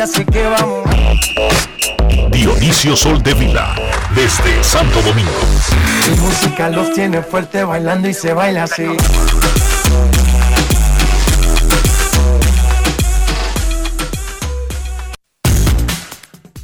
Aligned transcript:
Así 0.00 0.24
que 0.24 0.44
vamos. 0.44 0.88
Dionisio 2.30 2.96
Soldevila, 2.96 3.74
desde 4.14 4.64
Santo 4.64 5.02
Domingo. 5.02 5.30
Mi 6.10 6.16
música 6.20 6.70
los 6.70 6.94
tiene 6.94 7.20
fuerte 7.22 7.62
bailando 7.64 8.08
y 8.08 8.14
se 8.14 8.32
baila 8.32 8.62
así. 8.64 8.86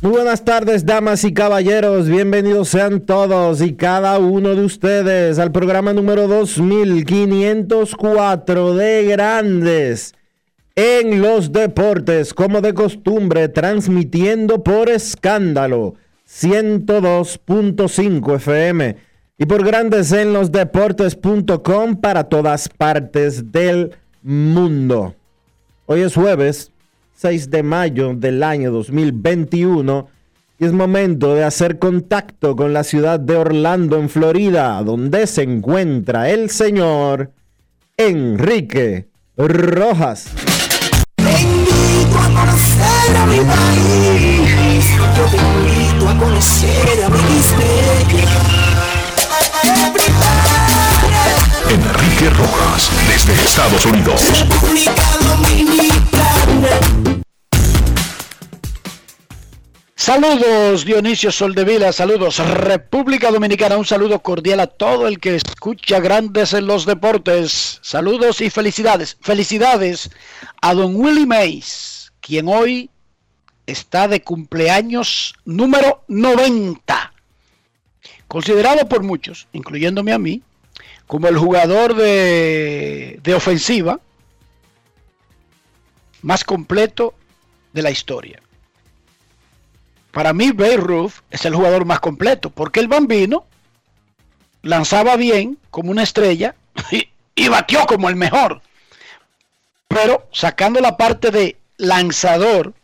Muy 0.00 0.12
buenas 0.12 0.42
tardes, 0.44 0.86
damas 0.86 1.24
y 1.24 1.34
caballeros. 1.34 2.08
Bienvenidos 2.08 2.68
sean 2.68 3.00
todos 3.00 3.60
y 3.60 3.74
cada 3.74 4.18
uno 4.18 4.54
de 4.54 4.64
ustedes 4.64 5.38
al 5.38 5.52
programa 5.52 5.92
número 5.92 6.26
2504 6.28 8.74
de 8.74 9.04
Grandes 9.04 10.14
en 10.76 11.20
los 11.22 11.50
Deportes, 11.52 12.34
como 12.34 12.60
de 12.60 12.74
costumbre, 12.74 13.48
transmitiendo 13.48 14.62
por 14.62 14.90
escándalo 14.90 15.94
102.5 16.28 18.36
FM 18.36 18.96
y 19.38 19.46
por 19.46 19.64
Grandes 19.64 20.12
en 20.12 20.34
los 20.34 20.52
Deportes.com 20.52 21.96
para 21.96 22.24
todas 22.24 22.68
partes 22.68 23.50
del 23.50 23.92
mundo. 24.22 25.14
Hoy 25.86 26.02
es 26.02 26.14
jueves 26.14 26.70
6 27.14 27.50
de 27.50 27.62
mayo 27.62 28.12
del 28.14 28.42
año 28.42 28.70
2021 28.70 30.08
y 30.58 30.66
es 30.66 30.72
momento 30.72 31.34
de 31.34 31.44
hacer 31.44 31.78
contacto 31.78 32.54
con 32.54 32.74
la 32.74 32.84
ciudad 32.84 33.18
de 33.18 33.36
Orlando, 33.36 33.98
en 33.98 34.10
Florida, 34.10 34.82
donde 34.82 35.26
se 35.26 35.42
encuentra 35.42 36.28
el 36.28 36.50
señor 36.50 37.30
Enrique 37.96 39.08
Rojas. 39.38 40.55
Te 42.16 42.16
invito 42.16 42.18
a 42.18 42.40
conocer 42.40 43.16
a 43.16 43.26
mi 43.26 43.40
país. 43.40 44.86
Yo 45.16 45.24
te 45.26 45.36
invito 45.36 46.08
a 46.08 46.18
conocer 46.18 47.04
a 47.04 47.08
mi 47.08 47.18
Enrique 51.68 52.30
Rojas, 52.30 52.90
desde 53.08 53.34
Estados 53.34 53.84
Unidos. 53.86 54.22
República 54.30 55.02
Dominicana. 55.20 57.24
Saludos 60.06 60.84
Dionisio 60.84 61.32
Soldevila, 61.32 61.92
saludos 61.92 62.38
República 62.38 63.32
Dominicana, 63.32 63.76
un 63.76 63.84
saludo 63.84 64.22
cordial 64.22 64.60
a 64.60 64.68
todo 64.68 65.08
el 65.08 65.18
que 65.18 65.34
escucha 65.34 65.98
Grandes 65.98 66.52
en 66.52 66.68
los 66.68 66.86
Deportes. 66.86 67.80
Saludos 67.82 68.40
y 68.40 68.48
felicidades. 68.48 69.16
Felicidades 69.20 70.08
a 70.62 70.74
don 70.74 70.94
Willie 70.94 71.26
Mays, 71.26 71.95
quien 72.26 72.48
hoy 72.48 72.90
está 73.66 74.08
de 74.08 74.20
cumpleaños 74.20 75.36
número 75.44 76.02
90. 76.08 77.12
Considerado 78.26 78.88
por 78.88 79.04
muchos, 79.04 79.46
incluyéndome 79.52 80.12
a 80.12 80.18
mí, 80.18 80.42
como 81.06 81.28
el 81.28 81.38
jugador 81.38 81.94
de, 81.94 83.20
de 83.22 83.34
ofensiva 83.34 84.00
más 86.22 86.42
completo 86.42 87.14
de 87.72 87.82
la 87.82 87.92
historia. 87.92 88.42
Para 90.10 90.32
mí, 90.32 90.50
Babe 90.50 90.78
Ruth 90.78 91.12
es 91.30 91.44
el 91.44 91.54
jugador 91.54 91.84
más 91.84 92.00
completo, 92.00 92.50
porque 92.50 92.80
el 92.80 92.88
bambino 92.88 93.46
lanzaba 94.62 95.14
bien 95.14 95.58
como 95.70 95.92
una 95.92 96.02
estrella 96.02 96.56
y, 96.90 97.08
y 97.36 97.46
batió 97.46 97.86
como 97.86 98.08
el 98.08 98.16
mejor. 98.16 98.62
Pero 99.86 100.28
sacando 100.32 100.80
la 100.80 100.96
parte 100.96 101.30
de 101.30 101.56
lanzador, 101.76 102.74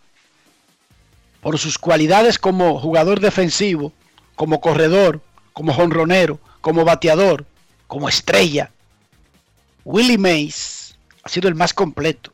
por 1.41 1.59
sus 1.59 1.79
cualidades 1.79 2.39
como 2.39 2.79
jugador 2.79 3.21
defensivo, 3.21 3.93
como 4.37 4.61
corredor, 4.61 5.21
como 5.53 5.73
jonronero, 5.73 6.39
como 6.61 6.85
bateador, 6.85 7.47
como 7.87 8.09
estrella, 8.09 8.71
Willie 9.85 10.19
Mays 10.19 10.97
ha 11.25 11.29
sido 11.29 11.49
el 11.49 11.55
más 11.55 11.75
completo 11.75 12.33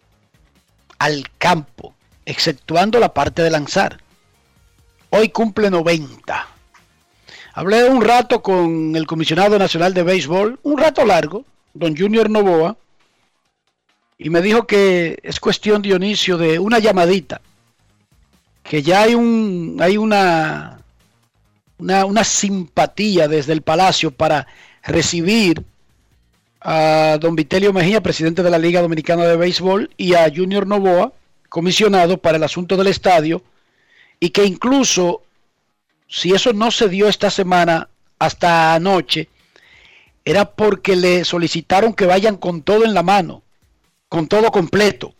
al 0.98 1.24
campo, 1.38 1.94
exceptuando 2.26 2.98
la 3.00 3.14
parte 3.14 3.42
de 3.42 3.50
lanzar. 3.50 3.98
Hoy 5.10 5.30
cumple 5.30 5.70
90. 5.70 6.46
Hablé 7.54 7.88
un 7.88 8.02
rato 8.02 8.42
con 8.42 8.94
el 8.94 9.06
comisionado 9.06 9.58
nacional 9.58 9.94
de 9.94 10.02
béisbol, 10.02 10.60
un 10.62 10.78
rato 10.78 11.04
largo, 11.06 11.44
don 11.72 11.96
Junior 11.96 12.28
Novoa, 12.28 12.76
y 14.18 14.30
me 14.30 14.42
dijo 14.42 14.66
que 14.66 15.20
es 15.22 15.38
cuestión, 15.38 15.80
Dionisio, 15.80 16.36
de 16.36 16.58
una 16.58 16.80
llamadita, 16.80 17.40
que 18.64 18.82
ya 18.82 19.02
hay, 19.02 19.14
un, 19.14 19.76
hay 19.80 19.96
una, 19.96 20.80
una, 21.78 22.24
simpatía 22.24 23.28
desde 23.28 23.52
el 23.52 23.62
Palacio 23.62 24.10
para 24.10 24.48
recibir 24.82 25.62
a 26.60 27.16
don 27.20 27.36
Vitelio 27.36 27.72
Mejía, 27.72 28.02
presidente 28.02 28.42
de 28.42 28.50
la 28.50 28.58
Liga 28.58 28.82
Dominicana 28.82 29.24
de 29.24 29.36
Béisbol, 29.36 29.90
y 29.96 30.14
a 30.14 30.30
Junior 30.34 30.66
Novoa, 30.66 31.12
comisionado 31.48 32.18
para 32.18 32.38
el 32.38 32.42
asunto 32.42 32.76
del 32.76 32.88
estadio, 32.88 33.42
y 34.18 34.30
que 34.30 34.44
incluso 34.44 35.22
si 36.08 36.32
eso 36.32 36.52
no 36.52 36.72
se 36.72 36.88
dio 36.88 37.08
esta 37.08 37.30
semana 37.30 37.88
hasta 38.18 38.74
anoche, 38.74 39.28
era 40.24 40.44
porque 40.50 40.96
le 40.96 41.24
solicitaron 41.24 41.94
que 41.94 42.06
vayan 42.06 42.36
con 42.36 42.62
todo 42.62 42.84
en 42.84 42.94
la 42.94 43.04
mano, 43.04 43.42
con 44.08 44.26
todo 44.26 44.50
completo, 44.50 45.14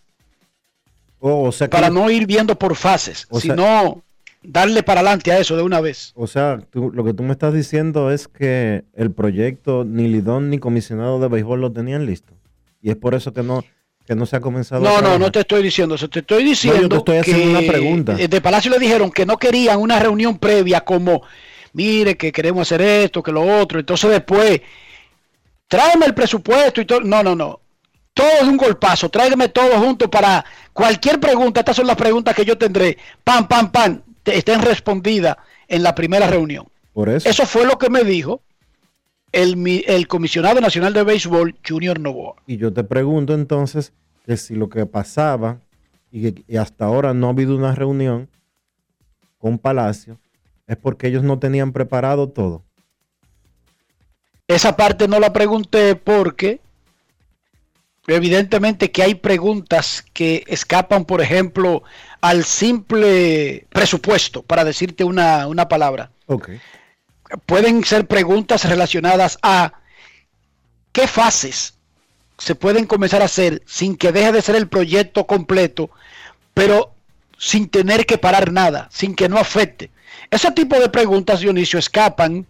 Oh, 1.21 1.45
o 1.49 1.53
sea 1.53 1.67
que- 1.67 1.73
para 1.73 1.91
no 1.91 2.11
ir 2.11 2.27
viendo 2.27 2.57
por 2.57 2.77
fases, 2.77 3.27
O 3.31 3.41
sea- 3.41 3.55
sino 3.55 4.03
darle 4.43 4.83
para 4.85 5.01
adelante 5.01 5.33
a 5.33 5.39
eso 5.39 5.57
de 5.57 5.63
una 5.63 5.81
vez. 5.81 6.13
O 6.15 6.27
sea, 6.29 6.61
tú- 6.71 6.91
lo 6.93 7.03
que 7.05 7.13
tú 7.13 7.23
me 7.25 7.33
estás 7.33 7.53
diciendo 7.53 8.13
es 8.13 8.29
que 8.29 8.85
el 8.95 9.11
proyecto 9.11 9.85
ni 9.85 10.07
Lidón 10.09 10.49
ni 10.49 10.59
comisionado 10.59 11.19
de 11.19 11.27
béisbol 11.29 11.61
lo 11.61 11.73
tenían 11.73 12.07
listo. 12.07 12.33
Y 12.81 12.91
es 12.91 12.97
por 12.97 13.15
eso 13.17 13.33
que 13.33 13.43
no, 13.43 13.65
que 14.07 14.15
no 14.15 14.25
se 14.27 14.37
ha 14.37 14.41
comenzado 14.41 14.87
a 14.89 14.89
No, 14.89 15.03
no, 15.03 15.19
no 15.19 15.33
te 15.33 15.41
estoy 15.41 15.63
diciendo 15.63 15.97
eso. 15.97 16.09
Te 16.09 16.21
estoy 16.21 16.45
diciendo 16.45 16.83
yo 16.83 16.89
te 16.89 16.97
estoy 16.99 17.17
haciendo 17.19 17.43
que 17.59 17.65
una 17.65 17.73
pregunta. 17.73 18.17
eh, 18.19 18.29
de 18.29 18.41
Palacio 18.41 18.71
le 18.71 18.79
dijeron 18.79 19.11
que 19.11 19.27
no 19.27 19.37
querían 19.37 19.81
una 19.81 19.99
reunión 19.99 20.39
previa 20.39 20.81
como, 20.83 21.23
mire, 21.73 22.17
que 22.17 22.31
queremos 22.31 22.63
hacer 22.69 22.81
esto, 22.81 23.23
que 23.25 23.33
lo 23.33 23.43
otro. 23.61 23.81
Entonces 23.81 24.09
después, 24.09 24.61
tráeme 25.67 26.07
el 26.07 26.15
presupuesto 26.15 26.81
y 26.81 26.85
todo. 26.87 27.01
No, 27.01 27.23
no, 27.25 27.35
no. 27.35 27.61
Todo 28.19 28.43
de 28.45 28.49
un 28.51 28.57
golpazo. 28.57 29.09
Tráigame 29.09 29.49
todo 29.49 29.79
junto 29.79 30.11
para 30.11 30.45
cualquier 30.73 31.21
pregunta. 31.21 31.61
Estas 31.61 31.77
son 31.77 31.87
las 31.87 31.97
preguntas 31.97 32.35
que 32.35 32.45
yo 32.45 32.59
tendré. 32.59 32.99
Pam, 33.23 33.47
pam, 33.47 33.71
pam. 33.71 34.03
te- 34.25 34.37
estén 34.37 34.61
respondidas 34.61 35.37
en 35.69 35.83
la 35.85 35.95
primera 35.95 36.27
reunión. 36.27 36.67
Por 36.93 37.09
eso. 37.09 37.29
Eso 37.29 37.47
fue 37.47 37.65
lo 37.65 37.79
que 37.79 37.89
me 37.91 38.03
dijo 38.03 38.41
el, 39.31 39.57
mi- 39.57 39.85
el 39.87 40.09
comisionado 40.09 40.61
nacional 40.61 40.93
de 40.95 41.05
béisbol, 41.05 41.55
Junior 41.67 42.01
Novoa. 42.01 42.35
Y 42.47 42.57
yo 42.57 42.73
te 42.73 42.83
pregunto 42.83 43.35
entonces 43.35 43.93
que 44.27 44.37
si 44.37 44.55
lo 44.57 44.69
que 44.69 44.85
pasaba 44.85 45.59
y, 46.11 46.35
y 46.53 46.57
hasta 46.57 46.87
ahora 46.87 47.15
no 47.15 47.29
ha 47.29 47.31
habido 47.31 47.55
una 47.57 47.75
reunión 47.75 48.29
con 49.39 49.59
Palacio 49.59 50.19
es 50.67 50.77
porque 50.77 51.07
ellos 51.07 51.23
no 51.23 51.39
tenían 51.39 51.71
preparado 51.73 52.29
todo. 52.29 52.65
Esa 54.49 54.77
parte 54.77 55.07
no 55.09 55.21
la 55.21 55.33
pregunté 55.33 55.95
porque 55.95 56.61
Evidentemente 58.09 58.91
que 58.91 59.03
hay 59.03 59.15
preguntas 59.15 60.05
que 60.15 60.43
escapan, 60.47 61.05
por 61.05 61.21
ejemplo, 61.21 61.83
al 62.23 62.45
simple 62.45 63.67
presupuesto, 63.69 64.43
para 64.43 64.65
decirte 64.65 65.05
una, 65.05 65.47
una 65.47 65.69
palabra. 65.69 66.11
Ok. 66.27 66.51
Pueden 67.45 67.85
ser 67.85 68.07
preguntas 68.07 68.65
relacionadas 68.65 69.39
a 69.43 69.75
qué 70.93 71.07
fases 71.07 71.75
se 72.39 72.55
pueden 72.55 72.87
comenzar 72.87 73.21
a 73.21 73.27
hacer 73.27 73.63
sin 73.67 73.97
que 73.97 74.11
deje 74.11 74.33
de 74.33 74.43
ser 74.43 74.57
el 74.57 74.69
proyecto 74.69 75.27
completo, 75.27 75.91
pero 76.55 76.95
sin 77.37 77.69
tener 77.69 78.07
que 78.07 78.17
parar 78.17 78.53
nada, 78.53 78.89
sin 78.91 79.15
que 79.15 79.29
no 79.29 79.37
afecte. 79.39 79.91
Ese 80.31 80.51
tipo 80.53 80.79
de 80.81 80.89
preguntas, 80.89 81.41
Dionisio, 81.41 81.79
escapan 81.79 82.47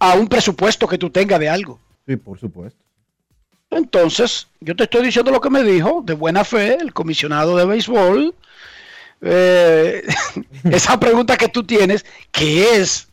a 0.00 0.14
un 0.14 0.26
presupuesto 0.26 0.88
que 0.88 0.98
tú 0.98 1.10
tengas 1.10 1.38
de 1.38 1.48
algo. 1.48 1.78
Sí, 2.06 2.16
por 2.16 2.40
supuesto. 2.40 2.79
Entonces, 3.70 4.48
yo 4.60 4.74
te 4.74 4.84
estoy 4.84 5.04
diciendo 5.04 5.30
lo 5.30 5.40
que 5.40 5.50
me 5.50 5.62
dijo 5.62 6.02
de 6.04 6.14
buena 6.14 6.44
fe 6.44 6.74
el 6.74 6.92
comisionado 6.92 7.56
de 7.56 7.64
béisbol. 7.64 8.34
Eh, 9.22 10.02
esa 10.64 10.98
pregunta 10.98 11.36
que 11.36 11.48
tú 11.48 11.62
tienes, 11.62 12.04
que 12.32 12.76
es 12.76 13.08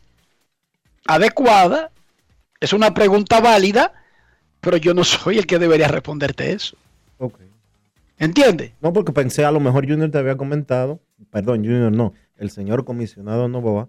adecuada, 1.06 1.90
es 2.60 2.72
una 2.72 2.92
pregunta 2.92 3.40
válida, 3.40 3.92
pero 4.60 4.76
yo 4.76 4.94
no 4.94 5.04
soy 5.04 5.38
el 5.38 5.46
que 5.46 5.58
debería 5.58 5.88
responderte 5.88 6.52
eso. 6.52 6.76
Ok. 7.18 7.38
¿Entiendes? 8.18 8.72
No, 8.80 8.92
porque 8.92 9.12
pensé 9.12 9.44
a 9.44 9.52
lo 9.52 9.60
mejor 9.60 9.88
Junior 9.88 10.10
te 10.10 10.18
había 10.18 10.36
comentado, 10.36 11.00
perdón, 11.30 11.58
Junior 11.58 11.92
no, 11.92 12.14
el 12.36 12.50
señor 12.50 12.84
comisionado 12.84 13.46
Novoa, 13.46 13.88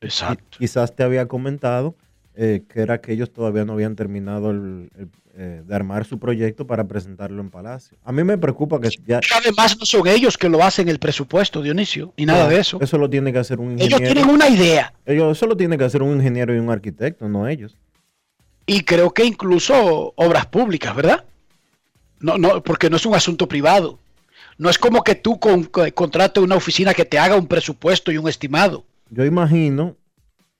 Exacto. 0.00 0.58
quizás 0.58 0.96
te 0.96 1.04
había 1.04 1.28
comentado 1.28 1.94
eh, 2.36 2.62
que 2.68 2.80
era 2.80 3.00
que 3.00 3.12
ellos 3.12 3.32
todavía 3.32 3.64
no 3.64 3.74
habían 3.74 3.94
terminado 3.96 4.50
el- 4.50 4.90
el, 4.98 5.08
eh, 5.36 5.62
de 5.66 5.74
armar 5.74 6.04
su 6.04 6.18
proyecto 6.18 6.66
para 6.66 6.84
presentarlo 6.86 7.40
en 7.40 7.50
Palacio. 7.50 7.96
A 8.04 8.12
mí 8.12 8.22
me 8.24 8.38
preocupa 8.38 8.80
que 8.80 8.88
ya... 9.06 9.20
Además, 9.36 9.76
no 9.78 9.84
son 9.86 10.06
ellos 10.06 10.38
que 10.38 10.48
lo 10.48 10.62
hacen 10.62 10.88
el 10.88 10.98
presupuesto, 10.98 11.60
Dionisio, 11.62 12.12
y 12.16 12.24
nada 12.26 12.48
de 12.48 12.58
eso. 12.60 12.78
Eso 12.80 12.98
lo 12.98 13.10
tiene 13.10 13.32
que 13.32 13.38
hacer 13.38 13.58
un 13.60 13.72
Ellos 13.72 13.84
ingeniero. 14.00 14.14
tienen 14.14 14.30
una 14.34 14.48
idea. 14.48 14.92
Ellos, 15.06 15.36
eso 15.36 15.46
lo 15.46 15.56
tiene 15.56 15.76
que 15.78 15.84
hacer 15.84 16.02
un 16.02 16.16
ingeniero 16.16 16.54
y 16.54 16.58
un 16.58 16.70
arquitecto, 16.70 17.28
no 17.28 17.48
ellos. 17.48 17.76
Y 18.66 18.82
creo 18.82 19.10
que 19.12 19.24
incluso 19.24 20.12
obras 20.16 20.46
públicas, 20.46 20.94
¿verdad? 20.94 21.24
No, 22.20 22.38
no, 22.38 22.62
porque 22.62 22.88
no 22.88 22.96
es 22.96 23.04
un 23.06 23.14
asunto 23.14 23.46
privado. 23.48 23.98
No 24.56 24.70
es 24.70 24.78
como 24.78 25.02
que 25.02 25.16
tú 25.16 25.38
con, 25.40 25.64
con- 25.64 25.90
contrates 25.90 26.42
una 26.42 26.54
oficina 26.56 26.94
que 26.94 27.04
te 27.04 27.18
haga 27.18 27.36
un 27.36 27.46
presupuesto 27.48 28.12
y 28.12 28.18
un 28.18 28.28
estimado. 28.28 28.84
Yo 29.10 29.24
imagino, 29.24 29.96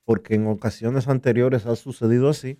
porque 0.05 0.35
en 0.35 0.47
ocasiones 0.47 1.07
anteriores 1.07 1.65
ha 1.65 1.75
sucedido 1.75 2.29
así, 2.29 2.57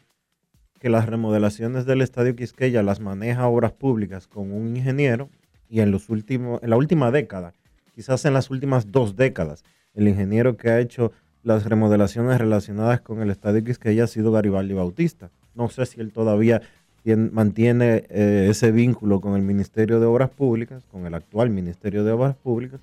que 0.79 0.89
las 0.89 1.05
remodelaciones 1.05 1.85
del 1.85 2.01
Estadio 2.01 2.35
Quisqueya 2.35 2.83
las 2.83 2.99
maneja 2.99 3.47
Obras 3.47 3.71
Públicas 3.71 4.27
con 4.27 4.51
un 4.51 4.75
ingeniero 4.75 5.29
y 5.69 5.79
en 5.79 5.91
los 5.91 6.09
últimos, 6.09 6.61
en 6.61 6.69
la 6.69 6.77
última 6.77 7.11
década, 7.11 7.53
quizás 7.95 8.25
en 8.25 8.33
las 8.33 8.49
últimas 8.51 8.91
dos 8.91 9.15
décadas, 9.15 9.63
el 9.93 10.07
ingeniero 10.07 10.57
que 10.57 10.69
ha 10.69 10.79
hecho 10.79 11.11
las 11.43 11.65
remodelaciones 11.65 12.37
relacionadas 12.39 13.01
con 13.01 13.21
el 13.21 13.29
Estadio 13.29 13.63
Quisqueya 13.63 14.03
ha 14.03 14.07
sido 14.07 14.31
Garibaldi 14.31 14.73
Bautista. 14.73 15.29
No 15.53 15.69
sé 15.69 15.85
si 15.85 16.01
él 16.01 16.11
todavía 16.11 16.61
tien- 17.05 17.31
mantiene 17.31 18.03
eh, 18.09 18.47
ese 18.49 18.71
vínculo 18.71 19.21
con 19.21 19.35
el 19.35 19.43
Ministerio 19.43 19.99
de 19.99 20.07
Obras 20.07 20.31
Públicas, 20.31 20.83
con 20.91 21.05
el 21.05 21.13
actual 21.13 21.51
Ministerio 21.51 22.03
de 22.03 22.11
Obras 22.11 22.35
Públicas, 22.35 22.81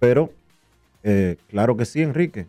pero 0.00 0.32
eh, 1.02 1.36
claro 1.48 1.76
que 1.76 1.84
sí, 1.84 2.02
Enrique. 2.02 2.46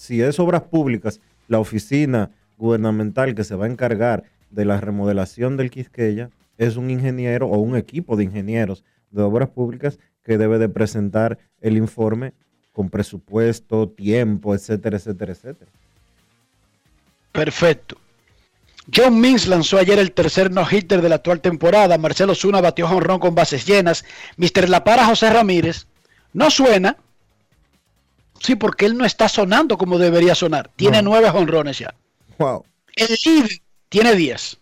Si 0.00 0.22
es 0.22 0.40
obras 0.40 0.62
públicas, 0.62 1.20
la 1.46 1.58
oficina 1.58 2.30
gubernamental 2.56 3.34
que 3.34 3.44
se 3.44 3.54
va 3.54 3.66
a 3.66 3.68
encargar 3.68 4.24
de 4.48 4.64
la 4.64 4.80
remodelación 4.80 5.58
del 5.58 5.70
Quisqueya 5.70 6.30
es 6.56 6.76
un 6.76 6.88
ingeniero 6.88 7.48
o 7.48 7.58
un 7.58 7.76
equipo 7.76 8.16
de 8.16 8.24
ingenieros 8.24 8.82
de 9.10 9.20
obras 9.20 9.50
públicas 9.50 9.98
que 10.24 10.38
debe 10.38 10.56
de 10.56 10.70
presentar 10.70 11.36
el 11.60 11.76
informe 11.76 12.32
con 12.72 12.88
presupuesto, 12.88 13.90
tiempo, 13.90 14.54
etcétera, 14.54 14.96
etcétera, 14.96 15.32
etcétera. 15.32 15.70
Perfecto. 17.32 17.98
John 18.96 19.20
Means 19.20 19.48
lanzó 19.48 19.76
ayer 19.76 19.98
el 19.98 20.12
tercer 20.12 20.50
no-hitter 20.50 21.02
de 21.02 21.10
la 21.10 21.16
actual 21.16 21.42
temporada. 21.42 21.98
Marcelo 21.98 22.34
Zuna 22.34 22.62
batió 22.62 22.88
jonrón 22.88 23.20
con 23.20 23.34
bases 23.34 23.66
llenas. 23.66 24.06
Mr. 24.38 24.70
La 24.70 24.82
Para 24.82 25.04
José 25.04 25.28
Ramírez 25.28 25.86
no 26.32 26.50
suena. 26.50 26.96
Sí, 28.40 28.56
porque 28.56 28.86
él 28.86 28.96
no 28.96 29.04
está 29.04 29.28
sonando 29.28 29.76
como 29.78 29.98
debería 29.98 30.34
sonar. 30.34 30.70
Tiene 30.74 31.02
No. 31.02 31.10
nueve 31.10 31.30
jonrones 31.30 31.78
ya. 31.78 31.94
Wow. 32.38 32.64
El 32.96 33.16
líder 33.24 33.50
tiene 33.88 34.14
10. 34.14 34.56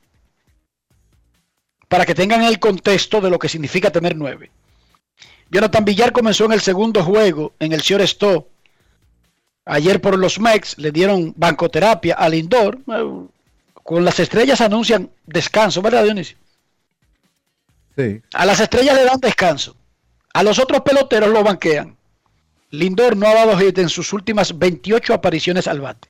Para 1.88 2.04
que 2.04 2.14
tengan 2.14 2.42
el 2.42 2.58
contexto 2.58 3.20
de 3.20 3.30
lo 3.30 3.38
que 3.38 3.48
significa 3.48 3.90
tener 3.90 4.16
9. 4.16 4.50
Jonathan 5.50 5.84
Villar 5.84 6.12
comenzó 6.12 6.44
en 6.44 6.52
el 6.52 6.60
segundo 6.60 7.02
juego 7.02 7.54
en 7.58 7.72
el 7.72 7.80
Stop. 7.80 8.48
Ayer 9.64 10.00
por 10.00 10.18
los 10.18 10.38
Mex 10.40 10.76
le 10.78 10.90
dieron 10.90 11.32
bancoterapia 11.36 12.14
al 12.14 12.32
Lindor. 12.32 12.78
Con 13.72 14.04
las 14.04 14.20
estrellas 14.20 14.60
anuncian 14.60 15.10
descanso, 15.24 15.80
¿verdad, 15.80 16.04
Dionisio? 16.04 16.36
Sí. 17.96 18.20
A 18.34 18.44
las 18.44 18.60
estrellas 18.60 18.94
le 18.96 19.04
dan 19.04 19.20
descanso. 19.20 19.76
A 20.34 20.42
los 20.42 20.58
otros 20.58 20.82
peloteros 20.82 21.30
lo 21.30 21.42
banquean. 21.42 21.96
Lindor 22.70 23.16
no 23.16 23.26
ha 23.26 23.34
dado 23.34 23.56
hit 23.58 23.78
en 23.78 23.88
sus 23.88 24.12
últimas 24.12 24.58
28 24.58 25.14
apariciones 25.14 25.66
al 25.66 25.80
bate. 25.80 26.08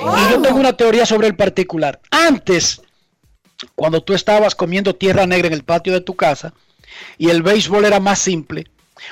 Y 0.00 0.30
yo 0.30 0.40
tengo 0.40 0.58
una 0.58 0.76
teoría 0.76 1.06
sobre 1.06 1.26
el 1.26 1.36
particular. 1.36 2.00
Antes, 2.10 2.80
cuando 3.74 4.02
tú 4.02 4.14
estabas 4.14 4.54
comiendo 4.54 4.94
tierra 4.94 5.26
negra 5.26 5.48
en 5.48 5.54
el 5.54 5.64
patio 5.64 5.92
de 5.92 6.00
tu 6.00 6.14
casa 6.14 6.52
y 7.18 7.28
el 7.30 7.42
béisbol 7.42 7.84
era 7.84 8.00
más 8.00 8.18
simple, 8.18 8.66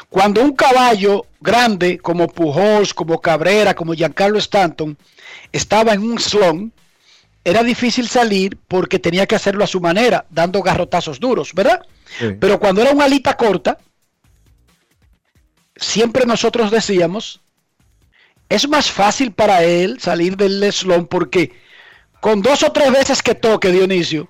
cuando 0.09 0.43
un 0.43 0.55
caballo 0.55 1.27
grande 1.41 1.99
como 1.99 2.29
Pujols, 2.29 2.93
como 2.95 3.21
Cabrera, 3.21 3.75
como 3.75 3.95
Giancarlo 3.95 4.39
Stanton 4.39 4.97
estaba 5.53 5.95
en 5.95 6.03
un 6.03 6.19
slum, 6.19 6.71
era 7.45 7.63
difícil 7.63 8.09
salir 8.09 8.59
porque 8.69 8.99
tenía 8.99 9.27
que 9.27 9.37
hacerlo 9.37 9.65
a 9.65 9.69
su 9.69 9.81
manera, 9.81 10.27
dando 10.31 10.63
garrotazos 10.63 11.19
duros, 11.19 11.55
¿verdad? 11.55 11.81
Sí. 12.19 12.37
Pero 12.39 12.59
cuando 12.59 12.83
era 12.83 12.91
una 12.91 13.05
alita 13.05 13.37
corta, 13.37 13.79
siempre 15.79 16.27
nosotros 16.27 16.71
decíamos, 16.71 17.41
es 18.49 18.69
más 18.69 18.91
fácil 18.91 19.33
para 19.33 19.63
él 19.63 20.01
salir 20.01 20.37
del 20.37 20.73
slum 20.73 21.07
porque 21.07 21.53
con 22.21 22.43
dos 22.43 22.63
o 22.63 22.73
tres 22.73 22.91
veces 22.93 23.23
que 23.23 23.35
toque 23.35 23.71
Dionisio, 23.71 24.29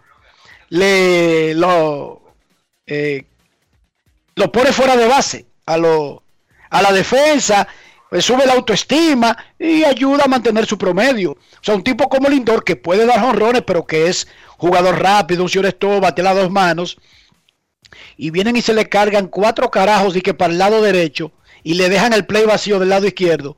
le 0.68 1.54
lo, 1.54 2.22
eh, 2.86 3.24
lo 4.34 4.52
pone 4.52 4.73
fuera 4.73 4.96
de 4.96 5.06
base 5.06 5.46
a, 5.66 5.78
lo, 5.78 6.23
a 6.70 6.82
la 6.82 6.92
defensa, 6.92 7.66
pues 8.11 8.25
sube 8.25 8.46
la 8.46 8.54
autoestima 8.54 9.37
y 9.58 9.84
ayuda 9.84 10.25
a 10.25 10.28
mantener 10.28 10.66
su 10.66 10.76
promedio. 10.76 11.32
O 11.32 11.62
sea, 11.62 11.75
un 11.75 11.84
tipo 11.84 12.08
como 12.08 12.28
Lindor 12.28 12.64
que 12.64 12.76
puede 12.76 13.06
dar 13.06 13.25
honrones, 13.25 13.62
pero 13.62 13.87
que 13.87 14.08
es 14.08 14.28
jugador 14.56 15.00
rápido, 15.00 15.42
un 15.42 15.49
señor 15.49 15.66
esto, 15.66 16.00
bate 16.00 16.23
las 16.23 16.37
dos 16.37 16.50
manos, 16.50 16.99
y 18.16 18.30
vienen 18.30 18.57
y 18.57 18.62
se 18.62 18.75
le 18.75 18.88
cargan 18.88 19.28
cuatro 19.28 19.71
carajos 19.71 20.16
y 20.16 20.21
que 20.21 20.35
para 20.35 20.52
el 20.52 20.59
lado 20.59 20.83
derecho 20.83 21.33
y 21.62 21.75
le 21.75 21.88
dejan 21.88 22.12
el 22.12 22.26
play 22.26 22.45
vacío 22.45 22.78
del 22.78 22.90
lado 22.90 23.07
izquierdo. 23.07 23.57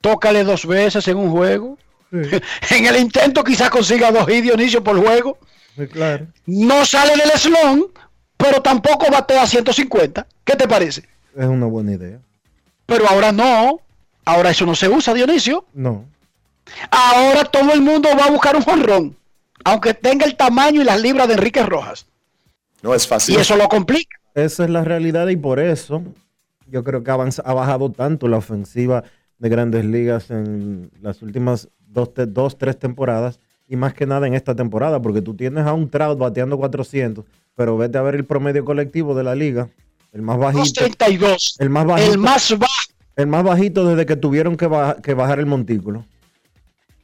Tócale 0.00 0.44
dos 0.44 0.66
veces 0.66 1.06
en 1.08 1.16
un 1.16 1.30
juego. 1.30 1.78
en 2.10 2.86
el 2.86 2.96
intento 2.96 3.42
quizás 3.42 3.70
consiga 3.70 4.12
dos 4.12 4.28
hits 4.28 4.42
Dionisio 4.42 4.84
por 4.84 5.00
juego. 5.00 5.38
Sí, 5.76 5.86
claro. 5.86 6.26
No 6.46 6.84
sale 6.84 7.16
del 7.16 7.30
slon, 7.30 7.86
pero 8.36 8.60
tampoco 8.60 9.10
batea 9.10 9.46
150. 9.46 10.26
¿Qué 10.44 10.56
te 10.56 10.68
parece? 10.68 11.08
Es 11.36 11.46
una 11.46 11.66
buena 11.66 11.92
idea. 11.92 12.18
Pero 12.86 13.08
ahora 13.08 13.32
no. 13.32 13.80
Ahora 14.24 14.50
eso 14.50 14.66
no 14.66 14.74
se 14.74 14.88
usa, 14.88 15.14
Dionisio. 15.14 15.64
No. 15.72 16.04
Ahora 16.90 17.44
todo 17.44 17.72
el 17.72 17.80
mundo 17.80 18.08
va 18.18 18.26
a 18.26 18.30
buscar 18.30 18.54
un 18.56 18.62
jonrón. 18.62 19.16
Aunque 19.64 19.94
tenga 19.94 20.26
el 20.26 20.36
tamaño 20.36 20.82
y 20.82 20.84
las 20.84 21.00
libras 21.00 21.28
de 21.28 21.34
Enrique 21.34 21.62
Rojas. 21.62 22.06
No 22.82 22.94
es 22.94 23.04
Y 23.04 23.08
fácil. 23.08 23.36
eso 23.38 23.56
lo 23.56 23.68
complica. 23.68 24.16
Esa 24.34 24.64
es 24.64 24.70
la 24.70 24.82
realidad 24.84 25.28
y 25.28 25.36
por 25.36 25.60
eso 25.60 26.02
yo 26.68 26.82
creo 26.84 27.02
que 27.04 27.10
ha, 27.10 27.14
avanza- 27.14 27.42
ha 27.44 27.52
bajado 27.54 27.90
tanto 27.90 28.28
la 28.28 28.38
ofensiva 28.38 29.04
de 29.38 29.48
grandes 29.48 29.84
ligas 29.84 30.30
en 30.30 30.90
las 31.00 31.20
últimas 31.22 31.68
dos, 31.86 32.14
te- 32.14 32.26
dos, 32.26 32.56
tres 32.58 32.78
temporadas 32.78 33.40
y 33.68 33.76
más 33.76 33.94
que 33.94 34.06
nada 34.06 34.26
en 34.26 34.34
esta 34.34 34.54
temporada, 34.54 35.00
porque 35.02 35.22
tú 35.22 35.34
tienes 35.34 35.64
a 35.66 35.72
un 35.72 35.88
Trout 35.90 36.18
bateando 36.18 36.56
400, 36.58 37.24
pero 37.54 37.76
vete 37.76 37.98
a 37.98 38.02
ver 38.02 38.14
el 38.14 38.24
promedio 38.24 38.64
colectivo 38.64 39.14
de 39.14 39.24
la 39.24 39.34
liga, 39.34 39.68
el 40.12 40.22
más 40.22 40.38
bajito, 40.38 40.60
232. 40.60 41.56
el 41.58 41.70
más 41.70 41.86
bajito, 41.86 42.12
El 42.12 42.18
más 42.18 42.58
bajo. 42.58 42.72
el 43.16 43.26
más 43.26 43.44
bajito 43.44 43.86
desde 43.86 44.06
que 44.06 44.16
tuvieron 44.16 44.56
que, 44.56 44.66
baja- 44.66 44.96
que 45.00 45.14
bajar 45.14 45.38
el 45.38 45.46
montículo. 45.46 46.04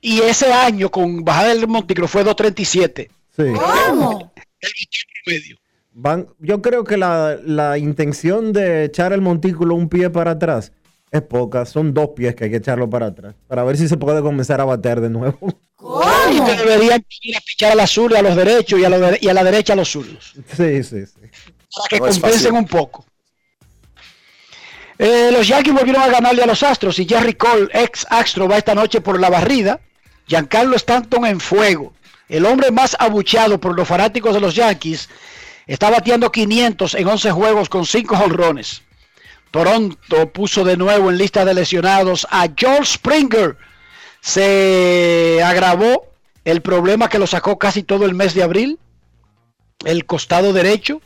Y 0.01 0.21
ese 0.21 0.53
año 0.53 0.91
con 0.91 1.25
bajada 1.25 1.49
del 1.49 1.67
montículo 1.69 2.07
fue 2.09 2.23
237. 2.25 3.11
Sí. 3.37 3.43
¿Cómo? 3.55 4.33
El 4.61 4.71
promedio. 5.25 5.57
Van, 6.01 6.29
yo 6.39 6.63
creo 6.63 6.85
que 6.85 6.97
la, 6.97 7.37
la 7.45 7.77
intención 7.77 8.53
de 8.53 8.85
echar 8.85 9.13
el 9.13 9.21
montículo 9.21 9.75
un 9.75 9.89
pie 9.89 10.11
para 10.11 10.31
atrás 10.33 10.71
es 11.11 11.23
poca. 11.23 11.67
Son 11.67 11.93
dos 11.93 12.11
pies 12.15 12.37
que 12.37 12.45
hay 12.45 12.51
que 12.51 12.59
echarlo 12.59 12.89
para 12.89 13.07
atrás. 13.07 13.35
Para 13.49 13.65
ver 13.65 13.77
si 13.77 13.89
se 13.89 13.97
puede 13.97 14.23
comenzar 14.23 14.61
a 14.61 14.65
batear 14.65 15.01
de 15.01 15.11
nuevo. 15.11 15.39
Y 16.31 16.41
que 16.41 16.57
deberían 16.57 17.05
ir 17.23 17.37
a 17.37 17.41
pichar 17.41 17.73
a 17.73 17.75
la 17.75 17.89
zurda, 17.89 18.21
a 18.21 18.23
los 18.23 18.37
derechos 18.37 18.79
y 18.79 18.85
a, 18.85 19.19
y 19.21 19.27
la 19.27 19.43
derecha 19.43 19.73
a 19.73 19.77
los 19.77 19.91
zurdos. 19.91 20.35
Sí, 20.57 20.85
sí, 20.85 21.05
sí. 21.05 21.15
para 21.75 21.89
que 21.89 21.99
No 21.99 22.07
compensen 22.07 22.55
un 22.55 22.67
poco. 22.67 23.05
Eh, 24.99 25.31
los 25.33 25.49
Yankees 25.49 25.75
volvieron 25.75 26.03
a 26.03 26.09
ganarle 26.09 26.45
a 26.45 26.47
los 26.47 26.63
Astros 26.63 26.99
y 27.01 27.09
Jerry 27.09 27.35
Cole, 27.35 27.69
ex 27.73 28.07
Astro, 28.09 28.49
va 28.49 28.59
esta 28.59 28.75
noche 28.75 29.01
por 29.01 29.19
la 29.19 29.31
barrida. 29.31 29.81
Giancarlo 30.29 30.77
Stanton 30.77 31.27
en 31.27 31.41
fuego. 31.41 31.93
El 32.29 32.47
hombre 32.47 32.71
más 32.71 32.97
abucheado 33.01 33.59
por 33.59 33.75
los 33.75 33.89
fanáticos 33.89 34.35
de 34.35 34.41
los 34.41 34.55
Yankees 34.55 35.09
está 35.69 35.91
bateando 35.91 36.33
500 36.33 36.95
en 36.95 37.07
11 37.07 37.31
juegos 37.31 37.69
con 37.69 37.87
5 37.87 38.17
jonrones. 38.17 38.83
Toronto 39.51 40.33
puso 40.33 40.65
de 40.65 40.77
nuevo 40.77 41.11
en 41.11 41.19
lista 41.19 41.45
de 41.45 41.55
lesionados 41.55 42.27
a 42.31 42.49
George 42.57 42.95
Springer. 42.95 43.57
Se 44.21 45.41
agravó 45.45 46.07
el 46.45 46.63
problema 46.63 47.09
que 47.09 47.19
lo 47.19 47.27
sacó 47.27 47.59
casi 47.59 47.83
todo 47.83 48.05
el 48.07 48.15
mes 48.15 48.35
de 48.35 48.43
abril. 48.43 48.79
El 49.85 50.07
costado 50.07 50.53
derecho. 50.53 51.01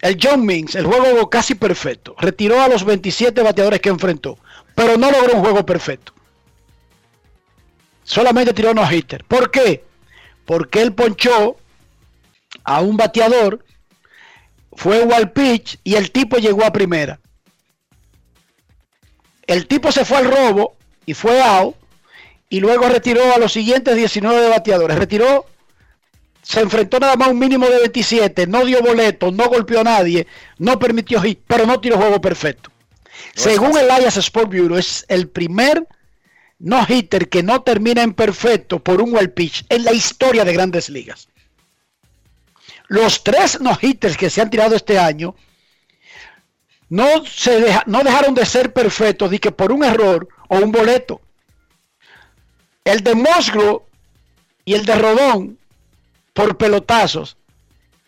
El 0.00 0.18
John 0.22 0.46
Means, 0.46 0.74
el 0.76 0.86
juego 0.86 1.28
casi 1.28 1.54
perfecto. 1.54 2.14
Retiró 2.18 2.60
a 2.62 2.68
los 2.68 2.84
27 2.84 3.42
bateadores 3.42 3.80
que 3.80 3.88
enfrentó, 3.88 4.38
pero 4.74 4.96
no 4.96 5.10
logró 5.10 5.34
un 5.34 5.40
juego 5.40 5.66
perfecto. 5.66 6.12
Solamente 8.04 8.54
tiró 8.54 8.72
no 8.72 8.90
hitter. 8.90 9.24
¿Por 9.24 9.50
qué? 9.50 9.84
Porque 10.46 10.80
él 10.80 10.94
ponchó 10.94 11.56
a 12.68 12.82
un 12.82 12.98
bateador, 12.98 13.64
fue 14.72 15.02
wild 15.02 15.32
pitch 15.32 15.78
y 15.82 15.94
el 15.94 16.10
tipo 16.10 16.36
llegó 16.36 16.64
a 16.64 16.72
primera. 16.72 17.18
El 19.46 19.66
tipo 19.66 19.90
se 19.90 20.04
fue 20.04 20.18
al 20.18 20.30
robo 20.30 20.76
y 21.06 21.14
fue 21.14 21.40
out 21.40 21.74
y 22.50 22.60
luego 22.60 22.86
retiró 22.90 23.34
a 23.34 23.38
los 23.38 23.54
siguientes 23.54 23.96
19 23.96 24.50
bateadores. 24.50 24.98
Retiró 24.98 25.46
se 26.42 26.60
enfrentó 26.60 27.00
nada 27.00 27.16
más 27.16 27.28
a 27.28 27.30
un 27.30 27.38
mínimo 27.38 27.66
de 27.68 27.78
27, 27.78 28.46
no 28.46 28.64
dio 28.66 28.82
boleto, 28.82 29.32
no 29.32 29.48
golpeó 29.48 29.80
a 29.80 29.84
nadie, 29.84 30.26
no 30.58 30.78
permitió 30.78 31.22
hit, 31.22 31.40
pero 31.46 31.64
no 31.64 31.80
tiró 31.80 31.96
juego 31.96 32.20
perfecto. 32.20 32.70
Según 33.34 33.76
el 33.78 33.90
Elias 33.90 34.18
Sport 34.18 34.48
Bureau, 34.48 34.76
es 34.76 35.06
el 35.08 35.28
primer 35.28 35.86
no 36.58 36.84
hitter 36.86 37.30
que 37.30 37.42
no 37.42 37.62
termina 37.62 38.02
en 38.02 38.12
perfecto 38.12 38.78
por 38.78 39.00
un 39.00 39.14
well 39.14 39.30
pitch 39.30 39.64
en 39.70 39.84
la 39.84 39.92
historia 39.92 40.44
de 40.44 40.52
grandes 40.52 40.90
ligas. 40.90 41.28
Los 42.88 43.22
tres 43.22 43.60
no 43.60 43.76
hitters 43.80 44.16
que 44.16 44.30
se 44.30 44.40
han 44.40 44.50
tirado 44.50 44.74
este 44.74 44.98
año 44.98 45.34
no, 46.88 47.24
se 47.26 47.60
deja- 47.60 47.84
no 47.86 48.02
dejaron 48.02 48.34
de 48.34 48.46
ser 48.46 48.72
perfectos 48.72 49.30
ni 49.30 49.38
que 49.38 49.52
por 49.52 49.72
un 49.72 49.84
error 49.84 50.26
o 50.48 50.56
un 50.56 50.72
boleto. 50.72 51.20
El 52.84 53.02
de 53.02 53.14
Musgrove 53.14 53.82
y 54.64 54.74
el 54.74 54.86
de 54.86 54.94
Rodón 54.94 55.58
por 56.32 56.56
pelotazos 56.56 57.36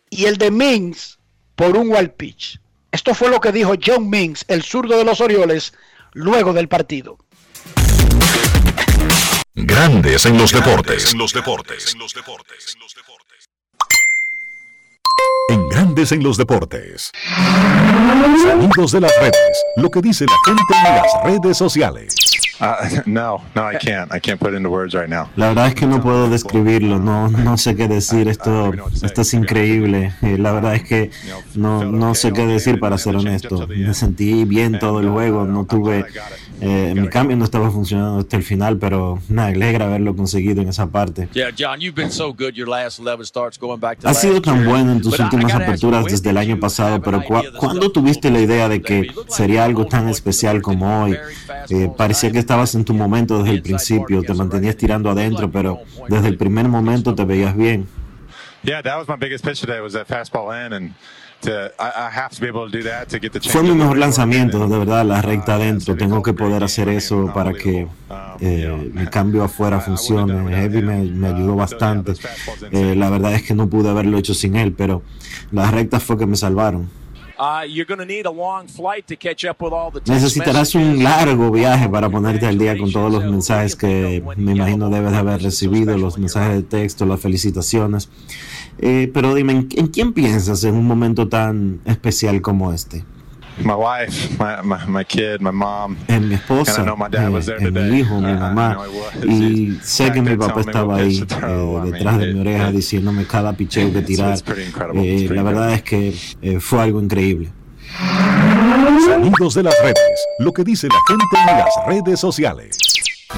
y 0.08 0.24
el 0.24 0.38
de 0.38 0.50
Mings 0.50 1.18
por 1.54 1.76
un 1.76 1.90
wild 1.90 2.12
pitch. 2.12 2.58
Esto 2.90 3.14
fue 3.14 3.28
lo 3.28 3.40
que 3.40 3.52
dijo 3.52 3.74
John 3.84 4.08
Mings, 4.08 4.44
el 4.48 4.62
zurdo 4.62 4.96
de 4.96 5.04
los 5.04 5.20
Orioles, 5.20 5.74
luego 6.12 6.52
del 6.54 6.68
partido. 6.68 7.18
Grandes 9.54 10.24
en 10.26 10.38
los 10.38 10.52
deportes. 10.52 11.12
En 11.12 11.18
los 11.18 11.32
deportes. 11.32 11.92
En 11.94 12.00
Grandes 15.70 16.12
en 16.12 16.22
los 16.22 16.36
deportes. 16.36 17.10
Sonidos 18.42 18.92
de 18.92 19.00
las 19.00 19.12
redes. 19.20 19.64
Lo 19.76 19.90
que 19.90 20.00
dice 20.00 20.26
la 20.26 20.36
gente 20.44 20.74
en 20.76 20.94
las 20.96 21.24
redes 21.24 21.56
sociales. 21.56 22.14
Uh, 22.60 23.00
no, 23.06 23.42
no, 23.54 23.70
I 23.70 23.76
can't. 23.78 24.12
I 24.12 24.20
can't 24.20 24.38
put 24.38 24.54
into 24.54 24.68
words 24.68 24.94
right 24.94 25.08
now. 25.08 25.28
La 25.36 25.48
verdad 25.48 25.68
es 25.68 25.74
que 25.74 25.86
no 25.86 26.02
puedo 26.02 26.28
describirlo, 26.28 26.98
no, 26.98 27.28
no 27.28 27.56
sé 27.56 27.74
qué 27.74 27.88
decir, 27.88 28.28
esto, 28.28 28.72
esto 29.02 29.22
es 29.22 29.34
increíble. 29.34 30.12
Eh, 30.22 30.36
La 30.38 30.52
verdad 30.52 30.74
es 30.74 30.84
que 30.84 31.10
no, 31.54 31.84
no 31.84 32.14
sé 32.14 32.32
qué 32.32 32.46
decir 32.46 32.78
para 32.78 32.98
ser 32.98 33.16
honesto. 33.16 33.66
Me 33.66 33.94
sentí 33.94 34.44
bien 34.44 34.78
todo 34.78 35.00
el 35.00 35.08
juego, 35.08 35.44
no 35.44 35.64
tuve, 35.64 36.04
eh, 36.60 36.94
mi 36.96 37.08
cambio 37.08 37.36
no 37.36 37.44
estaba 37.44 37.70
funcionando 37.70 38.20
hasta 38.20 38.36
el 38.36 38.42
final, 38.42 38.76
pero 38.78 39.18
me 39.28 39.42
alegra 39.42 39.86
haberlo 39.86 40.14
conseguido 40.14 40.60
en 40.60 40.68
esa 40.68 40.86
parte. 40.86 41.28
Yeah, 41.32 41.50
John, 41.56 41.80
you've 41.80 41.94
been 41.94 42.12
so 42.12 42.32
good 42.32 42.52
your 42.54 42.68
last 42.68 43.00
11 43.00 43.24
starts 43.24 43.58
going 43.58 43.80
back 43.80 43.98
to 44.00 44.08
Has 44.08 44.20
sido 44.20 44.40
tan 44.42 44.64
bueno 44.66 44.92
en 44.92 45.00
tus 45.00 45.18
últimas 45.18 45.54
aperturas 45.54 46.04
desde 46.04 46.30
el 46.30 46.36
año 46.36 46.58
pasado, 46.60 47.00
pero 47.00 47.22
¿cuándo 47.58 47.90
tuviste 47.90 48.30
la 48.30 48.40
idea 48.40 48.68
de 48.68 48.82
que 48.82 49.10
sería 49.28 49.64
algo 49.64 49.86
tan 49.86 50.08
especial 50.08 50.60
como 50.60 51.04
hoy? 51.04 51.16
Eh, 51.70 51.90
parecía 51.96 52.30
que 52.30 52.38
estabas 52.50 52.74
en 52.74 52.84
tu 52.84 52.94
momento 52.94 53.38
desde 53.38 53.54
el 53.54 53.62
principio, 53.62 54.22
te 54.22 54.34
mantenías 54.34 54.76
tirando 54.76 55.08
adentro, 55.08 55.52
pero 55.52 55.78
desde 56.08 56.26
el 56.26 56.36
primer 56.36 56.66
momento 56.66 57.14
te 57.14 57.24
veías 57.24 57.56
bien. 57.56 57.86
Fue 63.48 63.62
mi 63.62 63.70
mejor 63.72 63.98
lanzamiento, 63.98 64.68
de 64.68 64.78
verdad, 64.78 65.04
la 65.06 65.22
recta 65.22 65.52
Uh, 65.52 65.60
adentro. 65.60 65.96
Tengo 65.96 66.22
que 66.22 66.32
poder 66.32 66.64
hacer 66.64 66.88
eso 66.88 67.30
para 67.32 67.54
que. 67.54 67.84
Um, 67.84 68.16
eh, 68.40 68.90
mi 68.92 69.06
cambio 69.06 69.44
afuera 69.44 69.80
funcione. 69.80 70.54
Heavy 70.54 70.82
me, 70.82 71.04
me 71.04 71.28
ayudó 71.28 71.54
Uh, 71.54 71.56
bastante. 71.56 72.14
Eh, 72.72 72.94
la 72.96 73.10
verdad 73.10 73.32
es 73.34 73.44
que 73.44 73.54
no 73.54 73.68
pude 73.68 73.88
haberlo 73.88 74.18
hecho 74.18 74.34
sin 74.34 74.56
él, 74.56 74.72
pero 74.72 75.02
las 75.52 75.70
rectas 75.72 76.02
fue 76.02 76.18
que 76.18 76.26
me 76.26 76.36
salvaron. 76.36 76.90
You're 77.66 77.86
going 77.86 77.98
to 77.98 78.04
need 78.04 78.26
a 78.26 78.30
long 78.30 78.68
flight 78.68 79.06
to 79.06 79.16
catch 79.16 79.44
up 79.44 79.62
with 79.62 79.72
all 79.72 79.90
the 79.90 80.00
text 80.00 80.10
Necesitarás 80.10 80.74
un 80.74 81.02
largo 81.02 81.50
viaje 81.50 81.88
para 81.88 82.10
ponerte 82.10 82.46
al 82.46 82.58
día 82.58 82.76
con 82.76 82.92
todos 82.92 83.10
los 83.10 83.24
mensajes 83.24 83.76
que 83.76 84.22
me 84.36 84.52
imagino 84.52 84.90
debes 84.90 85.12
de 85.12 85.18
haber 85.18 85.42
recibido, 85.42 85.96
los 85.96 86.18
mensajes 86.18 86.56
de 86.56 86.62
texto, 86.62 87.06
las 87.06 87.20
felicitaciones. 87.20 88.10
Eh, 88.78 89.10
pero 89.12 89.34
dime, 89.34 89.52
¿en, 89.52 89.68
en 89.76 89.86
quién 89.88 90.12
piensas 90.12 90.64
en 90.64 90.74
un 90.74 90.86
momento 90.86 91.28
tan 91.28 91.80
especial 91.86 92.42
como 92.42 92.72
este? 92.72 93.04
My 93.62 93.74
wife, 93.74 94.38
my, 94.38 94.62
my, 94.62 94.84
my 94.86 95.04
kid, 95.04 95.40
my 95.40 95.50
mom. 95.50 95.96
En 96.08 96.28
mi 96.28 96.34
esposa, 96.34 96.76
And 96.80 96.82
I 96.82 96.84
know 96.86 96.96
my 96.96 97.08
dad 97.08 97.30
was 97.30 97.46
eh, 97.48 97.52
there 97.56 97.66
en 97.68 97.74
today. 97.74 97.90
mi 97.90 97.98
hijo, 98.00 98.20
mi 98.20 98.32
Uh, 98.32 98.38
mamá. 98.38 98.78
Y 99.22 99.78
sé 99.82 100.10
que 100.12 100.22
mi 100.22 100.36
papá 100.36 100.60
estaba 100.60 100.96
ahí 100.96 101.18
eh, 101.18 101.80
detrás 101.92 102.18
de 102.18 102.32
mi 102.32 102.40
oreja 102.40 102.70
diciéndome 102.72 103.26
cada 103.26 103.52
picheo 103.52 103.92
que 103.92 104.02
tirar. 104.02 104.32
it's 104.32 104.42
pretty 104.42 104.62
incredible. 104.62 105.02
Eh, 105.02 105.28
la 105.30 105.42
verdad 105.42 105.72
incredible. 105.74 106.08
es 106.08 106.40
que 106.42 106.48
eh, 106.56 106.60
fue 106.60 106.82
algo 106.82 107.00
increíble. 107.02 107.50
Sonidos 109.04 109.54
de 109.54 109.62
las 109.64 109.74
redes. 109.82 109.98
Lo 110.38 110.52
que 110.52 110.64
dice 110.64 110.88
la 110.88 110.98
gente 111.08 111.24
en 111.50 111.58
las 111.58 111.68
redes 111.86 112.20
sociales. 112.20 112.78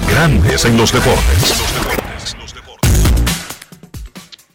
Grandes 0.09 0.63
en 0.65 0.77
los 0.77 0.91
deportes. 0.93 1.53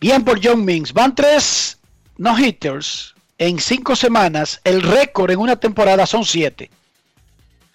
Bien 0.00 0.24
por 0.24 0.38
John 0.42 0.64
Mings. 0.64 0.92
Van 0.92 1.14
tres 1.14 1.78
no 2.16 2.38
hitters 2.38 3.14
en 3.38 3.58
cinco 3.60 3.96
semanas. 3.96 4.60
El 4.64 4.82
récord 4.82 5.30
en 5.30 5.38
una 5.38 5.56
temporada 5.56 6.06
son 6.06 6.24
siete 6.24 6.70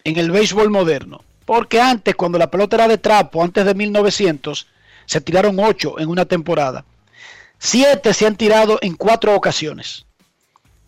en 0.04 0.18
el 0.18 0.32
béisbol 0.32 0.70
moderno. 0.70 1.24
Porque 1.46 1.82
antes, 1.82 2.16
cuando 2.16 2.38
la 2.38 2.52
pelota 2.52 2.76
era 2.78 2.88
de 2.88 2.98
trapo, 2.98 3.44
antes 3.44 3.66
de 3.66 3.74
1900, 3.74 4.68
se 5.06 5.22
tiraron 5.22 5.60
ocho 5.60 6.00
en 6.00 6.10
una 6.10 6.26
temporada. 6.26 6.86
Siete 7.58 8.14
se 8.14 8.26
han 8.26 8.36
tirado 8.36 8.80
en 8.82 8.96
cuatro 8.96 9.36
ocasiones. 9.36 10.06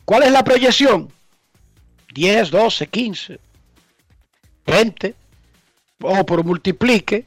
¿Cuál 0.05 0.23
es 0.23 0.31
la 0.31 0.43
proyección? 0.43 1.11
10, 2.13 2.51
12, 2.51 2.87
15, 2.87 3.39
20. 4.65 5.15
O 6.01 6.25
por 6.25 6.43
multiplique. 6.43 7.25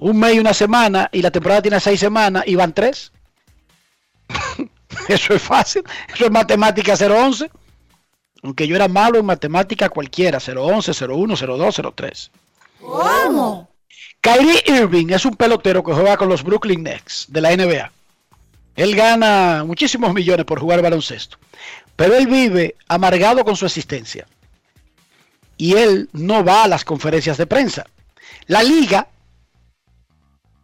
Un 0.00 0.18
mes 0.20 0.36
y 0.36 0.38
una 0.38 0.54
semana 0.54 1.08
y 1.12 1.22
la 1.22 1.30
temporada 1.30 1.62
tiene 1.62 1.80
seis 1.80 1.98
semanas 1.98 2.44
y 2.46 2.54
van 2.54 2.72
tres. 2.72 3.12
Eso 5.08 5.34
es 5.34 5.42
fácil. 5.42 5.82
Eso 6.12 6.24
es 6.26 6.30
matemática 6.30 6.94
011. 6.94 7.50
Aunque 8.42 8.66
yo 8.66 8.76
era 8.76 8.88
malo 8.88 9.18
en 9.18 9.26
matemática 9.26 9.88
cualquiera. 9.88 10.38
011, 10.38 10.92
01, 11.06 11.36
02, 11.36 11.82
03. 11.94 12.30
¿Cómo? 12.80 13.68
Kyrie 14.20 14.64
Irving 14.66 15.06
es 15.10 15.24
un 15.24 15.36
pelotero 15.36 15.82
que 15.82 15.92
juega 15.92 16.16
con 16.16 16.28
los 16.28 16.42
Brooklyn 16.42 16.82
Nets 16.82 17.26
de 17.28 17.40
la 17.40 17.56
NBA. 17.56 17.92
Él 18.76 18.94
gana 18.94 19.64
muchísimos 19.64 20.14
millones 20.14 20.46
por 20.46 20.60
jugar 20.60 20.82
baloncesto. 20.82 21.38
Pero 21.96 22.14
él 22.14 22.26
vive 22.26 22.76
amargado 22.86 23.44
con 23.44 23.56
su 23.56 23.66
existencia. 23.66 24.26
Y 25.56 25.74
él 25.74 26.08
no 26.12 26.44
va 26.44 26.64
a 26.64 26.68
las 26.68 26.84
conferencias 26.84 27.36
de 27.36 27.46
prensa. 27.46 27.86
La 28.46 28.62
liga 28.62 29.08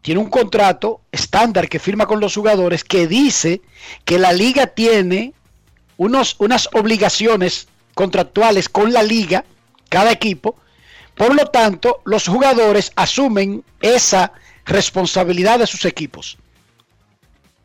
tiene 0.04 0.20
un 0.20 0.28
contrato 0.28 1.00
estándar 1.12 1.66
que 1.66 1.78
firma 1.78 2.04
con 2.04 2.20
los 2.20 2.34
jugadores 2.34 2.84
que 2.84 3.06
dice 3.06 3.62
que 4.04 4.18
la 4.18 4.34
liga 4.34 4.66
tiene 4.66 5.32
unos, 5.96 6.36
unas 6.40 6.68
obligaciones 6.74 7.68
contractuales 7.94 8.68
con 8.68 8.92
la 8.92 9.02
liga, 9.02 9.46
cada 9.88 10.12
equipo. 10.12 10.56
Por 11.14 11.34
lo 11.34 11.46
tanto, 11.46 12.02
los 12.04 12.28
jugadores 12.28 12.92
asumen 12.96 13.64
esa 13.80 14.32
responsabilidad 14.66 15.60
de 15.60 15.66
sus 15.66 15.86
equipos. 15.86 16.36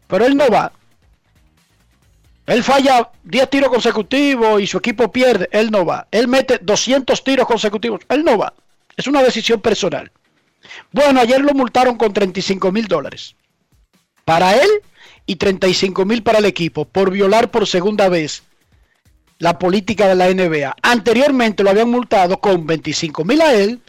Pero 0.07 0.25
él 0.25 0.37
no 0.37 0.47
va. 0.47 0.71
Él 2.45 2.63
falla 2.63 3.09
10 3.25 3.49
tiros 3.49 3.69
consecutivos 3.69 4.61
y 4.61 4.67
su 4.67 4.77
equipo 4.77 5.11
pierde. 5.11 5.49
Él 5.51 5.71
no 5.71 5.85
va. 5.85 6.07
Él 6.09 6.29
mete 6.29 6.57
200 6.61 7.21
tiros 7.21 7.45
consecutivos. 7.45 7.99
Él 8.07 8.23
no 8.23 8.37
va. 8.37 8.53
Es 8.95 9.07
una 9.07 9.21
decisión 9.23 9.59
personal. 9.59 10.09
Bueno, 10.91 11.19
ayer 11.19 11.41
lo 11.41 11.53
multaron 11.53 11.97
con 11.97 12.13
35 12.13 12.71
mil 12.71 12.87
dólares. 12.87 13.35
Para 14.25 14.55
él 14.55 14.69
y 15.25 15.35
35 15.35 16.05
mil 16.05 16.23
para 16.23 16.39
el 16.39 16.45
equipo 16.45 16.85
por 16.85 17.11
violar 17.11 17.51
por 17.51 17.67
segunda 17.67 18.09
vez 18.09 18.43
la 19.39 19.57
política 19.57 20.07
de 20.07 20.15
la 20.15 20.29
NBA. 20.29 20.75
Anteriormente 20.81 21.63
lo 21.63 21.69
habían 21.69 21.89
multado 21.89 22.39
con 22.39 22.67
25 22.67 23.23
mil 23.25 23.41
a 23.41 23.53
él 23.53 23.79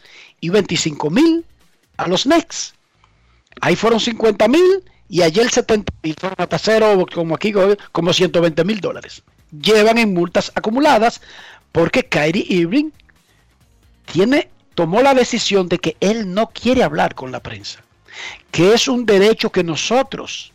y 0.41 0.49
25 0.49 1.11
mil 1.11 1.45
a 1.97 2.09
los 2.09 2.23
Knicks. 2.23 2.75
Ahí 3.61 3.77
fueron 3.77 4.01
50 4.01 4.49
mil 4.49 4.85
y 5.09 5.23
ayer 5.23 5.51
70 5.51 5.93
mil, 6.03 6.17
hasta 6.37 6.59
cero, 6.59 7.05
como 7.13 7.35
aquí, 7.35 7.53
como 7.93 8.13
120 8.13 8.65
mil 8.65 8.81
dólares. 8.81 9.23
Llevan 9.51 9.99
en 9.99 10.15
multas 10.15 10.53
acumuladas 10.55 11.21
porque 11.73 12.05
Kyrie 12.05 12.47
Irving 12.49 12.91
tiene, 14.11 14.49
tomó 14.75 15.03
la 15.03 15.15
decisión 15.15 15.69
de 15.69 15.79
que 15.79 15.97
él 16.01 16.33
no 16.33 16.49
quiere 16.49 16.83
hablar 16.83 17.15
con 17.15 17.33
la 17.33 17.41
prensa, 17.41 17.83
que 18.51 18.75
es 18.75 18.89
un 18.89 19.07
derecho 19.07 19.51
que 19.51 19.65
nosotros 19.65 20.53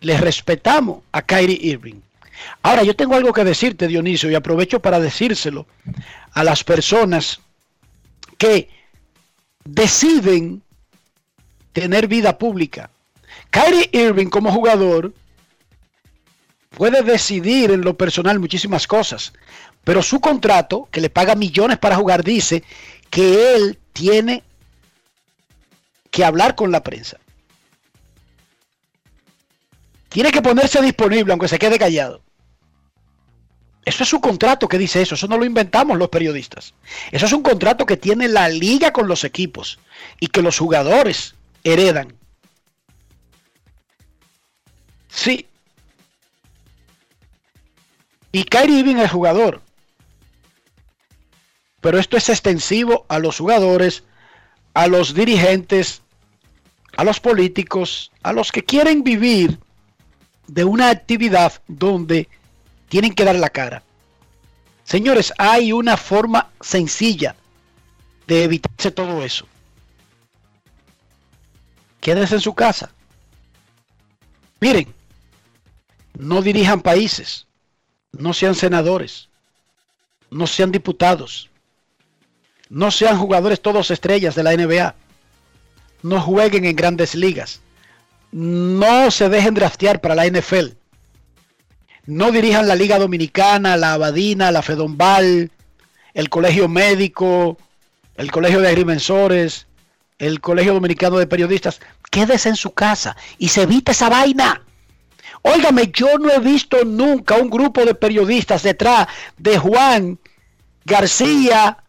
le 0.00 0.16
respetamos 0.18 1.02
a 1.12 1.22
Kyrie 1.22 1.58
Irving. 1.60 2.00
Ahora, 2.62 2.82
yo 2.82 2.94
tengo 2.94 3.14
algo 3.14 3.32
que 3.32 3.44
decirte, 3.44 3.88
Dionisio, 3.88 4.30
y 4.30 4.34
aprovecho 4.34 4.80
para 4.80 5.00
decírselo 5.00 5.66
a 6.32 6.44
las 6.44 6.64
personas 6.64 7.40
que 8.38 8.68
deciden 9.64 10.62
tener 11.72 12.06
vida 12.06 12.38
pública. 12.38 12.90
Kyrie 13.50 13.88
Irving 13.92 14.26
como 14.26 14.52
jugador 14.52 15.14
puede 16.70 17.02
decidir 17.02 17.70
en 17.70 17.82
lo 17.82 17.96
personal 17.96 18.38
muchísimas 18.40 18.86
cosas, 18.86 19.32
pero 19.84 20.02
su 20.02 20.20
contrato, 20.20 20.88
que 20.90 21.00
le 21.00 21.10
paga 21.10 21.34
millones 21.34 21.78
para 21.78 21.96
jugar, 21.96 22.24
dice 22.24 22.64
que 23.14 23.54
él 23.54 23.78
tiene 23.92 24.42
que 26.10 26.24
hablar 26.24 26.56
con 26.56 26.72
la 26.72 26.82
prensa. 26.82 27.20
Tiene 30.08 30.32
que 30.32 30.42
ponerse 30.42 30.82
disponible 30.82 31.32
aunque 31.32 31.46
se 31.46 31.60
quede 31.60 31.78
callado. 31.78 32.22
Eso 33.84 34.02
es 34.02 34.08
su 34.08 34.20
contrato 34.20 34.66
que 34.66 34.78
dice 34.78 35.00
eso, 35.00 35.14
eso 35.14 35.28
no 35.28 35.38
lo 35.38 35.44
inventamos 35.44 35.96
los 35.96 36.08
periodistas. 36.08 36.74
Eso 37.12 37.26
es 37.26 37.32
un 37.32 37.44
contrato 37.44 37.86
que 37.86 37.96
tiene 37.96 38.26
la 38.26 38.48
liga 38.48 38.92
con 38.92 39.06
los 39.06 39.22
equipos 39.22 39.78
y 40.18 40.26
que 40.26 40.42
los 40.42 40.58
jugadores 40.58 41.36
heredan. 41.62 42.16
Sí. 45.08 45.46
Y 48.32 48.42
Kyrie 48.42 48.80
Irving 48.80 48.96
es 48.96 49.12
jugador. 49.12 49.63
Pero 51.84 51.98
esto 51.98 52.16
es 52.16 52.30
extensivo 52.30 53.04
a 53.10 53.18
los 53.18 53.36
jugadores, 53.36 54.04
a 54.72 54.86
los 54.86 55.12
dirigentes, 55.12 56.00
a 56.96 57.04
los 57.04 57.20
políticos, 57.20 58.10
a 58.22 58.32
los 58.32 58.50
que 58.52 58.64
quieren 58.64 59.04
vivir 59.04 59.58
de 60.46 60.64
una 60.64 60.88
actividad 60.88 61.62
donde 61.68 62.26
tienen 62.88 63.14
que 63.14 63.26
dar 63.26 63.34
la 63.34 63.50
cara. 63.50 63.82
Señores, 64.84 65.30
hay 65.36 65.72
una 65.72 65.98
forma 65.98 66.48
sencilla 66.62 67.36
de 68.26 68.44
evitarse 68.44 68.90
todo 68.90 69.22
eso. 69.22 69.46
Quédense 72.00 72.36
en 72.36 72.40
su 72.40 72.54
casa. 72.54 72.92
Miren, 74.58 74.94
no 76.14 76.40
dirijan 76.40 76.80
países, 76.80 77.46
no 78.12 78.32
sean 78.32 78.54
senadores, 78.54 79.28
no 80.30 80.46
sean 80.46 80.72
diputados, 80.72 81.50
no 82.74 82.90
sean 82.90 83.18
jugadores 83.18 83.60
todos 83.60 83.90
estrellas 83.90 84.34
de 84.34 84.42
la 84.42 84.54
NBA, 84.54 84.94
no 86.02 86.20
jueguen 86.20 86.64
en 86.64 86.76
grandes 86.76 87.14
ligas, 87.14 87.60
no 88.32 89.10
se 89.10 89.28
dejen 89.28 89.54
draftear 89.54 90.00
para 90.00 90.14
la 90.14 90.26
NFL 90.26 90.76
no 92.06 92.30
dirijan 92.30 92.68
la 92.68 92.74
Liga 92.74 92.98
Dominicana, 92.98 93.76
la 93.76 93.94
Abadina, 93.94 94.50
la 94.50 94.62
Fedombal, 94.62 95.50
el 96.12 96.28
Colegio 96.28 96.68
Médico, 96.68 97.56
el 98.16 98.30
Colegio 98.30 98.60
de 98.60 98.68
Agrimensores, 98.68 99.66
el 100.18 100.40
Colegio 100.40 100.74
Dominicano 100.74 101.18
de 101.18 101.26
Periodistas. 101.26 101.80
Quédese 102.10 102.50
en 102.50 102.56
su 102.56 102.72
casa 102.72 103.16
y 103.38 103.48
se 103.48 103.62
evite 103.62 103.92
esa 103.92 104.08
vaina. 104.08 104.62
Óigame, 105.42 105.90
yo 105.92 106.18
no 106.18 106.30
he 106.30 106.38
visto 106.38 106.84
nunca 106.84 107.36
un 107.36 107.50
grupo 107.50 107.84
de 107.84 107.94
periodistas 107.94 108.62
detrás 108.62 109.08
de 109.36 109.58
Juan 109.58 110.18
García 110.84 111.83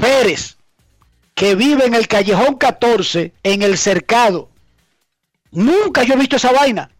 Pérez, 0.00 0.56
que 1.34 1.54
vive 1.54 1.84
en 1.84 1.94
el 1.94 2.08
callejón 2.08 2.56
14, 2.56 3.32
en 3.42 3.62
el 3.62 3.78
cercado. 3.78 4.48
Nunca 5.52 6.02
yo 6.02 6.14
he 6.14 6.18
visto 6.18 6.36
esa 6.36 6.52
vaina. 6.52 6.90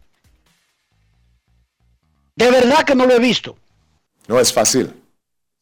De 2.35 2.49
verdad 2.49 2.83
que 2.83 2.95
no 2.95 3.05
lo 3.05 3.13
he 3.13 3.19
visto. 3.19 3.57
No 4.27 4.39
es 4.39 4.53
fácil. 4.53 4.93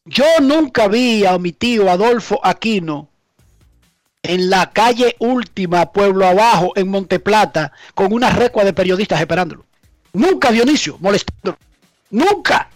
Yo 0.04 0.24
nunca 0.40 0.88
vi 0.88 1.24
a 1.24 1.38
mi 1.38 1.52
tío 1.52 1.90
Adolfo 1.90 2.40
Aquino 2.42 3.10
en 4.22 4.50
la 4.50 4.70
calle 4.70 5.16
última, 5.18 5.92
Pueblo 5.92 6.26
Abajo, 6.26 6.72
en 6.76 6.88
Monteplata, 6.88 7.72
con 7.94 8.12
una 8.12 8.30
recua 8.30 8.64
de 8.64 8.72
periodistas 8.72 9.20
esperándolo. 9.20 9.64
Nunca 10.12 10.50
Dionisio, 10.50 10.98
molestándolo. 11.00 11.58
Nunca. 12.10 12.68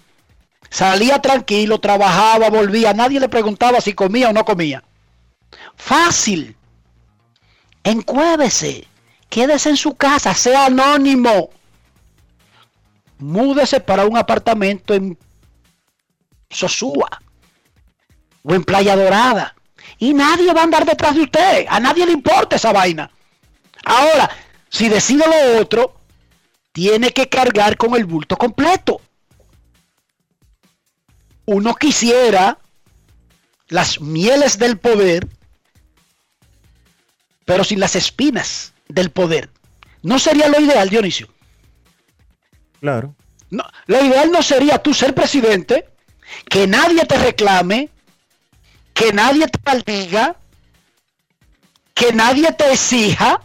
Salía 0.75 1.23
tranquilo, 1.23 1.79
trabajaba, 1.79 2.51
volvía. 2.51 2.93
Nadie 2.93 3.21
le 3.21 3.29
preguntaba 3.29 3.81
si 3.81 3.93
comía 3.93 4.31
o 4.31 4.33
no 4.33 4.45
comía. 4.45 4.83
Fácil. 5.77 6.57
Encuévese. 7.85 8.85
Quédese 9.29 9.71
en 9.71 9.77
su 9.77 9.95
casa. 9.95 10.35
Sea 10.35 10.67
anónimo 10.67 11.51
múdese 13.19 13.79
para 13.79 14.05
un 14.05 14.17
apartamento 14.17 14.95
en 14.95 15.17
Sosúa 16.51 17.23
o 18.43 18.53
en 18.53 18.65
Playa 18.65 18.97
Dorada. 18.97 19.55
Y 19.99 20.13
nadie 20.13 20.53
va 20.53 20.63
a 20.63 20.65
andar 20.65 20.85
detrás 20.85 21.15
de 21.15 21.23
usted. 21.23 21.67
A 21.69 21.79
nadie 21.79 22.05
le 22.05 22.11
importa 22.11 22.57
esa 22.57 22.73
vaina. 22.73 23.09
Ahora, 23.85 24.29
si 24.71 24.89
decide 24.89 25.25
lo 25.25 25.63
otro, 25.63 26.01
tiene 26.73 27.13
que 27.13 27.29
cargar 27.29 27.77
con 27.77 27.95
el 27.95 28.07
bulto 28.07 28.37
completo. 28.37 29.01
Uno 31.47 31.75
quisiera 31.75 32.59
las 33.69 34.01
mieles 34.01 34.59
del 34.59 34.79
poder, 34.79 35.29
pero 37.45 37.65
sin 37.65 37.81
las 37.81 37.97
espinas 37.97 38.73
del 38.89 39.11
poder. 39.11 39.51
¿No 40.03 40.19
sería 40.19 40.49
lo 40.49 40.61
ideal, 40.61 40.89
Dionisio? 40.89 41.29
Claro. 42.81 43.15
No, 43.51 43.65
lo 43.87 44.05
ideal 44.05 44.31
no 44.31 44.43
sería 44.43 44.79
tú 44.79 44.95
ser 44.95 45.15
presidente, 45.15 45.89
que 46.49 46.67
nadie 46.67 47.05
te 47.07 47.19
reclame, 47.19 47.89
que 48.93 49.13
nadie 49.13 49.47
te 49.49 49.59
maldiga, 49.65 50.37
que 51.95 52.13
nadie 52.13 52.53
te 52.53 52.73
exija, 52.73 53.41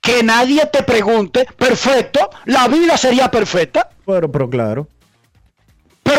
que 0.00 0.22
nadie 0.22 0.66
te 0.66 0.82
pregunte. 0.82 1.46
Perfecto, 1.56 2.30
la 2.44 2.68
vida 2.68 2.96
sería 2.96 3.30
perfecta. 3.30 3.90
Pero, 4.04 4.30
pero 4.30 4.50
claro. 4.50 4.88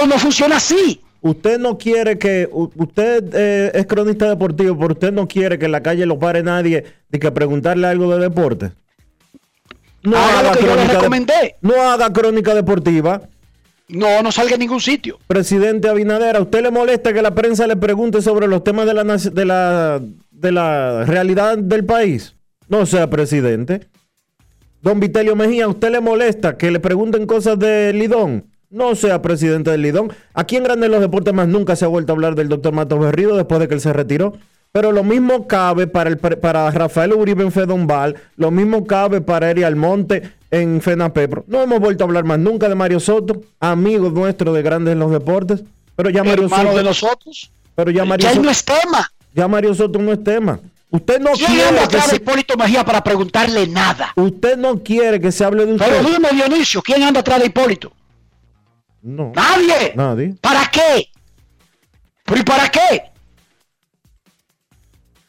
No 0.07 0.17
funciona 0.19 0.57
así. 0.57 1.01
Usted 1.21 1.57
no 1.57 1.77
quiere 1.77 2.17
que, 2.17 2.49
usted 2.51 3.33
eh, 3.33 3.71
es 3.73 3.85
cronista 3.85 4.27
deportivo, 4.27 4.77
pero 4.77 4.93
usted 4.93 5.13
no 5.13 5.25
quiere 5.25 5.57
que 5.57 5.65
en 5.65 5.71
la 5.71 5.81
calle 5.81 6.05
lo 6.05 6.19
pare 6.19 6.43
nadie 6.43 6.83
de 7.07 7.19
que 7.19 7.31
preguntarle 7.31 7.87
algo 7.87 8.13
de 8.13 8.21
deporte. 8.21 8.71
No 10.03 10.17
haga, 10.17 10.51
lo 10.51 10.59
que 10.59 10.65
yo 10.65 10.75
le 10.75 10.85
recomendé. 10.85 11.55
no 11.61 11.81
haga 11.81 12.11
crónica 12.11 12.53
deportiva. 12.53 13.21
No, 13.87 14.21
no 14.21 14.31
salga 14.33 14.55
en 14.55 14.59
ningún 14.59 14.81
sitio. 14.81 15.17
Presidente 15.27 15.87
Abinader, 15.87 16.35
¿a 16.35 16.41
usted 16.41 16.61
le 16.61 16.71
molesta 16.71 17.13
que 17.13 17.21
la 17.21 17.33
prensa 17.33 17.67
le 17.67 17.77
pregunte 17.77 18.21
sobre 18.21 18.47
los 18.47 18.63
temas 18.63 18.85
de 18.85 18.93
la, 18.93 19.03
de 19.03 19.45
la, 19.45 20.01
de 20.29 20.51
la 20.51 21.05
realidad 21.05 21.57
del 21.57 21.85
país? 21.85 22.35
No 22.67 22.85
sea 22.85 23.09
presidente. 23.09 23.87
Don 24.81 24.99
Vitelio 24.99 25.37
Mejía, 25.37 25.65
¿a 25.65 25.69
usted 25.69 25.89
le 25.91 26.01
molesta 26.01 26.57
que 26.57 26.69
le 26.69 26.81
pregunten 26.81 27.25
cosas 27.25 27.57
de 27.57 27.93
Lidón? 27.93 28.52
No 28.73 28.95
sea 28.95 29.21
presidente 29.21 29.69
del 29.69 29.83
Lidón. 29.83 30.11
Aquí 30.33 30.55
en 30.55 30.63
Grandes 30.63 30.89
los 30.89 30.99
Deportes 30.99 31.31
más 31.31 31.47
nunca 31.47 31.75
se 31.75 31.85
ha 31.85 31.87
vuelto 31.87 32.11
a 32.11 32.15
hablar 32.15 32.33
del 32.33 32.49
doctor 32.49 32.73
Matos 32.73 32.99
Berrido 32.99 33.37
después 33.37 33.59
de 33.59 33.67
que 33.67 33.75
él 33.75 33.81
se 33.81 33.93
retiró. 33.93 34.33
Pero 34.71 34.91
lo 34.91 35.03
mismo 35.03 35.45
cabe 35.45 35.85
para, 35.85 36.09
el, 36.09 36.17
para 36.17 36.71
Rafael 36.71 37.13
Uribe 37.13 37.43
en 37.43 37.51
Fedombal, 37.51 38.15
lo 38.35 38.49
mismo 38.49 38.87
cabe 38.87 39.21
para 39.21 39.51
Eri 39.51 39.61
Almonte 39.61 40.23
en 40.49 40.81
Fenapepro. 40.81 41.45
No 41.45 41.61
hemos 41.61 41.79
vuelto 41.81 42.03
a 42.03 42.07
hablar 42.07 42.23
más 42.23 42.39
nunca 42.39 42.67
de 42.67 42.73
Mario 42.73 42.99
Soto, 42.99 43.43
amigo 43.59 44.09
nuestro 44.09 44.51
de 44.51 44.63
Grandes 44.63 44.93
en 44.93 44.99
los 44.99 45.11
Deportes. 45.11 45.63
Pero 45.95 46.09
ya 46.09 46.23
Mario 46.23 46.49
Soto. 46.49 46.75
de 46.75 46.83
nosotros. 46.83 47.51
Pero 47.75 47.91
ya 47.91 48.05
Mario 48.05 48.27
ya 48.27 48.41
no 48.41 48.49
es 48.49 48.65
tema. 48.65 49.11
Ya 49.35 49.47
Mario 49.47 49.75
Soto 49.75 49.99
no 49.99 50.11
es 50.11 50.23
tema. 50.23 50.59
Usted 50.89 51.19
no 51.19 51.33
¿Quién 51.33 51.51
quiere 51.51 51.69
anda 51.69 51.87
que 51.87 52.01
se... 52.01 52.15
Hipólito 52.15 52.57
Mejía 52.57 52.83
para 52.83 53.03
preguntarle 53.03 53.67
nada. 53.67 54.13
Usted 54.15 54.57
no 54.57 54.81
quiere 54.81 55.21
que 55.21 55.31
se 55.31 55.45
hable 55.45 55.67
de 55.67 55.73
usted. 55.73 55.85
Pero 55.87 56.09
dime, 56.09 56.29
Dionisio, 56.31 56.81
¿quién 56.81 57.03
anda 57.03 57.19
atrás 57.19 57.39
de 57.39 57.45
Hipólito? 57.45 57.91
No. 59.03 59.31
Nadie. 59.35 59.93
Nadie. 59.95 60.35
¿Para 60.41 60.65
qué? 60.71 61.09
¿Pero 62.25 62.39
y 62.39 62.43
para 62.43 62.69
qué? 62.69 63.03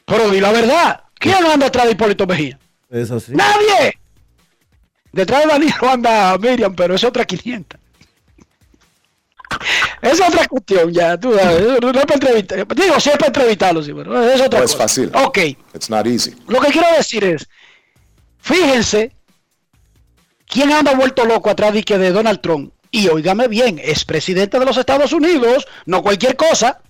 Pero 0.06 0.30
di 0.30 0.40
la 0.40 0.52
verdad. 0.52 1.02
¿Quién 1.18 1.44
anda 1.44 1.66
atrás 1.66 1.86
de 1.86 1.92
Hipólito 1.92 2.26
Mejía? 2.26 2.58
Es 2.90 3.10
así. 3.10 3.32
Nadie. 3.34 3.98
Detrás 5.12 5.42
de 5.42 5.48
Danilo 5.48 5.90
anda 5.90 6.36
Miriam, 6.38 6.74
pero 6.74 6.94
es 6.94 7.04
otra 7.04 7.24
500. 7.24 7.80
Es 10.02 10.20
otra 10.20 10.46
cuestión 10.48 10.92
ya, 10.92 11.18
tú 11.18 11.32
sabes, 11.34 11.62
no 11.80 11.90
es 11.90 12.04
para 12.04 12.14
entrevistar. 12.14 12.66
Digo, 12.76 13.00
sí 13.00 13.08
es 13.10 13.16
para 13.16 13.28
entrevistarlo, 13.28 13.82
sí, 13.82 13.92
pero 13.94 14.22
es 14.28 14.40
otra 14.40 14.58
No 14.58 14.64
es 14.64 14.72
cosa. 14.72 14.82
fácil. 14.84 15.10
Ok, 15.14 15.38
It's 15.74 15.88
not 15.88 16.06
easy. 16.06 16.34
lo 16.48 16.60
que 16.60 16.72
quiero 16.72 16.88
decir 16.96 17.24
es, 17.24 17.48
fíjense, 18.40 19.12
¿quién 20.46 20.72
anda 20.72 20.94
vuelto 20.94 21.24
loco 21.24 21.48
atrás 21.50 21.72
de, 21.72 21.82
que 21.84 21.96
de 21.96 22.10
Donald 22.10 22.40
Trump? 22.40 22.72
Y 22.94 23.08
óigame 23.08 23.48
bien, 23.48 23.80
es 23.82 24.04
presidente 24.04 24.56
de 24.56 24.64
los 24.64 24.76
Estados 24.76 25.12
Unidos, 25.12 25.66
no 25.84 26.00
cualquier 26.00 26.36
cosa. 26.36 26.80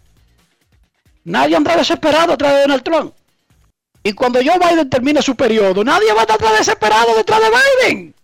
Nadie 1.24 1.56
anda 1.56 1.74
desesperado 1.78 2.34
atrás 2.34 2.52
de 2.52 2.60
Donald 2.60 2.82
Trump. 2.82 3.14
Y 4.02 4.12
cuando 4.12 4.38
Joe 4.44 4.58
Biden 4.58 4.90
termine 4.90 5.22
su 5.22 5.34
periodo, 5.34 5.82
nadie 5.82 6.12
va 6.12 6.20
a 6.20 6.24
estar 6.24 6.58
desesperado 6.58 7.16
detrás 7.16 7.40
de 7.40 7.46
Biden. 7.48 8.14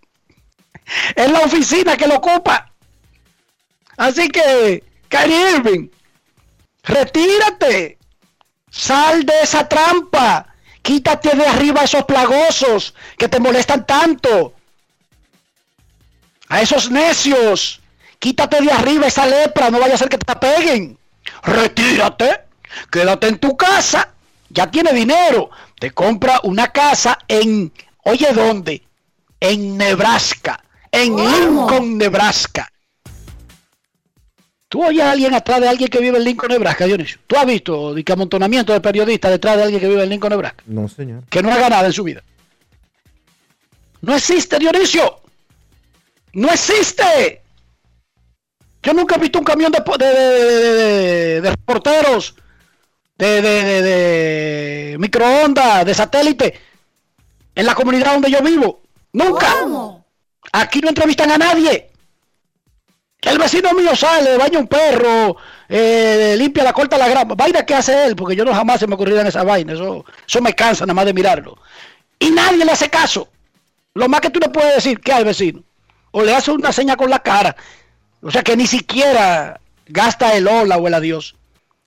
Es 1.16 1.30
la 1.32 1.40
oficina 1.40 1.96
que 1.96 2.06
lo 2.06 2.16
ocupa. 2.16 2.70
Así 3.96 4.28
que, 4.28 4.84
Kyrie 5.08 5.52
Irving, 5.52 5.88
retírate. 6.82 7.96
Sal 8.70 9.24
de 9.24 9.40
esa 9.42 9.66
trampa. 9.66 10.54
Quítate 10.82 11.34
de 11.34 11.46
arriba 11.46 11.84
esos 11.84 12.04
plagosos 12.04 12.94
que 13.16 13.28
te 13.30 13.40
molestan 13.40 13.86
tanto. 13.86 14.52
A 16.50 16.60
esos 16.60 16.90
necios. 16.90 17.80
Quítate 18.18 18.60
de 18.60 18.70
arriba 18.70 19.06
esa 19.06 19.24
lepra. 19.24 19.70
No 19.70 19.80
vaya 19.80 19.94
a 19.94 19.98
ser 19.98 20.08
que 20.08 20.18
te 20.18 20.36
peguen. 20.36 20.98
Retírate. 21.44 22.40
Quédate 22.90 23.28
en 23.28 23.38
tu 23.38 23.56
casa. 23.56 24.10
Ya 24.50 24.70
tiene 24.70 24.92
dinero. 24.92 25.50
Te 25.78 25.92
compra 25.92 26.40
una 26.42 26.68
casa 26.72 27.18
en... 27.28 27.72
Oye, 28.02 28.32
¿dónde? 28.34 28.82
En 29.38 29.78
Nebraska. 29.78 30.62
En 30.90 31.16
Lincoln, 31.16 31.96
Nebraska. 31.96 32.70
¿Tú 34.68 34.84
oyes 34.84 35.02
a 35.02 35.12
alguien 35.12 35.34
atrás 35.34 35.60
de 35.60 35.68
alguien 35.68 35.88
que 35.88 36.00
vive 36.00 36.18
en 36.18 36.24
Lincoln, 36.24 36.50
Nebraska, 36.50 36.84
Dionisio? 36.84 37.20
¿Tú 37.26 37.36
has 37.36 37.46
visto 37.46 37.94
de 37.94 38.04
que 38.04 38.12
amontonamiento 38.12 38.72
de 38.72 38.80
periodistas 38.80 39.30
detrás 39.30 39.56
de 39.56 39.62
alguien 39.64 39.80
que 39.80 39.88
vive 39.88 40.02
en 40.02 40.08
Lincoln, 40.08 40.30
Nebraska? 40.30 40.62
No, 40.66 40.88
señor. 40.88 41.22
Que 41.30 41.42
no 41.42 41.52
haga 41.52 41.68
nada 41.68 41.86
en 41.86 41.92
su 41.92 42.02
vida. 42.02 42.22
No 44.00 44.16
existe, 44.16 44.58
Dionisio. 44.58 45.20
No 46.34 46.48
existe. 46.50 47.42
Yo 48.82 48.94
nunca 48.94 49.16
he 49.16 49.18
visto 49.18 49.38
un 49.38 49.44
camión 49.44 49.72
de, 49.72 49.82
de, 49.98 51.40
de- 51.42 51.50
reporteros, 51.50 52.34
de, 53.18 54.96
microondas, 54.98 55.84
de 55.84 55.94
satélite, 55.94 56.60
en 57.54 57.66
la 57.66 57.74
comunidad 57.74 58.12
donde 58.14 58.30
yo 58.30 58.40
vivo. 58.42 58.80
Nunca. 59.12 59.54
Aquí 60.52 60.80
no 60.80 60.88
entrevistan 60.88 61.30
a 61.30 61.38
nadie. 61.38 61.90
El 63.20 63.38
vecino 63.38 63.74
mío 63.74 63.94
sale, 63.94 64.38
baña 64.38 64.58
un 64.58 64.66
perro, 64.66 65.36
eh, 65.68 66.34
limpia 66.38 66.64
la 66.64 66.72
corta 66.72 66.96
la 66.96 67.06
grama. 67.08 67.34
Vaina 67.34 67.66
que 67.66 67.74
hace 67.74 68.06
él, 68.06 68.16
porque 68.16 68.34
yo 68.34 68.46
no 68.46 68.54
jamás 68.54 68.80
se 68.80 68.86
me 68.86 68.94
ocurriría 68.94 69.20
en 69.20 69.26
esa 69.26 69.42
vaina. 69.44 69.74
Eso, 69.74 70.06
eso 70.26 70.40
me 70.40 70.54
cansa 70.54 70.86
nada 70.86 70.94
más 70.94 71.04
de 71.04 71.12
mirarlo. 71.12 71.58
Y 72.18 72.30
nadie 72.30 72.64
le 72.64 72.72
hace 72.72 72.88
caso. 72.88 73.28
Lo 73.92 74.08
más 74.08 74.22
que 74.22 74.30
tú 74.30 74.40
le 74.40 74.48
puedes 74.48 74.76
decir 74.76 75.00
que 75.00 75.12
al 75.12 75.26
vecino. 75.26 75.62
O 76.12 76.22
le 76.22 76.34
hace 76.34 76.50
una 76.50 76.72
seña 76.72 76.96
con 76.96 77.10
la 77.10 77.20
cara. 77.20 77.54
O 78.22 78.30
sea 78.30 78.42
que 78.42 78.56
ni 78.56 78.66
siquiera 78.66 79.60
gasta 79.86 80.34
el 80.36 80.46
hola 80.48 80.76
o 80.78 80.86
el 80.88 80.94
adiós. 80.94 81.34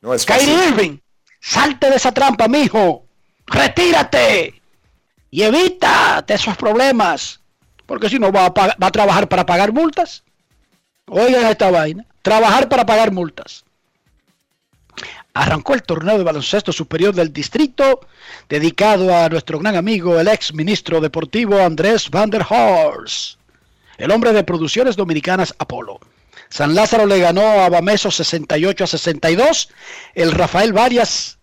No 0.02 0.14
es 0.14 0.26
Kyrie. 0.26 0.68
Irving, 0.70 0.98
salte 1.40 1.90
de 1.90 1.96
esa 1.98 2.12
trampa, 2.12 2.48
mijo. 2.48 3.06
Retírate. 3.48 4.62
Y 5.30 5.42
evítate 5.44 6.34
esos 6.36 6.56
problemas. 6.58 7.40
Porque 7.86 8.10
si 8.10 8.18
no 8.20 8.32
va 8.32 8.46
a, 8.46 8.54
pag- 8.54 8.76
va 8.82 8.88
a 8.88 8.92
trabajar 8.92 9.28
para 9.28 9.46
pagar 9.46 9.74
multas. 9.74 10.24
Oigan 11.08 11.46
esta 11.46 11.70
vaina. 11.70 12.06
Trabajar 12.22 12.70
para 12.70 12.86
pagar 12.86 13.12
multas. 13.12 13.66
Arrancó 15.34 15.74
el 15.74 15.82
torneo 15.82 16.18
de 16.18 16.24
baloncesto 16.24 16.72
superior 16.72 17.14
del 17.16 17.34
distrito, 17.34 18.02
dedicado 18.48 19.16
a 19.16 19.28
nuestro 19.30 19.58
gran 19.58 19.76
amigo, 19.76 20.20
el 20.20 20.28
ex 20.28 20.54
ministro 20.54 21.02
deportivo 21.02 21.58
Andrés 21.60 22.10
Van 22.12 22.30
der 22.30 22.46
Horst, 22.48 23.40
el 23.98 24.12
hombre 24.12 24.34
de 24.34 24.44
producciones 24.44 24.96
dominicanas 24.96 25.56
Apolo. 25.58 26.00
San 26.50 26.76
Lázaro 26.76 27.06
le 27.06 27.20
ganó 27.20 27.42
a 27.42 27.70
Bameso 27.70 28.12
68 28.12 28.84
a 28.84 28.88
62. 28.88 29.70
El 30.14 30.32
Rafael 30.32 30.74
Varias 30.74 31.40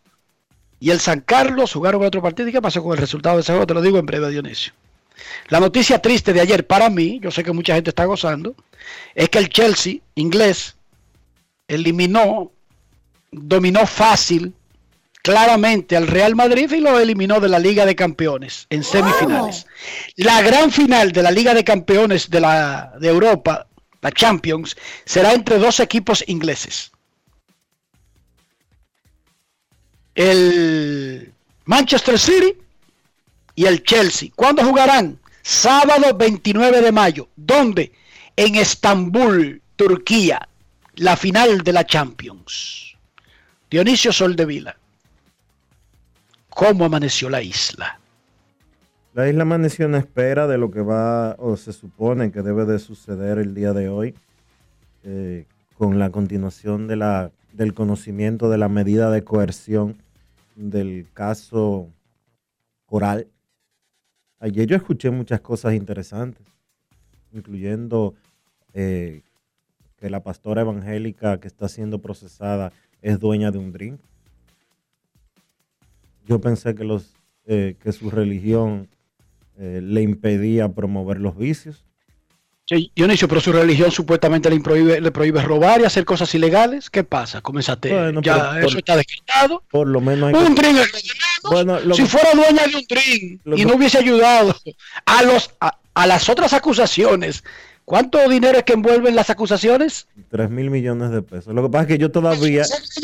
y 0.79 0.91
el 0.91 1.01
San 1.01 1.21
Carlos 1.21 1.73
jugaron 1.73 2.05
otro 2.05 2.23
partido. 2.23 2.49
¿Y 2.49 2.53
qué 2.53 2.63
pasó 2.63 2.83
con 2.83 2.93
el 2.93 2.99
resultado 2.99 3.37
de 3.37 3.43
ese 3.43 3.53
juego? 3.53 3.67
Te 3.67 3.75
lo 3.75 3.83
digo 3.83 3.99
en 3.99 4.07
breve, 4.07 4.31
Dionisio. 4.31 4.73
La 5.49 5.61
noticia 5.61 6.01
triste 6.01 6.33
de 6.33 6.41
ayer 6.41 6.67
para 6.67 6.89
mí, 6.89 7.19
yo 7.23 7.31
sé 7.31 7.45
que 7.45 7.53
mucha 7.53 7.75
gente 7.75 7.91
está 7.91 8.05
gozando, 8.05 8.55
es 9.15 9.29
que 9.29 9.39
el 9.39 9.49
Chelsea 9.49 9.97
inglés 10.15 10.77
eliminó, 11.69 12.53
dominó 13.31 13.87
fácil, 13.87 14.55
claramente 15.23 15.97
al 15.97 16.07
Real 16.07 16.35
Madrid 16.35 16.71
y 16.73 16.81
lo 16.81 16.99
eliminó 16.99 17.41
de 17.41 17.49
la 17.49 17.59
Liga 17.59 17.85
de 17.87 17.95
Campeones 17.95 18.67
en 18.71 18.83
semifinales. 18.83 19.67
La 20.17 20.43
gran 20.43 20.71
final 20.71 21.13
de 21.13 21.23
la 21.23 21.31
Liga 21.31 21.55
de 21.55 21.65
Campeones 21.65 22.31
de, 22.31 22.41
la, 22.41 22.93
de 22.99 23.09
Europa, 23.09 23.67
la 24.01 24.13
Champions, 24.13 24.77
será 25.05 25.33
entre 25.33 25.59
dos 25.59 25.81
equipos 25.81 26.25
ingleses. 26.27 26.93
El 30.15 31.33
Manchester 31.65 32.19
City 32.19 32.57
y 33.55 33.67
el 33.67 33.83
Chelsea. 33.83 34.31
¿Cuándo 34.35 34.65
jugarán? 34.65 35.19
Sábado 35.43 36.15
29 36.17 36.83
de 36.83 36.93
mayo. 36.93 37.29
¿Dónde? 37.37 37.93
En 38.37 38.57
Estambul, 38.57 39.63
Turquía. 39.77 40.49
La 40.97 41.17
final 41.17 41.63
de 41.63 41.73
la 41.73 41.87
Champions. 41.87 42.97
Dionisio 43.71 44.13
Soldevila. 44.13 44.80
¿Cómo 46.61 46.85
amaneció 46.85 47.31
la 47.31 47.41
isla? 47.41 47.99
La 49.15 49.27
isla 49.31 49.45
amaneció 49.45 49.87
en 49.87 49.95
espera 49.95 50.47
de 50.47 50.59
lo 50.59 50.71
que 50.71 50.83
va 50.83 51.35
o 51.39 51.57
se 51.57 51.73
supone 51.73 52.31
que 52.33 52.43
debe 52.43 52.67
de 52.67 52.79
suceder 52.79 53.39
el 53.39 53.55
día 53.55 53.73
de 53.73 53.89
hoy 53.89 54.15
eh, 55.03 55.47
con 55.79 55.99
la 55.99 56.11
continuación 56.11 56.87
del 56.87 57.73
conocimiento 57.73 58.51
de 58.51 58.59
la 58.59 58.69
medida 58.69 59.11
de 59.11 59.25
coerción 59.25 60.03
del 60.55 61.07
caso 61.15 61.89
Coral. 62.85 63.27
Ayer 64.39 64.67
yo 64.67 64.77
escuché 64.77 65.11
muchas 65.11 65.41
cosas 65.41 65.73
interesantes, 65.73 66.47
incluyendo 67.33 68.17
eh, 68.75 69.23
que 69.97 70.11
la 70.11 70.23
pastora 70.23 70.61
evangélica 70.61 71.41
que 71.41 71.49
está 71.49 71.71
siendo 71.71 72.03
procesada 72.03 72.71
es 73.01 73.19
dueña 73.19 73.51
de 73.51 73.57
un 73.57 73.73
drink. 73.73 73.99
Yo 76.27 76.41
pensé 76.41 76.75
que, 76.75 76.85
los, 76.85 77.15
eh, 77.47 77.77
que 77.83 77.93
su 77.93 78.11
religión 78.11 78.89
eh, 79.59 79.81
le 79.83 80.03
impedía 80.03 80.69
promover 80.69 81.19
los 81.21 81.37
vicios. 81.37 81.85
Sí, 82.67 82.93
Dionisio, 82.95 83.27
pero 83.27 83.41
su 83.41 83.51
religión 83.53 83.91
supuestamente 83.91 84.49
le 84.49 84.61
prohíbe, 84.61 85.01
le 85.01 85.11
prohíbe 85.11 85.43
robar 85.43 85.81
y 85.81 85.85
hacer 85.85 86.05
cosas 86.05 86.33
ilegales. 86.37 86.89
¿Qué 86.89 87.03
pasa? 87.03 87.41
Comenzaste. 87.41 87.93
Bueno, 87.93 88.21
ya 88.23 88.61
eso 88.61 88.79
está 88.79 88.95
desquitado. 88.97 89.65
Por 89.71 89.89
lo 89.89 90.01
menos 90.01 90.29
hay 90.33 90.35
Un 90.47 90.55
que- 90.55 90.63
menos. 90.63 90.89
Bueno, 91.51 91.81
lo 91.81 91.95
si 91.97 92.03
que- 92.03 92.09
fuera 92.09 92.31
dueña 92.33 92.63
de 92.69 92.77
un 92.77 93.41
Lo 93.45 93.57
y 93.57 93.59
que- 93.61 93.65
no 93.67 93.75
hubiese 93.75 93.99
ayudado 93.99 94.55
a 95.05 95.23
los 95.25 95.51
a, 95.61 95.79
a 95.95 96.07
las 96.07 96.29
otras 96.29 96.53
acusaciones, 96.53 97.43
¿cuánto 97.91 98.29
dinero 98.29 98.57
es 98.59 98.65
que 98.65 98.73
envuelven 98.75 99.15
las 99.17 99.31
acusaciones? 99.31 100.07
3 100.31 100.49
mil 100.49 100.71
millones 100.71 101.11
de 101.11 101.23
pesos. 101.23 101.53
Lo 101.55 101.63
que 101.65 101.69
pasa 101.71 101.83
es 101.83 101.89
que 101.89 101.99
yo 101.99 102.11
todavía, 102.11 102.63
es 102.63 103.01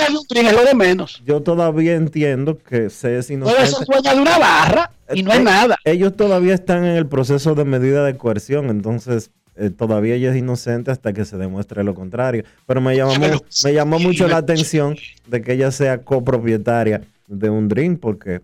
lo 0.52 0.64
de 0.64 0.74
menos. 0.74 1.20
yo 1.24 1.42
todavía 1.42 1.94
entiendo 1.94 2.56
que 2.58 2.88
se 2.88 3.18
es 3.18 3.28
inocente. 3.30 3.66
ser 3.66 3.84
dueña 3.86 4.14
de 4.14 4.20
una 4.20 4.38
barra 4.38 4.90
y 5.12 5.22
no 5.22 5.32
es 5.32 5.40
Eh, 5.40 5.42
nada. 5.42 5.76
Ellos 5.84 6.16
todavía 6.16 6.54
están 6.54 6.84
en 6.84 6.96
el 6.96 7.06
proceso 7.06 7.54
de 7.56 7.64
medida 7.64 8.04
de 8.04 8.16
coerción, 8.16 8.70
entonces 8.70 9.30
eh, 9.56 9.70
todavía 9.70 10.14
ella 10.14 10.30
es 10.30 10.36
inocente 10.36 10.90
hasta 10.90 11.12
que 11.12 11.24
se 11.24 11.36
demuestre 11.36 11.82
lo 11.82 11.94
contrario. 11.94 12.44
Pero 12.66 12.80
me 12.80 12.94
llamó, 12.96 13.14
Pero- 13.18 13.40
me 13.64 13.72
llamó 13.74 13.98
mucho 13.98 14.28
la 14.28 14.36
atención 14.36 14.96
de 15.26 15.42
que 15.42 15.54
ella 15.54 15.70
sea 15.72 15.98
copropietaria 15.98 17.02
de 17.26 17.50
un 17.50 17.66
drink, 17.68 17.98
porque 17.98 18.40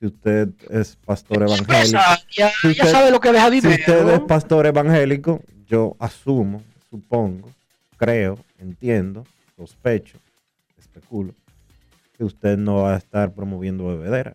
si 0.00 0.06
usted 0.06 0.48
es 0.70 0.96
pastor 1.04 1.42
evangélico, 1.42 1.98
Ya, 2.36 2.50
Si 2.62 2.74
ya 2.74 2.84
usted- 2.84 2.90
sabe 2.90 3.10
lo 3.10 3.20
que 3.20 3.30
deja 3.32 3.48
si 3.50 3.60
dinero. 3.60 3.76
usted 3.78 4.08
es 4.14 4.20
pastor 4.20 4.66
evangélico, 4.66 5.42
yo 5.68 5.96
asumo, 5.98 6.62
supongo, 6.90 7.50
creo, 7.96 8.38
entiendo, 8.58 9.24
sospecho, 9.56 10.18
especulo, 10.78 11.34
que 12.16 12.24
usted 12.24 12.56
no 12.56 12.82
va 12.82 12.94
a 12.94 12.98
estar 12.98 13.32
promoviendo 13.32 13.86
bebedera. 13.86 14.34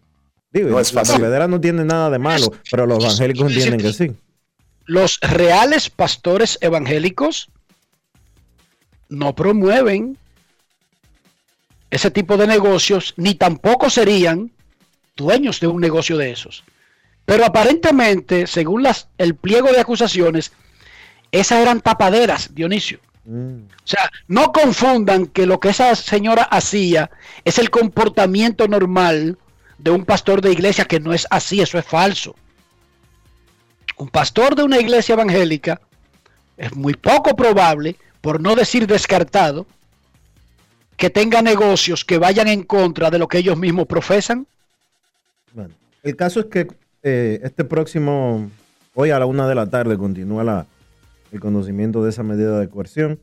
Digo, 0.52 0.70
No 0.70 0.80
es 0.80 0.94
la 0.94 1.02
fácil. 1.04 1.22
bebedera 1.22 1.48
no 1.48 1.60
tiene 1.60 1.84
nada 1.84 2.10
de 2.10 2.20
malo, 2.20 2.48
pero 2.70 2.86
los 2.86 3.04
evangélicos 3.04 3.52
entienden 3.52 3.80
que 3.80 3.94
sí. 3.94 4.12
los 4.86 5.20
reales 5.22 5.90
pastores 5.90 6.58
evangélicos 6.62 7.50
no 9.10 9.34
promueven 9.36 10.18
ese 11.90 12.10
tipo 12.12 12.38
de 12.38 12.48
negocios, 12.48 13.14
ni 13.18 13.36
tampoco 13.36 13.90
serían 13.90 14.52
dueños 15.16 15.60
de 15.60 15.68
un 15.68 15.80
negocio 15.82 16.18
de 16.18 16.32
esos. 16.32 16.64
Pero 17.26 17.46
aparentemente, 17.46 18.48
según 18.48 18.84
las, 18.84 19.08
el 19.18 19.36
pliego 19.36 19.72
de 19.72 19.80
acusaciones, 19.80 20.52
esas 21.34 21.60
eran 21.60 21.82
tapaderas, 21.82 22.54
Dionisio. 22.54 23.00
Mm. 23.26 23.64
O 23.66 23.88
sea, 23.88 24.12
no 24.28 24.52
confundan 24.52 25.26
que 25.26 25.48
lo 25.48 25.60
que 25.60 25.70
esa 25.70 25.96
señora 25.96 26.44
hacía 26.44 27.10
es 27.44 27.58
el 27.58 27.72
comportamiento 27.72 28.68
normal 28.68 29.38
de 29.80 29.92
un 29.92 30.06
pastor 30.06 30.42
de 30.42 30.52
iglesia, 30.52 30.86
que 30.86 31.00
no 31.00 31.12
es 31.12 31.26
así, 31.32 31.60
eso 31.60 31.80
es 31.80 31.86
falso. 31.86 32.36
Un 33.98 34.10
pastor 34.10 34.56
de 34.56 34.64
una 34.64 34.80
iglesia 34.80 35.14
evangélica 35.14 35.82
es 36.56 36.76
muy 36.76 36.94
poco 36.94 37.36
probable, 37.36 37.96
por 38.22 38.40
no 38.40 38.56
decir 38.56 38.86
descartado, 38.86 39.66
que 40.98 41.10
tenga 41.10 41.42
negocios 41.42 42.06
que 42.06 42.20
vayan 42.20 42.48
en 42.48 42.62
contra 42.62 43.10
de 43.10 43.18
lo 43.18 43.28
que 43.28 43.40
ellos 43.40 43.58
mismos 43.58 43.88
profesan. 43.88 44.46
Bueno, 45.52 45.74
el 46.04 46.16
caso 46.16 46.42
es 46.42 46.46
que 46.46 46.68
eh, 47.02 47.40
este 47.44 47.64
próximo, 47.64 48.52
hoy 48.94 49.10
a 49.10 49.18
la 49.18 49.26
una 49.26 49.48
de 49.48 49.56
la 49.56 49.68
tarde, 49.68 49.98
continúa 49.98 50.44
la, 50.44 50.68
el 51.34 51.40
conocimiento 51.40 52.04
de 52.04 52.12
esa 52.12 52.24
medida 52.24 52.60
de 52.60 52.70
coerción 52.70 53.20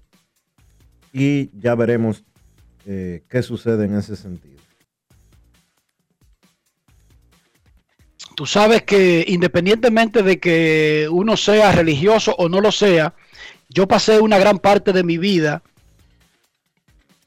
y 1.12 1.50
ya 1.58 1.76
veremos 1.76 2.24
eh, 2.84 3.22
qué 3.28 3.42
sucede 3.42 3.84
en 3.84 3.94
ese 3.94 4.16
sentido. 4.16 4.60
Tú 8.34 8.46
sabes 8.46 8.82
que 8.82 9.24
independientemente 9.28 10.22
de 10.22 10.40
que 10.40 11.08
uno 11.10 11.36
sea 11.36 11.72
religioso 11.72 12.34
o 12.36 12.48
no 12.48 12.60
lo 12.60 12.72
sea, 12.72 13.14
yo 13.68 13.86
pasé 13.86 14.20
una 14.20 14.38
gran 14.38 14.58
parte 14.58 14.92
de 14.92 15.04
mi 15.04 15.16
vida 15.16 15.62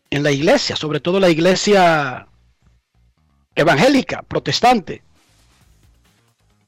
en 0.10 0.24
la 0.24 0.32
iglesia, 0.32 0.76
sobre 0.76 1.00
todo 1.00 1.20
la 1.20 1.30
iglesia 1.30 2.28
evangélica, 3.56 4.24
protestante. 4.24 5.02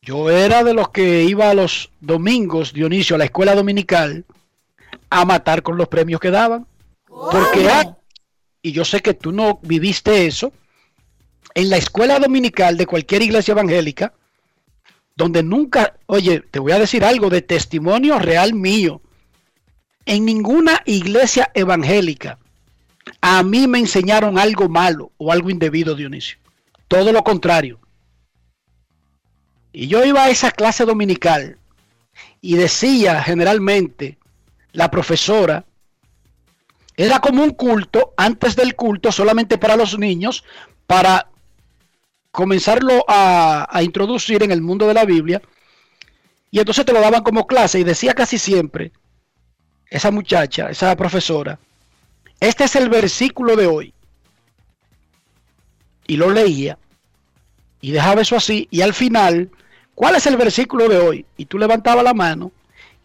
Yo 0.05 0.29
era 0.29 0.63
de 0.63 0.75
los 0.75 0.89
que 0.89 1.23
iba 1.23 1.49
a 1.49 1.55
los 1.55 1.89
domingos, 1.99 2.73
Dionisio, 2.73 3.15
a 3.15 3.19
la 3.19 3.25
escuela 3.25 3.55
dominical, 3.55 4.23
a 5.09 5.25
matar 5.25 5.63
con 5.63 5.77
los 5.77 5.87
premios 5.87 6.21
que 6.21 6.29
daban. 6.29 6.67
Porque, 7.07 7.67
y 8.61 8.71
yo 8.71 8.85
sé 8.85 9.01
que 9.01 9.15
tú 9.15 9.31
no 9.31 9.59
viviste 9.63 10.27
eso, 10.27 10.53
en 11.55 11.71
la 11.71 11.77
escuela 11.77 12.19
dominical 12.19 12.77
de 12.77 12.85
cualquier 12.85 13.23
iglesia 13.23 13.53
evangélica, 13.53 14.13
donde 15.15 15.41
nunca, 15.41 15.95
oye, 16.05 16.41
te 16.51 16.59
voy 16.59 16.73
a 16.73 16.79
decir 16.79 17.03
algo 17.03 17.31
de 17.31 17.41
testimonio 17.41 18.19
real 18.19 18.53
mío. 18.53 19.01
En 20.05 20.23
ninguna 20.23 20.83
iglesia 20.85 21.49
evangélica 21.55 22.37
a 23.21 23.41
mí 23.41 23.67
me 23.67 23.79
enseñaron 23.79 24.37
algo 24.37 24.69
malo 24.69 25.11
o 25.17 25.31
algo 25.31 25.49
indebido, 25.49 25.95
Dionisio. 25.95 26.37
Todo 26.87 27.11
lo 27.11 27.23
contrario. 27.23 27.79
Y 29.77 29.87
yo 29.87 30.05
iba 30.05 30.23
a 30.23 30.29
esa 30.29 30.51
clase 30.51 30.85
dominical 30.85 31.57
y 32.39 32.55
decía 32.55 33.21
generalmente 33.21 34.17
la 34.71 34.89
profesora, 34.89 35.65
era 36.95 37.19
como 37.19 37.43
un 37.43 37.49
culto, 37.49 38.13
antes 38.15 38.55
del 38.55 38.75
culto 38.75 39.11
solamente 39.11 39.57
para 39.57 39.75
los 39.75 39.99
niños, 39.99 40.45
para 40.87 41.27
comenzarlo 42.31 43.03
a, 43.09 43.67
introducir 43.83 44.43
en 44.43 44.53
el 44.53 44.61
mundo 44.61 44.87
de 44.87 44.93
la 44.93 45.03
Biblia. 45.03 45.41
Y 46.51 46.59
entonces 46.59 46.85
te 46.85 46.93
lo 46.93 47.01
daban 47.01 47.23
como 47.23 47.45
clase 47.45 47.77
y 47.77 47.83
decía 47.83 48.13
casi 48.13 48.37
siempre, 48.37 48.93
esa 49.89 50.09
muchacha, 50.09 50.69
esa 50.69 50.95
profesora, 50.95 51.59
este 52.39 52.63
es 52.63 52.77
el 52.77 52.87
versículo 52.87 53.57
de 53.57 53.67
hoy. 53.67 53.93
Y 56.07 56.15
lo 56.15 56.29
leía 56.29 56.77
y 57.81 57.91
dejaba 57.91 58.21
eso 58.21 58.37
así. 58.37 58.69
Y 58.71 58.79
al 58.79 58.93
final, 58.93 59.51
¿cuál 59.95 60.15
es 60.15 60.27
el 60.27 60.37
versículo 60.37 60.87
de 60.87 60.97
hoy? 60.97 61.25
Y 61.37 61.45
tú 61.45 61.57
levantabas 61.57 62.03
la 62.03 62.13
mano 62.13 62.51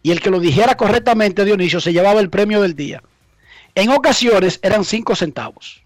y 0.03 0.11
el 0.11 0.19
que 0.19 0.29
lo 0.29 0.39
dijera 0.39 0.75
correctamente, 0.75 1.45
Dionisio, 1.45 1.81
se 1.81 1.93
llevaba 1.93 2.19
el 2.19 2.29
premio 2.29 2.61
del 2.61 2.75
día. 2.75 3.01
En 3.73 3.89
ocasiones 3.89 4.59
eran 4.61 4.85
cinco 4.85 5.15
centavos 5.15 5.81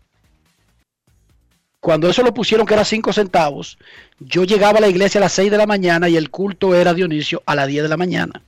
cuando 1.85 2.09
eso 2.09 2.23
lo 2.23 2.33
pusieron 2.33 2.65
que 2.65 2.73
era 2.73 2.83
5 2.83 3.13
centavos, 3.13 3.77
yo 4.19 4.43
llegaba 4.43 4.79
a 4.79 4.81
la 4.81 4.87
iglesia 4.87 5.19
a 5.19 5.25
las 5.25 5.33
6 5.33 5.51
de 5.51 5.57
la 5.57 5.67
mañana 5.67 6.09
y 6.09 6.17
el 6.17 6.31
culto 6.31 6.73
era 6.73 6.95
Dionisio 6.95 7.43
a 7.45 7.53
las 7.53 7.67
10 7.67 7.83
de 7.83 7.89
la 7.89 7.95
mañana. 7.95 8.41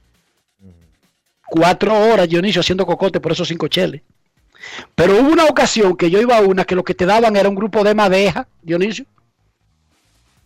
Cuatro 1.45 1.93
horas 1.93 2.27
Dionisio 2.27 2.61
haciendo 2.61 2.87
cocote 2.87 3.19
por 3.19 3.33
esos 3.33 3.47
cinco 3.47 3.67
cheles. 3.67 4.01
Pero 4.95 5.21
hubo 5.21 5.31
una 5.31 5.45
ocasión 5.45 5.95
que 5.95 6.09
yo 6.09 6.19
iba 6.19 6.35
a 6.35 6.41
una 6.41 6.65
que 6.65 6.73
lo 6.73 6.83
que 6.83 6.95
te 6.95 7.05
daban 7.05 7.35
era 7.35 7.47
un 7.47 7.53
grupo 7.53 7.83
de 7.83 7.93
madeja, 7.93 8.47
Dionisio. 8.63 9.05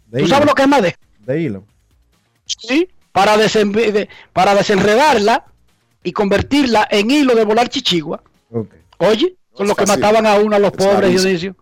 De 0.08 0.20
¿Tú 0.20 0.26
hilo. 0.26 0.36
sabes 0.36 0.50
lo 0.50 0.54
que 0.54 0.64
es 0.64 0.68
madeja? 0.68 0.98
De 1.20 1.42
hilo. 1.42 1.64
Sí. 2.60 2.90
Para, 3.12 3.36
desen- 3.38 3.72
de- 3.72 4.10
para 4.34 4.56
desenredarla 4.56 5.46
y 6.04 6.12
convertirla 6.14 6.88
en 6.90 7.12
hilo 7.12 7.36
de 7.36 7.44
volar 7.44 7.70
chichigua. 7.70 8.24
Oye, 8.98 9.36
con 9.54 9.66
es 9.66 9.70
lo 9.70 9.76
que 9.76 9.86
mataban 9.86 10.26
a 10.26 10.36
uno 10.36 10.56
a 10.56 10.60
los 10.60 10.72
pobres. 10.72 11.22
Dionisio. 11.22 11.56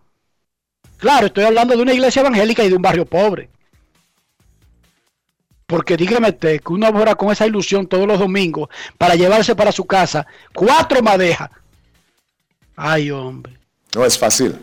Claro, 0.96 1.26
estoy 1.26 1.44
hablando 1.44 1.74
de 1.76 1.82
una 1.82 1.92
iglesia 1.92 2.20
evangélica 2.20 2.62
y 2.62 2.68
de 2.68 2.76
un 2.76 2.82
barrio 2.82 3.06
pobre. 3.06 3.48
Porque 5.66 5.96
dígame 5.96 6.30
usted 6.30 6.60
que 6.60 6.72
uno 6.72 6.88
obra 6.88 7.14
con 7.14 7.30
esa 7.30 7.46
ilusión 7.46 7.86
todos 7.86 8.06
los 8.06 8.18
domingos 8.18 8.68
para 8.98 9.14
llevarse 9.14 9.54
para 9.54 9.70
su 9.72 9.84
casa 9.86 10.26
cuatro 10.52 11.00
madejas. 11.02 11.50
Ay, 12.76 13.10
hombre. 13.10 13.56
No 13.94 14.04
es 14.04 14.18
fácil. 14.18 14.56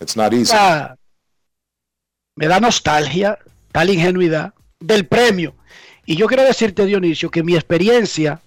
It's 0.00 0.16
not 0.16 0.32
easy. 0.32 0.52
Ah, 0.54 0.94
me 2.36 2.46
da 2.46 2.60
nostalgia, 2.60 3.38
tal 3.72 3.90
ingenuidad 3.90 4.54
del 4.80 5.06
premio. 5.06 5.54
Y 6.06 6.16
yo 6.16 6.26
quiero 6.26 6.42
decirte, 6.42 6.84
Dionisio, 6.84 7.30
que 7.30 7.42
mi 7.42 7.54
experiencia 7.54 8.40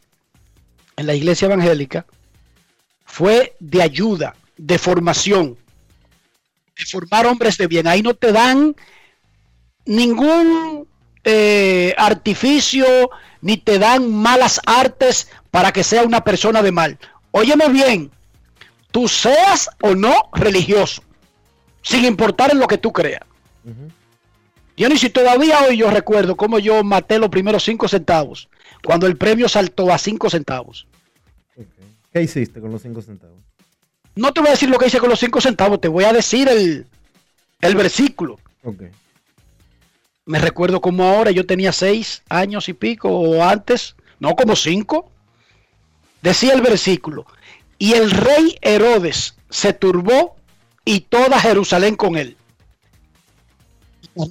en 0.96 1.08
la 1.08 1.16
iglesia 1.16 1.48
evangélica 1.48 2.06
fue 3.06 3.56
de 3.60 3.82
ayuda, 3.82 4.36
de 4.58 4.78
formación, 4.78 5.58
de 6.78 6.86
formar 6.86 7.26
hombres 7.26 7.58
de 7.58 7.68
bien. 7.68 7.88
Ahí 7.88 8.02
no 8.02 8.14
te 8.14 8.32
dan 8.32 8.76
ningún 9.86 10.88
eh, 11.24 11.96
artificio, 11.98 12.86
ni 13.42 13.58
te 13.58 13.80
dan 13.80 14.12
malas 14.14 14.62
artes 14.66 15.30
para 15.50 15.72
que 15.72 15.84
sea 15.84 16.04
una 16.04 16.24
persona 16.24 16.62
de 16.62 16.72
mal. 16.72 17.00
Óyeme 17.32 17.70
bien, 17.70 18.12
tú 18.92 19.08
seas 19.08 19.70
o 19.82 19.96
no 19.96 20.30
religioso, 20.34 21.02
sin 21.82 22.06
importar 22.06 22.52
en 22.52 22.60
lo 22.60 22.68
que 22.68 22.78
tú 22.78 22.92
creas. 22.92 23.22
Dionisio, 24.78 25.12
todavía 25.12 25.60
hoy 25.64 25.78
yo 25.78 25.90
recuerdo 25.90 26.38
cómo 26.38 26.60
yo 26.60 26.84
maté 26.84 27.18
los 27.18 27.30
primeros 27.30 27.64
cinco 27.64 27.88
centavos, 27.88 28.48
cuando 28.86 29.08
el 29.08 29.18
premio 29.18 29.50
saltó 29.50 29.92
a 29.92 29.98
cinco 29.98 30.30
centavos. 30.30 30.86
¿Qué 32.14 32.22
hiciste 32.22 32.62
con 32.62 32.72
los 32.72 32.82
5 32.82 33.02
centavos? 33.02 33.38
No 34.16 34.32
te 34.34 34.40
voy 34.40 34.48
a 34.48 34.52
decir 34.52 34.70
lo 34.70 34.78
que 34.78 34.88
hice 34.88 35.00
con 35.00 35.10
los 35.10 35.20
cinco 35.20 35.42
centavos, 35.42 35.82
te 35.82 35.88
voy 35.88 36.04
a 36.06 36.14
decir 36.14 36.48
el, 36.48 36.88
el 37.62 37.76
versículo. 37.76 38.40
Ok. 38.64 38.84
Me 40.26 40.40
recuerdo 40.40 40.82
como 40.82 41.04
ahora 41.04 41.32
yo 41.32 41.46
tenía 41.46 41.72
seis 41.72 42.24
años 42.30 42.70
y 42.70 42.74
pico 42.74 43.10
o 43.10 43.44
antes, 43.44 43.96
no 44.20 44.36
como 44.36 44.56
cinco. 44.56 45.12
Decía 46.22 46.54
el 46.54 46.62
versículo, 46.62 47.26
y 47.78 47.94
el 47.94 48.10
rey 48.10 48.58
Herodes 48.62 49.36
se 49.50 49.74
turbó 49.74 50.36
y 50.86 51.02
toda 51.02 51.40
Jerusalén 51.40 51.96
con 51.96 52.16
él. 52.18 52.37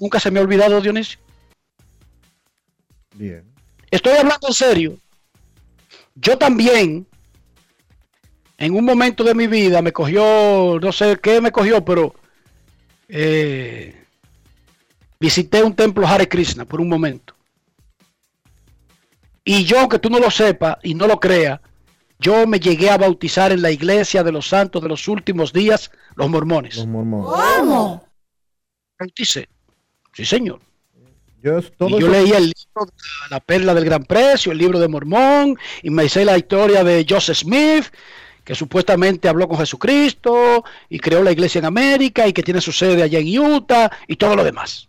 Nunca 0.01 0.18
se 0.20 0.31
me 0.31 0.40
ha 0.40 0.42
olvidado 0.42 0.81
Dionisio. 0.81 1.18
Bien. 3.14 3.44
Estoy 3.90 4.12
hablando 4.12 4.49
en 4.49 4.55
serio. 4.55 4.99
Yo 6.14 6.37
también, 6.37 7.07
en 8.59 8.75
un 8.75 8.85
momento 8.85 9.22
de 9.22 9.35
mi 9.35 9.46
vida, 9.46 9.83
me 9.83 9.92
cogió, 9.92 10.79
no 10.81 10.92
sé 10.92 11.18
qué 11.22 11.40
me 11.40 11.53
cogió, 11.53 11.85
pero 11.85 12.14
eh, 13.09 14.05
visité 15.20 15.62
un 15.62 15.75
templo 15.75 16.07
Hare 16.07 16.29
Krishna 16.29 16.64
por 16.64 16.81
un 16.81 16.88
momento. 16.88 17.35
Y 19.44 19.64
yo, 19.64 19.79
aunque 19.79 19.99
tú 19.99 20.11
no 20.11 20.18
lo 20.18 20.31
sepas 20.31 20.79
y 20.83 20.94
no 20.94 21.07
lo 21.07 21.20
creas, 21.20 21.61
yo 22.18 22.46
me 22.46 22.59
llegué 22.59 22.90
a 22.90 22.99
bautizar 22.99 23.53
en 23.53 23.62
la 23.62 23.70
iglesia 23.70 24.25
de 24.25 24.33
los 24.33 24.49
santos 24.49 24.83
de 24.83 24.88
los 24.88 25.07
últimos 25.07 25.53
días, 25.53 25.90
los 26.16 26.29
mormones. 26.29 26.77
Los 26.77 26.87
mormones. 26.87 27.44
¿Cómo? 27.59 28.09
Bauticé. 28.99 29.49
Sí, 30.16 30.24
señor. 30.24 30.61
Yo, 31.42 31.61
todo 31.76 31.90
y 31.90 32.00
yo 32.00 32.07
eso- 32.07 32.11
leí 32.11 32.31
el 32.33 32.44
libro 32.44 32.87
de 32.87 32.92
la, 33.31 33.37
la 33.37 33.40
perla 33.40 33.74
del 33.74 33.85
gran 33.85 34.02
precio, 34.05 34.50
el 34.52 34.59
libro 34.59 34.79
de 34.81 34.88
Mormón, 34.88 35.57
y 35.83 35.90
me 35.90 36.07
hice 36.07 36.24
la 36.24 36.38
historia 36.38 36.83
de 36.83 37.05
Joseph 37.09 37.37
Smith, 37.37 37.85
que 38.42 38.55
supuestamente 38.55 39.29
habló 39.29 39.46
con 39.46 39.59
Jesucristo 39.59 40.64
y 40.88 40.98
creó 40.98 41.22
la 41.22 41.33
iglesia 41.33 41.59
en 41.59 41.66
América 41.66 42.26
y 42.26 42.33
que 42.33 42.42
tiene 42.42 42.61
su 42.61 42.72
sede 42.72 43.02
allá 43.02 43.18
en 43.18 43.38
Utah 43.38 43.90
y 44.09 44.16
todo 44.16 44.35
lo 44.35 44.42
demás. 44.44 44.88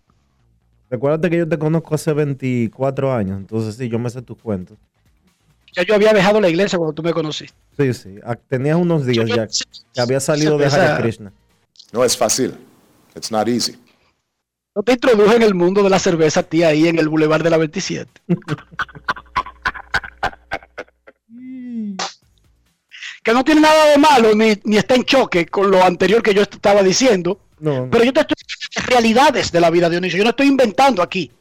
Recuérdate 0.89 1.29
que 1.29 1.37
yo 1.39 1.47
te 1.49 1.59
conozco 1.59 1.95
hace 1.95 2.13
24 2.13 3.13
años, 3.13 3.37
entonces 3.37 3.75
sí, 3.75 3.89
yo 3.89 3.99
me 3.99 4.09
sé 4.09 4.21
tus 4.21 4.37
cuentos. 4.37 4.77
Ya 5.75 5.83
yo 5.83 5.93
había 5.95 6.13
dejado 6.13 6.39
la 6.39 6.47
iglesia 6.49 6.77
cuando 6.77 6.93
tú 6.93 7.03
me 7.03 7.11
conociste. 7.13 7.53
Sí, 7.77 7.93
sí. 7.93 8.15
Tenías 8.47 8.77
unos 8.77 9.05
días 9.05 9.27
ya 9.27 9.47
que 9.93 10.01
había 10.01 10.19
salido 10.21 10.57
de 10.57 10.67
Hare 10.67 11.01
Krishna. 11.03 11.33
No 11.91 12.03
es 12.05 12.15
fácil. 12.17 12.55
It's 13.15 13.31
not 13.31 13.47
easy. 13.49 13.75
No 14.77 14.83
te 14.83 14.91
introduje 14.91 15.35
en 15.35 15.41
el 15.41 15.55
mundo 15.55 15.81
de 15.81 15.89
la 15.89 15.97
cerveza, 15.97 16.43
tía, 16.43 16.67
ahí 16.67 16.87
en 16.87 16.99
el 16.99 17.09
Boulevard 17.09 17.41
de 17.41 17.49
la 17.49 17.57
27. 17.57 18.11
que 23.23 23.33
no 23.33 23.43
tiene 23.43 23.61
nada 23.61 23.87
de 23.87 23.97
malo, 23.97 24.35
ni, 24.35 24.53
ni 24.65 24.77
está 24.77 24.93
en 24.93 25.03
choque 25.03 25.47
con 25.47 25.71
lo 25.71 25.83
anterior 25.83 26.21
que 26.21 26.35
yo 26.35 26.43
estaba 26.43 26.83
diciendo. 26.83 27.41
No, 27.57 27.89
Pero 27.89 28.03
yo 28.03 28.13
te 28.13 28.19
estoy 28.19 28.35
diciendo 28.37 28.87
realidades 28.87 29.51
de 29.51 29.61
la 29.61 29.71
vida 29.71 29.89
de 29.89 29.95
Dionisio. 29.95 30.19
Yo 30.19 30.25
no 30.25 30.29
estoy 30.29 30.45
inventando 30.45 31.01
aquí. 31.01 31.31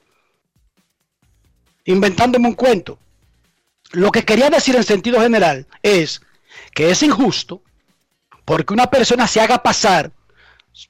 Inventándome 1.85 2.49
un 2.49 2.55
cuento. 2.55 2.99
Lo 3.92 4.11
que 4.12 4.25
quería 4.25 4.49
decir 4.49 4.77
en 4.77 4.83
sentido 4.83 5.20
general 5.20 5.66
es 5.83 6.22
que 6.72 6.88
es 6.88 7.03
injusto 7.03 7.61
porque 8.46 8.72
una 8.72 8.87
persona 8.87 9.27
se 9.27 9.42
haga 9.42 9.62
pasar 9.62 10.11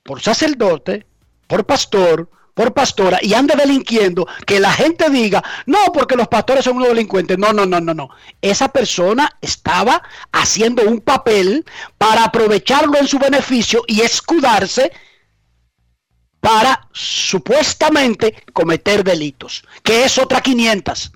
por 0.05 0.23
sacerdote, 0.23 1.07
por 1.47 1.65
pastor, 1.65 2.29
por 2.55 2.73
pastora 2.73 3.19
y 3.21 3.35
ande 3.35 3.55
delinquiendo, 3.55 4.27
que 4.47 4.59
la 4.61 4.73
gente 4.73 5.11
diga, 5.11 5.45
no, 5.67 5.79
porque 5.93 6.17
los 6.17 6.27
pastores 6.29 6.65
son 6.65 6.79
unos 6.79 6.89
delincuentes. 6.89 7.37
No, 7.37 7.53
no, 7.53 7.67
no, 7.67 7.81
no, 7.81 7.93
no. 7.93 8.09
Esa 8.41 8.69
persona 8.69 9.31
estaba 9.43 10.03
haciendo 10.33 10.83
un 10.85 11.01
papel 11.01 11.67
para 11.99 12.25
aprovecharlo 12.25 12.97
en 12.99 13.07
su 13.07 13.19
beneficio 13.19 13.83
y 13.87 14.01
escudarse 14.01 14.91
para 16.41 16.89
supuestamente 16.93 18.45
cometer 18.55 19.05
delitos, 19.05 19.63
que 19.83 20.05
es 20.05 20.17
otra 20.17 20.41
500. 20.41 21.13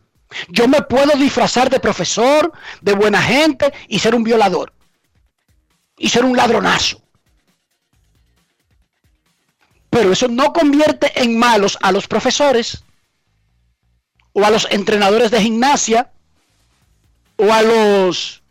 Yo 0.49 0.69
me 0.69 0.83
puedo 0.83 1.17
disfrazar 1.17 1.71
de 1.71 1.81
profesor, 1.81 2.53
de 2.83 2.93
buena 2.93 3.23
gente 3.23 3.73
y 3.89 3.99
ser 3.99 4.15
un 4.15 4.25
violador. 4.25 4.75
Y 5.97 6.09
ser 6.09 6.25
un 6.25 6.37
ladronazo. 6.37 7.01
Pero 9.91 10.13
eso 10.13 10.29
no 10.29 10.53
convierte 10.53 11.21
en 11.21 11.39
malos 11.39 11.77
a 11.83 11.93
los 11.93 12.07
profesores 12.07 12.85
o 14.33 14.45
a 14.45 14.51
los 14.51 14.69
entrenadores 14.71 15.31
de 15.31 15.43
gimnasia 15.43 16.11
o 17.37 17.53
a 17.53 17.63
los 17.63 18.43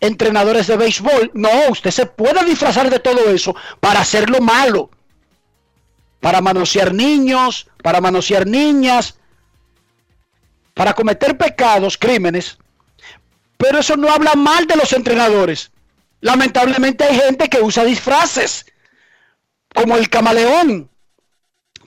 entrenadores 0.00 0.66
de 0.66 0.76
béisbol. 0.76 1.30
No, 1.34 1.50
usted 1.70 1.90
se 1.90 2.06
puede 2.06 2.44
disfrazar 2.44 2.90
de 2.90 2.98
todo 2.98 3.30
eso 3.30 3.54
para 3.80 4.00
hacerlo 4.00 4.40
malo. 4.40 4.90
Para 6.20 6.40
manosear 6.40 6.92
niños, 6.92 7.68
para 7.82 8.00
manosear 8.00 8.46
niñas, 8.46 9.16
para 10.74 10.92
cometer 10.92 11.38
pecados, 11.38 11.96
crímenes. 11.96 12.58
Pero 13.56 13.78
eso 13.78 13.96
no 13.96 14.10
habla 14.10 14.34
mal 14.34 14.66
de 14.66 14.76
los 14.76 14.92
entrenadores. 14.92 15.70
Lamentablemente 16.20 17.04
hay 17.04 17.18
gente 17.18 17.48
que 17.48 17.60
usa 17.60 17.84
disfraces, 17.84 18.66
como 19.76 19.96
el 19.96 20.08
camaleón, 20.08 20.88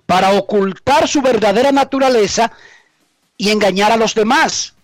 para 0.06 0.32
ocultar 0.32 1.08
su 1.08 1.22
verdadera 1.22 1.72
naturaleza 1.72 2.52
y 3.36 3.50
engañar 3.50 3.92
a 3.92 3.98
los 3.98 4.14
demás. 4.14 4.76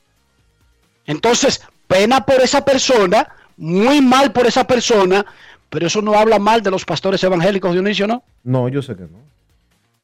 Entonces, 1.06 1.62
pena 1.88 2.26
por 2.26 2.42
esa 2.42 2.66
persona, 2.66 3.30
muy 3.58 4.02
mal 4.02 4.32
por 4.32 4.48
esa 4.48 4.66
persona, 4.66 5.26
pero 5.70 5.88
eso 5.88 6.02
no 6.02 6.14
habla 6.14 6.40
mal 6.40 6.62
de 6.62 6.72
los 6.72 6.84
pastores 6.84 7.24
evangélicos, 7.24 7.74
Dionisio, 7.74 8.08
¿no? 8.08 8.24
no, 8.44 8.70
yo 8.70 8.82
sé 8.82 8.96
que 8.96 9.04
no. 9.04 9.20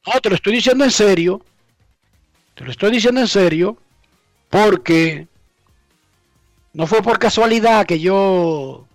No, 0.06 0.20
te 0.20 0.28
lo 0.28 0.34
estoy 0.34 0.54
diciendo 0.54 0.84
en 0.84 0.90
serio. 0.90 1.44
Te 2.54 2.64
lo 2.64 2.70
estoy 2.70 2.90
diciendo 2.90 3.20
en 3.20 3.28
serio. 3.28 3.76
Porque 4.50 5.28
no 6.72 6.86
fue 6.86 7.02
por 7.02 7.18
casualidad 7.18 7.86
que 7.86 8.00
yo 8.00 8.86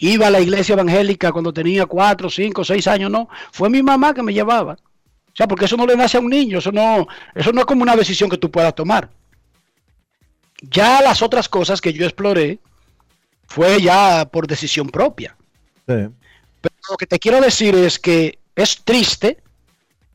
iba 0.00 0.26
a 0.26 0.30
la 0.30 0.40
iglesia 0.40 0.72
evangélica 0.72 1.30
cuando 1.30 1.52
tenía 1.52 1.86
cuatro, 1.86 2.28
cinco, 2.28 2.64
seis 2.64 2.86
años, 2.86 3.10
no. 3.10 3.28
Fue 3.52 3.70
mi 3.70 3.82
mamá 3.82 4.14
que 4.14 4.22
me 4.22 4.32
llevaba. 4.32 4.72
O 4.72 5.36
sea, 5.36 5.46
porque 5.46 5.66
eso 5.66 5.76
no 5.76 5.86
le 5.86 5.96
nace 5.96 6.16
a 6.16 6.20
un 6.20 6.30
niño, 6.30 6.58
eso 6.58 6.72
no, 6.72 7.06
eso 7.34 7.52
no 7.52 7.60
es 7.60 7.66
como 7.66 7.82
una 7.82 7.94
decisión 7.94 8.28
que 8.28 8.38
tú 8.38 8.50
puedas 8.50 8.74
tomar. 8.74 9.10
Ya 10.62 11.00
las 11.02 11.22
otras 11.22 11.48
cosas 11.48 11.80
que 11.80 11.92
yo 11.92 12.04
exploré 12.04 12.58
fue 13.46 13.80
ya 13.80 14.28
por 14.30 14.46
decisión 14.46 14.88
propia. 14.88 15.36
Sí. 15.86 16.08
Pero 16.60 16.74
lo 16.90 16.96
que 16.96 17.06
te 17.06 17.18
quiero 17.18 17.40
decir 17.40 17.74
es 17.74 17.98
que 17.98 18.38
es 18.56 18.82
triste 18.84 19.42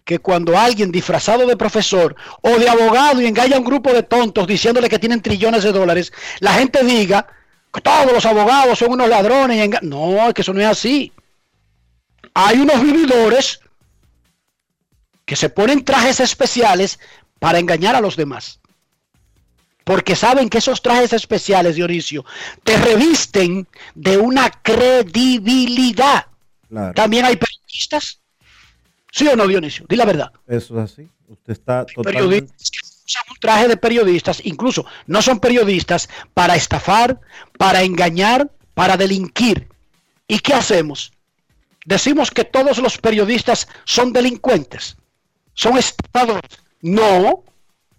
que 0.03 0.19
cuando 0.19 0.57
alguien 0.57 0.91
disfrazado 0.91 1.47
de 1.47 1.57
profesor 1.57 2.15
o 2.41 2.59
de 2.59 2.69
abogado 2.69 3.21
y 3.21 3.25
engaña 3.25 3.55
a 3.55 3.59
un 3.59 3.65
grupo 3.65 3.91
de 3.91 4.03
tontos 4.03 4.45
diciéndole 4.45 4.87
que 4.87 4.99
tienen 4.99 5.21
trillones 5.21 5.63
de 5.63 5.71
dólares, 5.71 6.13
la 6.39 6.53
gente 6.53 6.83
diga 6.83 7.27
todos 7.81 8.11
los 8.11 8.25
abogados 8.25 8.79
son 8.79 8.91
unos 8.93 9.09
ladrones. 9.09 9.65
y 9.65 9.85
No, 9.85 10.27
es 10.27 10.33
que 10.33 10.41
eso 10.41 10.53
no 10.53 10.61
es 10.61 10.67
así. 10.67 11.11
Hay 12.33 12.59
unos 12.59 12.81
vividores 12.81 13.59
que 15.25 15.35
se 15.35 15.49
ponen 15.49 15.83
trajes 15.83 16.19
especiales 16.19 16.99
para 17.39 17.59
engañar 17.59 17.95
a 17.95 18.01
los 18.01 18.15
demás. 18.15 18.59
Porque 19.83 20.15
saben 20.15 20.49
que 20.49 20.57
esos 20.57 20.81
trajes 20.81 21.13
especiales, 21.13 21.75
Dionisio, 21.75 22.25
te 22.63 22.75
revisten 22.77 23.67
de 23.93 24.17
una 24.17 24.49
credibilidad. 24.49 26.25
Claro. 26.67 26.93
También 26.93 27.25
hay 27.25 27.35
periodistas. 27.37 28.19
¿Sí 29.11 29.27
o 29.27 29.35
no, 29.35 29.47
Dionisio? 29.47 29.85
Di 29.87 29.95
la 29.95 30.05
verdad. 30.05 30.31
Eso 30.47 30.77
es 30.79 30.91
así. 30.91 31.07
Usted 31.27 31.53
está 31.53 31.85
totalmente. 31.85 32.23
Periodistas 32.23 32.71
que 32.71 32.84
usan 33.05 33.23
un 33.29 33.37
traje 33.39 33.67
de 33.67 33.77
periodistas, 33.77 34.41
incluso 34.43 34.85
no 35.07 35.21
son 35.21 35.39
periodistas 35.39 36.09
para 36.33 36.55
estafar, 36.55 37.19
para 37.57 37.83
engañar, 37.83 38.49
para 38.73 38.97
delinquir. 38.97 39.67
¿Y 40.27 40.39
qué 40.39 40.53
hacemos? 40.53 41.11
Decimos 41.85 42.31
que 42.31 42.43
todos 42.43 42.79
los 42.79 42.97
periodistas 42.97 43.67
son 43.83 44.11
delincuentes, 44.11 44.97
son 45.53 45.77
estafadores. 45.77 46.59
No, 46.81 47.43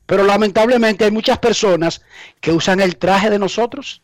pero 0.07 0.25
lamentablemente 0.25 1.05
hay 1.05 1.11
muchas 1.11 1.39
personas 1.39 2.03
que 2.41 2.53
usan 2.53 2.81
el 2.81 2.97
traje 2.97 3.31
de 3.31 3.39
nosotros. 3.39 4.03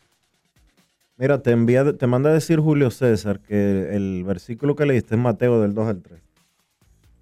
Mira, 1.17 1.41
te 1.41 1.51
envía, 1.51 1.95
te 1.95 2.07
manda 2.07 2.29
a 2.29 2.33
decir 2.33 2.59
Julio 2.59 2.91
César 2.91 3.39
que 3.39 3.95
el 3.95 4.23
versículo 4.23 4.75
que 4.75 4.85
leíste 4.85 5.15
es 5.15 5.21
Mateo 5.21 5.61
del 5.61 5.73
2 5.73 5.87
al 5.87 6.01
3. 6.01 6.19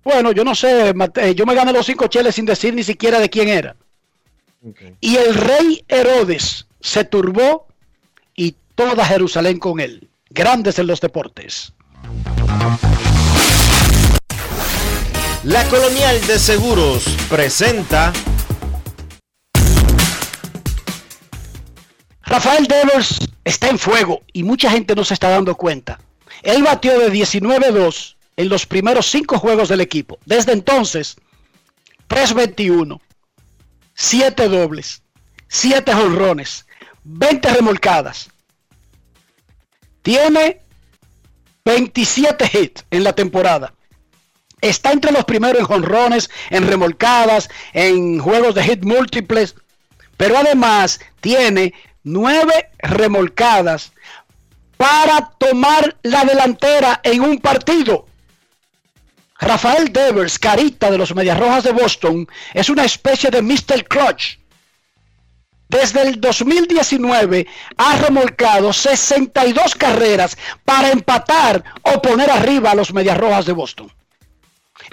Bueno, 0.04 0.32
yo 0.32 0.44
no 0.44 0.56
sé, 0.56 0.94
Mate- 0.94 1.36
yo 1.36 1.46
me 1.46 1.54
gané 1.56 1.72
los 1.74 1.86
cinco 1.86 2.08
cheles 2.08 2.36
sin 2.36 2.46
decir 2.46 2.74
ni 2.74 2.84
siquiera 2.84 3.20
de 3.20 3.30
quién 3.30 3.50
era. 3.50 3.76
Y 5.00 5.16
el 5.18 5.34
rey 5.36 5.84
Herodes 5.88 6.68
se 6.80 7.04
turbó 7.04 7.68
y 8.36 8.56
toda 8.76 9.06
Jerusalén 9.06 9.60
con 9.60 9.80
él. 9.80 10.08
Grandes 10.30 10.80
en 10.80 10.88
los 10.88 11.02
deportes. 11.02 11.74
La 15.44 15.64
Colonial 15.70 16.26
de 16.28 16.38
Seguros 16.38 17.04
presenta 17.28 18.14
Rafael 22.24 22.66
Devers 22.68 23.20
está 23.44 23.70
en 23.70 23.80
fuego 23.80 24.22
y 24.32 24.44
mucha 24.44 24.70
gente 24.70 24.96
no 24.96 25.04
se 25.04 25.16
está 25.16 25.30
dando 25.30 25.56
cuenta. 25.56 26.00
Él 26.44 26.64
batió 26.64 26.98
de 27.00 27.12
19-2 27.12 28.16
en 28.41 28.49
los 28.49 28.65
primeros 28.65 29.06
cinco 29.06 29.38
juegos 29.38 29.69
del 29.69 29.82
equipo. 29.82 30.17
Desde 30.25 30.54
entonces, 30.54 31.15
3-21, 32.10 32.99
7 33.93 34.49
dobles, 34.49 35.04
7 35.47 35.93
jonrones, 35.93 36.65
20 37.04 37.49
remolcadas. 37.54 38.32
Tiene 40.01 40.62
27 41.65 42.49
hits 42.51 42.86
en 42.89 43.04
la 43.04 43.13
temporada. 43.13 43.75
Está 44.60 44.91
entre 44.91 45.12
los 45.12 45.25
primeros 45.25 45.60
en 45.60 45.67
jonrones, 45.67 46.32
en 46.49 46.67
remolcadas, 46.67 47.47
en 47.73 48.17
juegos 48.17 48.56
de 48.56 48.63
hit 48.63 48.84
múltiples. 48.84 49.56
Pero 50.17 50.36
además 50.36 50.99
tiene 51.19 51.75
nueve 52.04 52.69
remolcadas 52.80 53.91
para 54.77 55.30
tomar 55.38 55.95
la 56.01 56.25
delantera 56.25 57.01
en 57.04 57.21
un 57.21 57.38
partido. 57.38 58.08
Rafael 59.41 59.91
Devers, 59.91 60.38
carita 60.38 60.91
de 60.91 60.99
los 60.99 61.16
Medias 61.16 61.39
Rojas 61.39 61.63
de 61.63 61.72
Boston, 61.72 62.28
es 62.53 62.70
una 62.70 62.86
especie 62.86 63.32
de 63.32 63.41
Mr. 63.41 63.88
Clutch. 63.88 64.38
Desde 65.68 66.01
el 66.03 66.22
2019 66.22 67.47
ha 67.78 67.97
remolcado 67.97 68.72
62 68.72 69.76
carreras 69.76 70.38
para 70.63 70.91
empatar 70.91 71.63
o 71.82 72.01
poner 72.01 72.30
arriba 72.30 72.72
a 72.72 72.76
los 72.76 72.93
Medias 72.93 73.18
Rojas 73.18 73.45
de 73.45 73.53
Boston. 73.53 73.91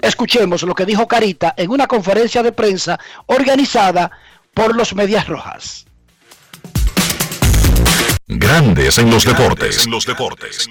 Escuchemos 0.01 0.63
lo 0.63 0.73
que 0.73 0.85
dijo 0.85 1.07
Carita 1.07 1.53
en 1.55 1.69
una 1.69 1.85
conferencia 1.85 2.41
de 2.41 2.51
prensa 2.51 2.97
organizada 3.27 4.09
por 4.53 4.75
los 4.75 4.95
Medias 4.95 5.27
Rojas. 5.27 5.85
Grandes 8.25 8.97
en 8.97 9.09
los 9.09 9.25
deportes. 9.25 9.85
En 9.85 9.91
los 9.91 10.05
deportes. 10.05 10.69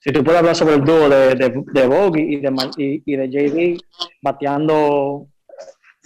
Si 0.00 0.10
tú 0.12 0.24
puedes 0.24 0.40
hablar 0.40 0.56
sobre 0.56 0.74
el 0.74 0.84
dúo 0.84 1.08
de, 1.08 1.34
de, 1.34 1.62
de 1.72 1.86
Bogey 1.86 2.34
y 2.34 2.40
de, 2.40 2.50
y, 2.78 3.02
y 3.04 3.16
de 3.16 3.28
JD 3.28 3.80
bateando 4.22 5.26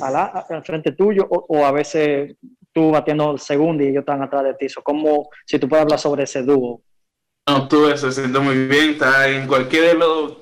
al 0.00 0.64
frente 0.64 0.92
tuyo 0.92 1.26
o, 1.30 1.46
o 1.48 1.64
a 1.64 1.70
veces 1.70 2.34
tú 2.72 2.90
bateando 2.90 3.30
el 3.32 3.38
segundo 3.38 3.84
y 3.84 3.88
ellos 3.88 4.00
están 4.00 4.22
atrás 4.22 4.44
de 4.44 4.54
ti. 4.54 4.68
So, 4.68 4.82
¿cómo, 4.82 5.28
si 5.46 5.58
tú 5.58 5.68
puedes 5.68 5.84
hablar 5.84 5.98
sobre 6.00 6.24
ese 6.24 6.42
dúo? 6.42 6.82
No, 7.48 7.68
tú 7.68 7.96
se 7.96 8.10
siente 8.10 8.38
muy 8.40 8.66
bien, 8.66 8.90
está 8.90 9.28
en 9.28 9.46
cualquier 9.46 9.88
de 9.88 9.94
los 9.94 10.38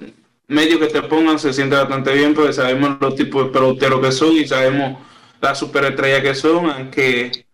medio 0.49 0.79
que 0.79 0.87
te 0.87 1.03
pongan 1.03 1.39
se 1.39 1.53
siente 1.53 1.77
bastante 1.77 2.13
bien 2.13 2.35
porque 2.35 2.53
sabemos 2.53 2.99
los 3.01 3.15
tipos 3.15 3.47
de 3.47 3.51
peloteros 3.51 4.01
que 4.01 4.13
son 4.13 4.33
y 4.33 4.47
sabemos 4.47 4.99
la 5.41 5.55
superestrella 5.55 6.23
que 6.23 6.35
son, 6.35 6.71
aunque 6.71 7.47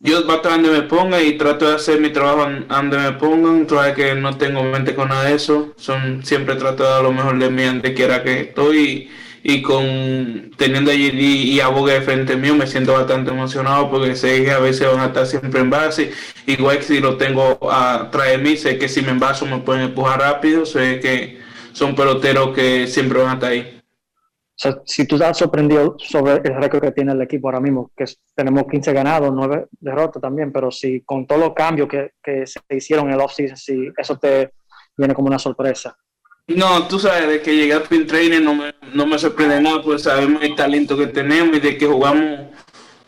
yo 0.00 0.24
bato 0.26 0.48
donde 0.48 0.70
me 0.70 0.82
pongan 0.82 1.24
y 1.24 1.32
trato 1.32 1.68
de 1.68 1.74
hacer 1.76 2.00
mi 2.00 2.10
trabajo 2.10 2.48
donde 2.68 2.98
me 2.98 3.12
pongan, 3.12 3.66
todavía 3.66 3.94
que 3.94 4.14
no 4.14 4.36
tengo 4.38 4.62
mente 4.62 4.94
con 4.94 5.08
nada 5.10 5.24
de 5.24 5.34
eso, 5.34 5.74
son 5.76 6.24
siempre 6.24 6.56
trato 6.56 6.84
de 6.84 6.88
dar 6.88 7.02
lo 7.02 7.12
mejor 7.12 7.38
de 7.38 7.50
mí 7.50 7.64
donde 7.64 7.94
quiera 7.94 8.22
que 8.22 8.40
estoy. 8.40 9.10
Y, 9.42 9.62
con 9.62 10.50
teniendo 10.58 10.90
allí 10.90 11.10
y 11.14 11.60
a 11.60 11.70
de 11.70 12.02
frente 12.02 12.36
mío 12.36 12.54
me 12.54 12.66
siento 12.66 12.92
bastante 12.92 13.30
emocionado 13.30 13.90
porque 13.90 14.14
sé 14.14 14.44
que 14.44 14.50
a 14.50 14.58
veces 14.58 14.86
van 14.86 15.00
a 15.00 15.06
estar 15.06 15.26
siempre 15.26 15.60
en 15.60 15.70
base, 15.70 16.12
igual 16.46 16.82
si 16.82 17.00
lo 17.00 17.16
tengo 17.16 17.58
atrás 17.72 18.28
de 18.28 18.38
mí, 18.38 18.56
sé 18.58 18.76
que 18.78 18.88
si 18.88 19.00
me 19.00 19.12
envaso 19.12 19.46
me 19.46 19.58
pueden 19.60 19.84
empujar 19.84 20.20
rápido, 20.20 20.66
sé 20.66 21.00
que 21.00 21.40
son 21.72 21.94
peloteros 21.94 22.54
que 22.54 22.86
siempre 22.86 23.20
van 23.20 23.30
a 23.30 23.34
estar 23.34 23.50
ahí 23.52 23.79
si 24.84 25.06
tú 25.06 25.16
estás 25.16 25.38
sorprendido 25.38 25.96
sobre 25.98 26.34
el 26.34 26.60
récord 26.60 26.82
que 26.82 26.92
tiene 26.92 27.12
el 27.12 27.22
equipo 27.22 27.48
ahora 27.48 27.60
mismo, 27.60 27.90
que 27.96 28.04
tenemos 28.34 28.64
15 28.70 28.92
ganados, 28.92 29.32
9 29.32 29.68
derrotas 29.80 30.20
también, 30.20 30.52
pero 30.52 30.70
si 30.70 31.00
con 31.00 31.26
todos 31.26 31.40
los 31.40 31.54
cambios 31.54 31.88
que, 31.88 32.12
que 32.22 32.46
se 32.46 32.60
hicieron 32.70 33.08
en 33.08 33.14
el 33.14 33.20
offseason, 33.20 33.56
si 33.56 33.90
eso 33.96 34.18
te 34.18 34.52
viene 34.96 35.14
como 35.14 35.28
una 35.28 35.38
sorpresa. 35.38 35.96
No, 36.46 36.86
tú 36.88 36.98
sabes, 36.98 37.28
de 37.28 37.42
que 37.42 37.54
llegué 37.54 37.72
al 37.72 37.84
Pin 37.84 38.06
Training 38.06 38.42
no 38.42 38.54
me, 38.54 38.74
no 38.92 39.06
me 39.06 39.18
sorprende 39.18 39.60
nada, 39.60 39.82
pues 39.82 40.02
sabemos 40.02 40.42
el 40.42 40.54
talento 40.54 40.96
que 40.96 41.06
tenemos 41.06 41.56
y 41.56 41.60
de 41.60 41.78
que 41.78 41.86
jugamos 41.86 42.40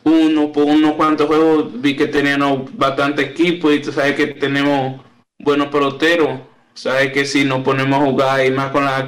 uno 0.04 0.52
por 0.52 0.64
unos 0.64 0.92
cuantos 0.94 1.26
juegos, 1.26 1.80
vi 1.80 1.96
que 1.96 2.06
teníamos 2.06 2.76
bastante 2.76 3.22
equipo 3.22 3.70
y 3.70 3.82
tú 3.82 3.92
sabes 3.92 4.14
que 4.14 4.28
tenemos 4.28 5.00
buenos 5.38 5.68
peloteros 5.68 6.40
Sabes 6.74 7.12
que 7.12 7.26
si 7.26 7.44
nos 7.44 7.62
ponemos 7.62 8.00
a 8.00 8.04
jugar 8.04 8.46
y 8.46 8.50
más 8.50 8.70
con 8.70 8.84
la 8.84 9.06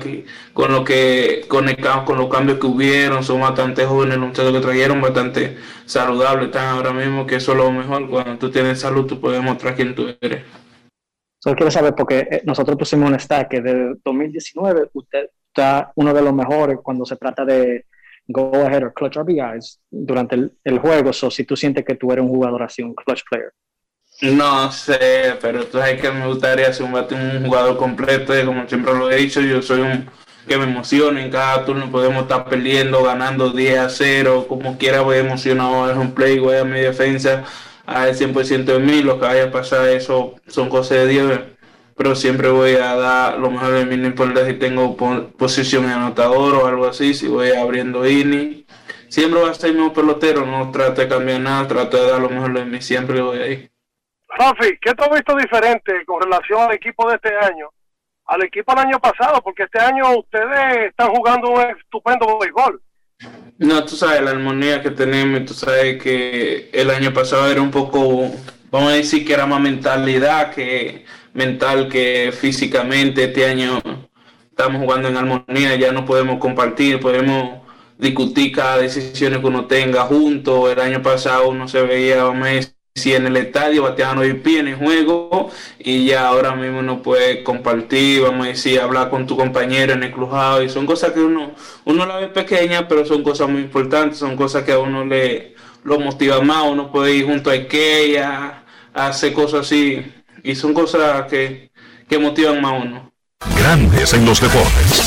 con 0.53 0.71
lo 0.71 0.85
que 0.85 1.45
conectamos 1.49 2.05
con 2.05 2.19
los 2.19 2.29
cambios 2.29 2.59
que 2.59 2.67
hubieron, 2.67 3.25
son 3.25 3.41
bastante 3.41 3.87
jóvenes, 3.87 4.19
los 4.19 4.29
muchachos 4.29 4.53
que 4.53 4.61
trajeron 4.61 5.01
bastante 5.01 5.57
saludables, 5.87 6.47
están 6.47 6.77
ahora 6.77 6.93
mismo 6.93 7.27
que 7.27 7.37
eso 7.37 7.53
es 7.53 7.59
lo 7.59 7.73
mejor. 7.73 8.09
Cuando 8.11 8.37
tú 8.39 8.51
tienes 8.51 8.81
salud, 8.81 9.07
tú 9.07 9.19
puedes 9.19 9.43
mostrar 9.43 9.75
quién 9.75 9.95
tú 9.95 10.09
eres. 10.21 10.43
Solo 11.39 11.57
quiero 11.57 11.71
saber 11.71 11.95
porque 11.95 12.19
eh, 12.31 12.43
nosotros 12.45 12.77
pusimos 12.77 13.11
un 13.11 13.19
stack 13.19 13.61
de 13.62 13.95
2019 14.05 14.91
usted 14.93 15.31
está 15.49 15.93
uno 15.97 16.12
de 16.12 16.23
los 16.23 16.35
mejores 16.35 16.79
cuando 16.83 17.05
se 17.05 17.17
trata 17.17 17.45
de 17.45 17.87
go 18.27 18.55
ahead 18.55 18.83
or 18.83 18.93
clutch 18.93 19.17
RBIs 19.17 19.81
durante 19.91 20.35
el, 20.35 20.53
el 20.65 20.79
juego. 20.79 21.12
So, 21.12 21.31
si 21.31 21.45
tú 21.45 21.57
sientes 21.57 21.85
que 21.85 21.95
tú 21.95 22.12
eres 22.12 22.25
un 22.25 22.31
jugador 22.31 22.62
así, 22.62 22.83
un 22.83 22.95
clutch 22.95 23.23
player. 23.29 23.53
No 24.25 24.72
sé, 24.72 25.37
pero 25.41 25.66
tú 25.66 25.79
sabes 25.79 26.01
que 26.01 26.11
me 26.11 26.27
gustaría 26.27 26.72
ser 26.72 26.87
un, 26.87 26.95
un 26.95 27.45
jugador 27.45 27.77
completo, 27.77 28.33
como 28.47 28.66
siempre 28.66 28.95
lo 28.95 29.11
he 29.11 29.16
dicho, 29.16 29.41
yo 29.41 29.61
soy 29.61 29.81
un 29.81 30.09
que 30.47 30.59
me 30.59 30.64
emociona 30.64 31.22
en 31.22 31.31
cada 31.31 31.64
turno 31.64 31.91
podemos 31.91 32.22
estar 32.22 32.47
perdiendo, 32.49 33.03
ganando 33.03 33.51
10 33.51 33.79
a 33.79 33.89
0, 33.89 34.47
como 34.49 34.79
quiera 34.79 35.03
voy 35.03 35.18
emocionado, 35.18 35.91
es 35.91 35.97
un 35.97 36.12
play, 36.12 36.39
voy 36.39 36.57
a 36.57 36.64
mi 36.64 36.81
defensa 36.81 37.45
al 37.87 38.14
100% 38.14 38.72
de 38.72 38.79
mí, 38.79 39.03
lo 39.03 39.18
que 39.18 39.27
vaya 39.27 39.45
a 39.45 39.51
pasar 39.51 39.89
eso 39.89 40.35
son 40.47 40.68
cosas 40.70 40.99
de 40.99 41.09
Dios, 41.09 41.41
pero 41.97 42.14
siempre 42.14 42.49
voy 42.51 42.75
a 42.77 42.95
dar 42.97 43.39
lo 43.39 43.51
mejor 43.51 43.72
de 43.72 43.87
mí, 43.87 43.97
no 43.97 44.07
importa 44.07 44.47
si 44.47 44.55
tengo 44.55 44.97
posición 45.37 45.87
de 45.87 45.93
anotador 45.93 46.55
o 46.57 46.66
algo 46.66 46.87
así, 46.87 47.14
si 47.14 47.27
voy 47.29 47.51
abriendo 47.53 48.07
inning, 48.09 48.64
siempre 49.09 49.41
voy 49.41 49.51
a 49.51 49.55
ser 49.55 49.72
mismo 49.75 49.93
pelotero, 49.93 50.47
no 50.47 50.70
trato 50.70 51.03
de 51.03 51.09
cambiar 51.09 51.41
nada, 51.41 51.68
trato 51.68 51.97
de 52.03 52.11
dar 52.11 52.20
lo 52.20 52.31
mejor 52.31 52.55
de 52.55 52.64
mí, 52.64 52.81
siempre 52.81 53.20
voy 53.20 53.39
ahí. 53.39 53.74
Rafi, 54.37 54.78
¿qué 54.80 54.95
tú 54.95 55.05
has 55.05 55.11
visto 55.11 55.37
diferente 55.37 56.05
con 56.07 56.20
relación 56.20 56.62
al 56.62 56.72
equipo 56.72 57.09
de 57.09 57.16
este 57.16 57.37
año? 57.37 57.68
Al 58.26 58.43
equipo 58.43 58.74
del 58.74 58.87
año 58.87 58.99
pasado, 58.99 59.41
porque 59.43 59.64
este 59.64 59.78
año 59.78 60.18
ustedes 60.18 60.89
están 60.89 61.11
jugando 61.11 61.51
un 61.51 61.61
estupendo 61.61 62.39
béisbol. 62.39 62.82
No, 63.59 63.85
tú 63.85 63.95
sabes 63.95 64.22
la 64.22 64.30
armonía 64.32 64.82
que 64.82 64.91
tenemos, 64.91 65.45
tú 65.45 65.55
sabes 65.55 66.03
que 66.03 66.70
el 66.72 66.91
año 66.91 67.12
pasado 67.12 67.49
era 67.49 67.62
un 67.62 67.70
poco, 67.70 68.30
vamos 68.70 68.93
a 68.93 68.97
decir 68.97 69.24
que 69.24 69.35
era 69.35 69.47
más 69.47 69.61
mentalidad 69.61 70.53
que 70.53 71.05
mental 71.32 71.89
que 71.89 72.32
físicamente. 72.32 73.24
Este 73.24 73.47
año 73.47 73.80
estamos 74.51 74.82
jugando 74.82 75.09
en 75.09 75.16
armonía, 75.16 75.76
ya 75.76 75.93
no 75.93 76.05
podemos 76.05 76.39
compartir, 76.39 76.99
podemos 76.99 77.62
discutir 77.99 78.53
cada 78.53 78.78
decisión 78.78 79.41
que 79.41 79.47
uno 79.47 79.66
tenga 79.66 80.03
junto. 80.03 80.70
El 80.70 80.80
año 80.80 81.03
pasado 81.03 81.49
uno 81.49 81.68
se 81.68 81.82
veía, 81.82 82.24
vamos 82.24 82.49
a 82.49 82.51
decir, 82.51 82.74
en 82.97 83.27
el 83.27 83.37
estadio 83.37 83.83
bateaban 83.83 84.19
hoy 84.19 84.35
pie 84.35 84.61
en 84.61 84.69
el 84.69 84.77
juego 84.77 85.51
y 85.81 86.05
ya 86.07 86.29
ahora 86.29 86.55
mismo 86.55 86.81
no 86.81 87.03
puede 87.03 87.43
compartir, 87.43 88.23
vamos 88.23 88.47
a 88.47 88.51
decir, 88.51 88.81
hablar 88.81 89.11
con 89.11 89.27
tu 89.27 89.37
compañero 89.37 89.95
en 89.95 90.05
el 90.05 90.13
crujado 90.13 90.63
y 90.63 90.69
son 90.69 90.87
cosas 90.87 91.11
que 91.11 91.19
uno, 91.19 91.51
uno 91.87 92.07
la 92.07 92.19
ve 92.19 92.29
pequeña, 92.29 92.87
pero 92.87 93.05
son 93.05 93.25
cosas 93.25 93.49
muy 93.49 93.63
importantes, 93.63 94.19
son 94.19 94.37
cosas 94.37 94.63
que 94.63 94.71
a 94.71 94.79
uno 94.79 95.05
le 95.05 95.57
lo 95.83 95.99
motiva 95.99 96.41
más, 96.41 96.63
uno 96.71 96.93
puede 96.93 97.17
ir 97.17 97.27
junto 97.27 97.51
a 97.51 97.55
Ikea, 97.55 98.65
hacer 98.95 99.33
cosas 99.33 99.63
así 99.63 100.01
y 100.45 100.55
son 100.55 100.73
cosas 100.73 101.25
que, 101.25 101.73
que 102.09 102.19
motivan 102.19 102.61
más 102.63 102.75
a 102.75 102.77
uno. 102.77 103.13
Grandes 103.59 104.15
en 104.15 104.25
los 104.25 104.41
deportes. 104.41 105.04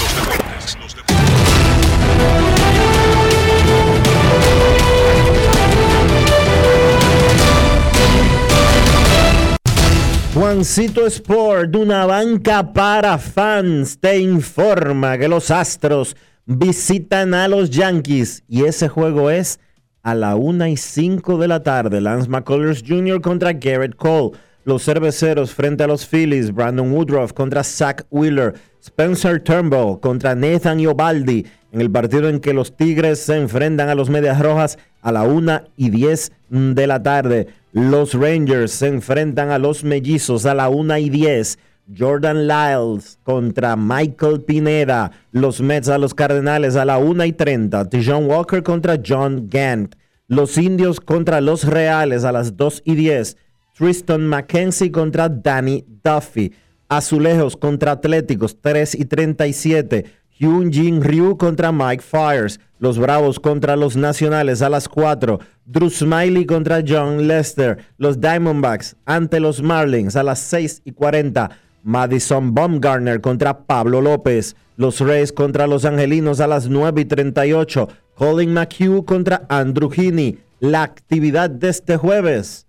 Juancito 10.37 11.07
Sport, 11.07 11.75
una 11.75 12.05
banca 12.05 12.71
para 12.71 13.17
fans, 13.17 13.97
te 13.99 14.19
informa 14.19 15.17
que 15.17 15.27
los 15.27 15.49
Astros 15.49 16.15
visitan 16.45 17.33
a 17.33 17.47
los 17.47 17.71
Yankees 17.71 18.43
y 18.47 18.65
ese 18.65 18.87
juego 18.87 19.31
es 19.31 19.59
a 20.03 20.13
la 20.13 20.35
1 20.35 20.67
y 20.67 20.77
5 20.77 21.39
de 21.39 21.47
la 21.47 21.63
tarde. 21.63 22.01
Lance 22.01 22.29
McCullers 22.29 22.83
Jr. 22.87 23.19
contra 23.19 23.53
Garrett 23.53 23.95
Cole. 23.95 24.37
Los 24.63 24.83
cerveceros 24.83 25.55
frente 25.55 25.85
a 25.85 25.87
los 25.87 26.05
Phillies. 26.05 26.53
Brandon 26.53 26.91
Woodruff 26.91 27.33
contra 27.33 27.63
Zach 27.63 28.05
Wheeler. 28.11 28.53
Spencer 28.79 29.41
Turnbull 29.41 29.99
contra 29.99 30.35
Nathan 30.35 30.79
Iobaldi. 30.79 31.47
En 31.71 31.81
el 31.81 31.89
partido 31.89 32.29
en 32.29 32.41
que 32.41 32.53
los 32.53 32.77
Tigres 32.77 33.17
se 33.17 33.37
enfrentan 33.37 33.89
a 33.89 33.95
los 33.95 34.11
Medias 34.11 34.39
Rojas 34.39 34.77
a 35.01 35.11
la 35.11 35.23
1 35.23 35.63
y 35.77 35.89
10 35.89 36.31
de 36.49 36.85
la 36.85 37.01
tarde. 37.01 37.47
Los 37.73 38.13
Rangers 38.13 38.71
se 38.71 38.87
enfrentan 38.87 39.49
a 39.49 39.59
los 39.59 39.83
Mellizos 39.83 40.45
a 40.45 40.53
la 40.53 40.69
1 40.69 40.97
y 40.97 41.09
10. 41.09 41.59
Jordan 41.97 42.47
Lyles 42.47 43.19
contra 43.23 43.75
Michael 43.75 44.41
Pineda. 44.41 45.11
Los 45.31 45.61
Mets 45.61 45.89
a 45.89 45.97
los 45.97 46.13
Cardenales 46.13 46.75
a 46.75 46.85
la 46.85 46.97
1 46.97 47.25
y 47.25 47.33
30. 47.33 47.89
John 48.03 48.25
Walker 48.25 48.63
contra 48.63 48.97
John 49.05 49.47
Gant. 49.49 49.95
Los 50.27 50.57
Indios 50.57 50.99
contra 50.99 51.41
los 51.41 51.65
Reales 51.65 52.23
a 52.23 52.31
las 52.31 52.55
2 52.57 52.83
y 52.85 52.95
10. 52.95 53.37
Tristan 53.77 54.27
McKenzie 54.27 54.91
contra 54.91 55.29
Danny 55.29 55.85
Duffy. 56.03 56.53
Azulejos 56.89 57.57
contra 57.57 57.91
Atléticos 57.91 58.57
3 58.61 58.95
y 58.95 59.05
37. 59.05 60.05
Hyun 60.39 60.71
Jin 60.71 61.01
Ryu 61.01 61.35
contra 61.35 61.71
Mike 61.71 62.03
Fires. 62.03 62.59
Los 62.79 62.99
Bravos 62.99 63.39
contra 63.39 63.75
los 63.75 63.95
Nacionales 63.95 64.61
a 64.61 64.69
las 64.69 64.87
4. 64.87 65.39
Drew 65.65 65.89
Smiley 65.89 66.45
contra 66.45 66.83
John 66.87 67.27
Lester. 67.27 67.79
Los 67.97 68.21
Diamondbacks 68.21 68.95
ante 69.05 69.39
los 69.39 69.63
Marlins 69.63 70.15
a 70.15 70.21
las 70.21 70.37
6 70.39 70.83
y 70.85 70.91
40. 70.91 71.49
Madison 71.81 72.53
Baumgartner 72.53 73.19
contra 73.19 73.65
Pablo 73.65 73.99
López. 74.01 74.55
Los 74.75 74.99
Rays 74.99 75.33
contra 75.33 75.65
los 75.65 75.85
Angelinos 75.85 76.39
a 76.39 76.45
las 76.45 76.69
9 76.69 77.01
y 77.01 77.05
38. 77.05 77.89
Colin 78.13 78.53
McHugh 78.53 79.05
contra 79.05 79.43
Andrew 79.49 79.89
Heaney. 79.89 80.37
La 80.59 80.83
actividad 80.83 81.49
de 81.49 81.69
este 81.69 81.97
jueves 81.97 82.67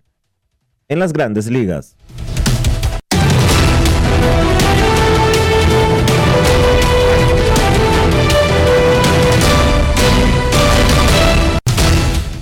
en 0.89 1.01
las 1.01 1.12
grandes 1.12 1.51
ligas. 1.51 1.97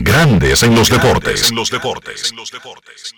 Grandes 0.00 0.62
en 0.62 0.76
los 0.76 0.88
deportes. 0.90 1.50
En 1.50 1.56
los 1.56 1.70
deportes. 1.70 2.30
En 2.30 2.36
los 2.36 2.52
deportes. 2.52 3.14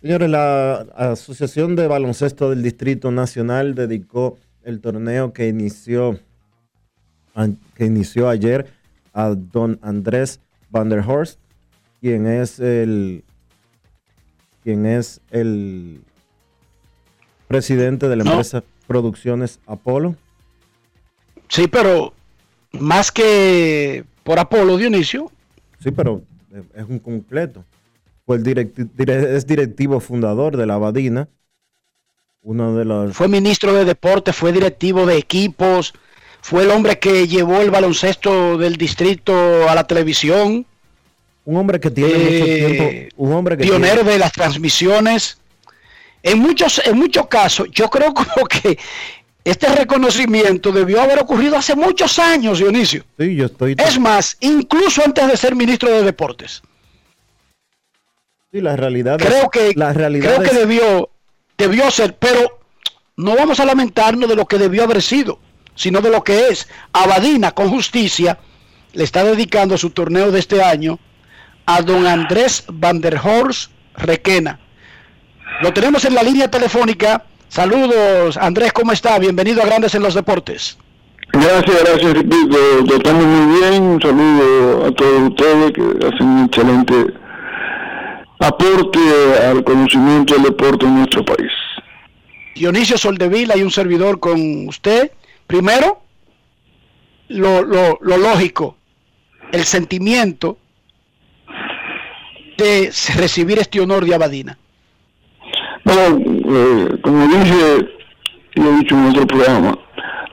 Señores, 0.00 0.30
la 0.30 0.86
Asociación 0.94 1.74
de 1.74 1.88
Baloncesto 1.88 2.50
del 2.50 2.62
Distrito 2.62 3.10
Nacional 3.10 3.74
dedicó 3.74 4.38
el 4.62 4.80
torneo 4.80 5.32
que 5.32 5.48
inició, 5.48 6.20
que 7.74 7.86
inició 7.86 8.28
ayer 8.28 8.72
a 9.12 9.30
don 9.30 9.80
Andrés 9.82 10.38
Vanderhorst, 10.70 11.40
quien 12.00 12.28
es 12.28 12.60
el 12.60 13.24
quien 14.62 14.86
es 14.86 15.20
el 15.30 16.02
presidente 17.48 18.08
de 18.08 18.16
la 18.16 18.24
No. 18.24 18.30
empresa 18.32 18.62
Producciones 18.86 19.58
Apolo. 19.66 20.14
Sí, 21.48 21.66
pero 21.68 22.12
más 22.72 23.10
que 23.12 24.04
por 24.24 24.38
Apolo 24.38 24.76
Dionisio, 24.76 25.30
Sí, 25.82 25.90
pero 25.90 26.22
eh, 26.54 26.62
es 26.74 26.84
un 26.88 26.98
completo. 26.98 27.64
Fue 28.24 28.36
el 28.38 28.68
es 29.08 29.46
directivo 29.46 30.00
fundador 30.00 30.56
de 30.56 30.66
la 30.66 30.74
Abadina. 30.74 31.28
Uno 32.42 32.74
de 32.76 32.84
los. 32.84 33.14
fue 33.16 33.28
ministro 33.28 33.72
de 33.74 33.84
deporte, 33.84 34.32
fue 34.32 34.52
directivo 34.52 35.04
de 35.06 35.16
equipos, 35.16 35.94
fue 36.40 36.62
el 36.64 36.70
hombre 36.70 36.98
que 36.98 37.26
llevó 37.28 37.60
el 37.60 37.70
baloncesto 37.70 38.56
del 38.58 38.76
distrito 38.76 39.68
a 39.68 39.74
la 39.74 39.84
televisión, 39.84 40.64
Un 41.44 41.56
hombre 41.56 41.78
que 41.78 41.90
tiene 41.90 42.14
mucho 42.14 42.24
eh, 42.28 42.56
tiempo. 43.08 43.14
Un 43.16 43.32
hombre 43.32 43.56
que 43.56 43.64
pionero 43.64 43.96
tiene- 43.96 44.10
de 44.12 44.18
las 44.18 44.32
transmisiones. 44.32 45.38
En 46.26 46.40
muchos, 46.40 46.80
en 46.84 46.98
muchos 46.98 47.28
casos, 47.28 47.68
yo 47.70 47.88
creo 47.88 48.12
como 48.14 48.46
que 48.48 48.76
este 49.44 49.68
reconocimiento 49.68 50.72
debió 50.72 51.00
haber 51.00 51.20
ocurrido 51.20 51.56
hace 51.56 51.76
muchos 51.76 52.18
años, 52.18 52.58
Dionisio. 52.58 53.04
Sí, 53.18 53.36
yo 53.36 53.46
estoy. 53.46 53.76
Es 53.78 53.98
más, 53.98 54.36
incluso 54.40 55.02
antes 55.04 55.28
de 55.28 55.36
ser 55.36 55.54
ministro 55.54 55.88
de 55.88 56.02
deportes. 56.02 56.62
Sí, 58.52 58.60
la 58.60 58.74
realidad. 58.76 59.20
es- 59.20 59.26
Creo 59.26 59.50
que, 59.50 59.72
la 59.76 59.92
realidad 59.92 60.34
creo 60.36 60.48
que 60.50 60.56
debió, 60.56 61.10
debió 61.56 61.90
ser, 61.92 62.16
pero 62.16 62.58
no 63.16 63.36
vamos 63.36 63.60
a 63.60 63.64
lamentarnos 63.64 64.28
de 64.28 64.34
lo 64.36 64.46
que 64.46 64.58
debió 64.58 64.82
haber 64.84 65.02
sido, 65.02 65.38
sino 65.76 66.00
de 66.00 66.10
lo 66.10 66.24
que 66.24 66.48
es. 66.48 66.68
Abadina, 66.92 67.52
con 67.52 67.68
justicia, 67.70 68.38
le 68.94 69.04
está 69.04 69.22
dedicando 69.22 69.78
su 69.78 69.90
torneo 69.90 70.30
de 70.32 70.40
este 70.40 70.62
año 70.62 70.98
a 71.66 71.82
don 71.82 72.06
Andrés 72.06 72.64
Van 72.68 73.00
der 73.00 73.20
Horst 73.22 73.70
Requena. 73.94 74.58
Lo 75.62 75.72
tenemos 75.72 76.04
en 76.04 76.14
la 76.14 76.22
línea 76.22 76.50
telefónica. 76.50 77.24
Saludos, 77.48 78.36
Andrés, 78.36 78.72
¿cómo 78.72 78.92
está? 78.92 79.18
Bienvenido 79.18 79.62
a 79.62 79.66
Grandes 79.66 79.94
en 79.94 80.02
los 80.02 80.14
Deportes. 80.14 80.76
Gracias, 81.32 81.82
gracias, 81.84 82.12
repito, 82.14 82.56
estamos 82.96 83.24
muy 83.24 83.58
bien, 83.60 83.82
un 83.82 84.00
saludo 84.00 84.86
a 84.86 84.92
todos 84.92 85.30
ustedes 85.30 85.72
que 85.72 85.82
hacen 86.06 86.26
un 86.26 86.44
excelente 86.46 86.94
aporte 88.38 88.98
al 89.44 89.64
conocimiento 89.64 90.34
del 90.34 90.44
deporte 90.44 90.86
en 90.86 90.94
nuestro 90.98 91.24
país. 91.24 91.50
Dionisio 92.54 92.96
Soldevila 92.96 93.56
y 93.56 93.62
un 93.62 93.70
servidor 93.70 94.18
con 94.20 94.68
usted. 94.68 95.10
Primero, 95.46 96.00
lo, 97.28 97.62
lo- 97.62 97.98
lo 98.00 98.16
lógico, 98.16 98.76
el 99.52 99.64
sentimiento 99.64 100.58
de 102.56 102.90
recibir 103.16 103.58
este 103.58 103.80
honor 103.80 104.06
de 104.06 104.14
Abadina. 104.14 104.58
Bueno, 105.86 106.18
eh, 106.18 106.98
como 107.00 107.28
dije 107.28 107.88
y 108.56 108.60
he 108.60 108.72
dicho 108.78 108.96
en 108.96 109.06
otro 109.06 109.24
programa, 109.24 109.78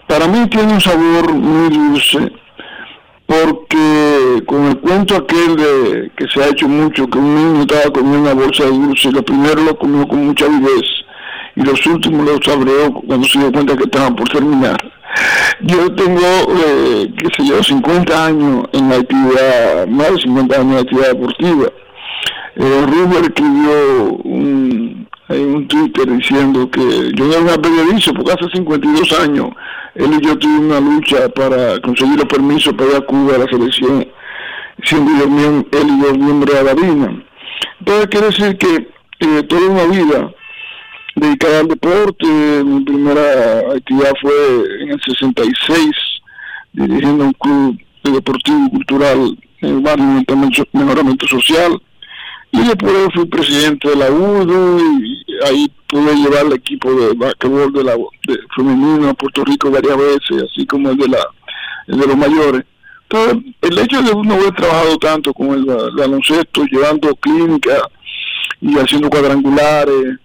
para 0.07 0.27
mí 0.27 0.49
tiene 0.49 0.73
un 0.73 0.81
sabor 0.81 1.31
muy 1.31 1.69
dulce 1.69 2.31
porque 3.27 4.41
con 4.47 4.65
el 4.65 4.79
cuento 4.79 5.15
aquel 5.15 5.55
de 5.55 6.11
que 6.17 6.27
se 6.27 6.41
ha 6.41 6.47
hecho 6.47 6.67
mucho, 6.67 7.07
que 7.07 7.19
un 7.19 7.35
niño 7.35 7.61
estaba 7.61 7.93
comiendo 7.93 8.31
una 8.31 8.33
bolsa 8.33 8.63
de 8.63 8.71
dulce, 8.71 9.11
lo 9.11 9.23
primero 9.23 9.61
lo 9.61 9.77
comió 9.77 10.07
con 10.07 10.25
mucha 10.25 10.47
vivez 10.47 10.81
y 11.55 11.61
los 11.61 11.85
últimos 11.85 12.25
los 12.25 12.39
sabreó 12.43 12.91
cuando 12.91 13.27
se 13.27 13.37
dio 13.37 13.51
cuenta 13.51 13.77
que 13.77 13.83
estaban 13.83 14.15
por 14.15 14.27
terminar. 14.29 14.77
Yo 15.61 15.93
tengo, 15.93 16.19
eh, 16.65 17.13
qué 17.15 17.27
sé 17.37 17.47
yo, 17.47 17.61
50 17.61 18.25
años 18.25 18.65
en 18.73 18.89
la 18.89 18.95
actividad, 18.95 19.85
más 19.87 20.13
de 20.13 20.21
50 20.21 20.55
años 20.55 20.65
en 20.65 20.73
la 20.73 20.81
actividad 20.81 21.09
deportiva. 21.09 21.67
Eh, 22.55 22.85
Rubén 22.85 23.23
escribió 23.23 24.13
un, 24.23 25.07
un 25.29 25.67
Twitter 25.67 26.07
diciendo 26.17 26.69
que 26.69 27.11
yo 27.15 27.25
no 27.25 27.49
era 27.49 27.61
periodista 27.61 28.13
porque 28.13 28.31
hace 28.33 28.57
52 28.57 29.19
años 29.19 29.49
él 29.95 30.11
y 30.19 30.25
yo 30.25 30.37
tuvimos 30.37 30.77
una 30.77 30.79
lucha 30.79 31.29
para 31.29 31.79
conseguir 31.81 32.17
los 32.17 32.25
permisos 32.25 32.73
para 32.73 32.91
ir 32.91 32.95
a 32.97 33.01
Cuba 33.01 33.35
a 33.35 33.37
la 33.39 33.47
selección, 33.47 34.07
siendo 34.83 35.11
yo 35.11 35.65
él 35.71 35.87
y 35.87 36.01
yo 36.01 36.13
miembros 36.13 36.55
de 36.55 36.63
la 36.63 36.73
Marina. 36.73 37.23
Entonces 37.79 38.07
quiere 38.07 38.27
decir 38.27 38.57
que 38.57 38.87
eh, 39.19 39.43
toda 39.43 39.69
una 39.69 39.85
vida 39.85 40.33
dedicada 41.15 41.59
al 41.59 41.67
deporte, 41.67 42.25
mi 42.65 42.83
primera 42.83 43.59
actividad 43.75 44.13
fue 44.21 44.33
en 44.81 44.91
el 44.91 45.01
66, 45.01 45.91
dirigiendo 46.73 47.25
un 47.25 47.33
club 47.33 47.79
de 48.03 48.11
deportivo 48.11 48.69
cultural 48.71 49.37
en 49.61 49.69
el 49.69 49.81
barrio 49.81 50.23
de 50.27 50.67
Mejoramiento 50.73 51.27
Social. 51.27 51.79
Y 52.53 52.67
después 52.67 52.93
fui 53.15 53.25
presidente 53.25 53.89
de 53.89 53.95
la 53.95 54.11
UDO 54.11 54.79
y 54.79 55.25
ahí 55.43 55.71
pude 55.87 56.15
llevar 56.15 56.45
el 56.45 56.53
equipo 56.53 56.93
de 56.93 57.13
basquetbol 57.15 57.73
de 57.73 57.83
la 57.83 57.93
de 57.95 58.37
femenino 58.55 59.09
a 59.09 59.13
Puerto 59.15 59.43
Rico 59.43 59.71
varias 59.71 59.97
veces, 59.97 60.43
así 60.51 60.63
como 60.67 60.91
el 60.91 60.97
de 60.97 61.07
la 61.07 61.25
de 61.87 62.07
los 62.07 62.15
mayores. 62.15 62.63
Entonces, 63.09 63.55
el 63.59 63.79
hecho 63.79 64.03
de 64.03 64.11
uno 64.11 64.35
haber 64.35 64.53
trabajado 64.53 64.97
tanto 64.99 65.33
con 65.33 65.49
el 65.49 65.65
baloncesto, 65.65 66.63
llevando 66.65 67.15
clínicas 67.15 67.81
y 68.61 68.77
haciendo 68.77 69.09
cuadrangulares 69.09 70.19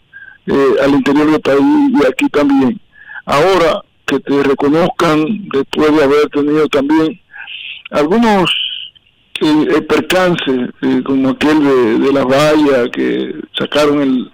eh, 0.47 0.75
al 0.83 0.91
interior 0.91 1.31
del 1.31 1.41
país 1.41 1.61
y 1.63 2.07
aquí 2.07 2.29
también. 2.29 2.79
Ahora 3.25 3.83
que 4.07 4.21
te 4.21 4.43
reconozcan 4.43 5.49
después 5.51 5.97
de 5.97 6.05
haber 6.05 6.29
tenido 6.29 6.69
también 6.69 7.19
algunos 7.91 8.68
eh, 9.41 9.83
percances, 9.83 10.71
eh, 10.83 11.03
como 11.05 11.31
aquel 11.31 11.63
de, 12.01 12.13
las 12.13 12.25
vallas 12.25 12.89
que 12.93 13.35
sacaron 13.57 14.31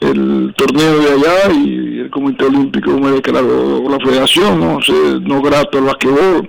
el, 0.00 0.54
torneo 0.54 0.98
de 1.00 1.12
allá 1.12 1.52
y 1.52 2.00
el 2.00 2.10
Comité 2.10 2.44
Olímpico 2.44 2.90
me 2.98 3.12
declaró 3.12 3.88
la 3.88 3.98
federación, 3.98 4.60
no 4.60 4.80
sé, 4.80 4.92
no 5.22 5.42
grato 5.42 5.78
al 5.78 5.84
basquetbol. 5.84 6.48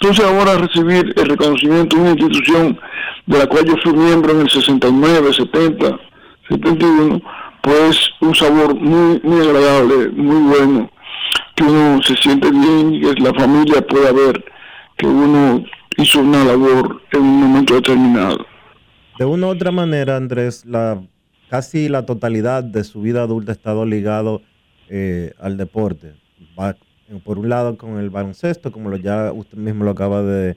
Entonces 0.00 0.24
ahora 0.24 0.56
recibir 0.56 1.12
el 1.16 1.26
reconocimiento 1.26 1.96
de 1.96 2.02
una 2.02 2.10
institución 2.10 2.80
de 3.26 3.38
la 3.38 3.46
cual 3.46 3.64
yo 3.66 3.76
fui 3.82 3.92
miembro 3.92 4.32
en 4.32 4.40
el 4.40 4.50
69, 4.50 5.32
70, 5.32 6.00
71, 6.48 7.20
pues 7.60 8.10
un 8.20 8.34
sabor 8.34 8.74
muy, 8.74 9.20
muy 9.22 9.46
agradable, 9.46 10.08
muy 10.08 10.56
bueno, 10.56 10.90
que 11.54 11.64
uno 11.64 12.02
se 12.02 12.16
siente 12.16 12.50
bien 12.50 13.00
que 13.00 13.22
la 13.22 13.34
familia 13.34 13.86
pueda 13.86 14.10
ver 14.10 14.44
que 14.96 15.06
uno 15.06 15.64
hizo 15.96 16.20
una 16.20 16.44
labor 16.44 17.02
en 17.12 17.20
un 17.20 17.40
momento 17.40 17.74
determinado. 17.74 18.46
De 19.18 19.24
una 19.24 19.46
u 19.46 19.50
otra 19.50 19.70
manera, 19.70 20.16
Andrés, 20.16 20.64
la 20.64 21.00
casi 21.50 21.88
la 21.88 22.06
totalidad 22.06 22.62
de 22.62 22.84
su 22.84 23.02
vida 23.02 23.22
adulta 23.22 23.52
ha 23.52 23.54
estado 23.54 23.84
ligado 23.84 24.40
eh, 24.88 25.32
al 25.38 25.56
deporte. 25.56 26.14
Va, 26.58 26.76
por 27.24 27.38
un 27.38 27.48
lado 27.48 27.76
con 27.76 27.98
el 27.98 28.08
baloncesto, 28.08 28.70
como 28.70 28.88
lo 28.88 28.96
ya 28.96 29.32
usted 29.32 29.58
mismo 29.58 29.84
lo 29.84 29.90
acaba 29.90 30.22
de 30.22 30.56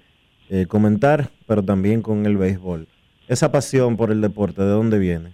eh, 0.50 0.68
comentar, 0.68 1.32
pero 1.48 1.64
también 1.64 2.02
con 2.02 2.26
el 2.26 2.38
béisbol. 2.38 2.88
Esa 3.28 3.52
pasión 3.52 3.98
por 3.98 4.12
el 4.12 4.22
deporte, 4.22 4.62
¿de 4.62 4.70
dónde 4.70 5.00
viene? 5.00 5.34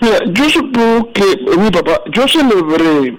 Mira, 0.00 0.18
yo 0.32 0.48
supongo 0.48 1.12
que 1.12 1.22
eh, 1.22 1.56
mi 1.58 1.70
papá, 1.70 2.00
yo 2.12 2.26
celebré 2.26 3.18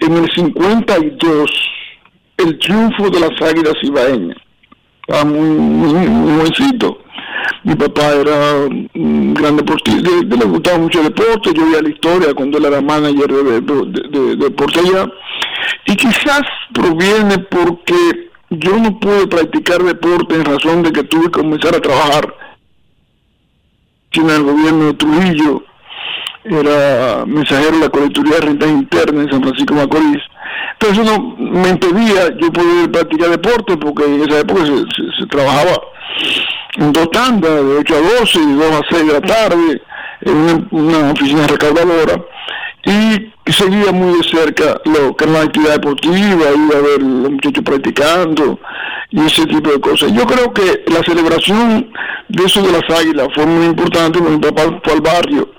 en 0.00 0.12
el 0.12 0.28
52 0.34 1.69
el 2.42 2.58
triunfo 2.58 3.10
de 3.10 3.20
las 3.20 3.42
águilas 3.42 3.74
ibaeñas. 3.82 4.36
Estaba 5.02 5.24
muy, 5.24 5.48
muy. 5.48 6.50
Mi 7.64 7.74
papá 7.74 8.12
era 8.12 8.54
un 8.94 9.34
gran 9.34 9.56
deportista, 9.56 10.08
le, 10.10 10.44
gustaba 10.44 10.78
mucho 10.78 11.00
el 11.00 11.06
deporte, 11.06 11.52
yo 11.54 11.66
veía 11.66 11.82
la 11.82 11.88
historia 11.90 12.34
cuando 12.34 12.58
él 12.58 12.64
era 12.64 12.80
manager 12.80 13.32
de, 13.32 13.60
de, 13.60 13.60
de, 13.60 14.08
de 14.08 14.36
deporte 14.36 14.80
allá. 14.80 15.10
Y 15.86 15.96
quizás 15.96 16.42
proviene 16.72 17.38
porque 17.50 18.30
yo 18.50 18.78
no 18.78 18.98
pude 18.98 19.26
practicar 19.26 19.82
deporte 19.82 20.34
en 20.36 20.44
razón 20.44 20.82
de 20.82 20.92
que 20.92 21.04
tuve 21.04 21.24
que 21.24 21.40
comenzar 21.40 21.74
a 21.74 21.80
trabajar 21.80 22.34
en 24.12 24.30
el 24.30 24.42
gobierno 24.42 24.86
de 24.86 24.94
Trujillo, 24.94 25.62
era 26.44 27.24
mensajero 27.26 27.72
de 27.72 27.84
la 27.84 27.88
colecturía 27.90 28.34
de 28.36 28.40
rentas 28.40 28.68
internas 28.68 29.24
en 29.24 29.30
San 29.30 29.42
Francisco 29.42 29.74
Macorís. 29.74 30.22
Entonces 30.80 31.04
eso 31.04 31.18
no 31.18 31.36
me 31.38 31.68
impedía 31.68 32.28
yo 32.40 32.50
poder 32.52 32.90
practicar 32.90 33.28
deporte 33.30 33.76
porque 33.76 34.04
en 34.04 34.22
esa 34.22 34.40
época 34.40 34.64
se, 34.64 34.72
se- 35.18 35.26
trabajaba 35.26 35.78
en 36.78 36.92
dos 36.92 37.10
tandas, 37.10 37.50
de 37.52 37.76
8 37.80 37.94
a 37.94 38.20
12 38.20 38.38
y 38.40 38.46
de 38.46 38.54
2 38.54 38.64
a 38.72 38.80
6 38.90 39.06
de 39.06 39.12
la 39.12 39.20
tarde, 39.20 39.82
en 40.22 40.36
una, 40.36 40.66
una 40.70 41.12
oficina 41.12 41.46
recaudadora. 41.46 42.22
Y 42.84 43.30
seguía 43.52 43.92
muy 43.92 44.16
de 44.18 44.24
cerca 44.24 44.80
lo 44.86 45.14
que 45.14 45.24
era 45.24 45.32
la 45.34 45.40
actividad 45.42 45.72
deportiva, 45.74 46.16
iba 46.24 46.78
a 46.78 46.82
ver 46.82 47.02
los 47.02 47.30
muchachos 47.30 47.62
practicando 47.64 48.58
y 49.10 49.20
ese 49.26 49.44
tipo 49.46 49.70
de 49.70 49.80
cosas. 49.80 50.12
Yo 50.12 50.24
creo 50.26 50.50
que 50.54 50.82
la 50.86 51.02
celebración 51.02 51.92
de 52.28 52.44
eso 52.44 52.62
de 52.62 52.72
las 52.72 52.98
águilas 53.00 53.28
fue 53.34 53.44
muy 53.44 53.66
importante 53.66 54.18
mi 54.20 54.38
papá 54.38 54.62
fue 54.82 54.92
al 54.94 55.00
barrio 55.02 55.50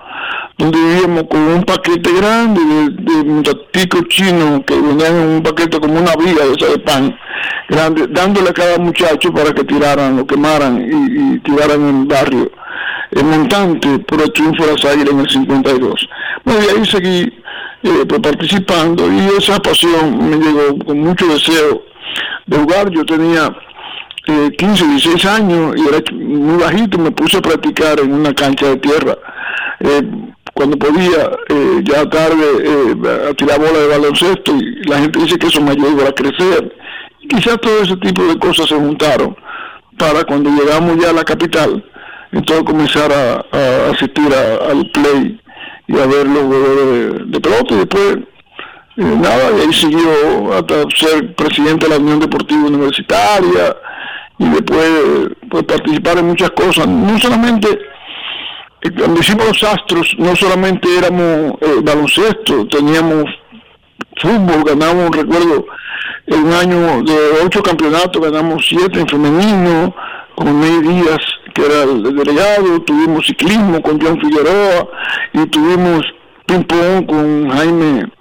donde 0.57 0.77
vivíamos 0.77 1.23
con 1.23 1.39
un 1.39 1.63
paquete 1.63 2.11
grande 2.13 2.61
de, 2.61 2.89
de 2.89 3.23
mutaticos 3.23 4.07
chinos 4.09 4.61
que 4.65 4.75
venían 4.75 5.15
en 5.15 5.29
un 5.29 5.43
paquete 5.43 5.79
como 5.79 5.99
una 5.99 6.15
viga 6.15 6.45
de 6.45 6.79
pan 6.79 7.17
grande, 7.69 8.07
dándole 8.09 8.49
a 8.49 8.53
cada 8.53 8.77
muchacho 8.77 9.33
para 9.33 9.53
que 9.53 9.63
tiraran, 9.63 10.17
lo 10.17 10.27
quemaran 10.27 10.81
y, 10.81 11.35
y 11.35 11.39
tiraran 11.39 11.81
en 11.87 12.01
el 12.01 12.05
barrio. 12.05 12.51
El 13.11 13.25
montante 13.25 13.99
por 13.99 14.21
el 14.21 14.31
triunfo 14.31 14.65
de 14.65 14.73
las 14.73 14.85
águilas 14.85 15.13
en 15.13 15.19
el 15.19 15.29
52. 15.29 16.09
Bueno, 16.45 16.59
y 16.63 16.77
ahí 16.77 16.85
seguí 16.85 17.21
eh, 17.83 18.05
pues, 18.07 18.21
participando 18.21 19.11
y 19.11 19.37
esa 19.37 19.59
pasión 19.59 20.29
me 20.29 20.37
llegó 20.37 20.77
con 20.85 20.99
mucho 20.99 21.25
deseo 21.27 21.83
de 22.45 22.57
jugar. 22.57 22.89
Yo 22.91 23.05
tenía 23.05 23.55
eh, 24.27 24.51
15, 24.57 24.87
16 24.87 25.25
años 25.25 25.75
y 25.77 25.87
era 25.87 25.99
muy 26.13 26.61
bajito, 26.61 26.97
me 26.97 27.11
puse 27.11 27.37
a 27.37 27.41
practicar 27.41 27.99
en 27.99 28.13
una 28.13 28.33
cancha 28.33 28.67
de 28.67 28.77
tierra. 28.77 29.17
Eh, 29.79 30.03
cuando 30.53 30.77
podía, 30.77 31.31
eh, 31.49 31.81
ya 31.83 32.09
tarde, 32.09 32.45
eh, 32.63 33.29
a 33.29 33.33
tirar 33.33 33.59
bola 33.59 33.79
de 33.79 33.87
baloncesto 33.87 34.55
y 34.55 34.83
la 34.89 34.99
gente 34.99 35.19
dice 35.19 35.37
que 35.37 35.47
eso 35.47 35.61
me 35.61 35.71
ayudó 35.71 36.07
a 36.07 36.11
crecer. 36.11 36.75
Quizás 37.29 37.59
todo 37.61 37.81
ese 37.81 37.95
tipo 37.97 38.23
de 38.23 38.37
cosas 38.37 38.67
se 38.67 38.75
juntaron 38.75 39.35
para 39.97 40.23
cuando 40.23 40.49
llegamos 40.49 40.97
ya 41.01 41.11
a 41.11 41.13
la 41.13 41.23
capital, 41.23 41.83
entonces 42.31 42.65
comenzar 42.65 43.11
a, 43.11 43.45
asistir 43.91 44.29
a- 44.33 44.71
al 44.71 44.89
play 44.91 45.39
y 45.87 45.99
a 45.99 46.05
ver 46.05 46.27
los 46.27 46.43
juegos 46.43 46.75
de, 46.77 47.09
de 47.27 47.39
pelota 47.39 47.73
y 47.73 47.77
después 47.77 48.17
eh, 48.97 49.03
nada, 49.21 49.51
y 49.57 49.61
ahí 49.61 49.73
siguió 49.73 50.53
hasta 50.53 50.75
ser 50.95 51.33
presidente 51.35 51.85
de 51.87 51.93
la 51.93 51.99
Unión 52.01 52.19
Deportiva 52.19 52.65
Universitaria 52.67 53.75
y 54.37 54.49
después 54.49 54.89
pues, 55.49 55.63
participar 55.63 56.17
en 56.17 56.27
muchas 56.27 56.51
cosas, 56.51 56.87
no 56.87 57.17
solamente 57.19 57.69
eh, 57.69 57.79
cuando 58.89 59.19
hicimos 59.19 59.47
los 59.47 59.63
astros, 59.63 60.15
no 60.17 60.35
solamente 60.35 60.87
éramos 60.97 61.53
eh, 61.61 61.81
baloncesto, 61.83 62.67
teníamos 62.67 63.25
fútbol, 64.17 64.63
ganamos, 64.65 65.15
recuerdo, 65.15 65.65
en 66.27 66.45
un 66.45 66.53
año 66.53 67.03
de 67.03 67.45
ocho 67.45 67.61
campeonatos, 67.61 68.21
ganamos 68.21 68.65
siete 68.67 68.99
en 68.99 69.07
femenino, 69.07 69.95
con 70.35 70.59
May 70.59 70.81
Díaz, 70.81 71.21
que 71.53 71.65
era 71.65 71.83
el 71.83 72.03
delegado, 72.03 72.81
tuvimos 72.81 73.25
ciclismo 73.27 73.81
con 73.81 74.01
John 74.01 74.19
Figueroa, 74.19 74.87
y 75.33 75.45
tuvimos 75.47 76.01
ping-pong 76.47 77.05
con 77.05 77.49
Jaime 77.49 78.11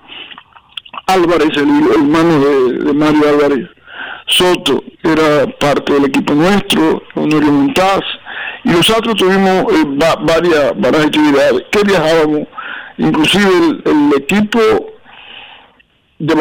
Álvarez, 1.06 1.50
el 1.56 1.90
hermano 1.90 2.38
de, 2.40 2.72
de 2.84 2.92
Mario 2.92 3.28
Álvarez 3.28 3.68
Soto, 4.26 4.84
era 5.02 5.46
parte 5.58 5.94
del 5.94 6.04
equipo 6.04 6.34
nuestro, 6.34 7.02
Honorio 7.14 7.50
Montaz, 7.50 8.00
y 8.64 8.68
nosotros 8.70 9.14
tuvimos 9.16 9.64
eh, 9.72 9.84
va- 10.00 10.16
varias, 10.22 10.72
varias 10.78 11.06
actividades. 11.06 11.62
Que 11.70 11.82
viajábamos, 11.82 12.46
inclusive 12.98 13.50
el, 13.84 14.12
equipo 14.16 14.60
de 16.18 16.34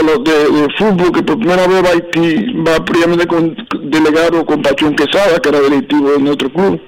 fútbol 0.77 1.11
que 1.13 1.23
por 1.23 1.39
primera 1.39 1.65
vez 1.67 1.83
va 1.83 1.89
a 1.89 1.91
Haití 1.93 2.53
va 2.67 2.83
previamente 2.83 3.25
con 3.27 3.55
delegado 3.83 4.45
con 4.45 4.61
Pachón 4.61 4.95
Quesada, 4.95 5.39
que 5.39 5.49
era 5.49 5.61
directivo 5.61 6.11
de 6.11 6.19
nuestro 6.19 6.49
club, 6.51 6.81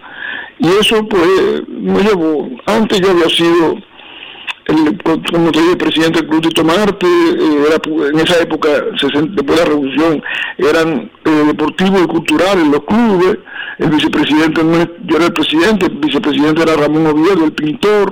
y 0.59 0.67
eso 0.67 1.05
pues 1.07 1.23
me 1.69 2.03
llevó, 2.03 2.49
antes 2.65 2.99
yo 2.99 3.11
había 3.11 3.29
sido 3.29 3.75
el, 4.72 4.97
como 5.03 5.51
te 5.51 5.61
dije, 5.61 5.76
presidente 5.76 6.19
del 6.19 6.30
Club 6.30 6.41
Tito 6.41 6.63
Marte, 6.63 7.05
eh, 7.05 7.65
era, 7.67 8.09
en 8.09 8.19
esa 8.19 8.41
época, 8.41 8.69
60 8.97 9.34
después 9.36 9.59
de 9.59 9.65
la 9.65 9.69
revolución, 9.69 10.24
eran 10.57 11.11
eh, 11.26 11.43
deportivos 11.47 12.01
y 12.03 12.07
culturales 12.07 12.67
los 12.67 12.84
clubes, 12.86 13.38
el 13.78 13.89
vicepresidente, 13.89 14.61
yo 15.05 15.15
era 15.15 15.26
el 15.28 15.34
presidente, 15.34 15.86
el 15.88 15.97
vicepresidente 15.97 16.61
era 16.63 16.76
Ramón 16.76 17.07
Oviedo, 17.07 17.45
el 17.45 17.53
pintor, 17.53 18.09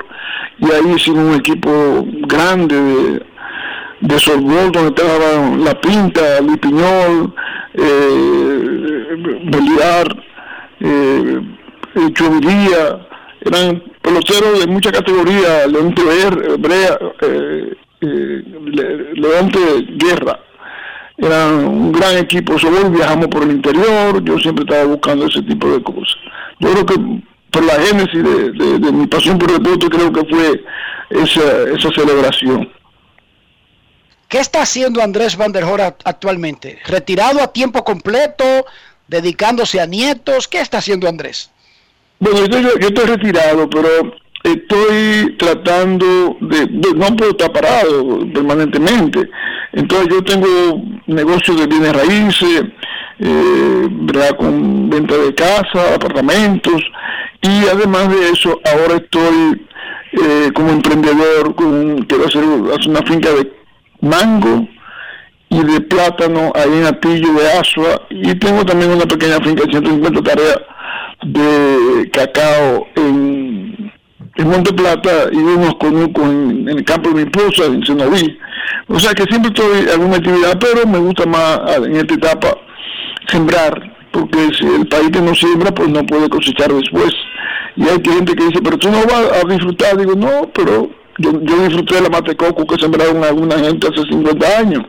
y 0.60 0.66
ahí 0.66 0.94
hicimos 0.96 1.26
un 1.26 1.36
equipo 1.36 2.06
grande 2.28 2.76
de, 2.76 3.26
de 4.02 4.20
softball 4.20 4.72
donde 4.72 4.90
estaban 4.90 5.64
La 5.64 5.80
Pinta, 5.80 6.42
Luis 6.42 6.58
Piñol, 6.58 7.34
eh, 7.74 9.16
Beliar, 9.46 10.24
eh, 10.80 11.42
Chubiría, 12.14 13.09
eran 13.42 13.82
peloteros 14.02 14.60
de 14.60 14.68
mucha 14.68 14.92
categoría, 14.92 15.68
Leonte 15.68 16.02
Brea, 16.58 17.00
eh, 17.22 17.74
eh, 18.02 18.44
Le- 18.66 19.14
Leonte 19.14 19.60
Guerra, 19.98 20.40
era 21.18 21.48
un 21.48 21.92
gran 21.92 22.18
equipo, 22.18 22.58
solo 22.58 22.90
viajamos 22.90 23.28
por 23.28 23.44
el 23.44 23.52
interior, 23.52 24.24
yo 24.24 24.38
siempre 24.40 24.64
estaba 24.64 24.86
buscando 24.86 25.26
ese 25.28 25.42
tipo 25.42 25.70
de 25.70 25.84
cosas. 25.84 26.16
Yo 26.60 26.72
creo 26.72 26.86
que 26.86 26.96
por 27.52 27.64
la 27.66 27.74
génesis 27.74 28.24
de, 28.24 28.92
mi 28.92 29.08
pasión 29.08 29.38
por 29.38 29.52
el 29.52 29.62
deporte 29.62 29.90
creo 29.90 30.14
que 30.14 30.24
fue 30.26 30.64
esa, 31.10 31.64
esa 31.76 31.90
celebración. 31.92 32.70
¿Qué 34.30 34.38
está 34.38 34.62
haciendo 34.62 35.02
Andrés 35.02 35.36
Van 35.36 35.52
actualmente? 36.06 36.80
¿Retirado 36.86 37.42
a 37.42 37.52
tiempo 37.52 37.84
completo? 37.84 38.44
¿Dedicándose 39.08 39.82
a 39.82 39.88
nietos? 39.88 40.48
¿Qué 40.48 40.62
está 40.62 40.78
haciendo 40.78 41.10
Andrés? 41.10 41.52
Bueno, 42.20 42.40
yo 42.40 42.44
estoy, 42.46 42.64
yo 42.82 42.88
estoy 42.88 43.06
retirado, 43.06 43.70
pero 43.70 43.88
estoy 44.44 45.36
tratando 45.38 46.38
de, 46.42 46.66
de- 46.66 46.94
no 46.96 47.16
puedo 47.16 47.32
estar 47.32 47.52
parado 47.52 48.20
permanentemente. 48.34 49.30
Entonces 49.74 50.08
yo 50.10 50.24
tengo 50.24 50.48
negocios 51.08 51.60
de 51.60 51.68
bienes 51.68 51.94
raíces, 51.94 52.64
eh, 53.20 53.88
¿verdad? 53.90 54.36
con 54.38 54.90
venta 54.90 55.16
de 55.18 55.34
casa, 55.34 55.96
apartamentos, 55.96 56.82
y 57.42 57.68
además 57.68 58.10
de 58.10 58.30
eso, 58.30 58.60
ahora 58.66 58.96
estoy 58.96 59.66
eh, 60.14 60.52
como 60.54 60.72
emprendedor, 60.72 61.56
con, 61.56 62.04
quiero 62.06 62.26
hacer, 62.26 62.44
hacer 62.78 62.90
una 62.90 63.02
finca 63.04 63.30
de 63.32 63.54
mango 64.02 64.68
y 65.50 65.64
de 65.64 65.82
plátano 65.82 66.52
ahí 66.56 66.80
en 66.80 66.86
Atillo 66.86 67.34
de 67.34 67.52
Asua, 67.54 68.02
y 68.10 68.36
tengo 68.36 68.66
también 68.66 68.92
una 68.92 69.06
pequeña 69.06 69.38
finca 69.40 69.64
de 69.64 69.72
150 69.72 70.22
tareas 70.22 70.58
de 71.24 72.10
cacao 72.12 72.88
en, 72.96 73.92
Monte 74.38 74.72
Plata 74.74 75.28
y 75.34 75.36
unos 75.36 75.76
conucos 75.76 76.24
en, 76.24 76.70
en 76.70 76.78
el 76.78 76.86
campo 76.86 77.10
de 77.10 77.16
mi 77.16 77.22
esposa, 77.24 77.66
en 77.66 77.86
Senoví. 77.86 78.40
O 78.88 79.00
sea 79.00 79.14
que 79.14 79.24
siempre 79.24 79.52
estoy 79.54 79.82
en 79.82 79.90
alguna 79.90 80.16
actividad, 80.16 80.58
pero 80.60 80.88
me 80.88 80.98
gusta 80.98 81.26
más 81.26 81.60
ah, 81.66 81.76
en 81.84 81.96
esta 81.96 82.14
etapa 82.14 82.58
sembrar, 83.28 83.96
porque 84.12 84.50
si 84.58 84.66
el 84.66 84.88
país 84.88 85.10
que 85.12 85.22
no 85.22 85.36
siembra, 85.36 85.72
pues 85.72 85.90
no 85.90 86.06
puede 86.06 86.30
cosechar 86.30 86.74
después. 86.74 87.14
Y 87.76 87.84
hay 87.84 88.02
gente 88.04 88.36
que 88.36 88.46
dice, 88.46 88.60
pero 88.64 88.78
tú 88.78 88.90
no 88.90 89.00
vas 89.04 89.44
a 89.44 89.48
disfrutar. 89.48 89.98
Digo, 89.98 90.14
no, 90.16 90.50
pero 90.54 90.90
yo, 91.20 91.32
yo 91.42 91.64
disfruté 91.64 91.96
de 91.96 92.02
la 92.02 92.10
mate 92.10 92.36
que 92.36 92.80
sembraron 92.80 93.24
alguna 93.24 93.60
gente 93.60 93.88
hace 93.88 94.02
50 94.08 94.58
años. 94.58 94.84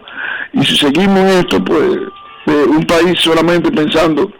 Y 0.52 0.64
si 0.64 0.76
seguimos 0.76 1.20
esto, 1.32 1.62
pues 1.64 1.98
eh, 2.46 2.64
un 2.68 2.84
país 2.84 3.18
solamente 3.20 3.70
pensando 3.70 4.32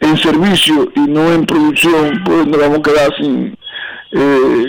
en 0.00 0.16
servicio 0.18 0.90
y 0.96 1.00
no 1.00 1.32
en 1.32 1.44
producción, 1.46 2.22
pues 2.24 2.46
nos 2.46 2.60
vamos 2.60 2.78
a 2.78 2.82
quedar 2.82 3.16
sin 3.16 3.56
eh, 4.12 4.64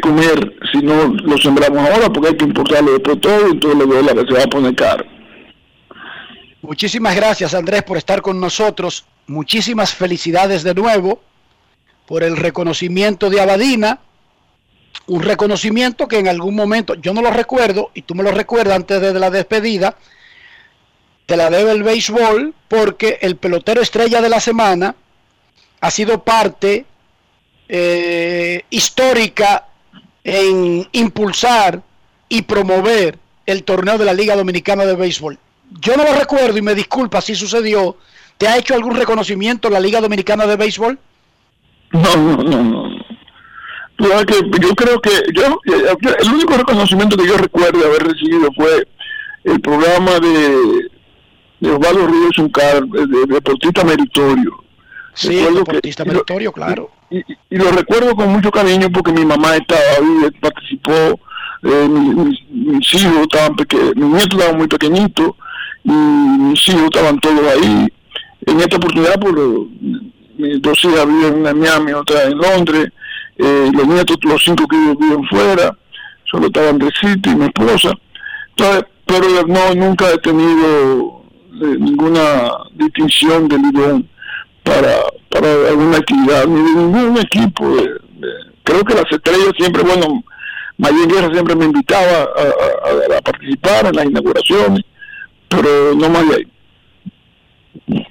comer 0.00 0.54
si 0.72 0.78
no 0.78 1.08
lo 1.08 1.36
sembramos 1.38 1.78
ahora, 1.78 2.10
porque 2.10 2.30
hay 2.30 2.36
que 2.36 2.44
importarlo 2.44 2.92
después 2.92 3.20
todo, 3.20 3.48
entonces 3.48 3.78
los 3.78 3.88
dólares 3.88 4.24
se 4.28 4.34
va 4.34 4.42
a 4.42 4.46
poner 4.46 4.74
caro. 4.74 5.04
Muchísimas 6.62 7.16
gracias 7.16 7.54
Andrés 7.54 7.82
por 7.82 7.98
estar 7.98 8.22
con 8.22 8.40
nosotros. 8.40 9.04
Muchísimas 9.26 9.94
felicidades 9.94 10.62
de 10.62 10.74
nuevo 10.74 11.20
por 12.06 12.22
el 12.22 12.36
reconocimiento 12.36 13.30
de 13.30 13.40
Abadina. 13.40 14.00
Un 15.06 15.22
reconocimiento 15.22 16.06
que 16.06 16.18
en 16.18 16.28
algún 16.28 16.54
momento, 16.54 16.94
yo 16.94 17.12
no 17.12 17.22
lo 17.22 17.30
recuerdo, 17.30 17.90
y 17.94 18.02
tú 18.02 18.14
me 18.14 18.22
lo 18.22 18.30
recuerdas 18.30 18.76
antes 18.76 19.00
de 19.00 19.18
la 19.18 19.30
despedida, 19.30 19.96
te 21.26 21.36
la 21.36 21.50
debe 21.50 21.72
el 21.72 21.82
béisbol 21.82 22.54
porque 22.68 23.18
el 23.22 23.36
pelotero 23.36 23.80
estrella 23.80 24.20
de 24.20 24.28
la 24.28 24.40
semana 24.40 24.94
ha 25.80 25.90
sido 25.90 26.22
parte 26.22 26.84
eh, 27.68 28.62
histórica 28.70 29.66
en 30.24 30.88
impulsar 30.92 31.82
y 32.28 32.42
promover 32.42 33.18
el 33.46 33.64
torneo 33.64 33.98
de 33.98 34.04
la 34.04 34.14
Liga 34.14 34.36
Dominicana 34.36 34.84
de 34.84 34.94
Béisbol. 34.94 35.38
Yo 35.80 35.96
no 35.96 36.04
lo 36.04 36.14
recuerdo 36.14 36.58
y 36.58 36.62
me 36.62 36.74
disculpa 36.74 37.20
si 37.20 37.34
sucedió. 37.34 37.96
¿Te 38.38 38.46
ha 38.46 38.56
hecho 38.56 38.74
algún 38.74 38.94
reconocimiento 38.94 39.70
la 39.70 39.80
Liga 39.80 40.00
Dominicana 40.00 40.46
de 40.46 40.56
Béisbol? 40.56 40.98
No, 41.92 42.16
no, 42.16 42.36
no, 42.36 42.62
no. 42.62 43.02
Yo 43.98 44.74
creo 44.74 45.00
que 45.00 45.10
yo 45.32 45.60
el 45.64 46.32
único 46.32 46.54
reconocimiento 46.54 47.16
que 47.16 47.26
yo 47.26 47.36
recuerdo 47.36 47.86
haber 47.86 48.08
recibido 48.08 48.48
fue 48.56 48.86
el 49.44 49.60
programa 49.60 50.18
de 50.18 50.90
Osvaldo 51.68 52.06
Ríos 52.06 52.38
Uncar, 52.38 52.84
de, 52.86 53.06
de 53.06 53.26
deportista 53.34 53.84
meritorio. 53.84 54.52
Sí, 55.14 55.28
Recuerdo 55.36 55.52
que- 55.52 55.58
deportista 55.72 56.02
y 56.04 56.06
meritorio, 56.06 56.52
claro. 56.52 56.90
y, 57.10 57.18
y- 57.18 57.24
y 57.50 57.56
lo 57.56 57.70
recuerdo 57.70 58.14
con 58.16 58.28
mucho 58.32 58.50
cariño 58.50 58.88
porque 58.90 59.12
mi 59.12 59.24
mamá 59.26 59.56
estaba 59.56 59.80
ahí, 59.98 60.30
participó, 60.40 61.20
eh, 61.62 61.88
mi- 61.88 62.14
mis, 62.14 62.38
mis 62.50 62.94
hijos 62.94 63.18
estaban 63.22 63.54
pequeños, 63.56 63.94
mis 63.96 64.08
nietos 64.08 64.38
estaban 64.38 64.56
muy 64.58 64.68
pequeñitos 64.68 65.32
y 65.84 65.90
mis 65.92 66.68
hijos 66.68 66.84
estaban 66.84 67.18
todos 67.20 67.40
ahí. 67.54 67.86
En 68.46 68.58
esta 68.60 68.76
oportunidad, 68.76 69.20
por 69.20 69.34
mis 70.38 70.60
dos 70.62 70.82
hijas 70.84 71.06
viven 71.06 71.46
en 71.46 71.58
Miami, 71.60 71.92
otra 71.92 72.24
en 72.24 72.38
Londres, 72.38 72.88
eh, 73.36 73.70
los 73.72 73.86
nietos, 73.86 74.16
los 74.22 74.42
cinco 74.42 74.66
que 74.66 74.76
viven 74.76 75.24
fuera, 75.28 75.76
solo 76.24 76.46
estaba 76.46 76.70
Andresito 76.70 77.30
y 77.30 77.36
mi 77.36 77.44
esposa. 77.44 77.92
Entonces, 78.56 78.84
pero 79.06 79.46
no, 79.46 79.74
nunca 79.74 80.10
he 80.10 80.18
tenido 80.18 81.21
eh, 81.60 81.76
ninguna 81.78 82.50
distinción 82.74 83.48
de 83.48 83.58
Lidón 83.58 84.08
para, 84.62 85.02
para 85.28 85.68
alguna 85.68 85.98
actividad, 85.98 86.46
ni 86.46 86.62
de 86.62 86.80
ningún 86.80 87.18
equipo. 87.18 87.76
creo 88.62 88.84
que 88.84 88.94
las 88.94 89.10
estrellas 89.10 89.52
siempre, 89.56 89.82
bueno, 89.82 90.22
Mayor 90.78 91.12
Guerra 91.12 91.32
siempre 91.32 91.54
me 91.54 91.66
invitaba 91.66 92.22
a, 92.22 93.16
a, 93.18 93.20
participar 93.22 93.86
en 93.86 93.96
las 93.96 94.06
inauguraciones, 94.06 94.82
pero 95.48 95.94
no 95.94 96.08
más 96.08 96.28
de 96.28 96.36
ahí. 96.36 96.48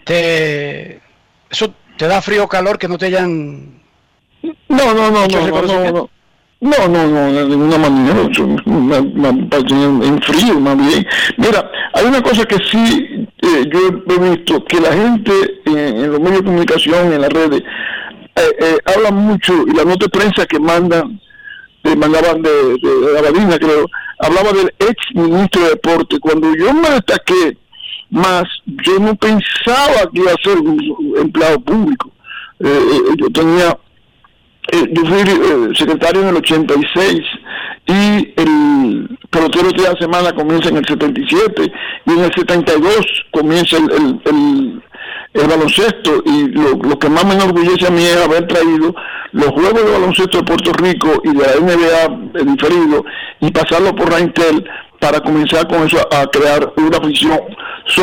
¿Te, 0.05 1.01
¿Eso 1.49 1.73
te 1.97 2.07
da 2.07 2.21
frío 2.21 2.43
o 2.43 2.47
calor 2.47 2.77
que 2.77 2.87
no 2.87 2.97
te 2.97 3.07
hayan... 3.07 3.81
No, 4.69 4.93
no, 4.93 5.11
no, 5.11 5.27
no, 5.27 5.61
no, 5.61 5.91
no, 5.91 6.09
no, 6.61 6.87
no, 6.87 7.07
no, 7.07 7.33
de 7.33 7.45
ninguna 7.45 7.77
manera, 7.77 8.21
en 10.07 10.21
frío 10.21 10.59
más 10.59 10.77
bien. 10.77 11.05
Mira, 11.37 11.69
hay 11.93 12.05
una 12.05 12.21
cosa 12.21 12.45
que 12.45 12.57
sí 12.71 13.27
eh, 13.41 13.69
yo 13.71 13.79
he 14.07 14.29
visto, 14.29 14.63
que 14.65 14.79
la 14.79 14.93
gente 14.93 15.31
en, 15.65 16.11
los 16.11 16.19
medios 16.19 16.39
de 16.39 16.45
comunicación, 16.45 17.11
en 17.11 17.21
las 17.21 17.33
redes, 17.33 17.61
eh, 18.35 18.55
eh, 18.59 18.77
habla 18.85 19.11
mucho, 19.11 19.53
y 19.67 19.75
la 19.75 19.83
nota 19.83 20.05
de 20.05 20.09
prensa 20.09 20.45
que 20.45 20.59
mandan 20.59 21.19
de, 21.83 21.95
mandaban 21.95 22.41
de, 22.41 22.49
de, 22.49 23.17
Abadina, 23.17 23.57
creo, 23.57 23.87
hablaba 24.19 24.51
del 24.53 24.73
ex 24.79 24.95
ministro 25.13 25.63
de 25.63 25.69
Deporte. 25.69 26.19
Cuando 26.19 26.53
yo 26.55 26.73
me 26.73 26.89
destaqué 26.91 27.57
más, 28.09 28.43
yo 28.65 28.99
no 28.99 29.15
pensaba 29.15 30.09
que 30.13 30.21
iba 30.21 30.31
a 30.31 30.43
ser 30.43 30.59
un 30.59 30.79
empleado 31.17 31.59
público. 31.61 32.11
Eh, 32.59 32.67
eh, 32.67 33.15
yo 33.17 33.29
tenía, 33.31 33.77
eh, 34.71 34.89
yo 34.91 35.05
fui 35.05 35.75
secretario 35.75 36.21
en 36.21 36.27
el 36.29 36.35
86 36.37 37.19
y 37.87 38.33
el 38.37 39.17
pelotero 39.29 39.71
de 39.71 39.83
la 39.83 39.99
semana 39.99 40.33
comienza 40.33 40.69
en 40.69 40.77
el 40.77 40.85
77 40.85 41.71
y 42.05 42.11
en 42.11 42.19
el 42.19 42.33
72 42.33 43.25
comienza 43.31 43.77
el, 43.77 43.91
el, 44.25 44.81
el 45.33 45.47
baloncesto 45.47 46.21
y 46.25 46.47
lo, 46.49 46.99
que 46.99 47.09
más 47.09 47.25
me 47.25 47.35
enorgullece 47.35 47.87
a 47.87 47.91
mí 47.91 48.03
es 48.03 48.17
haber 48.17 48.47
traído 48.47 48.93
los 49.31 49.47
juegos 49.47 49.73
de 49.73 49.91
baloncesto 49.91 50.37
de 50.39 50.43
Puerto 50.43 50.71
Rico 50.73 51.21
y 51.23 51.29
de 51.29 51.39
la 51.39 51.55
NBA 51.59 52.43
diferido 52.43 53.05
y 53.39 53.51
pasarlo 53.51 53.95
por 53.95 54.11
Raintel 54.11 54.65
para 54.99 55.19
comenzar 55.21 55.67
con 55.67 55.87
eso 55.87 55.97
a, 56.11 56.27
crear 56.27 56.73
una 56.77 56.97
afición 56.97 57.39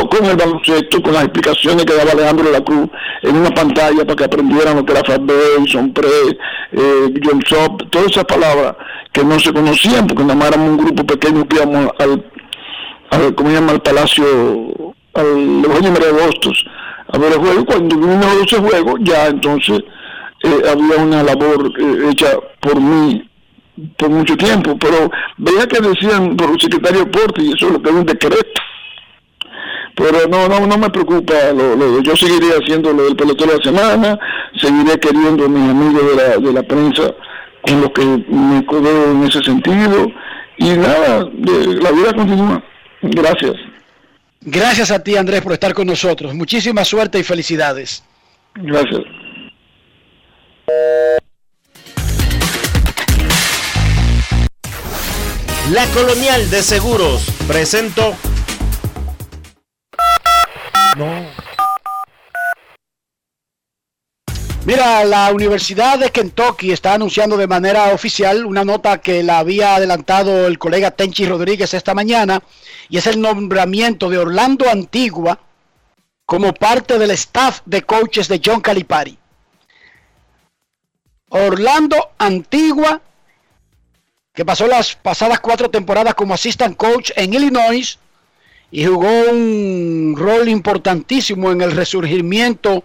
con 0.09 0.25
el 0.25 0.37
baloncesto, 0.37 1.03
con 1.03 1.15
las 1.15 1.25
explicaciones 1.25 1.85
que 1.85 1.95
daba 1.95 2.13
Alejandro 2.13 2.51
la 2.51 2.61
Cruz 2.61 2.89
en 3.23 3.37
una 3.37 3.51
pantalla 3.51 4.05
para 4.05 4.17
que 4.17 4.25
aprendieran 4.25 4.77
lo 4.77 4.85
que 4.85 4.93
era 4.93 5.05
Fat 5.05 5.23
Son 5.67 5.93
Pre, 5.93 6.09
eh, 6.73 7.15
John 7.25 7.43
Sop, 7.47 7.83
todas 7.91 8.11
esas 8.11 8.25
palabras 8.25 8.77
que 9.13 9.25
no 9.25 9.39
se 9.39 9.53
conocían 9.53 10.07
porque 10.07 10.23
nada 10.23 10.35
más 10.35 10.49
éramos 10.49 10.71
un 10.71 10.77
grupo 10.79 11.05
pequeño 11.05 11.47
que 11.49 11.57
íbamos 11.57 11.91
al, 11.99 12.25
al 13.11 13.35
¿cómo 13.35 13.51
se 13.51 13.55
llama? 13.57 13.73
al 13.73 13.83
Palacio, 13.83 14.25
al 15.15 15.65
Eugenio 15.65 15.93
María 15.93 16.13
de 16.13 16.29
Hostos 16.29 16.65
a 17.09 17.19
ver 17.19 17.33
el 17.33 17.39
juego. 17.39 17.65
Cuando 17.65 17.97
vino 17.97 18.43
ese 18.43 18.59
juego, 18.59 18.97
ya 19.01 19.29
entonces 19.29 19.81
eh, 20.45 20.63
había 20.71 21.03
una 21.03 21.23
labor 21.23 21.73
eh, 21.79 22.11
hecha 22.11 22.39
por 22.61 22.81
mí 22.81 23.25
por 23.97 24.11
mucho 24.11 24.37
tiempo, 24.37 24.77
pero 24.77 25.09
veía 25.37 25.67
que 25.69 25.81
decían 25.81 26.37
por 26.37 26.51
el 26.51 26.61
secretario 26.61 26.99
de 26.99 27.05
Deporte 27.05 27.43
y 27.43 27.53
eso 27.53 27.67
es 27.69 27.73
lo 27.73 27.83
que 27.83 27.91
es 27.91 27.95
un 27.95 28.07
decreto. 28.07 28.61
Pero 29.99 30.29
no, 30.29 30.49
no, 30.49 30.65
no 30.65 30.79
me 30.79 30.89
preocupa, 30.91 31.35
lo, 31.53 32.01
yo 32.01 32.17
seguiré 32.17 32.47
haciendo 32.57 32.93
lo 32.93 33.05
del 33.05 33.17
pelotero 33.17 33.51
de 33.51 33.59
la 33.59 33.65
semana, 33.65 34.19
seguiré 34.57 34.99
queriendo 35.01 35.47
a 35.47 35.49
mis 35.49 35.71
amigos 35.71 36.03
de 36.11 36.17
la, 36.17 36.37
de 36.37 36.53
la 36.53 36.63
prensa 36.63 37.13
en 37.65 37.81
lo 37.81 37.93
que 37.93 38.05
me 38.05 38.65
codeo 38.65 39.11
en 39.11 39.25
ese 39.25 39.43
sentido 39.43 40.07
y 40.57 40.71
nada, 40.71 41.29
la 41.29 41.91
vida 41.91 42.13
continúa. 42.15 42.63
Gracias. 43.03 43.55
Gracias 44.41 44.93
a 44.93 45.03
ti, 45.03 45.17
Andrés, 45.17 45.43
por 45.43 45.53
estar 45.53 45.75
con 45.75 45.89
nosotros. 45.89 46.33
Muchísima 46.33 46.85
suerte 46.85 47.19
y 47.19 47.25
felicidades. 47.25 48.05
Gracias. 48.55 49.03
La 55.73 55.85
Colonial 55.93 56.49
de 56.51 56.63
Seguros 56.63 57.27
presentó. 57.47 58.15
No. 60.97 61.49
Mira, 64.65 65.05
la 65.05 65.33
Universidad 65.33 65.99
de 65.99 66.11
Kentucky 66.11 66.73
está 66.73 66.95
anunciando 66.95 67.37
de 67.37 67.47
manera 67.47 67.93
oficial 67.95 68.45
una 68.45 68.65
nota 68.65 69.01
que 69.01 69.23
la 69.23 69.39
había 69.39 69.77
adelantado 69.77 70.47
el 70.47 70.59
colega 70.59 70.91
Tenchi 70.91 71.27
Rodríguez 71.27 71.73
esta 71.73 71.95
mañana 71.95 72.43
y 72.89 72.99
es 72.99 73.07
el 73.07 73.21
nombramiento 73.21 74.11
de 74.11 74.19
Orlando 74.19 74.69
Antigua 74.69 75.39
como 76.27 76.53
parte 76.53 76.99
del 76.99 77.13
staff 77.13 77.61
de 77.65 77.83
coaches 77.83 78.29
de 78.29 78.43
John 78.45 78.61
Calipari. 78.61 79.19
Orlando 81.31 82.11
Antigua, 82.19 83.01
que 84.35 84.45
pasó 84.45 84.67
las 84.67 84.97
pasadas 84.97 85.41
cuatro 85.41 85.71
temporadas 85.71 86.15
como 86.15 86.35
assistant 86.35 86.77
coach 86.77 87.11
en 87.17 87.33
Illinois 87.33 87.99
y 88.71 88.85
jugó 88.85 89.31
un 89.31 90.15
rol 90.17 90.49
importantísimo 90.49 91.51
en 91.51 91.63
el 91.63 91.73
resurgimiento 91.73 92.85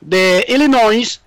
de 0.00 0.44
Illinois, 0.48 1.20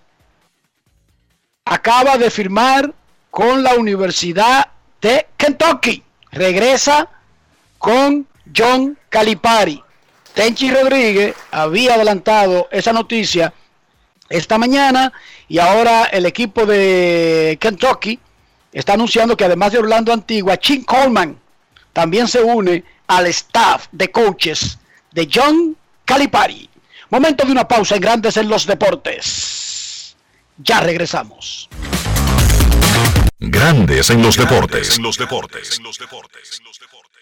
acaba 1.65 2.17
de 2.17 2.29
firmar 2.29 2.93
con 3.31 3.63
la 3.63 3.75
Universidad 3.75 4.67
de 5.01 5.27
Kentucky. 5.35 6.03
Regresa 6.31 7.09
con 7.77 8.27
John 8.55 8.97
Calipari. 9.09 9.81
Tenchi 10.33 10.69
Rodríguez 10.69 11.35
había 11.51 11.95
adelantado 11.95 12.67
esa 12.71 12.93
noticia 12.93 13.53
esta 14.29 14.57
mañana 14.57 15.11
y 15.47 15.57
ahora 15.57 16.05
el 16.05 16.25
equipo 16.25 16.65
de 16.65 17.57
Kentucky 17.59 18.19
está 18.71 18.93
anunciando 18.93 19.35
que 19.35 19.45
además 19.45 19.71
de 19.71 19.79
Orlando 19.79 20.13
Antigua, 20.13 20.57
Chin 20.57 20.83
Coleman 20.83 21.39
también 21.93 22.27
se 22.27 22.41
une 22.41 22.83
al 23.07 23.27
staff 23.27 23.87
de 23.91 24.11
coaches 24.11 24.77
de 25.11 25.29
John 25.33 25.75
Calipari. 26.05 26.69
Momento 27.09 27.45
de 27.45 27.51
una 27.51 27.67
pausa 27.67 27.95
en 27.95 28.01
Grandes 28.01 28.37
en 28.37 28.49
los 28.49 28.65
Deportes. 28.65 30.15
Ya 30.57 30.79
regresamos. 30.79 31.69
Grandes 33.39 34.09
en 34.09 34.21
los 34.21 34.35
deportes. 34.35 34.97
En 34.97 35.03
los 35.03 35.17
deportes. 35.17 35.77
En 35.77 35.83
los 35.83 35.97
deportes. 35.99 36.61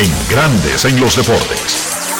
En 0.00 0.12
Grandes 0.30 0.84
en 0.84 1.00
los 1.00 1.16
Deportes. 1.16 1.58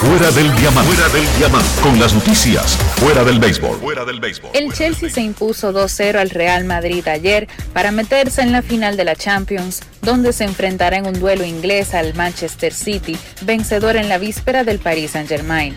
Fuera 0.01 0.33
del 0.33 0.53
diamante. 0.57 0.93
Fuera 0.93 1.09
del 1.11 1.24
diamante. 1.39 1.68
Con 1.81 2.01
las 2.01 2.12
noticias. 2.12 2.76
Fuera 2.97 3.22
del 3.22 3.39
béisbol. 3.39 3.79
Fuera 3.79 4.05
del 4.05 4.18
béisbol. 4.18 4.51
El 4.53 4.72
Chelsea 4.72 5.09
se 5.09 5.20
impuso 5.20 5.72
2-0 5.72 6.16
al 6.16 6.31
Real 6.31 6.64
Madrid 6.64 7.07
ayer 7.07 7.47
para 7.72 7.93
meterse 7.93 8.43
en 8.43 8.51
la 8.51 8.62
final 8.62 8.97
de 8.97 9.05
la 9.05 9.14
Champions, 9.14 9.81
donde 10.03 10.33
se 10.33 10.43
enfrentará 10.43 10.97
en 10.97 11.07
un 11.07 11.20
duelo 11.20 11.45
inglés 11.45 11.95
al 11.95 12.14
Manchester 12.14 12.74
City, 12.74 13.16
vencedor 13.43 13.95
en 13.95 14.09
la 14.09 14.18
víspera 14.18 14.64
del 14.64 14.81
Paris 14.81 15.12
Saint-Germain. 15.12 15.76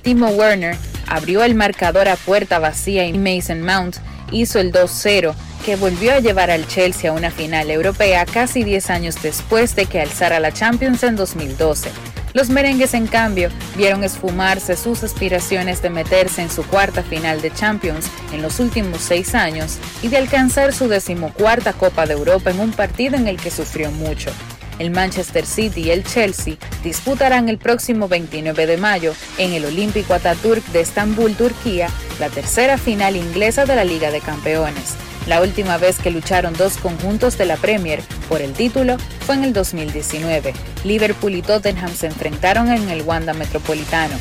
Timo 0.00 0.28
Werner 0.28 0.78
abrió 1.06 1.44
el 1.44 1.54
marcador 1.54 2.08
a 2.08 2.16
puerta 2.16 2.58
vacía 2.60 3.04
y 3.04 3.12
Mason 3.12 3.60
Mount 3.60 3.96
hizo 4.32 4.58
el 4.58 4.72
2-0 4.72 5.34
que 5.66 5.74
volvió 5.74 6.14
a 6.14 6.20
llevar 6.20 6.52
al 6.52 6.68
Chelsea 6.68 7.10
a 7.10 7.12
una 7.12 7.32
final 7.32 7.72
europea 7.72 8.24
casi 8.24 8.62
10 8.62 8.88
años 8.88 9.16
después 9.20 9.74
de 9.74 9.86
que 9.86 10.00
alzara 10.00 10.38
la 10.38 10.52
Champions 10.52 11.02
en 11.02 11.16
2012. 11.16 11.90
Los 12.34 12.50
merengues, 12.50 12.94
en 12.94 13.08
cambio, 13.08 13.48
vieron 13.76 14.04
esfumarse 14.04 14.76
sus 14.76 15.02
aspiraciones 15.02 15.82
de 15.82 15.90
meterse 15.90 16.42
en 16.42 16.52
su 16.52 16.62
cuarta 16.64 17.02
final 17.02 17.42
de 17.42 17.52
Champions 17.52 18.06
en 18.32 18.42
los 18.42 18.60
últimos 18.60 19.00
seis 19.00 19.34
años 19.34 19.78
y 20.04 20.08
de 20.08 20.18
alcanzar 20.18 20.72
su 20.72 20.86
decimocuarta 20.86 21.72
Copa 21.72 22.06
de 22.06 22.12
Europa 22.12 22.50
en 22.50 22.60
un 22.60 22.70
partido 22.70 23.16
en 23.16 23.26
el 23.26 23.36
que 23.36 23.50
sufrió 23.50 23.90
mucho. 23.90 24.30
El 24.78 24.92
Manchester 24.92 25.44
City 25.44 25.80
y 25.80 25.90
el 25.90 26.04
Chelsea 26.04 26.54
disputarán 26.84 27.48
el 27.48 27.58
próximo 27.58 28.06
29 28.06 28.66
de 28.66 28.76
mayo 28.76 29.14
en 29.36 29.52
el 29.52 29.64
Olímpico 29.64 30.14
Ataturk 30.14 30.64
de 30.66 30.82
Estambul, 30.82 31.34
Turquía, 31.34 31.88
la 32.20 32.28
tercera 32.28 32.78
final 32.78 33.16
inglesa 33.16 33.64
de 33.64 33.74
la 33.74 33.84
Liga 33.84 34.12
de 34.12 34.20
Campeones. 34.20 34.94
La 35.26 35.40
última 35.40 35.76
vez 35.76 35.98
que 35.98 36.10
lucharon 36.10 36.54
dos 36.54 36.76
conjuntos 36.76 37.36
de 37.36 37.46
la 37.46 37.56
Premier 37.56 38.00
por 38.28 38.40
el 38.40 38.52
título 38.52 38.96
fue 39.26 39.34
en 39.34 39.44
el 39.44 39.52
2019. 39.52 40.54
Liverpool 40.84 41.34
y 41.34 41.42
Tottenham 41.42 41.92
se 41.94 42.06
enfrentaron 42.06 42.70
en 42.70 42.88
el 42.88 43.02
Wanda 43.02 43.34
Metropolitano. 43.34 44.16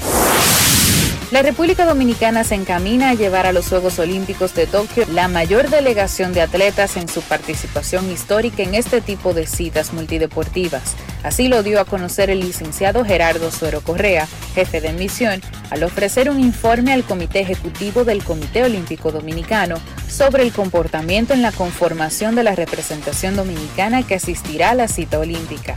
La 1.31 1.41
República 1.41 1.85
Dominicana 1.85 2.43
se 2.43 2.53
encamina 2.53 3.09
a 3.09 3.13
llevar 3.15 3.47
a 3.47 3.51
los 3.51 3.67
Juegos 3.67 3.97
Olímpicos 3.97 4.53
de 4.53 4.67
Tokio 4.67 5.05
la 5.11 5.27
mayor 5.27 5.71
delegación 5.71 6.33
de 6.33 6.41
atletas 6.41 6.97
en 6.97 7.07
su 7.07 7.21
participación 7.21 8.11
histórica 8.11 8.61
en 8.61 8.75
este 8.75 9.01
tipo 9.01 9.33
de 9.33 9.47
citas 9.47 9.91
multideportivas. 9.91 10.95
Así 11.23 11.47
lo 11.47 11.63
dio 11.63 11.81
a 11.81 11.85
conocer 11.85 12.29
el 12.29 12.41
licenciado 12.41 13.03
Gerardo 13.03 13.49
Suero 13.49 13.81
Correa, 13.81 14.27
jefe 14.53 14.81
de 14.81 14.93
misión, 14.93 15.41
al 15.71 15.81
ofrecer 15.81 16.29
un 16.29 16.39
informe 16.39 16.93
al 16.93 17.03
Comité 17.03 17.39
Ejecutivo 17.39 18.03
del 18.03 18.23
Comité 18.23 18.63
Olímpico 18.63 19.11
Dominicano 19.11 19.77
sobre 20.07 20.43
el 20.43 20.53
comportamiento 20.53 21.33
en 21.33 21.41
la 21.41 21.51
conformación 21.51 22.35
de 22.35 22.43
la 22.43 22.53
representación 22.53 23.35
dominicana 23.35 24.03
que 24.03 24.13
asistirá 24.13 24.69
a 24.69 24.75
la 24.75 24.87
cita 24.87 25.17
olímpica. 25.17 25.75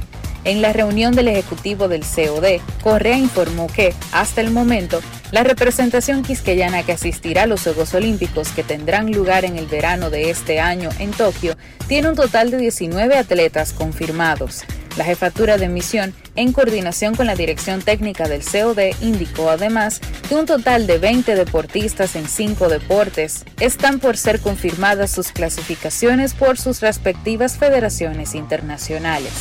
En 0.48 0.62
la 0.62 0.72
reunión 0.72 1.14
del 1.14 1.28
Ejecutivo 1.28 1.88
del 1.88 2.00
COD, 2.00 2.62
Correa 2.82 3.18
informó 3.18 3.66
que, 3.66 3.94
hasta 4.12 4.40
el 4.40 4.50
momento, 4.50 5.02
la 5.30 5.42
representación 5.42 6.22
quisqueyana 6.22 6.84
que 6.84 6.92
asistirá 6.92 7.42
a 7.42 7.46
los 7.46 7.64
Juegos 7.64 7.92
Olímpicos 7.92 8.48
que 8.52 8.62
tendrán 8.62 9.12
lugar 9.12 9.44
en 9.44 9.58
el 9.58 9.66
verano 9.66 10.08
de 10.08 10.30
este 10.30 10.58
año 10.58 10.88
en 11.00 11.10
Tokio 11.10 11.54
tiene 11.86 12.08
un 12.08 12.14
total 12.14 12.50
de 12.50 12.56
19 12.56 13.14
atletas 13.18 13.74
confirmados. 13.74 14.64
La 14.96 15.04
jefatura 15.04 15.58
de 15.58 15.68
misión, 15.68 16.14
en 16.34 16.54
coordinación 16.54 17.14
con 17.14 17.26
la 17.26 17.34
dirección 17.34 17.82
técnica 17.82 18.26
del 18.26 18.40
COD, 18.42 19.02
indicó 19.02 19.50
además 19.50 20.00
que 20.30 20.34
un 20.34 20.46
total 20.46 20.86
de 20.86 20.96
20 20.96 21.34
deportistas 21.34 22.16
en 22.16 22.26
cinco 22.26 22.70
deportes 22.70 23.44
están 23.60 24.00
por 24.00 24.16
ser 24.16 24.40
confirmadas 24.40 25.10
sus 25.10 25.30
clasificaciones 25.30 26.32
por 26.32 26.56
sus 26.56 26.80
respectivas 26.80 27.58
federaciones 27.58 28.34
internacionales. 28.34 29.34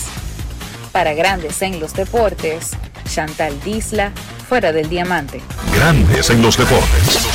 Para 0.92 1.14
Grandes 1.14 1.62
en 1.62 1.80
los 1.80 1.94
Deportes, 1.94 2.72
Chantal 3.06 3.54
Disla, 3.64 4.12
fuera 4.48 4.72
del 4.72 4.90
diamante. 4.90 5.42
Grandes 5.74 6.30
en 6.30 6.42
los 6.42 6.58
deportes. 6.58 7.28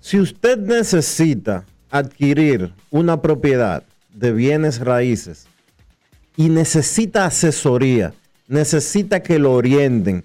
Si 0.00 0.20
usted 0.20 0.58
necesita 0.58 1.64
adquirir 1.90 2.72
una 2.90 3.22
propiedad 3.22 3.84
de 4.12 4.32
bienes 4.32 4.80
raíces 4.80 5.46
y 6.36 6.48
necesita 6.48 7.26
asesoría, 7.26 8.12
necesita 8.48 9.22
que 9.22 9.38
lo 9.38 9.52
orienten, 9.52 10.24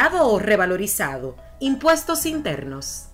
o 0.09 0.39
revalorizado. 0.39 1.35
Impuestos 1.59 2.25
internos. 2.25 3.05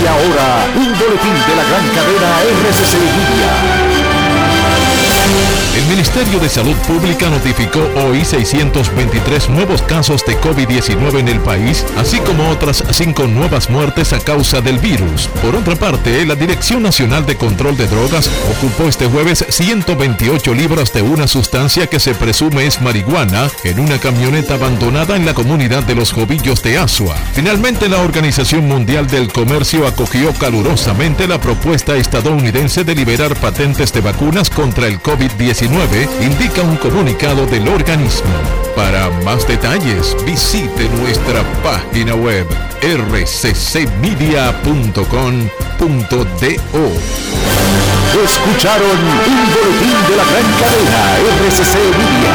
Y 0.00 0.06
ahora, 0.06 0.66
un 0.74 0.92
boletín 0.98 1.34
de 1.46 1.56
la 1.56 1.62
gran 1.62 1.88
cadena 1.94 2.42
RCC 2.42 2.94
Media. 2.98 3.91
En 5.74 5.88
Ministerio 5.88 6.38
de 6.38 6.50
Salud 6.50 6.76
Pública 6.86 7.30
notificó 7.30 7.80
hoy 8.04 8.26
623 8.26 9.48
nuevos 9.48 9.80
casos 9.80 10.22
de 10.26 10.38
COVID-19 10.38 11.20
en 11.20 11.28
el 11.28 11.40
país, 11.40 11.86
así 11.96 12.18
como 12.18 12.50
otras 12.50 12.84
cinco 12.90 13.26
nuevas 13.26 13.70
muertes 13.70 14.12
a 14.12 14.20
causa 14.20 14.60
del 14.60 14.78
virus. 14.78 15.28
Por 15.40 15.56
otra 15.56 15.74
parte, 15.74 16.26
la 16.26 16.34
Dirección 16.34 16.82
Nacional 16.82 17.24
de 17.24 17.38
Control 17.38 17.74
de 17.78 17.86
Drogas 17.86 18.30
ocupó 18.54 18.86
este 18.86 19.06
jueves 19.06 19.46
128 19.48 20.52
libras 20.52 20.92
de 20.92 21.00
una 21.00 21.26
sustancia 21.26 21.86
que 21.86 22.00
se 22.00 22.14
presume 22.14 22.66
es 22.66 22.82
marihuana 22.82 23.48
en 23.64 23.80
una 23.80 23.98
camioneta 23.98 24.54
abandonada 24.54 25.16
en 25.16 25.24
la 25.24 25.32
comunidad 25.32 25.84
de 25.84 25.94
los 25.94 26.12
Jovillos 26.12 26.62
de 26.62 26.76
Asua. 26.76 27.16
Finalmente, 27.32 27.88
la 27.88 28.02
Organización 28.02 28.68
Mundial 28.68 29.06
del 29.06 29.32
Comercio 29.32 29.86
acogió 29.86 30.34
calurosamente 30.34 31.26
la 31.26 31.40
propuesta 31.40 31.96
estadounidense 31.96 32.84
de 32.84 32.94
liberar 32.94 33.34
patentes 33.36 33.90
de 33.94 34.02
vacunas 34.02 34.50
contra 34.50 34.86
el 34.86 35.00
COVID-19 35.00 35.61
indica 36.20 36.62
un 36.62 36.76
comunicado 36.76 37.46
del 37.46 37.68
organismo. 37.68 38.30
Para 38.74 39.10
más 39.24 39.46
detalles, 39.46 40.16
visite 40.24 40.88
nuestra 41.00 41.42
página 41.62 42.14
web 42.14 42.46
rccmedia.com.do. 42.82 43.82
Escucharon 48.24 48.98
un 49.26 49.54
boletín 49.54 49.96
de 50.08 50.16
la 50.16 50.24
gran 50.24 50.48
cadena 50.58 51.00
RCC 51.46 51.74
Media. 51.96 52.34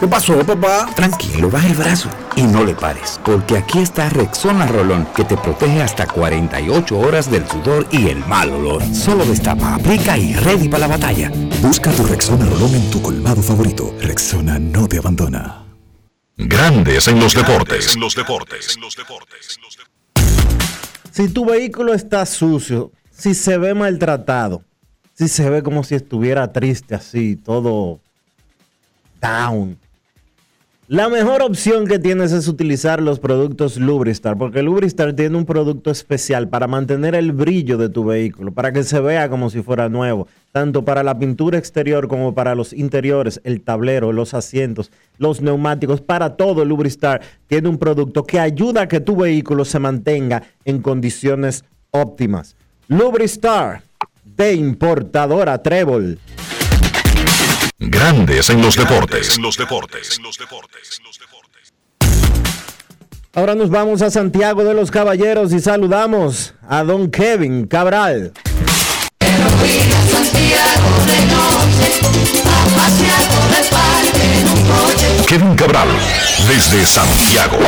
¿Qué 0.00 0.06
pasó, 0.06 0.38
papá? 0.46 0.88
Tranquilo, 0.94 1.50
baja 1.50 1.66
el 1.66 1.74
brazo 1.74 2.08
y 2.36 2.42
no 2.42 2.62
le 2.64 2.74
pares, 2.74 3.20
porque 3.24 3.56
aquí 3.56 3.80
está 3.80 4.08
Rexona 4.08 4.66
Rolón, 4.66 5.08
que 5.16 5.24
te 5.24 5.36
protege 5.36 5.82
hasta 5.82 6.06
48 6.06 6.98
horas 6.98 7.28
del 7.30 7.46
sudor 7.48 7.86
y 7.90 8.08
el 8.08 8.24
mal 8.26 8.50
olor. 8.50 8.82
Solo 8.94 9.24
destapa, 9.26 9.74
aplica 9.74 10.16
y 10.16 10.34
ready 10.34 10.68
para 10.68 10.86
la 10.86 10.96
batalla. 10.96 11.32
Busca 11.60 11.90
tu 11.90 12.04
Rexona 12.04 12.46
Rolón 12.46 12.74
en 12.74 12.90
tu 12.90 13.02
colmado 13.02 13.42
favorito. 13.42 13.92
Rexona 14.00 14.58
no 14.58 14.86
te 14.86 14.98
abandona. 14.98 15.64
Grandes 16.36 17.08
en 17.08 17.18
los 17.18 17.34
deportes. 17.34 17.94
En 17.94 18.00
los 18.00 18.14
deportes. 18.14 18.78
Si 21.10 21.28
tu 21.28 21.44
vehículo 21.44 21.94
está 21.94 22.24
sucio, 22.26 22.92
si 23.10 23.34
se 23.34 23.58
ve 23.58 23.74
maltratado, 23.74 24.62
si 25.14 25.26
se 25.26 25.50
ve 25.50 25.64
como 25.64 25.82
si 25.82 25.96
estuviera 25.96 26.52
triste 26.52 26.94
así, 26.94 27.34
todo 27.34 27.98
down, 29.20 29.78
la 30.90 31.10
mejor 31.10 31.42
opción 31.42 31.86
que 31.86 31.98
tienes 31.98 32.32
es 32.32 32.48
utilizar 32.48 33.02
los 33.02 33.18
productos 33.18 33.76
Lubristar, 33.76 34.38
porque 34.38 34.62
Lubristar 34.62 35.12
tiene 35.12 35.36
un 35.36 35.44
producto 35.44 35.90
especial 35.90 36.48
para 36.48 36.66
mantener 36.66 37.14
el 37.14 37.32
brillo 37.32 37.76
de 37.76 37.90
tu 37.90 38.06
vehículo, 38.06 38.52
para 38.52 38.72
que 38.72 38.82
se 38.82 38.98
vea 38.98 39.28
como 39.28 39.50
si 39.50 39.60
fuera 39.60 39.90
nuevo, 39.90 40.28
tanto 40.50 40.86
para 40.86 41.02
la 41.02 41.18
pintura 41.18 41.58
exterior 41.58 42.08
como 42.08 42.34
para 42.34 42.54
los 42.54 42.72
interiores, 42.72 43.38
el 43.44 43.60
tablero, 43.60 44.14
los 44.14 44.32
asientos, 44.32 44.90
los 45.18 45.42
neumáticos, 45.42 46.00
para 46.00 46.36
todo 46.36 46.64
Lubristar 46.64 47.20
tiene 47.48 47.68
un 47.68 47.76
producto 47.76 48.24
que 48.24 48.40
ayuda 48.40 48.80
a 48.80 48.88
que 48.88 49.00
tu 49.00 49.14
vehículo 49.14 49.66
se 49.66 49.80
mantenga 49.80 50.42
en 50.64 50.80
condiciones 50.80 51.66
óptimas. 51.90 52.56
Lubristar 52.88 53.82
de 54.24 54.54
importadora 54.54 55.62
Trébol. 55.62 56.18
Grandes 57.80 58.50
en 58.50 58.60
los 58.60 58.74
deportes. 58.76 59.36
En 59.36 59.42
los 59.42 59.56
deportes. 59.56 60.18
Ahora 63.34 63.54
nos 63.54 63.70
vamos 63.70 64.02
a 64.02 64.10
Santiago 64.10 64.64
de 64.64 64.74
los 64.74 64.90
Caballeros 64.90 65.52
y 65.52 65.60
saludamos 65.60 66.54
a 66.68 66.82
don 66.82 67.08
Kevin 67.08 67.68
Cabral. 67.68 68.32
Kevin 75.28 75.54
Cabral, 75.54 75.88
desde 76.48 76.84
Santiago. 76.84 77.58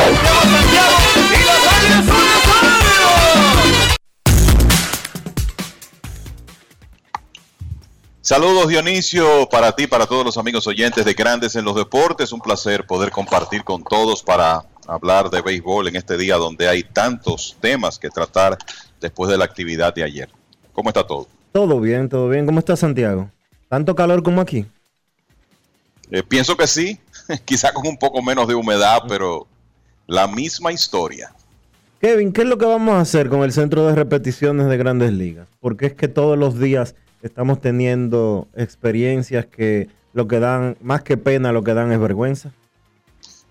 Saludos 8.30 8.68
Dionisio, 8.68 9.48
para 9.50 9.72
ti, 9.72 9.88
para 9.88 10.06
todos 10.06 10.24
los 10.24 10.38
amigos 10.38 10.64
oyentes 10.68 11.04
de 11.04 11.14
Grandes 11.14 11.56
en 11.56 11.64
los 11.64 11.74
Deportes. 11.74 12.30
Un 12.30 12.40
placer 12.40 12.86
poder 12.86 13.10
compartir 13.10 13.64
con 13.64 13.82
todos 13.82 14.22
para 14.22 14.64
hablar 14.86 15.30
de 15.30 15.42
béisbol 15.42 15.88
en 15.88 15.96
este 15.96 16.16
día 16.16 16.36
donde 16.36 16.68
hay 16.68 16.84
tantos 16.84 17.56
temas 17.60 17.98
que 17.98 18.08
tratar 18.08 18.56
después 19.00 19.28
de 19.32 19.36
la 19.36 19.44
actividad 19.46 19.92
de 19.92 20.04
ayer. 20.04 20.28
¿Cómo 20.72 20.90
está 20.90 21.04
todo? 21.04 21.26
Todo 21.50 21.80
bien, 21.80 22.08
todo 22.08 22.28
bien. 22.28 22.46
¿Cómo 22.46 22.60
está 22.60 22.76
Santiago? 22.76 23.28
¿Tanto 23.68 23.96
calor 23.96 24.22
como 24.22 24.40
aquí? 24.40 24.64
Eh, 26.12 26.22
pienso 26.22 26.56
que 26.56 26.68
sí, 26.68 27.00
quizá 27.44 27.72
con 27.72 27.84
un 27.84 27.98
poco 27.98 28.22
menos 28.22 28.46
de 28.46 28.54
humedad, 28.54 29.02
pero 29.08 29.48
la 30.06 30.28
misma 30.28 30.70
historia. 30.70 31.32
Kevin, 32.00 32.32
¿qué 32.32 32.42
es 32.42 32.46
lo 32.46 32.58
que 32.58 32.66
vamos 32.66 32.94
a 32.94 33.00
hacer 33.00 33.28
con 33.28 33.42
el 33.42 33.50
centro 33.50 33.88
de 33.88 33.96
repeticiones 33.96 34.68
de 34.68 34.76
grandes 34.76 35.10
ligas? 35.12 35.48
Porque 35.58 35.86
es 35.86 35.94
que 35.94 36.06
todos 36.06 36.38
los 36.38 36.60
días 36.60 36.94
estamos 37.22 37.60
teniendo 37.60 38.48
experiencias 38.54 39.46
que 39.46 39.88
lo 40.12 40.26
que 40.26 40.40
dan, 40.40 40.76
más 40.80 41.02
que 41.02 41.16
pena, 41.16 41.52
lo 41.52 41.62
que 41.62 41.74
dan 41.74 41.92
es 41.92 42.00
vergüenza. 42.00 42.52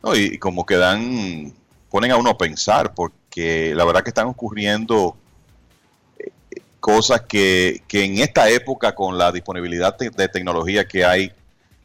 No, 0.03 0.15
y 0.15 0.37
como 0.37 0.65
que 0.65 0.75
dan, 0.75 1.53
ponen 1.89 2.11
a 2.11 2.17
uno 2.17 2.31
a 2.31 2.37
pensar, 2.37 2.93
porque 2.93 3.73
la 3.75 3.85
verdad 3.85 4.03
que 4.03 4.09
están 4.09 4.27
ocurriendo 4.27 5.15
eh, 6.17 6.31
cosas 6.79 7.21
que, 7.21 7.81
que 7.87 8.03
en 8.03 8.19
esta 8.19 8.49
época, 8.49 8.95
con 8.95 9.17
la 9.17 9.31
disponibilidad 9.31 9.97
de, 9.97 10.27
tecnología 10.29 10.87
que 10.87 11.05
hay, 11.05 11.31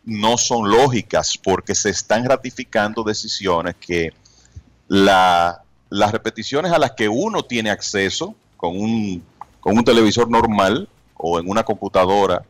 no 0.04 0.36
son 0.36 0.70
lógicas, 0.70 1.38
porque 1.38 1.74
se 1.74 1.90
están 1.90 2.24
ratificando 2.24 3.02
decisiones 3.02 3.74
que 3.76 4.12
la, 4.86 5.62
las 5.88 6.12
repeticiones 6.12 6.72
a 6.72 6.78
las 6.78 6.92
que 6.92 7.08
uno 7.08 7.44
tiene 7.44 7.70
acceso 7.70 8.34
con 8.56 8.78
un, 8.78 9.24
con 9.60 9.76
un 9.78 9.84
televisor 9.84 10.30
normal, 10.30 10.88
o 11.26 11.40
en 11.40 11.48
una 11.48 11.62
computadora 11.62 12.44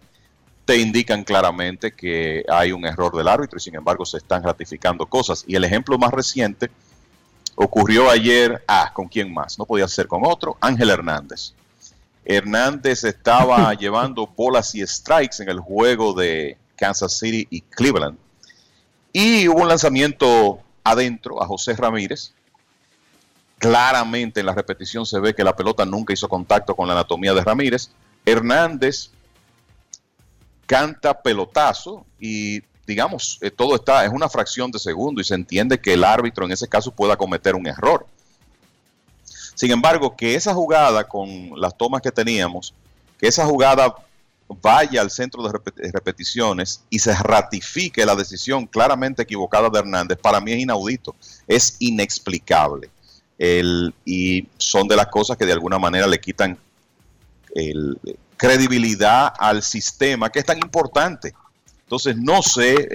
te 0.65 0.79
indican 0.79 1.23
claramente 1.23 1.93
que 1.93 2.45
hay 2.49 2.73
un 2.73 2.85
error 2.85 3.17
del 3.17 3.29
árbitro 3.29 3.59
y 3.59 3.61
sin 3.61 3.77
embargo 3.77 4.05
se 4.05 4.17
están 4.17 4.43
ratificando 4.43 5.07
cosas. 5.07 5.45
Y 5.47 5.55
el 5.55 5.63
ejemplo 5.63 5.97
más 5.97 6.11
reciente 6.11 6.71
ocurrió 7.55 8.11
ayer, 8.11 8.65
ah, 8.67 8.91
¿con 8.93 9.07
quién 9.07 9.33
más? 9.33 9.59
No 9.61 9.65
podía 9.65 9.87
ser 9.87 10.09
con 10.09 10.23
otro, 10.25 10.57
Ángel 10.61 10.91
Hernández. 10.91 11.53
Hernández 12.25 13.05
estaba 13.05 13.73
llevando 13.79 14.27
bolas 14.27 14.75
y 14.75 14.85
strikes 14.85 15.41
en 15.41 15.51
el 15.51 15.61
juego 15.61 16.13
de 16.13 16.59
Kansas 16.75 17.17
City 17.17 17.47
y 17.51 17.61
Cleveland. 17.61 18.19
Y 19.13 19.47
hubo 19.47 19.63
un 19.63 19.69
lanzamiento 19.69 20.59
adentro 20.83 21.41
a 21.41 21.47
José 21.47 21.75
Ramírez. 21.75 22.33
Claramente 23.59 24.41
en 24.41 24.47
la 24.47 24.55
repetición 24.55 25.07
se 25.07 25.21
ve 25.21 25.33
que 25.33 25.45
la 25.45 25.55
pelota 25.55 25.85
nunca 25.85 26.13
hizo 26.13 26.29
contacto 26.29 26.75
con 26.75 26.89
la 26.89 26.95
anatomía 26.95 27.33
de 27.33 27.45
Ramírez. 27.45 27.91
Hernández 28.25 29.11
canta 30.67 31.23
pelotazo 31.23 32.07
y 32.19 32.63
digamos, 32.87 33.39
eh, 33.41 33.51
todo 33.51 33.75
está, 33.77 34.05
es 34.05 34.13
una 34.13 34.29
fracción 34.29 34.71
de 34.71 34.79
segundo 34.79 35.21
y 35.21 35.25
se 35.25 35.35
entiende 35.35 35.81
que 35.81 35.95
el 35.95 36.05
árbitro 36.05 36.45
en 36.45 36.53
ese 36.53 36.69
caso 36.69 36.91
pueda 36.91 37.17
cometer 37.17 37.55
un 37.55 37.67
error. 37.67 38.07
Sin 39.55 39.71
embargo, 39.71 40.17
que 40.17 40.35
esa 40.35 40.53
jugada 40.53 41.05
con 41.05 41.53
las 41.61 41.77
tomas 41.77 42.03
que 42.03 42.11
teníamos, 42.11 42.75
que 43.19 43.29
esa 43.29 43.47
jugada 43.47 43.95
vaya 44.61 45.01
al 45.01 45.11
centro 45.11 45.43
de 45.43 45.59
repeticiones 45.93 46.83
y 46.91 46.99
se 46.99 47.15
ratifique 47.15 48.05
la 48.05 48.15
decisión 48.15 48.67
claramente 48.67 49.23
equivocada 49.23 49.71
de 49.71 49.79
Hernández, 49.79 50.19
para 50.19 50.41
mí 50.41 50.53
es 50.53 50.61
inaudito, 50.61 51.15
es 51.47 51.77
inexplicable. 51.79 52.91
y 54.05 54.49
son 54.59 54.87
de 54.87 54.97
las 54.97 55.07
cosas 55.07 55.37
que 55.37 55.47
de 55.47 55.53
alguna 55.53 55.79
manera 55.79 56.07
le 56.07 56.21
quitan 56.21 56.59
el, 57.55 57.99
credibilidad 58.37 59.33
al 59.39 59.63
sistema 59.63 60.31
que 60.31 60.41
es 60.41 60.45
tan 60.45 60.59
importante. 60.59 61.35
Entonces, 61.83 62.17
no 62.17 62.43
sé, 62.43 62.89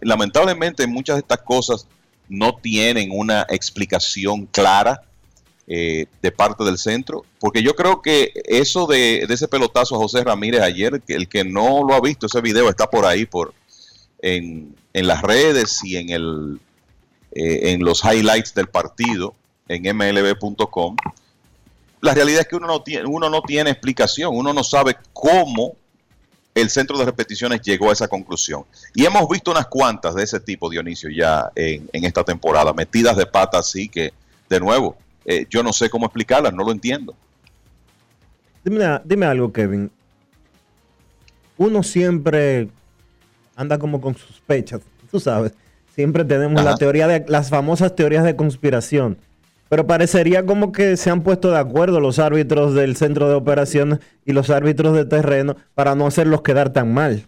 lamentablemente 0.00 0.86
muchas 0.86 1.16
de 1.16 1.20
estas 1.20 1.42
cosas 1.42 1.86
no 2.28 2.56
tienen 2.56 3.10
una 3.12 3.46
explicación 3.48 4.46
clara 4.46 5.02
eh, 5.66 6.06
de 6.20 6.32
parte 6.32 6.64
del 6.64 6.78
centro, 6.78 7.24
porque 7.38 7.62
yo 7.62 7.74
creo 7.74 8.00
que 8.00 8.32
eso 8.46 8.86
de, 8.86 9.24
de, 9.28 9.34
ese 9.34 9.48
pelotazo 9.48 9.94
a 9.94 9.98
José 9.98 10.24
Ramírez 10.24 10.62
ayer, 10.62 11.00
que 11.02 11.14
el 11.14 11.28
que 11.28 11.44
no 11.44 11.84
lo 11.86 11.94
ha 11.94 12.00
visto, 12.00 12.26
ese 12.26 12.40
video 12.40 12.68
está 12.68 12.88
por 12.90 13.06
ahí, 13.06 13.26
por 13.26 13.54
en, 14.22 14.74
en 14.92 15.06
las 15.06 15.22
redes 15.22 15.82
y 15.84 15.96
en, 15.96 16.10
el, 16.10 16.60
eh, 17.32 17.72
en 17.72 17.84
los 17.84 18.02
highlights 18.04 18.54
del 18.54 18.68
partido 18.68 19.34
en 19.68 19.96
mlb.com. 19.96 20.96
La 22.02 22.12
realidad 22.12 22.40
es 22.42 22.48
que 22.48 22.56
uno 22.56 22.66
no, 22.66 22.82
tiene, 22.82 23.06
uno 23.06 23.30
no 23.30 23.40
tiene 23.40 23.70
explicación, 23.70 24.36
uno 24.36 24.52
no 24.52 24.62
sabe 24.62 24.96
cómo 25.12 25.76
el 26.54 26.68
centro 26.68 26.98
de 26.98 27.04
repeticiones 27.04 27.62
llegó 27.62 27.88
a 27.88 27.92
esa 27.92 28.08
conclusión. 28.08 28.64
Y 28.94 29.06
hemos 29.06 29.26
visto 29.28 29.50
unas 29.50 29.68
cuantas 29.68 30.14
de 30.14 30.24
ese 30.24 30.40
tipo, 30.40 30.68
Dionisio, 30.68 31.08
ya 31.10 31.50
en, 31.54 31.88
en 31.92 32.04
esta 32.04 32.24
temporada, 32.24 32.74
metidas 32.74 33.16
de 33.16 33.24
pata 33.24 33.58
así 33.58 33.88
que, 33.88 34.12
de 34.50 34.60
nuevo, 34.60 34.96
eh, 35.24 35.46
yo 35.48 35.62
no 35.62 35.72
sé 35.72 35.88
cómo 35.88 36.06
explicarlas, 36.06 36.52
no 36.52 36.64
lo 36.64 36.72
entiendo. 36.72 37.14
Dime, 38.64 39.00
dime 39.04 39.26
algo, 39.26 39.52
Kevin. 39.52 39.90
Uno 41.56 41.82
siempre 41.82 42.68
anda 43.56 43.78
como 43.78 44.00
con 44.00 44.16
sospechas, 44.16 44.80
tú 45.10 45.20
sabes. 45.20 45.52
Siempre 45.94 46.24
tenemos 46.24 46.60
Ajá. 46.60 46.70
la 46.70 46.76
teoría 46.76 47.06
de 47.06 47.24
las 47.28 47.50
famosas 47.50 47.94
teorías 47.94 48.24
de 48.24 48.34
conspiración. 48.34 49.18
Pero 49.72 49.86
parecería 49.86 50.44
como 50.44 50.70
que 50.70 50.98
se 50.98 51.08
han 51.08 51.22
puesto 51.22 51.50
de 51.50 51.56
acuerdo 51.56 51.98
los 51.98 52.18
árbitros 52.18 52.74
del 52.74 52.94
centro 52.94 53.30
de 53.30 53.36
operaciones 53.36 54.00
y 54.26 54.32
los 54.32 54.50
árbitros 54.50 54.94
de 54.94 55.06
terreno 55.06 55.56
para 55.74 55.94
no 55.94 56.06
hacerlos 56.06 56.42
quedar 56.42 56.74
tan 56.74 56.92
mal. 56.92 57.26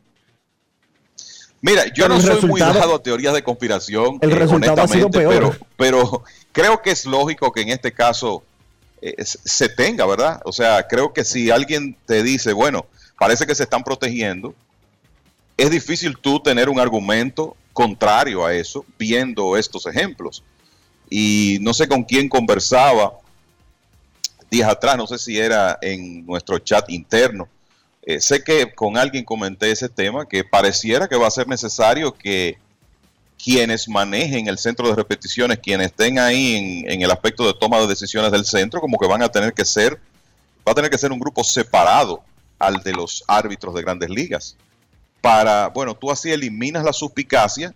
Mira, 1.62 1.86
yo 1.86 2.04
pero 2.04 2.08
no 2.08 2.20
soy 2.20 2.42
muy 2.42 2.60
dado 2.60 2.96
a 2.96 3.02
teorías 3.02 3.32
de 3.32 3.42
conspiración, 3.42 4.18
el 4.20 4.32
eh, 4.32 4.34
resultado 4.34 4.82
ha 4.82 4.86
sido 4.86 5.10
peor. 5.10 5.32
Pero, 5.32 5.56
pero, 5.78 6.24
creo 6.52 6.82
que 6.82 6.90
es 6.90 7.06
lógico 7.06 7.50
que 7.50 7.62
en 7.62 7.70
este 7.70 7.92
caso 7.92 8.44
eh, 9.00 9.14
se 9.24 9.70
tenga, 9.70 10.04
¿verdad? 10.04 10.42
O 10.44 10.52
sea, 10.52 10.86
creo 10.86 11.14
que 11.14 11.24
si 11.24 11.50
alguien 11.50 11.96
te 12.04 12.22
dice, 12.22 12.52
bueno, 12.52 12.84
parece 13.18 13.46
que 13.46 13.54
se 13.54 13.62
están 13.62 13.82
protegiendo, 13.82 14.54
es 15.56 15.70
difícil 15.70 16.18
tú 16.18 16.40
tener 16.40 16.68
un 16.68 16.78
argumento 16.78 17.56
contrario 17.72 18.44
a 18.44 18.52
eso 18.52 18.84
viendo 18.98 19.56
estos 19.56 19.86
ejemplos 19.86 20.44
y 21.16 21.58
no 21.60 21.72
sé 21.72 21.86
con 21.86 22.02
quién 22.02 22.28
conversaba 22.28 23.12
días 24.50 24.68
atrás, 24.68 24.96
no 24.96 25.06
sé 25.06 25.16
si 25.16 25.38
era 25.38 25.78
en 25.80 26.26
nuestro 26.26 26.58
chat 26.58 26.90
interno. 26.90 27.48
Eh, 28.02 28.20
sé 28.20 28.42
que 28.42 28.74
con 28.74 28.98
alguien 28.98 29.24
comenté 29.24 29.70
ese 29.70 29.88
tema, 29.88 30.26
que 30.26 30.42
pareciera 30.42 31.06
que 31.06 31.14
va 31.14 31.28
a 31.28 31.30
ser 31.30 31.46
necesario 31.46 32.12
que 32.12 32.58
quienes 33.40 33.88
manejen 33.88 34.48
el 34.48 34.58
centro 34.58 34.88
de 34.88 34.96
repeticiones, 34.96 35.60
quienes 35.60 35.86
estén 35.86 36.18
ahí 36.18 36.56
en, 36.56 36.90
en, 36.90 37.02
el 37.02 37.10
aspecto 37.12 37.46
de 37.46 37.54
toma 37.60 37.78
de 37.78 37.86
decisiones 37.86 38.32
del 38.32 38.44
centro, 38.44 38.80
como 38.80 38.98
que 38.98 39.06
van 39.06 39.22
a 39.22 39.28
tener 39.28 39.54
que 39.54 39.64
ser, 39.64 40.00
va 40.66 40.72
a 40.72 40.74
tener 40.74 40.90
que 40.90 40.98
ser 40.98 41.12
un 41.12 41.20
grupo 41.20 41.44
separado 41.44 42.24
al 42.58 42.82
de 42.82 42.92
los 42.92 43.22
árbitros 43.28 43.72
de 43.72 43.82
grandes 43.82 44.10
ligas. 44.10 44.56
Para, 45.20 45.68
bueno, 45.68 45.94
tú 45.94 46.10
así 46.10 46.32
eliminas 46.32 46.82
la 46.82 46.92
suspicacia 46.92 47.72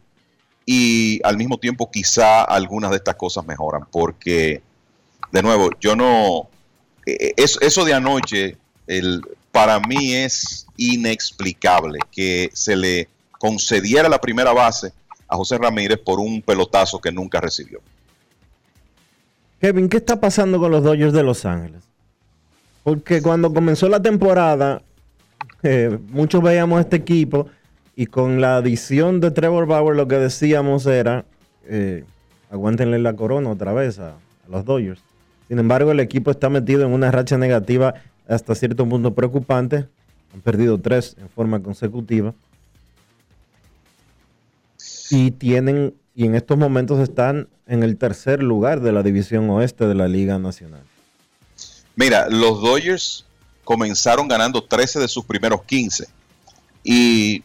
y 0.71 1.19
al 1.25 1.39
mismo 1.39 1.57
tiempo 1.57 1.91
quizá 1.91 2.45
algunas 2.45 2.91
de 2.91 2.99
estas 2.99 3.14
cosas 3.14 3.47
mejoran, 3.47 3.87
porque, 3.91 4.61
de 5.33 5.43
nuevo, 5.43 5.71
yo 5.81 5.97
no, 5.97 6.51
eh, 7.07 7.33
eso, 7.39 7.59
eso 7.62 7.87
de 7.87 7.95
anoche, 7.95 8.59
el, 8.87 9.23
para 9.51 9.81
mí 9.81 10.12
es 10.12 10.66
inexplicable 10.77 12.01
que 12.12 12.51
se 12.53 12.77
le 12.77 13.09
concediera 13.39 14.11
la 14.11 14.21
primera 14.21 14.53
base 14.53 14.93
a 15.27 15.37
José 15.37 15.57
Ramírez 15.57 16.01
por 16.05 16.21
un 16.21 16.43
pelotazo 16.43 17.01
que 17.01 17.12
nunca 17.12 17.41
recibió. 17.41 17.81
Kevin, 19.62 19.89
¿qué 19.89 19.97
está 19.97 20.21
pasando 20.21 20.59
con 20.59 20.71
los 20.71 20.85
Dodgers 20.85 21.14
de 21.14 21.23
Los 21.23 21.47
Ángeles? 21.47 21.83
Porque 22.85 23.23
cuando 23.23 23.55
comenzó 23.55 23.89
la 23.89 24.03
temporada, 24.03 24.83
eh, 25.62 25.99
muchos 26.11 26.43
veíamos 26.43 26.79
este 26.81 26.97
equipo 26.97 27.47
y 27.99 28.07
con 28.07 28.40
la 28.40 28.59
adición 28.59 29.18
de 29.18 29.32
Trevor 29.32 29.66
Bauer, 29.66 29.96
lo 29.96 30.07
que 30.07 30.14
decíamos 30.14 30.86
era: 30.86 31.24
eh, 31.64 32.05
aguántenle 32.49 33.01
la 33.01 33.16
corona 33.16 33.51
otra 33.51 33.72
vez 33.72 33.99
a, 33.99 34.11
a, 34.11 34.49
los 34.49 34.64
Dodgers. 34.64 35.01
Sin 35.49 35.59
embargo, 35.59 35.90
el 35.90 35.99
equipo 35.99 36.30
está 36.30 36.49
metido 36.49 36.86
en 36.86 36.92
una 36.92 37.11
racha 37.11 37.36
negativa 37.38 37.94
hasta 38.28 38.55
cierto 38.55 38.88
punto 38.88 39.14
preocupante. 39.14 39.88
Han 40.32 40.40
perdido 40.42 40.78
tres 40.78 41.16
en 41.18 41.28
forma 41.28 41.61
consecutiva. 41.61 42.34
Y 45.11 45.32
tienen, 45.32 45.92
y 46.14 46.26
en 46.26 46.36
estos 46.36 46.57
momentos 46.57 47.01
están 47.01 47.49
en 47.66 47.82
el 47.82 47.96
tercer 47.96 48.44
lugar 48.44 48.78
de 48.78 48.92
la 48.92 49.03
división 49.03 49.51
oeste 49.51 49.88
de 49.88 49.96
la 49.96 50.07
Liga 50.07 50.38
Nacional. 50.38 50.84
Mira, 51.96 52.28
los 52.28 52.62
Dodgers 52.62 53.26
comenzaron 53.64 54.28
ganando 54.28 54.62
13 54.62 55.01
de 55.01 55.09
sus 55.09 55.24
primeros 55.24 55.64
15. 55.64 56.07
Y 56.84 57.42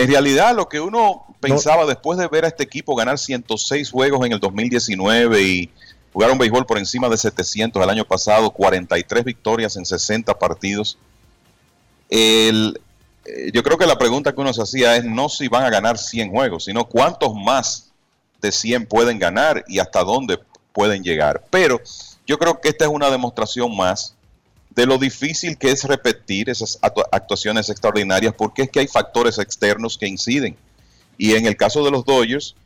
en 0.00 0.08
realidad, 0.08 0.56
lo 0.56 0.66
que 0.66 0.80
uno 0.80 1.26
pensaba 1.40 1.82
no. 1.82 1.88
después 1.88 2.18
de 2.18 2.26
ver 2.26 2.46
a 2.46 2.48
este 2.48 2.62
equipo 2.62 2.94
ganar 2.94 3.18
106 3.18 3.90
juegos 3.90 4.24
en 4.24 4.32
el 4.32 4.40
2019 4.40 5.42
y 5.42 5.70
jugar 6.12 6.30
un 6.30 6.38
béisbol 6.38 6.64
por 6.64 6.78
encima 6.78 7.08
de 7.10 7.18
700 7.18 7.82
el 7.82 7.90
año 7.90 8.06
pasado, 8.06 8.50
43 8.50 9.24
victorias 9.24 9.76
en 9.76 9.84
60 9.84 10.38
partidos. 10.38 10.96
El, 12.08 12.80
eh, 13.26 13.50
yo 13.52 13.62
creo 13.62 13.76
que 13.76 13.86
la 13.86 13.98
pregunta 13.98 14.34
que 14.34 14.40
uno 14.40 14.54
se 14.54 14.62
hacía 14.62 14.96
es 14.96 15.04
no 15.04 15.28
si 15.28 15.48
van 15.48 15.64
a 15.64 15.70
ganar 15.70 15.98
100 15.98 16.30
juegos, 16.30 16.64
sino 16.64 16.86
cuántos 16.86 17.34
más 17.34 17.90
de 18.40 18.52
100 18.52 18.86
pueden 18.86 19.18
ganar 19.18 19.64
y 19.68 19.80
hasta 19.80 20.02
dónde 20.02 20.38
pueden 20.72 21.02
llegar. 21.02 21.44
Pero 21.50 21.78
yo 22.26 22.38
creo 22.38 22.58
que 22.58 22.70
esta 22.70 22.86
es 22.86 22.90
una 22.90 23.10
demostración 23.10 23.76
más 23.76 24.14
de 24.80 24.86
lo 24.86 24.96
difícil 24.96 25.58
que 25.58 25.70
es 25.70 25.84
repetir 25.84 26.48
esas 26.48 26.78
actuaciones 27.12 27.68
extraordinarias 27.68 28.32
porque 28.32 28.62
es 28.62 28.70
que 28.70 28.80
hay 28.80 28.88
factores 28.88 29.38
externos 29.38 29.98
que 29.98 30.06
inciden. 30.06 30.56
Y 31.18 31.34
en 31.34 31.44
el 31.44 31.54
caso 31.54 31.84
de 31.84 31.90
los 31.90 32.02
Dodgers, 32.06 32.56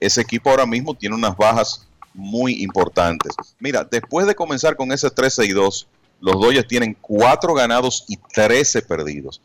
ese 0.00 0.20
equipo 0.20 0.50
ahora 0.50 0.66
mismo 0.66 0.94
tiene 0.94 1.14
unas 1.14 1.36
bajas 1.36 1.86
muy 2.12 2.60
importantes. 2.64 3.32
Mira, 3.60 3.86
después 3.88 4.26
de 4.26 4.34
comenzar 4.34 4.74
con 4.74 4.90
ese 4.90 5.10
13 5.10 5.46
y 5.46 5.50
2, 5.50 5.86
los 6.20 6.40
Dodgers 6.40 6.66
tienen 6.66 6.96
4 7.00 7.54
ganados 7.54 8.04
y 8.08 8.16
13 8.16 8.82
perdidos. 8.82 9.40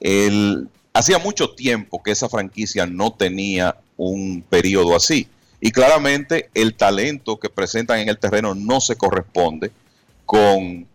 El, 0.00 0.68
hacía 0.92 1.20
mucho 1.20 1.54
tiempo 1.54 2.02
que 2.02 2.10
esa 2.10 2.28
franquicia 2.28 2.86
no 2.86 3.12
tenía 3.12 3.76
un 3.96 4.42
periodo 4.42 4.96
así. 4.96 5.28
Y 5.60 5.70
claramente 5.70 6.50
el 6.54 6.74
talento 6.74 7.38
que 7.38 7.50
presentan 7.50 8.00
en 8.00 8.08
el 8.08 8.18
terreno 8.18 8.56
no 8.56 8.80
se 8.80 8.96
corresponde 8.96 9.70
con 10.26 10.88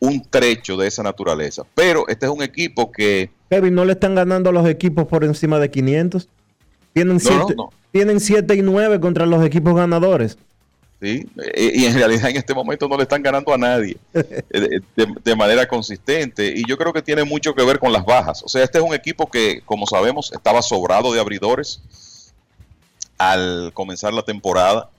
un 0.00 0.24
trecho 0.28 0.76
de 0.76 0.88
esa 0.88 1.02
naturaleza. 1.02 1.62
Pero 1.74 2.08
este 2.08 2.26
es 2.26 2.32
un 2.32 2.42
equipo 2.42 2.90
que... 2.90 3.30
Kevin, 3.48 3.74
¿no 3.74 3.84
le 3.84 3.92
están 3.92 4.14
ganando 4.14 4.50
a 4.50 4.52
los 4.52 4.66
equipos 4.66 5.06
por 5.06 5.24
encima 5.24 5.58
de 5.58 5.70
500? 5.70 6.28
Tienen 6.92 7.20
7 7.20 7.54
no, 7.56 7.70
no, 7.94 8.20
siete 8.20 8.54
y 8.56 8.62
9 8.62 8.98
contra 8.98 9.26
los 9.26 9.44
equipos 9.44 9.74
ganadores. 9.76 10.38
Sí, 11.00 11.26
y 11.56 11.86
en 11.86 11.94
realidad 11.94 12.28
en 12.28 12.36
este 12.36 12.52
momento 12.52 12.86
no 12.86 12.98
le 12.98 13.04
están 13.04 13.22
ganando 13.22 13.54
a 13.54 13.56
nadie 13.56 13.96
de, 14.12 14.82
de, 15.24 15.36
manera 15.36 15.66
consistente. 15.66 16.52
Y 16.54 16.62
yo 16.68 16.76
creo 16.76 16.92
que 16.92 17.00
tiene 17.00 17.24
mucho 17.24 17.54
que 17.54 17.64
ver 17.64 17.78
con 17.78 17.92
las 17.92 18.04
bajas. 18.04 18.42
O 18.42 18.48
sea, 18.48 18.62
este 18.62 18.78
es 18.78 18.84
un 18.84 18.92
equipo 18.92 19.30
que, 19.30 19.62
como 19.64 19.86
sabemos, 19.86 20.30
estaba 20.32 20.60
sobrado 20.60 21.12
de 21.14 21.20
abridores 21.20 21.80
al 23.16 23.70
comenzar 23.72 24.12
la 24.12 24.22
temporada 24.22 24.90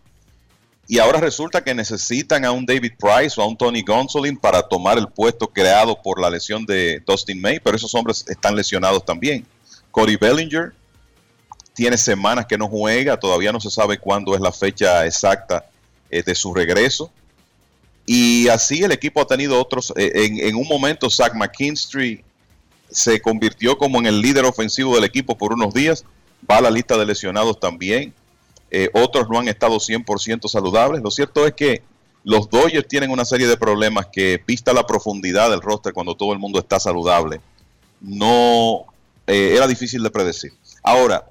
y 0.88 1.00
ahora 1.00 1.20
resulta 1.20 1.64
que 1.64 1.74
necesitan 1.74 2.44
a 2.44 2.52
un 2.52 2.66
David 2.66 2.94
Price 3.00 3.40
o 3.40 3.44
a 3.44 3.48
un 3.48 3.56
Tony 3.56 3.82
Gonsolin 3.82 4.38
para 4.38 4.62
tomar 4.62 4.98
el 4.98 5.08
puesto 5.08 5.48
creado 5.48 6.02
por 6.02 6.20
la 6.20 6.30
lesión 6.30 6.66
de 6.66 7.02
Dustin 7.06 7.40
May, 7.40 7.60
pero 7.60 7.78
esos 7.78 7.94
hombres 7.96 8.26
están 8.28 8.56
lesionados 8.56 9.06
también. 9.06 9.46
Cody 9.92 10.18
Bellinger 10.18 10.74
tiene 11.74 11.98
semanas 11.98 12.46
que 12.46 12.58
no 12.58 12.68
juega, 12.68 13.18
todavía 13.18 13.52
no 13.52 13.62
se 13.62 13.70
sabe 13.72 14.00
cuándo 14.00 14.36
es 14.36 14.42
la 14.42 14.52
fecha 14.52 15.06
exacta 15.06 15.66
eh, 16.10 16.24
de 16.24 16.36
su 16.36 16.54
regreso. 16.54 17.12
Y 18.06 18.50
así 18.50 18.84
el 18.84 18.92
equipo 18.92 19.22
ha 19.22 19.28
tenido 19.28 19.62
otros, 19.62 19.94
eh, 19.96 20.12
en, 20.14 20.40
en, 20.40 20.56
un 20.56 20.68
momento 20.68 21.10
Zach 21.10 21.34
McKinstry 21.34 22.24
se 22.90 23.22
convirtió 23.22 23.78
como 23.78 24.00
en 24.00 24.08
el 24.08 24.20
líder 24.20 24.44
ofensivo 24.44 24.96
del 24.96 25.06
equipo 25.06 25.38
por 25.38 25.54
unos 25.54 25.74
días, 25.74 26.04
va 26.50 26.58
a 26.58 26.62
la 26.62 26.72
lista 26.72 26.98
de 26.98 27.06
lesionados 27.06 27.60
también 27.60 28.14
eh, 28.72 28.90
otros 28.94 29.30
no 29.30 29.38
han 29.38 29.50
estado 29.50 29.76
100% 29.76 30.48
saludables. 30.48 31.02
Lo 31.02 31.12
cierto 31.12 31.46
es 31.46 31.54
que 31.54 31.84
los 32.24 32.50
Dodgers 32.50 32.88
tienen 32.88 33.12
una 33.12 33.26
serie 33.26 33.48
de 33.48 33.58
problemas 33.58 34.08
que, 34.08 34.42
vista 34.48 34.74
la 34.74 34.88
profundidad 34.88 35.50
del 35.50 35.62
roster 35.62 35.92
cuando 35.92 36.16
todo 36.16 36.32
el 36.32 36.40
mundo 36.40 36.58
está 36.60 36.80
saludable, 36.80 37.42
no 38.00 38.86
eh, 39.28 39.54
era 39.56 39.68
difícil 39.68 40.02
de 40.04 40.10
predecir. 40.10 40.54
Ahora, 40.84 41.26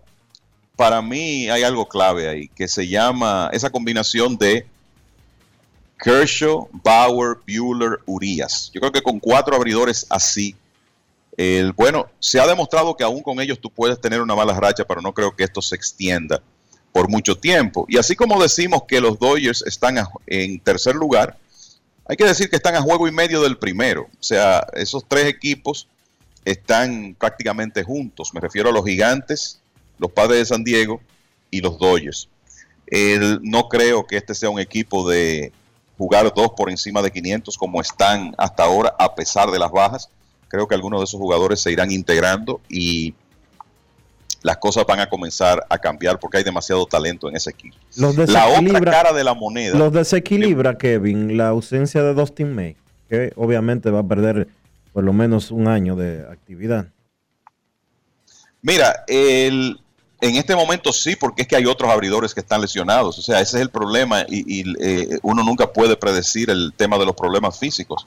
para 0.76 1.00
mí 1.00 1.48
hay 1.48 1.62
algo 1.62 1.88
clave 1.88 2.28
ahí, 2.28 2.48
que 2.48 2.68
se 2.68 2.86
llama 2.86 3.48
esa 3.52 3.70
combinación 3.70 4.36
de 4.36 4.66
Kershaw, 5.98 6.68
Bauer, 6.72 7.38
Bueller, 7.46 8.00
Urias. 8.06 8.70
Yo 8.74 8.80
creo 8.80 8.92
que 8.92 9.02
con 9.02 9.18
cuatro 9.18 9.56
abridores 9.56 10.06
así, 10.10 10.56
el, 11.36 11.72
bueno, 11.72 12.08
se 12.18 12.40
ha 12.40 12.46
demostrado 12.46 12.96
que 12.96 13.04
aún 13.04 13.22
con 13.22 13.40
ellos 13.40 13.58
tú 13.60 13.70
puedes 13.70 14.00
tener 14.00 14.20
una 14.20 14.34
mala 14.34 14.58
racha, 14.58 14.84
pero 14.84 15.00
no 15.00 15.14
creo 15.14 15.34
que 15.34 15.44
esto 15.44 15.62
se 15.62 15.76
extienda 15.76 16.42
por 16.92 17.08
mucho 17.08 17.36
tiempo. 17.36 17.86
Y 17.88 17.98
así 17.98 18.16
como 18.16 18.42
decimos 18.42 18.82
que 18.88 19.00
los 19.00 19.18
Dodgers 19.18 19.62
están 19.62 19.96
en 20.26 20.60
tercer 20.60 20.94
lugar, 20.94 21.38
hay 22.06 22.16
que 22.16 22.24
decir 22.24 22.50
que 22.50 22.56
están 22.56 22.74
a 22.74 22.82
juego 22.82 23.06
y 23.06 23.12
medio 23.12 23.40
del 23.42 23.58
primero. 23.58 24.08
O 24.18 24.22
sea, 24.22 24.66
esos 24.74 25.04
tres 25.06 25.26
equipos 25.26 25.86
están 26.44 27.14
prácticamente 27.18 27.84
juntos. 27.84 28.34
Me 28.34 28.40
refiero 28.40 28.70
a 28.70 28.72
los 28.72 28.84
gigantes, 28.84 29.60
los 29.98 30.10
padres 30.10 30.38
de 30.38 30.46
San 30.46 30.64
Diego 30.64 31.00
y 31.50 31.60
los 31.60 31.78
Dodgers. 31.78 32.28
No 33.42 33.68
creo 33.68 34.06
que 34.06 34.16
este 34.16 34.34
sea 34.34 34.50
un 34.50 34.58
equipo 34.58 35.08
de 35.08 35.52
jugar 35.96 36.32
dos 36.34 36.50
por 36.56 36.70
encima 36.70 37.02
de 37.02 37.12
500 37.12 37.56
como 37.56 37.80
están 37.80 38.34
hasta 38.38 38.64
ahora, 38.64 38.94
a 38.98 39.14
pesar 39.14 39.50
de 39.50 39.58
las 39.60 39.70
bajas. 39.70 40.08
Creo 40.48 40.66
que 40.66 40.74
algunos 40.74 40.98
de 41.00 41.04
esos 41.04 41.20
jugadores 41.20 41.60
se 41.60 41.70
irán 41.70 41.92
integrando 41.92 42.60
y 42.68 43.14
las 44.42 44.56
cosas 44.56 44.84
van 44.86 45.00
a 45.00 45.08
comenzar 45.08 45.64
a 45.68 45.78
cambiar 45.78 46.18
porque 46.18 46.38
hay 46.38 46.44
demasiado 46.44 46.86
talento 46.86 47.28
en 47.28 47.36
ese 47.36 47.50
equipo. 47.50 47.76
Los 47.96 48.16
La 48.16 48.48
otra 48.48 48.80
cara 48.80 49.12
de 49.12 49.24
la 49.24 49.34
moneda. 49.34 49.76
los 49.76 49.92
desequilibra, 49.92 50.78
Kevin, 50.78 51.36
la 51.36 51.48
ausencia 51.48 52.02
de 52.02 52.14
Dustin 52.14 52.54
May, 52.54 52.76
que 53.08 53.32
obviamente 53.36 53.90
va 53.90 54.00
a 54.00 54.06
perder 54.06 54.48
por 54.92 55.04
lo 55.04 55.12
menos 55.12 55.50
un 55.50 55.68
año 55.68 55.96
de 55.96 56.26
actividad. 56.30 56.86
Mira, 58.62 59.04
el, 59.06 59.78
en 60.20 60.36
este 60.36 60.54
momento 60.54 60.92
sí, 60.92 61.16
porque 61.16 61.42
es 61.42 61.48
que 61.48 61.56
hay 61.56 61.66
otros 61.66 61.90
abridores 61.90 62.34
que 62.34 62.40
están 62.40 62.60
lesionados. 62.60 63.18
O 63.18 63.22
sea, 63.22 63.40
ese 63.40 63.56
es 63.56 63.62
el 63.62 63.70
problema 63.70 64.24
y, 64.28 64.60
y, 64.60 64.74
eh, 64.80 65.18
uno 65.22 65.42
nunca 65.42 65.72
puede 65.72 65.96
predecir 65.96 66.50
el 66.50 66.72
tema 66.76 66.98
de 66.98 67.06
los 67.06 67.14
problemas 67.14 67.58
físicos. 67.58 68.06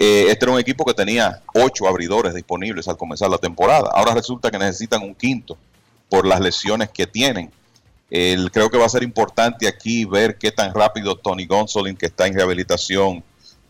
Eh, 0.00 0.30
este 0.30 0.46
era 0.46 0.52
un 0.52 0.58
equipo 0.58 0.84
que 0.84 0.94
tenía 0.94 1.42
ocho 1.54 1.86
abridores 1.86 2.34
disponibles 2.34 2.88
al 2.88 2.96
comenzar 2.96 3.30
la 3.30 3.38
temporada. 3.38 3.90
Ahora 3.92 4.14
resulta 4.14 4.50
que 4.50 4.58
necesitan 4.58 5.02
un 5.02 5.14
quinto 5.14 5.56
por 6.08 6.26
las 6.26 6.40
lesiones 6.40 6.88
que 6.88 7.06
tienen. 7.06 7.52
Creo 8.08 8.70
que 8.70 8.78
va 8.78 8.86
a 8.86 8.88
ser 8.88 9.04
importante 9.04 9.68
aquí 9.68 10.04
ver 10.04 10.36
qué 10.36 10.50
tan 10.50 10.74
rápido 10.74 11.14
Tony 11.14 11.46
Gonsolin, 11.46 11.96
que 11.96 12.06
está 12.06 12.26
en 12.26 12.34
rehabilitación, 12.34 13.22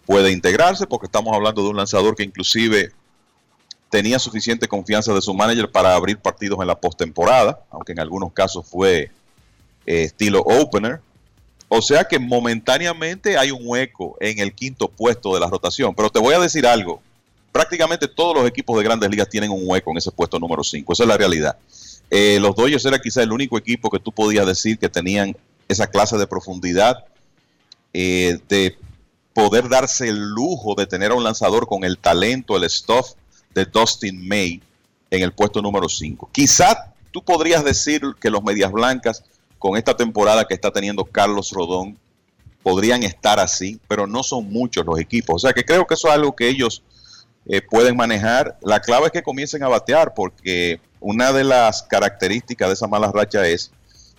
puede 0.06 0.32
integrarse, 0.32 0.86
porque 0.86 1.06
estamos 1.06 1.34
hablando 1.34 1.62
de 1.62 1.68
un 1.68 1.76
lanzador 1.76 2.16
que 2.16 2.22
inclusive 2.22 2.92
tenía 3.90 4.18
suficiente 4.18 4.68
confianza 4.68 5.12
de 5.12 5.20
su 5.20 5.34
manager 5.34 5.70
para 5.70 5.94
abrir 5.94 6.18
partidos 6.18 6.60
en 6.60 6.68
la 6.68 6.80
postemporada, 6.80 7.60
aunque 7.70 7.92
en 7.92 8.00
algunos 8.00 8.32
casos 8.32 8.66
fue 8.66 9.10
eh, 9.84 10.04
estilo 10.04 10.40
opener. 10.40 11.00
O 11.72 11.80
sea 11.80 12.02
que 12.02 12.18
momentáneamente 12.18 13.38
hay 13.38 13.52
un 13.52 13.60
hueco 13.62 14.16
en 14.18 14.40
el 14.40 14.52
quinto 14.52 14.88
puesto 14.88 15.32
de 15.32 15.40
la 15.40 15.46
rotación. 15.46 15.94
Pero 15.94 16.10
te 16.10 16.18
voy 16.18 16.34
a 16.34 16.40
decir 16.40 16.66
algo. 16.66 17.00
Prácticamente 17.52 18.08
todos 18.08 18.34
los 18.34 18.48
equipos 18.48 18.76
de 18.76 18.82
grandes 18.82 19.08
ligas 19.08 19.28
tienen 19.28 19.52
un 19.52 19.62
hueco 19.64 19.92
en 19.92 19.98
ese 19.98 20.10
puesto 20.10 20.40
número 20.40 20.64
5. 20.64 20.92
Esa 20.92 21.04
es 21.04 21.08
la 21.08 21.16
realidad. 21.16 21.56
Eh, 22.10 22.38
los 22.40 22.56
Dodgers 22.56 22.84
era 22.84 22.98
quizá 22.98 23.22
el 23.22 23.30
único 23.30 23.56
equipo 23.56 23.88
que 23.88 24.00
tú 24.00 24.10
podías 24.10 24.44
decir 24.46 24.78
que 24.80 24.88
tenían 24.88 25.36
esa 25.68 25.86
clase 25.86 26.18
de 26.18 26.26
profundidad, 26.26 27.04
eh, 27.92 28.40
de 28.48 28.76
poder 29.32 29.68
darse 29.68 30.08
el 30.08 30.18
lujo 30.18 30.74
de 30.74 30.86
tener 30.86 31.12
a 31.12 31.14
un 31.14 31.22
lanzador 31.22 31.68
con 31.68 31.84
el 31.84 31.98
talento, 31.98 32.56
el 32.56 32.68
stuff 32.68 33.12
de 33.54 33.64
Dustin 33.64 34.26
May 34.26 34.60
en 35.08 35.22
el 35.22 35.32
puesto 35.32 35.62
número 35.62 35.88
5. 35.88 36.30
Quizá 36.32 36.92
tú 37.12 37.22
podrías 37.22 37.64
decir 37.64 38.02
que 38.20 38.28
los 38.28 38.42
Medias 38.42 38.72
Blancas, 38.72 39.22
con 39.60 39.76
esta 39.76 39.94
temporada 39.94 40.46
que 40.46 40.54
está 40.54 40.72
teniendo 40.72 41.04
Carlos 41.04 41.52
Rodón, 41.52 41.98
podrían 42.62 43.02
estar 43.02 43.38
así, 43.38 43.78
pero 43.86 44.06
no 44.06 44.22
son 44.22 44.50
muchos 44.50 44.84
los 44.86 44.98
equipos. 44.98 45.36
O 45.36 45.38
sea 45.38 45.52
que 45.52 45.64
creo 45.64 45.86
que 45.86 45.94
eso 45.94 46.08
es 46.08 46.14
algo 46.14 46.34
que 46.34 46.48
ellos 46.48 46.82
eh, 47.46 47.60
pueden 47.60 47.94
manejar. 47.94 48.58
La 48.62 48.80
clave 48.80 49.06
es 49.06 49.12
que 49.12 49.22
comiencen 49.22 49.62
a 49.62 49.68
batear, 49.68 50.14
porque 50.14 50.80
una 50.98 51.32
de 51.32 51.44
las 51.44 51.82
características 51.82 52.68
de 52.68 52.74
esa 52.74 52.86
mala 52.86 53.12
racha 53.12 53.46
es 53.46 53.70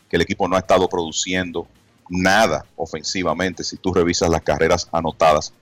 que 0.08 0.18
el 0.18 0.22
equipo 0.22 0.48
no 0.48 0.56
ha 0.56 0.60
estado 0.60 0.88
produciendo 0.88 1.68
nada 2.08 2.64
ofensivamente 2.76 3.64
si 3.64 3.78
tú 3.78 3.94
revisas 3.96 4.30
las 4.30 4.44
carreras 4.44 4.90
anotadas 4.92 5.54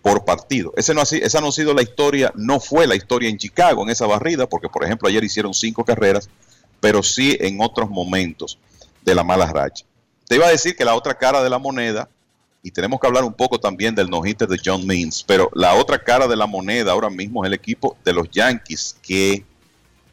por 0.00 0.24
partido. 0.24 0.72
Ese 0.74 0.94
no 0.94 1.02
ha, 1.02 1.04
esa 1.04 1.40
no 1.42 1.48
ha 1.48 1.52
sido 1.52 1.74
la 1.74 1.82
historia, 1.82 2.32
no 2.34 2.60
fue 2.60 2.86
la 2.86 2.96
historia 2.96 3.28
en 3.28 3.36
Chicago 3.36 3.82
en 3.82 3.90
esa 3.90 4.06
barrida, 4.06 4.48
porque 4.48 4.70
por 4.70 4.84
ejemplo 4.84 5.06
ayer 5.06 5.22
hicieron 5.22 5.52
cinco 5.52 5.84
carreras, 5.84 6.30
pero 6.80 7.02
sí 7.02 7.36
en 7.40 7.60
otros 7.60 7.90
momentos 7.90 8.58
de 9.08 9.14
la 9.14 9.24
mala 9.24 9.46
racha. 9.46 9.84
Te 10.26 10.36
iba 10.36 10.46
a 10.46 10.50
decir 10.50 10.76
que 10.76 10.84
la 10.84 10.94
otra 10.94 11.14
cara 11.14 11.42
de 11.42 11.50
la 11.50 11.58
moneda, 11.58 12.08
y 12.62 12.70
tenemos 12.70 13.00
que 13.00 13.06
hablar 13.06 13.24
un 13.24 13.32
poco 13.32 13.58
también 13.58 13.94
del 13.94 14.10
no-hitter 14.10 14.48
de 14.48 14.60
John 14.62 14.86
Means, 14.86 15.24
pero 15.26 15.50
la 15.54 15.74
otra 15.74 15.98
cara 15.98 16.26
de 16.26 16.36
la 16.36 16.46
moneda 16.46 16.92
ahora 16.92 17.08
mismo 17.08 17.44
es 17.44 17.48
el 17.48 17.54
equipo 17.54 17.96
de 18.04 18.12
los 18.12 18.30
Yankees, 18.30 18.96
que 19.02 19.44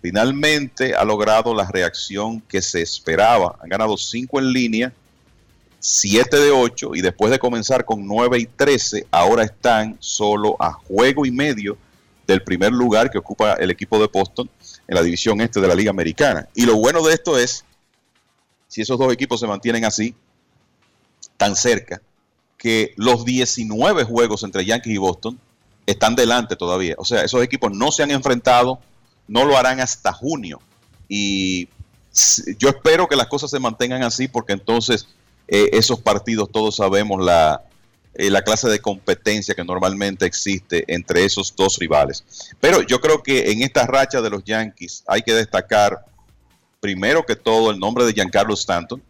finalmente 0.02 0.96
ha 0.96 1.04
logrado 1.04 1.54
la 1.54 1.66
reacción 1.66 2.40
que 2.42 2.62
se 2.62 2.82
esperaba. 2.82 3.58
Han 3.62 3.70
ganado 3.70 3.98
cinco 3.98 4.40
en 4.40 4.54
línea, 4.54 4.94
7 5.80 6.38
de 6.38 6.52
8 6.52 6.96
y 6.96 7.02
después 7.02 7.32
de 7.32 7.38
comenzar 7.38 7.86
con 7.86 8.08
9 8.08 8.40
y 8.40 8.46
13, 8.46 9.08
ahora 9.12 9.44
están 9.44 9.98
solo 10.00 10.56
a 10.60 10.72
juego 10.72 11.26
y 11.26 11.32
medio 11.32 11.78
del 12.26 12.42
primer 12.42 12.72
lugar 12.72 13.12
que 13.12 13.20
ocupa 13.20 13.54
el 13.54 13.70
equipo 13.70 14.00
de 14.00 14.08
Boston 14.08 14.50
en 14.88 14.96
la 14.96 15.04
división 15.04 15.42
este 15.42 15.60
de 15.60 15.68
la 15.68 15.76
Liga 15.76 15.92
Americana. 15.92 16.48
Y 16.56 16.66
lo 16.66 16.76
bueno 16.78 17.04
de 17.04 17.14
esto 17.14 17.38
es, 17.38 17.66
si 18.76 18.82
esos 18.82 19.00
dos 19.00 19.14
equipos 19.14 19.40
se 19.40 19.48
mantienen 19.48 19.86
así, 19.86 20.14
tan 21.38 21.56
cerca, 21.56 22.02
que 22.58 22.94
los 22.98 23.24
19 23.24 24.04
juegos 24.04 24.44
entre 24.44 24.66
Yankees 24.66 24.96
y 24.96 24.98
Boston 24.98 25.40
están 25.86 26.14
delante 26.14 26.58
todavía. 26.58 26.96
O 26.98 27.06
sea, 27.06 27.22
esos 27.22 27.42
equipos 27.42 27.72
no 27.72 27.90
se 27.94 28.04
han 28.04 28.12
enfrentado, 28.12 28.82
no 29.30 29.46
lo 29.46 29.58
harán 29.58 29.80
hasta 29.80 30.12
junio. 30.12 30.60
Y 31.08 31.70
yo 32.60 32.68
espero 32.68 33.08
que 33.08 33.16
las 33.16 33.28
cosas 33.28 33.50
se 33.50 33.60
mantengan 33.60 34.04
así 34.04 34.28
porque 34.28 34.52
entonces 34.52 35.08
eh, 35.48 35.70
esos 35.72 36.02
partidos 36.02 36.52
todos 36.52 36.76
sabemos 36.76 37.24
la, 37.24 37.64
eh, 38.14 38.30
la 38.30 38.42
clase 38.42 38.68
de 38.68 38.82
competencia 38.82 39.56
que 39.56 39.64
normalmente 39.64 40.26
existe 40.26 40.84
entre 40.94 41.24
esos 41.24 41.56
dos 41.56 41.78
rivales. 41.78 42.26
Pero 42.60 42.82
yo 42.82 43.00
creo 43.00 43.24
que 43.24 43.54
en 43.54 43.62
esta 43.62 43.88
racha 43.88 44.22
de 44.22 44.32
los 44.32 44.44
Yankees 44.44 45.06
hay 45.08 45.22
que 45.22 45.34
destacar 45.34 46.04
primero 46.80 47.26
que 47.26 47.36
todo 47.36 47.72
el 47.72 47.80
nombre 47.80 48.06
de 48.06 48.14
Giancarlo 48.14 48.54
Stanton. 48.54 49.02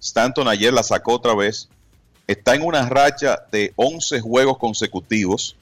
Stanton 0.00 0.48
ayer 0.48 0.72
la 0.72 0.82
sacó 0.82 1.14
otra 1.14 1.34
vez. 1.34 1.68
Está 2.26 2.54
en 2.54 2.62
una 2.62 2.88
racha 2.88 3.38
de 3.52 3.72
11 3.76 4.20
juegos 4.20 4.58
consecutivos 4.58 5.56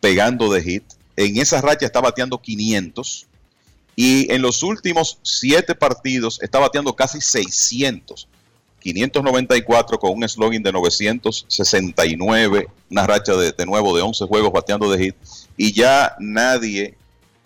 pegando 0.00 0.52
de 0.52 0.62
hit. 0.62 0.84
En 1.16 1.38
esa 1.38 1.60
racha 1.60 1.86
está 1.86 2.00
bateando 2.00 2.40
500. 2.40 3.26
Y 3.96 4.32
en 4.32 4.42
los 4.42 4.62
últimos 4.62 5.18
7 5.22 5.74
partidos 5.74 6.40
está 6.42 6.58
bateando 6.58 6.94
casi 6.94 7.20
600. 7.20 8.28
594 8.80 9.98
con 9.98 10.12
un 10.12 10.28
slogan 10.28 10.62
de 10.62 10.72
969, 10.72 12.68
una 12.90 13.06
racha 13.06 13.34
de, 13.34 13.52
de 13.52 13.66
nuevo 13.66 13.94
de 13.94 14.02
11 14.02 14.26
juegos 14.26 14.52
bateando 14.52 14.90
de 14.90 15.04
hit, 15.04 15.16
y 15.56 15.72
ya 15.72 16.16
nadie 16.18 16.96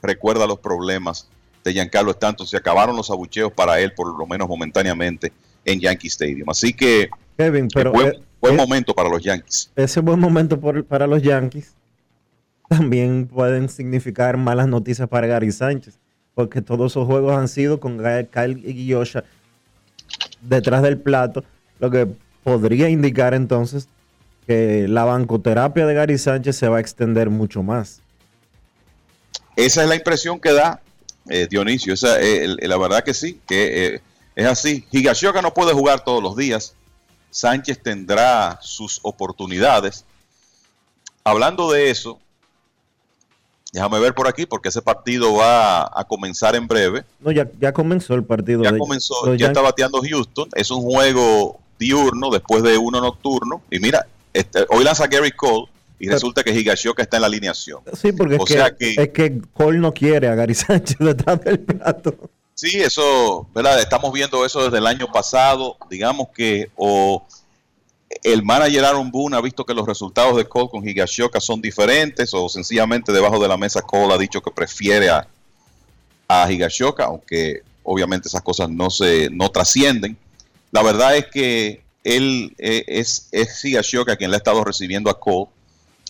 recuerda 0.00 0.46
los 0.46 0.60
problemas 0.60 1.26
de 1.64 1.72
Giancarlo 1.72 2.10
Stanton, 2.12 2.46
se 2.46 2.56
acabaron 2.58 2.94
los 2.94 3.10
abucheos 3.10 3.50
para 3.52 3.80
él, 3.80 3.92
por 3.94 4.16
lo 4.16 4.26
menos 4.26 4.46
momentáneamente, 4.46 5.32
en 5.64 5.80
Yankee 5.80 6.08
Stadium. 6.08 6.48
Así 6.50 6.72
que 6.74 7.08
Kevin, 7.38 7.68
pero 7.72 7.90
buen, 7.90 8.08
eh, 8.08 8.22
buen 8.40 8.54
eh, 8.54 8.56
momento 8.58 8.94
para 8.94 9.08
los 9.08 9.22
Yankees. 9.22 9.70
ese 9.74 10.00
buen 10.00 10.20
momento 10.20 10.60
por- 10.60 10.84
para 10.84 11.06
los 11.06 11.22
Yankees 11.22 11.72
también 12.68 13.26
pueden 13.26 13.68
significar 13.68 14.36
malas 14.36 14.68
noticias 14.68 15.08
para 15.08 15.26
Gary 15.26 15.50
Sánchez, 15.52 15.98
porque 16.34 16.60
todos 16.60 16.92
esos 16.92 17.06
juegos 17.06 17.36
han 17.36 17.48
sido 17.48 17.80
con 17.80 17.98
Kyle 18.30 18.54
Guillosha 18.56 19.24
detrás 20.42 20.82
del 20.82 20.98
plato, 20.98 21.44
lo 21.80 21.90
que 21.90 22.06
podría 22.42 22.88
indicar 22.90 23.32
entonces 23.34 23.88
que 24.46 24.86
la 24.88 25.04
bancoterapia 25.04 25.86
de 25.86 25.94
Gary 25.94 26.18
Sánchez 26.18 26.56
se 26.56 26.68
va 26.68 26.76
a 26.76 26.80
extender 26.80 27.30
mucho 27.30 27.62
más. 27.62 28.02
Esa 29.56 29.82
es 29.82 29.88
la 29.88 29.94
impresión 29.94 30.38
que 30.40 30.52
da 30.52 30.82
eh, 31.28 31.46
Dionisio. 31.50 31.94
Esa, 31.94 32.20
eh, 32.20 32.44
el- 32.44 32.58
la 32.62 32.76
verdad 32.78 33.02
que 33.04 33.14
sí, 33.14 33.40
que 33.46 33.86
eh, 33.96 34.00
es 34.36 34.46
así. 34.46 34.84
Higashioka 34.90 35.40
no 35.42 35.54
puede 35.54 35.72
jugar 35.72 36.04
todos 36.04 36.22
los 36.22 36.36
días. 36.36 36.74
Sánchez 37.30 37.82
tendrá 37.82 38.58
sus 38.62 39.00
oportunidades. 39.02 40.04
Hablando 41.24 41.70
de 41.72 41.90
eso, 41.90 42.18
déjame 43.72 43.98
ver 43.98 44.14
por 44.14 44.28
aquí, 44.28 44.46
porque 44.46 44.68
ese 44.68 44.82
partido 44.82 45.34
va 45.34 45.82
a 45.98 46.04
comenzar 46.06 46.54
en 46.54 46.66
breve. 46.68 47.04
No, 47.20 47.32
ya, 47.32 47.48
ya 47.58 47.72
comenzó 47.72 48.14
el 48.14 48.24
partido. 48.24 48.62
Ya 48.62 48.72
de- 48.72 48.78
comenzó, 48.78 49.34
ya 49.34 49.46
está 49.48 49.60
bateando 49.62 50.00
Houston. 50.02 50.48
Es 50.54 50.70
un 50.70 50.82
juego 50.82 51.58
diurno 51.78 52.30
después 52.30 52.62
de 52.62 52.78
uno 52.78 53.00
nocturno. 53.00 53.62
Y 53.70 53.78
mira, 53.80 54.06
este, 54.32 54.64
hoy 54.68 54.84
lanza 54.84 55.06
Gary 55.06 55.32
Cole 55.32 55.66
y 55.98 56.06
Pero- 56.06 56.16
resulta 56.16 56.42
que 56.42 56.52
Higashioka 56.52 57.02
está 57.02 57.16
en 57.16 57.22
la 57.22 57.26
alineación. 57.28 57.80
Sí, 58.00 58.12
porque 58.12 58.36
O 58.36 58.44
es, 58.44 58.50
sea 58.50 58.70
que, 58.76 58.94
que- 58.94 59.02
es 59.02 59.08
que 59.10 59.40
Cole 59.52 59.78
no 59.78 59.92
quiere 59.92 60.28
a 60.28 60.34
Gary 60.34 60.54
Sánchez 60.54 60.98
detrás 60.98 61.40
del 61.42 61.60
plato. 61.60 62.14
Sí, 62.54 62.76
eso, 62.80 63.48
¿verdad? 63.54 63.80
Estamos 63.80 64.12
viendo 64.12 64.44
eso 64.46 64.62
desde 64.64 64.78
el 64.78 64.86
año 64.86 65.10
pasado. 65.10 65.76
Digamos 65.90 66.28
que 66.34 66.70
o 66.76 67.26
el 68.22 68.44
manager 68.44 68.84
Aaron 68.84 69.10
Boone 69.10 69.36
ha 69.36 69.40
visto 69.40 69.64
que 69.64 69.74
los 69.74 69.86
resultados 69.86 70.36
de 70.36 70.44
Cole 70.44 70.68
con 70.70 70.88
Higashioka 70.88 71.40
son 71.40 71.60
diferentes 71.60 72.32
o 72.32 72.48
sencillamente 72.48 73.12
debajo 73.12 73.40
de 73.40 73.48
la 73.48 73.56
mesa 73.56 73.82
Cole 73.82 74.14
ha 74.14 74.18
dicho 74.18 74.40
que 74.40 74.52
prefiere 74.52 75.10
a, 75.10 75.26
a 76.28 76.50
Higashioka, 76.50 77.04
aunque 77.06 77.62
obviamente 77.82 78.28
esas 78.28 78.42
cosas 78.42 78.68
no 78.70 78.88
se 78.88 79.30
no 79.30 79.50
trascienden. 79.50 80.16
La 80.70 80.82
verdad 80.82 81.16
es 81.16 81.26
que 81.26 81.82
él 82.04 82.54
eh, 82.58 82.84
es, 82.86 83.28
es 83.32 83.64
Higashioka 83.64 84.14
quien 84.16 84.30
le 84.30 84.36
ha 84.36 84.38
estado 84.38 84.62
recibiendo 84.62 85.10
a 85.10 85.18
Cole 85.18 85.48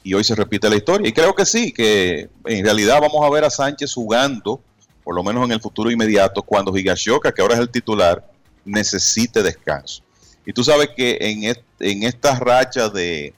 y 0.04 0.12
hoy 0.12 0.22
se 0.22 0.34
repite 0.36 0.68
la 0.70 0.76
historia. 0.76 1.08
Y 1.08 1.12
creo 1.12 1.34
que 1.34 1.46
sí, 1.46 1.72
que 1.72 2.28
en 2.44 2.64
realidad 2.64 3.00
vamos 3.00 3.24
a 3.24 3.30
ver 3.30 3.42
a 3.42 3.50
Sánchez 3.50 3.94
jugando, 3.94 4.60
por 5.02 5.14
lo 5.14 5.24
menos 5.24 5.44
en 5.44 5.52
el 5.52 5.60
futuro 5.60 5.90
inmediato, 5.90 6.42
cuando 6.42 6.76
Higashioka, 6.76 7.32
que 7.32 7.42
ahora 7.42 7.54
es 7.54 7.60
el 7.60 7.70
titular, 7.70 8.24
necesite 8.64 9.42
descanso. 9.42 10.02
Y 10.46 10.52
tú 10.52 10.62
sabes 10.62 10.90
que 10.94 11.16
en, 11.20 11.56
en 11.80 12.02
esta 12.02 12.38
racha 12.38 12.90
de, 12.90 13.32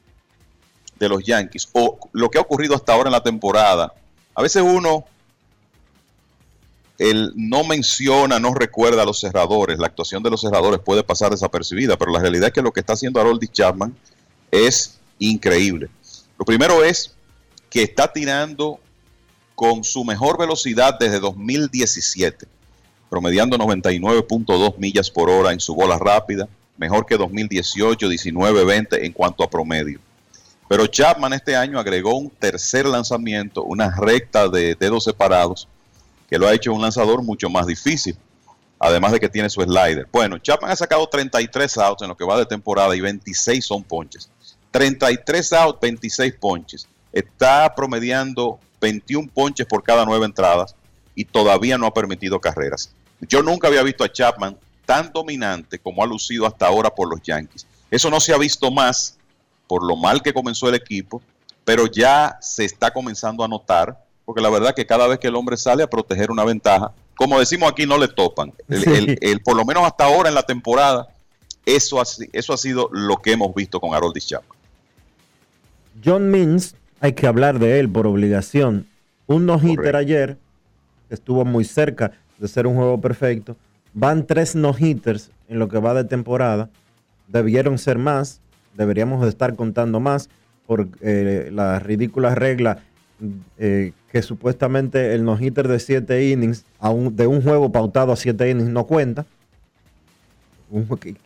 de 0.98 1.08
los 1.08 1.24
Yankees, 1.24 1.68
o 1.72 1.98
lo 2.12 2.28
que 2.28 2.38
ha 2.38 2.42
ocurrido 2.42 2.74
hasta 2.74 2.92
ahora 2.92 3.08
en 3.08 3.12
la 3.12 3.22
temporada, 3.22 3.94
a 4.34 4.42
veces 4.42 4.62
uno 4.62 5.04
él 6.98 7.32
no 7.36 7.62
menciona, 7.62 8.40
no 8.40 8.54
recuerda 8.54 9.02
a 9.02 9.04
los 9.04 9.20
cerradores, 9.20 9.78
la 9.78 9.86
actuación 9.86 10.22
de 10.22 10.30
los 10.30 10.40
cerradores 10.40 10.80
puede 10.80 11.04
pasar 11.04 11.30
desapercibida, 11.30 11.96
pero 11.96 12.10
la 12.10 12.20
realidad 12.20 12.48
es 12.48 12.54
que 12.54 12.62
lo 12.62 12.72
que 12.72 12.80
está 12.80 12.94
haciendo 12.94 13.20
Harold 13.20 13.40
Chapman 13.52 13.94
es 14.50 14.98
increíble. 15.18 15.90
Lo 16.38 16.44
primero 16.44 16.84
es 16.84 17.14
que 17.70 17.82
está 17.82 18.12
tirando 18.12 18.78
con 19.54 19.84
su 19.84 20.04
mejor 20.04 20.38
velocidad 20.38 20.98
desde 20.98 21.18
2017, 21.18 22.46
promediando 23.08 23.56
99.2 23.56 24.76
millas 24.76 25.10
por 25.10 25.30
hora 25.30 25.52
en 25.52 25.60
su 25.60 25.74
bola 25.74 25.98
rápida, 25.98 26.48
mejor 26.76 27.06
que 27.06 27.16
2018, 27.16 28.08
19, 28.08 28.64
20 28.64 29.06
en 29.06 29.12
cuanto 29.12 29.42
a 29.42 29.50
promedio. 29.50 29.98
Pero 30.68 30.86
Chapman 30.86 31.32
este 31.32 31.56
año 31.56 31.78
agregó 31.78 32.16
un 32.16 32.28
tercer 32.28 32.86
lanzamiento, 32.86 33.62
una 33.62 33.94
recta 33.96 34.48
de 34.48 34.74
dedos 34.74 35.04
separados, 35.04 35.68
que 36.28 36.38
lo 36.38 36.48
ha 36.48 36.54
hecho 36.54 36.72
un 36.72 36.82
lanzador 36.82 37.22
mucho 37.22 37.48
más 37.48 37.66
difícil, 37.66 38.16
además 38.78 39.12
de 39.12 39.20
que 39.20 39.28
tiene 39.28 39.48
su 39.48 39.62
slider. 39.62 40.08
Bueno, 40.12 40.38
Chapman 40.38 40.70
ha 40.70 40.76
sacado 40.76 41.06
33 41.06 41.78
outs 41.78 42.02
en 42.02 42.08
lo 42.08 42.16
que 42.16 42.24
va 42.24 42.36
de 42.36 42.46
temporada 42.46 42.94
y 42.96 43.00
26 43.00 43.64
son 43.64 43.84
ponches. 43.84 44.28
33 44.76 45.52
outs, 45.54 45.80
26 45.80 46.34
ponches. 46.38 46.86
Está 47.10 47.74
promediando 47.74 48.58
21 48.78 49.30
ponches 49.32 49.66
por 49.66 49.82
cada 49.82 50.04
nueve 50.04 50.26
entradas 50.26 50.76
y 51.14 51.24
todavía 51.24 51.78
no 51.78 51.86
ha 51.86 51.94
permitido 51.94 52.38
carreras. 52.42 52.92
Yo 53.22 53.42
nunca 53.42 53.68
había 53.68 53.82
visto 53.82 54.04
a 54.04 54.12
Chapman 54.12 54.54
tan 54.84 55.10
dominante 55.14 55.78
como 55.78 56.02
ha 56.02 56.06
lucido 56.06 56.46
hasta 56.46 56.66
ahora 56.66 56.90
por 56.94 57.08
los 57.08 57.22
Yankees. 57.22 57.66
Eso 57.90 58.10
no 58.10 58.20
se 58.20 58.34
ha 58.34 58.38
visto 58.38 58.70
más 58.70 59.16
por 59.66 59.82
lo 59.82 59.96
mal 59.96 60.22
que 60.22 60.34
comenzó 60.34 60.68
el 60.68 60.74
equipo, 60.74 61.22
pero 61.64 61.86
ya 61.86 62.36
se 62.42 62.66
está 62.66 62.92
comenzando 62.92 63.42
a 63.42 63.48
notar 63.48 64.04
porque 64.26 64.42
la 64.42 64.50
verdad 64.50 64.74
que 64.74 64.84
cada 64.84 65.06
vez 65.06 65.18
que 65.18 65.28
el 65.28 65.36
hombre 65.36 65.56
sale 65.56 65.84
a 65.84 65.86
proteger 65.88 66.30
una 66.30 66.44
ventaja, 66.44 66.92
como 67.14 67.40
decimos 67.40 67.70
aquí, 67.70 67.86
no 67.86 67.96
le 67.96 68.08
topan. 68.08 68.52
El, 68.68 69.40
por 69.40 69.56
lo 69.56 69.64
menos 69.64 69.84
hasta 69.84 70.04
ahora 70.04 70.28
en 70.28 70.34
la 70.34 70.42
temporada, 70.42 71.08
eso 71.64 71.98
ha, 71.98 72.04
eso 72.32 72.52
ha 72.52 72.58
sido 72.58 72.90
lo 72.92 73.16
que 73.22 73.32
hemos 73.32 73.54
visto 73.54 73.80
con 73.80 73.94
Harold 73.94 74.18
Chapman. 74.18 74.56
John 76.04 76.30
Means, 76.30 76.74
hay 77.00 77.12
que 77.12 77.26
hablar 77.26 77.58
de 77.58 77.80
él 77.80 77.88
por 77.88 78.06
obligación. 78.06 78.86
Un 79.26 79.46
no-hitter 79.46 79.96
ayer, 79.96 80.38
estuvo 81.10 81.44
muy 81.44 81.64
cerca 81.64 82.12
de 82.38 82.48
ser 82.48 82.66
un 82.66 82.76
juego 82.76 83.00
perfecto. 83.00 83.56
Van 83.92 84.26
tres 84.26 84.54
no-hitters 84.54 85.30
en 85.48 85.58
lo 85.58 85.68
que 85.68 85.78
va 85.78 85.94
de 85.94 86.04
temporada. 86.04 86.70
Debieron 87.28 87.78
ser 87.78 87.98
más, 87.98 88.40
deberíamos 88.76 89.26
estar 89.26 89.56
contando 89.56 90.00
más 90.00 90.28
por 90.66 90.88
eh, 91.00 91.50
la 91.52 91.78
ridícula 91.78 92.34
regla 92.34 92.78
eh, 93.58 93.92
que 94.12 94.20
supuestamente 94.20 95.14
el 95.14 95.24
no-hitter 95.24 95.68
de 95.68 95.78
7 95.78 96.28
innings, 96.28 96.64
de 97.12 97.26
un 97.26 97.42
juego 97.42 97.72
pautado 97.72 98.12
a 98.12 98.16
7 98.16 98.50
innings, 98.50 98.68
no 98.68 98.86
cuenta. 98.86 99.26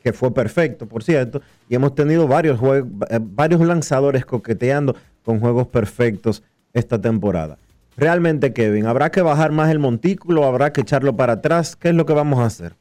Que, 0.02 0.12
fue 0.12 0.32
perfecto, 0.32 0.86
por 0.86 1.02
cierto. 1.02 1.40
Y 1.68 1.74
hemos 1.74 1.94
tenido 1.94 2.28
varios, 2.28 2.58
juegos, 2.58 2.88
eh, 3.10 3.18
varios 3.20 3.60
lanzadores 3.60 4.24
coqueteando 4.24 4.96
con 5.24 5.40
juegos 5.40 5.66
perfectos 5.68 6.42
esta 6.72 7.00
temporada. 7.00 7.58
Realmente, 7.96 8.52
Kevin, 8.52 8.86
¿habrá 8.86 9.10
que 9.10 9.22
bajar 9.22 9.52
más 9.52 9.70
el 9.70 9.78
montículo? 9.78 10.44
¿Habrá 10.44 10.72
que 10.72 10.82
echarlo 10.82 11.16
para 11.16 11.34
atrás? 11.34 11.76
¿Qué 11.76 11.88
es 11.88 11.94
lo 11.94 12.06
que 12.06 12.12
vamos 12.12 12.38
a 12.40 12.46
hacer? 12.46 12.74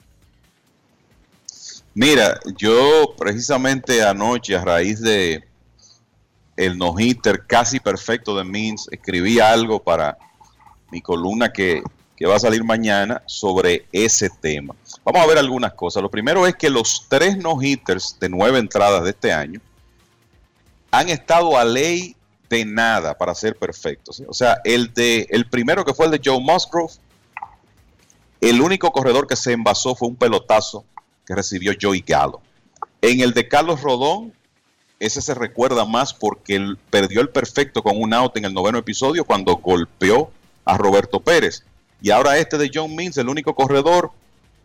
Mira, 1.93 2.39
yo 2.57 3.15
precisamente 3.17 4.03
anoche, 4.03 4.55
a 4.55 4.63
raíz 4.63 5.01
de, 5.01 5.43
el 6.59 6.77
no-hitter 6.77 7.45
casi 7.47 7.79
perfecto 7.79 8.35
de 8.35 8.43
Means, 8.43 8.89
escribí 8.91 9.39
algo 9.39 9.81
para 9.81 10.17
mi 10.91 11.01
columna 11.01 11.51
que, 11.53 11.81
va 12.27 12.35
a 12.35 12.39
salir 12.39 12.65
mañana 12.65 13.23
sobre 13.25 13.85
ese 13.93 14.29
tema. 14.41 14.75
Vamos 15.11 15.25
a 15.25 15.27
ver 15.27 15.39
algunas 15.39 15.73
cosas. 15.73 16.03
Lo 16.03 16.11
primero 16.11 16.45
es 16.45 16.55
que 16.55 16.69
los 16.69 17.07
tres 17.07 17.35
no-hitters 17.35 18.17
de 18.19 18.29
nueve 18.29 18.59
entradas 18.59 19.03
de 19.03 19.09
este 19.09 19.33
año 19.33 19.59
han 20.91 21.09
estado 21.09 21.57
a 21.57 21.65
ley 21.65 22.15
de 22.47 22.63
nada 22.63 23.17
para 23.17 23.33
ser 23.33 23.55
perfectos. 23.55 24.21
O 24.27 24.33
sea, 24.35 24.61
el, 24.63 24.93
de, 24.93 25.25
el 25.31 25.49
primero 25.49 25.83
que 25.83 25.95
fue 25.95 26.05
el 26.05 26.11
de 26.11 26.21
Joe 26.23 26.39
Musgrove, 26.39 26.93
el 28.39 28.61
único 28.61 28.91
corredor 28.91 29.25
que 29.25 29.35
se 29.35 29.51
envasó 29.51 29.95
fue 29.95 30.09
un 30.09 30.15
pelotazo 30.15 30.85
que 31.25 31.33
recibió 31.33 31.73
Joey 31.81 32.03
Gallo. 32.05 32.41
En 33.01 33.21
el 33.21 33.33
de 33.33 33.47
Carlos 33.47 33.81
Rodón, 33.81 34.31
ese 34.99 35.23
se 35.23 35.33
recuerda 35.33 35.85
más 35.85 36.13
porque 36.13 36.55
él 36.55 36.77
perdió 36.91 37.21
el 37.21 37.29
perfecto 37.29 37.81
con 37.81 37.99
un 37.99 38.13
out 38.13 38.37
en 38.37 38.45
el 38.45 38.53
noveno 38.53 38.77
episodio 38.77 39.25
cuando 39.25 39.55
golpeó 39.55 40.29
a 40.65 40.77
Roberto 40.77 41.19
Pérez. 41.19 41.63
Y 41.99 42.11
ahora 42.11 42.37
este 42.37 42.59
de 42.59 42.69
John 42.71 42.95
Means, 42.95 43.17
el 43.17 43.27
único 43.27 43.55
corredor, 43.55 44.11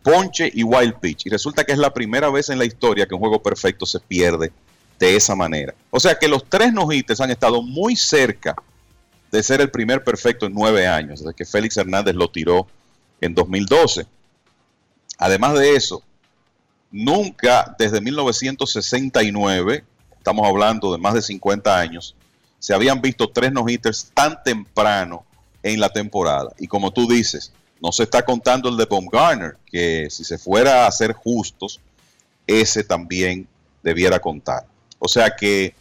ponche 0.05 0.51
y 0.53 0.61
wild 0.61 0.99
pitch. 0.99 1.25
Y 1.25 1.29
resulta 1.31 1.63
que 1.63 1.71
es 1.71 1.79
la 1.79 1.91
primera 1.91 2.29
vez 2.29 2.49
en 2.49 2.59
la 2.59 2.65
historia 2.65 3.07
que 3.07 3.15
un 3.15 3.19
juego 3.19 3.41
perfecto 3.41 3.87
se 3.87 3.99
pierde 3.99 4.53
de 4.99 5.15
esa 5.15 5.35
manera. 5.35 5.73
O 5.89 5.99
sea 5.99 6.13
que 6.13 6.27
los 6.27 6.47
tres 6.47 6.71
nojites 6.71 7.19
han 7.19 7.31
estado 7.31 7.63
muy 7.63 7.95
cerca 7.95 8.55
de 9.31 9.41
ser 9.41 9.61
el 9.61 9.71
primer 9.71 10.03
perfecto 10.03 10.45
en 10.45 10.53
nueve 10.53 10.85
años, 10.85 11.21
desde 11.21 11.33
que 11.33 11.43
Félix 11.43 11.75
Hernández 11.77 12.13
lo 12.13 12.29
tiró 12.29 12.67
en 13.19 13.33
2012. 13.33 14.05
Además 15.17 15.55
de 15.55 15.75
eso, 15.75 16.03
nunca 16.91 17.75
desde 17.79 17.99
1969 17.99 19.83
estamos 20.15 20.47
hablando 20.47 20.91
de 20.91 20.99
más 20.99 21.15
de 21.15 21.23
50 21.23 21.79
años, 21.79 22.15
se 22.59 22.75
habían 22.75 23.01
visto 23.01 23.31
tres 23.31 23.51
no-hitters 23.51 24.11
tan 24.13 24.41
temprano 24.43 25.25
en 25.63 25.79
la 25.79 25.89
temporada. 25.89 26.53
Y 26.59 26.67
como 26.67 26.91
tú 26.91 27.07
dices, 27.07 27.51
no 27.85 27.91
se 27.91 28.01
está 28.01 28.25
contando 28.25 28.67
el 28.67 28.77
de 28.77 28.85
Baumgartner, 28.85 29.57
que 29.67 30.07
si 30.09 30.23
se 30.23 30.39
fuera 30.39 30.87
a 30.87 30.91
ser 30.91 31.13
justos, 31.13 31.79
ese 32.47 32.83
también 32.83 33.47
debiera 33.83 34.19
contar. 34.19 34.65
O 34.97 35.07
sea 35.07 35.35
que 35.35 35.75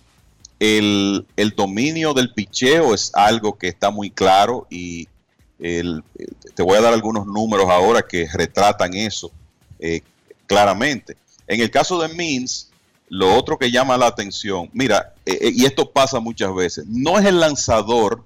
el, 0.60 1.24
dominio 1.56 2.12
del 2.12 2.34
picheo 2.34 2.92
es 2.92 3.10
algo 3.14 3.56
que 3.56 3.68
está 3.68 3.90
muy 3.90 4.10
claro 4.10 4.66
y 4.68 5.08
te 5.56 6.62
voy 6.62 6.76
a 6.76 6.82
dar 6.82 6.92
algunos 6.92 7.24
números 7.24 7.70
ahora 7.70 8.02
que 8.02 8.28
retratan 8.30 8.92
eso 8.92 9.32
eh, 9.78 10.02
claramente. 10.46 11.16
En 11.46 11.62
el 11.62 11.70
caso 11.70 11.98
de 12.02 12.08
Means, 12.08 12.70
lo 13.08 13.34
otro 13.34 13.56
que 13.56 13.70
llama 13.70 13.96
la 13.96 14.08
atención, 14.08 14.68
mira, 14.74 15.14
eh, 15.24 15.38
eh, 15.40 15.52
y 15.54 15.64
esto 15.64 15.90
pasa 15.90 16.20
muchas 16.20 16.54
veces, 16.54 16.84
no 16.86 17.18
es 17.18 17.24
el 17.24 17.40
lanzador 17.40 18.22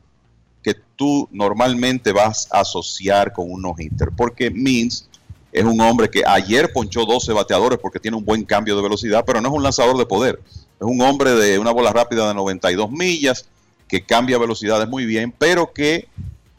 que 0.63 0.75
tú 0.97 1.29
normalmente 1.31 2.13
vas 2.13 2.49
a 2.51 2.61
asociar 2.61 3.33
con 3.33 3.51
un 3.51 3.63
no-hitter, 3.63 4.11
porque 4.17 4.51
Means 4.51 5.09
es 5.53 5.65
un 5.65 5.81
hombre 5.81 6.11
que 6.11 6.23
ayer 6.27 6.73
ponchó 6.73 7.05
12 7.07 7.33
bateadores 7.33 7.79
porque 7.79 7.99
tiene 7.99 8.17
un 8.17 8.25
buen 8.25 8.45
cambio 8.45 8.77
de 8.77 8.83
velocidad, 8.83 9.25
pero 9.27 9.41
no 9.41 9.49
es 9.49 9.55
un 9.55 9.63
lanzador 9.63 9.97
de 9.97 10.07
poder. 10.07 10.41
Es 10.47 10.87
un 10.87 11.01
hombre 11.01 11.33
de 11.33 11.59
una 11.59 11.71
bola 11.71 11.93
rápida 11.93 12.29
de 12.29 12.35
92 12.35 12.91
millas, 12.91 13.47
que 13.89 14.05
cambia 14.05 14.39
velocidades 14.39 14.89
muy 14.89 15.07
bien, 15.07 15.33
pero 15.37 15.73
que 15.73 16.09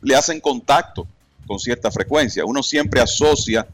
le 0.01 0.15
hacen 0.15 0.41
contacto 0.41 1.05
con 1.45 1.59
cierta 1.59 1.91
frecuencia. 1.91 2.43
Uno 2.45 2.63
siempre 2.63 3.01
asocia 3.01 3.67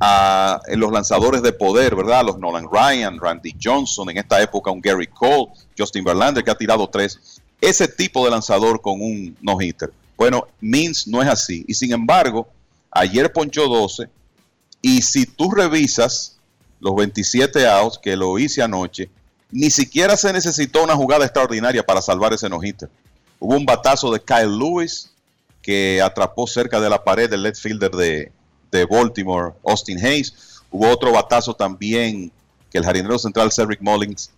a 0.00 0.60
los 0.74 0.90
lanzadores 0.90 1.42
de 1.42 1.52
poder, 1.52 1.94
¿verdad? 1.94 2.24
Los 2.24 2.38
Nolan 2.38 2.66
Ryan, 2.70 3.20
Randy 3.20 3.54
Johnson, 3.62 4.08
en 4.08 4.16
esta 4.16 4.40
época 4.40 4.70
un 4.70 4.80
Gary 4.80 5.06
Cole, 5.06 5.48
Justin 5.76 6.02
Verlander 6.02 6.42
que 6.42 6.50
ha 6.50 6.54
tirado 6.54 6.88
tres. 6.88 7.39
Ese 7.60 7.88
tipo 7.88 8.24
de 8.24 8.30
lanzador 8.30 8.80
con 8.80 9.00
un 9.00 9.36
no-hitter. 9.40 9.92
Bueno, 10.16 10.46
Means 10.60 11.06
no 11.06 11.22
es 11.22 11.28
así. 11.28 11.64
Y 11.68 11.74
sin 11.74 11.92
embargo, 11.92 12.48
ayer 12.90 13.32
ponchó 13.32 13.68
12. 13.68 14.08
Y 14.82 15.02
si 15.02 15.26
tú 15.26 15.50
revisas 15.50 16.38
los 16.80 16.94
27 16.94 17.66
outs 17.66 17.98
que 17.98 18.16
lo 18.16 18.38
hice 18.38 18.62
anoche, 18.62 19.10
ni 19.50 19.70
siquiera 19.70 20.16
se 20.16 20.32
necesitó 20.32 20.84
una 20.84 20.96
jugada 20.96 21.24
extraordinaria 21.24 21.84
para 21.84 22.00
salvar 22.00 22.32
ese 22.32 22.48
no-hitter. 22.48 22.88
Hubo 23.38 23.56
un 23.56 23.66
batazo 23.66 24.12
de 24.12 24.20
Kyle 24.20 24.58
Lewis 24.58 25.10
que 25.62 26.00
atrapó 26.00 26.46
cerca 26.46 26.80
de 26.80 26.88
la 26.88 27.02
pared 27.02 27.28
del 27.28 27.42
left 27.42 27.60
fielder 27.60 27.90
de, 27.90 28.32
de 28.70 28.84
Baltimore, 28.86 29.52
Austin 29.66 30.04
Hayes. 30.04 30.62
Hubo 30.70 30.88
otro 30.88 31.12
batazo 31.12 31.54
también 31.54 32.32
que 32.70 32.78
el 32.78 32.84
jardinero 32.84 33.18
central 33.18 33.50
Cedric 33.52 33.80
Mullins 33.80 34.30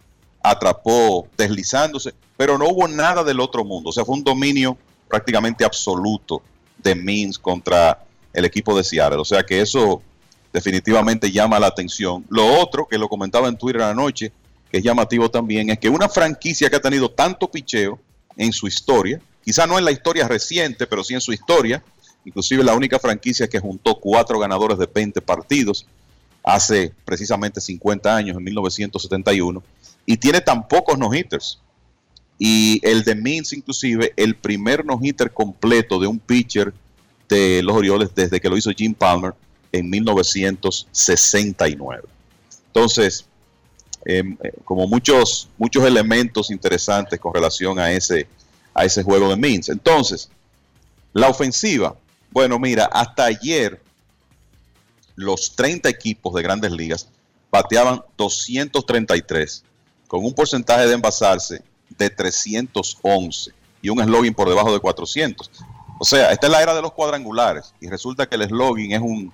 atrapó 0.42 1.28
deslizándose, 1.36 2.14
pero 2.36 2.58
no 2.58 2.68
hubo 2.68 2.88
nada 2.88 3.22
del 3.24 3.40
otro 3.40 3.64
mundo. 3.64 3.90
O 3.90 3.92
sea, 3.92 4.04
fue 4.04 4.16
un 4.16 4.24
dominio 4.24 4.76
prácticamente 5.08 5.64
absoluto 5.64 6.42
de 6.82 6.94
Means 6.94 7.38
contra 7.38 8.04
el 8.32 8.44
equipo 8.44 8.76
de 8.76 8.84
Seattle. 8.84 9.20
O 9.20 9.24
sea 9.24 9.42
que 9.42 9.60
eso 9.60 10.02
definitivamente 10.52 11.30
llama 11.30 11.58
la 11.58 11.68
atención. 11.68 12.24
Lo 12.28 12.60
otro, 12.60 12.86
que 12.86 12.98
lo 12.98 13.08
comentaba 13.08 13.48
en 13.48 13.56
Twitter 13.56 13.82
anoche, 13.82 14.32
que 14.70 14.78
es 14.78 14.84
llamativo 14.84 15.30
también, 15.30 15.70
es 15.70 15.78
que 15.78 15.88
una 15.88 16.08
franquicia 16.08 16.68
que 16.68 16.76
ha 16.76 16.80
tenido 16.80 17.10
tanto 17.10 17.50
picheo 17.50 17.98
en 18.36 18.52
su 18.52 18.66
historia, 18.66 19.20
quizá 19.44 19.66
no 19.66 19.78
en 19.78 19.84
la 19.84 19.92
historia 19.92 20.28
reciente, 20.28 20.86
pero 20.86 21.04
sí 21.04 21.14
en 21.14 21.20
su 21.20 21.32
historia, 21.32 21.82
inclusive 22.24 22.64
la 22.64 22.74
única 22.74 22.98
franquicia 22.98 23.48
que 23.48 23.58
juntó 23.58 23.98
cuatro 24.00 24.38
ganadores 24.38 24.78
de 24.78 24.86
20 24.86 25.20
partidos 25.20 25.86
hace 26.42 26.92
precisamente 27.04 27.60
50 27.60 28.14
años, 28.14 28.36
en 28.36 28.44
1971, 28.44 29.62
y 30.06 30.16
tiene 30.16 30.40
tan 30.40 30.68
pocos 30.68 30.98
no-hitters. 30.98 31.58
Y 32.38 32.80
el 32.82 33.04
de 33.04 33.14
Means, 33.14 33.52
inclusive, 33.52 34.12
el 34.16 34.36
primer 34.36 34.84
no-hitter 34.84 35.32
completo 35.32 36.00
de 36.00 36.06
un 36.06 36.18
pitcher 36.18 36.72
de 37.28 37.62
los 37.62 37.76
Orioles 37.76 38.10
desde 38.14 38.40
que 38.40 38.48
lo 38.48 38.56
hizo 38.56 38.70
Jim 38.72 38.94
Palmer 38.94 39.34
en 39.70 39.88
1969. 39.88 42.02
Entonces, 42.66 43.26
em, 44.04 44.36
eh, 44.42 44.52
como 44.64 44.86
muchos, 44.86 45.48
muchos 45.56 45.84
elementos 45.84 46.50
interesantes 46.50 47.20
con 47.20 47.32
relación 47.32 47.78
a 47.78 47.92
ese, 47.92 48.26
a 48.74 48.84
ese 48.84 49.02
juego 49.02 49.28
de 49.28 49.36
Means. 49.36 49.68
Entonces, 49.68 50.28
la 51.12 51.28
ofensiva, 51.28 51.96
bueno, 52.30 52.58
mira, 52.58 52.86
hasta 52.86 53.24
ayer 53.24 53.80
los 55.14 55.54
30 55.54 55.88
equipos 55.88 56.34
de 56.34 56.42
grandes 56.42 56.72
ligas 56.72 57.08
bateaban 57.50 58.02
233, 58.16 59.64
con 60.12 60.26
un 60.26 60.34
porcentaje 60.34 60.86
de 60.86 60.92
envasarse 60.92 61.62
de 61.88 62.10
311 62.10 63.50
y 63.80 63.88
un 63.88 63.98
slogan 64.04 64.34
por 64.34 64.46
debajo 64.46 64.70
de 64.70 64.78
400. 64.78 65.50
O 65.98 66.04
sea, 66.04 66.32
esta 66.32 66.48
es 66.48 66.52
la 66.52 66.62
era 66.62 66.74
de 66.74 66.82
los 66.82 66.92
cuadrangulares 66.92 67.72
y 67.80 67.88
resulta 67.88 68.26
que 68.26 68.34
el 68.34 68.46
slogan 68.46 68.92
es 68.92 69.00
un 69.00 69.32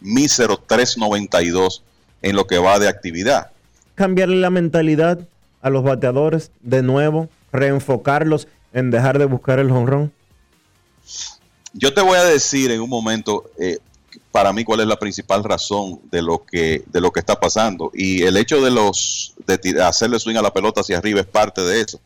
mísero 0.00 0.58
392 0.58 1.82
en 2.20 2.36
lo 2.36 2.46
que 2.46 2.58
va 2.58 2.78
de 2.78 2.88
actividad. 2.88 3.52
Cambiarle 3.94 4.36
la 4.36 4.50
mentalidad 4.50 5.18
a 5.62 5.70
los 5.70 5.82
bateadores 5.82 6.50
de 6.60 6.82
nuevo, 6.82 7.30
reenfocarlos 7.50 8.48
en 8.74 8.90
dejar 8.90 9.18
de 9.18 9.24
buscar 9.24 9.60
el 9.60 9.70
jonrón. 9.70 10.12
Yo 11.72 11.94
te 11.94 12.02
voy 12.02 12.18
a 12.18 12.24
decir 12.24 12.70
en 12.70 12.82
un 12.82 12.90
momento, 12.90 13.50
eh, 13.58 13.78
para 14.32 14.52
mí, 14.52 14.64
cuál 14.64 14.80
es 14.80 14.86
la 14.86 14.98
principal 14.98 15.44
razón 15.44 16.00
de 16.10 16.22
lo 16.22 16.44
que, 16.44 16.84
está 17.14 17.38
pasando. 17.38 17.90
Y 17.94 18.22
el 18.22 18.36
hecho 18.38 18.62
de 18.62 18.70
los 18.70 19.34
de 19.46 19.82
hacerle 19.82 20.18
swing 20.18 20.36
a 20.36 20.42
la 20.42 20.52
pelota 20.52 20.80
hacia 20.80 20.98
arriba 20.98 21.20
es 21.20 21.26
parte 21.26 21.60
de 21.60 21.82
eso. 21.82 22.00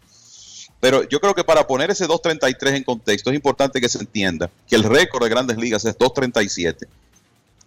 Pero 0.80 1.08
yo 1.08 1.20
creo 1.20 1.34
que 1.34 1.44
para 1.44 1.66
poner 1.66 1.90
ese 1.90 2.06
2.33 2.06 2.76
en 2.76 2.84
contexto 2.84 3.30
es 3.30 3.36
importante 3.36 3.80
que 3.80 3.88
se 3.88 3.98
entienda 3.98 4.50
que 4.68 4.76
el 4.76 4.82
récord 4.82 5.22
de 5.22 5.30
grandes 5.30 5.56
ligas 5.56 5.84
es 5.84 5.96
2.37 5.96 6.86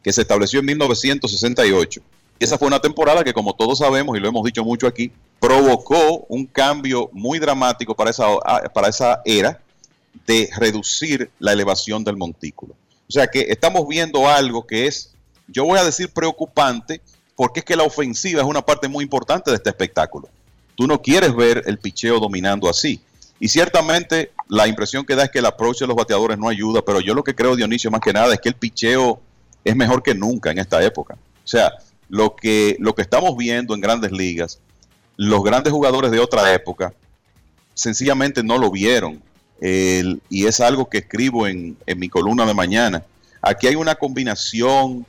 que 0.03 0.13
se 0.13 0.21
estableció 0.21 0.59
en 0.59 0.65
1968. 0.67 2.01
Y 2.39 2.43
esa 2.43 2.57
fue 2.57 2.67
una 2.67 2.79
temporada 2.79 3.23
que, 3.23 3.33
como 3.33 3.53
todos 3.53 3.79
sabemos 3.79 4.15
y 4.17 4.19
lo 4.19 4.29
hemos 4.29 4.43
dicho 4.43 4.63
mucho 4.63 4.87
aquí, 4.87 5.11
provocó 5.39 6.25
un 6.29 6.45
cambio 6.45 7.09
muy 7.11 7.39
dramático 7.39 7.95
para 7.95 8.11
esa, 8.11 8.25
para 8.73 8.89
esa 8.89 9.21
era 9.25 9.61
de 10.27 10.49
reducir 10.57 11.29
la 11.39 11.53
elevación 11.53 12.03
del 12.03 12.17
montículo. 12.17 12.75
O 13.09 13.11
sea 13.13 13.27
que 13.27 13.47
estamos 13.49 13.87
viendo 13.87 14.27
algo 14.27 14.67
que 14.67 14.85
es, 14.85 15.15
yo 15.47 15.65
voy 15.65 15.79
a 15.79 15.83
decir 15.83 16.09
preocupante, 16.09 17.01
porque 17.35 17.61
es 17.61 17.65
que 17.65 17.75
la 17.75 17.83
ofensiva 17.83 18.41
es 18.41 18.47
una 18.47 18.61
parte 18.61 18.87
muy 18.87 19.03
importante 19.03 19.49
de 19.49 19.57
este 19.57 19.69
espectáculo. 19.69 20.29
Tú 20.75 20.85
no 20.85 21.01
quieres 21.01 21.35
ver 21.35 21.63
el 21.65 21.79
picheo 21.79 22.19
dominando 22.19 22.69
así. 22.69 23.01
Y 23.39 23.47
ciertamente 23.47 24.31
la 24.47 24.67
impresión 24.67 25.05
que 25.05 25.15
da 25.15 25.23
es 25.23 25.31
que 25.31 25.39
el 25.39 25.45
approach 25.45 25.79
de 25.79 25.87
los 25.87 25.95
bateadores 25.95 26.37
no 26.37 26.49
ayuda, 26.49 26.83
pero 26.85 26.99
yo 26.99 27.13
lo 27.13 27.23
que 27.23 27.33
creo, 27.33 27.55
Dionisio, 27.55 27.89
más 27.89 28.01
que 28.01 28.13
nada, 28.13 28.33
es 28.33 28.39
que 28.41 28.49
el 28.49 28.55
picheo 28.55 29.19
es 29.63 29.75
mejor 29.75 30.03
que 30.03 30.13
nunca 30.13 30.51
en 30.51 30.59
esta 30.59 30.83
época. 30.83 31.15
O 31.43 31.47
sea, 31.47 31.71
lo 32.09 32.35
que, 32.35 32.75
lo 32.79 32.93
que 32.93 33.01
estamos 33.01 33.35
viendo 33.35 33.73
en 33.73 33.81
grandes 33.81 34.11
ligas, 34.11 34.59
los 35.15 35.43
grandes 35.43 35.73
jugadores 35.73 36.11
de 36.11 36.19
otra 36.19 36.53
época, 36.53 36.93
sencillamente 37.73 38.43
no 38.43 38.57
lo 38.57 38.69
vieron. 38.69 39.21
Y 39.61 40.45
es 40.45 40.59
algo 40.59 40.89
que 40.89 40.99
escribo 40.99 41.47
en, 41.47 41.77
mi 41.97 42.09
columna 42.09 42.45
de 42.45 42.53
mañana. 42.53 43.03
Aquí 43.41 43.67
hay 43.67 43.75
una 43.75 43.95
combinación 43.95 45.05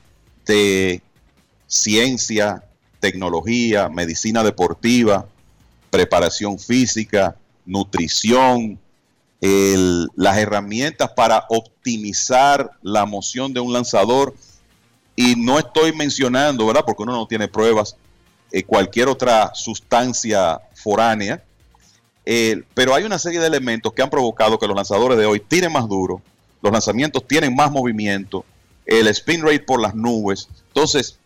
de 0.47 1.03
ciencia, 1.67 2.65
tecnología, 2.99 3.89
medicina 3.89 4.43
deportiva, 4.43 5.27
preparación 5.91 6.59
física, 6.59 7.37
nutrición, 7.65 8.79
las 9.41 10.37
herramientas 10.37 11.11
para 11.17 11.45
optimizar 11.49 12.71
la 12.83 13.07
moción 13.07 13.53
de 13.53 13.61
un 13.61 13.73
lanzador. 13.73 14.35
Y 15.17 15.35
no 15.37 15.59
estoy 15.59 15.93
mencionando, 15.93 16.67
¿verdad? 16.67 16.85
Porque 16.87 17.03
uno 17.03 17.13
no 17.13 17.27
tiene 17.27 17.49
pruebas, 17.49 17.97
eh, 18.53 18.63
cualquier 18.63 19.09
otra 19.09 19.53
sustancia 19.55 20.61
foránea. 20.75 21.43
Eh, 22.33 22.63
pero 22.75 22.95
hay 22.95 23.03
una 23.03 23.19
serie 23.19 23.41
de 23.41 23.49
elementos 23.49 23.93
que 23.93 24.03
han 24.03 24.09
provocado 24.09 24.57
que 24.57 24.69
los 24.69 24.77
lanzadores 24.77 25.19
de 25.19 25.27
hoy 25.27 25.41
tiren 25.41 25.73
más 25.73 25.89
duro, 25.89 26.23
los 26.63 26.73
lanzamientos 26.73 27.27
tienen 27.27 27.57
más 27.57 27.73
movimiento, 27.73 28.45
el 28.87 29.09
spin 29.09 29.43
rate 29.43 29.65
por 29.65 29.81
las 29.81 29.97
nubes. 29.97 30.47
Entonces, 30.69 31.19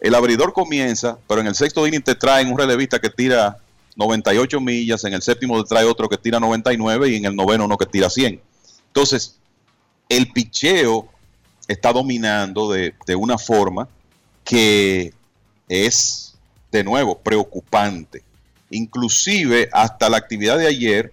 el 0.00 0.14
abridor 0.14 0.52
comienza, 0.52 1.16
pero 1.26 1.40
en 1.40 1.46
el 1.46 1.54
sexto 1.54 1.86
inning 1.86 2.02
te 2.02 2.14
traen 2.14 2.52
un 2.52 2.58
relevista 2.58 2.98
que 2.98 3.08
tira 3.08 3.56
98 3.96 4.60
millas, 4.60 5.02
en 5.04 5.14
el 5.14 5.22
séptimo 5.22 5.64
trae 5.64 5.86
otro 5.86 6.10
que 6.10 6.18
tira 6.18 6.38
99 6.38 7.08
y 7.08 7.16
en 7.16 7.24
el 7.24 7.34
noveno 7.34 7.64
uno 7.64 7.78
que 7.78 7.86
tira 7.86 8.10
100. 8.10 8.38
Entonces, 8.88 9.38
el 10.10 10.30
picheo 10.30 11.08
está 11.68 11.90
dominando 11.90 12.70
de, 12.70 12.92
de 13.06 13.16
una 13.16 13.38
forma 13.38 13.88
que 14.44 15.14
es, 15.70 16.36
de 16.70 16.84
nuevo, 16.84 17.16
preocupante. 17.16 18.24
Inclusive, 18.70 19.68
hasta 19.72 20.08
la 20.08 20.16
actividad 20.16 20.58
de 20.58 20.66
ayer, 20.66 21.12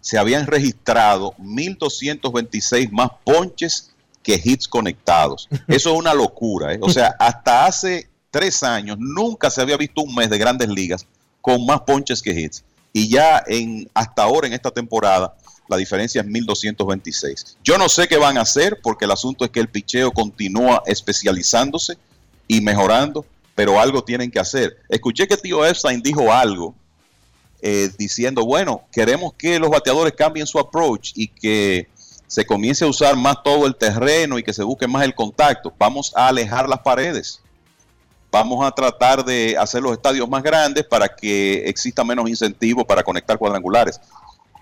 se 0.00 0.18
habían 0.18 0.46
registrado 0.46 1.34
1.226 1.38 2.90
más 2.90 3.10
ponches 3.24 3.92
que 4.22 4.40
hits 4.42 4.68
conectados. 4.68 5.48
Eso 5.68 5.92
es 5.92 5.98
una 5.98 6.14
locura. 6.14 6.74
¿eh? 6.74 6.78
O 6.82 6.90
sea, 6.90 7.14
hasta 7.18 7.66
hace 7.66 8.08
tres 8.30 8.62
años 8.62 8.96
nunca 8.98 9.50
se 9.50 9.60
había 9.60 9.76
visto 9.76 10.02
un 10.02 10.14
mes 10.14 10.28
de 10.30 10.38
grandes 10.38 10.68
ligas 10.68 11.06
con 11.40 11.64
más 11.66 11.80
ponches 11.82 12.22
que 12.22 12.32
hits. 12.32 12.64
Y 12.92 13.08
ya 13.08 13.42
en 13.46 13.88
hasta 13.94 14.22
ahora 14.22 14.46
en 14.46 14.52
esta 14.52 14.70
temporada 14.70 15.34
la 15.68 15.76
diferencia 15.76 16.20
es 16.20 16.26
1226. 16.26 17.56
Yo 17.64 17.78
no 17.78 17.88
sé 17.88 18.08
qué 18.08 18.18
van 18.18 18.36
a 18.36 18.42
hacer 18.42 18.80
porque 18.82 19.04
el 19.06 19.10
asunto 19.10 19.44
es 19.44 19.50
que 19.50 19.60
el 19.60 19.68
picheo 19.68 20.12
continúa 20.12 20.82
especializándose 20.86 21.96
y 22.48 22.60
mejorando, 22.60 23.24
pero 23.54 23.80
algo 23.80 24.02
tienen 24.02 24.30
que 24.30 24.38
hacer. 24.38 24.76
Escuché 24.88 25.26
que 25.26 25.36
tío 25.36 25.64
Epstein 25.64 26.02
dijo 26.02 26.32
algo 26.32 26.74
eh, 27.60 27.90
diciendo, 27.98 28.44
bueno, 28.44 28.82
queremos 28.90 29.34
que 29.34 29.58
los 29.58 29.70
bateadores 29.70 30.14
cambien 30.14 30.46
su 30.46 30.58
approach 30.58 31.12
y 31.14 31.28
que 31.28 31.88
se 32.26 32.46
comience 32.46 32.84
a 32.84 32.88
usar 32.88 33.16
más 33.16 33.42
todo 33.42 33.66
el 33.66 33.76
terreno 33.76 34.38
y 34.38 34.42
que 34.42 34.52
se 34.52 34.62
busque 34.62 34.88
más 34.88 35.04
el 35.04 35.14
contacto. 35.14 35.72
Vamos 35.78 36.12
a 36.16 36.28
alejar 36.28 36.68
las 36.68 36.80
paredes 36.80 37.42
vamos 38.32 38.66
a 38.66 38.70
tratar 38.70 39.22
de 39.24 39.56
hacer 39.58 39.82
los 39.82 39.92
estadios 39.92 40.26
más 40.26 40.42
grandes 40.42 40.84
para 40.84 41.06
que 41.06 41.68
exista 41.68 42.02
menos 42.02 42.28
incentivo 42.28 42.84
para 42.84 43.02
conectar 43.02 43.36
cuadrangulares. 43.36 44.00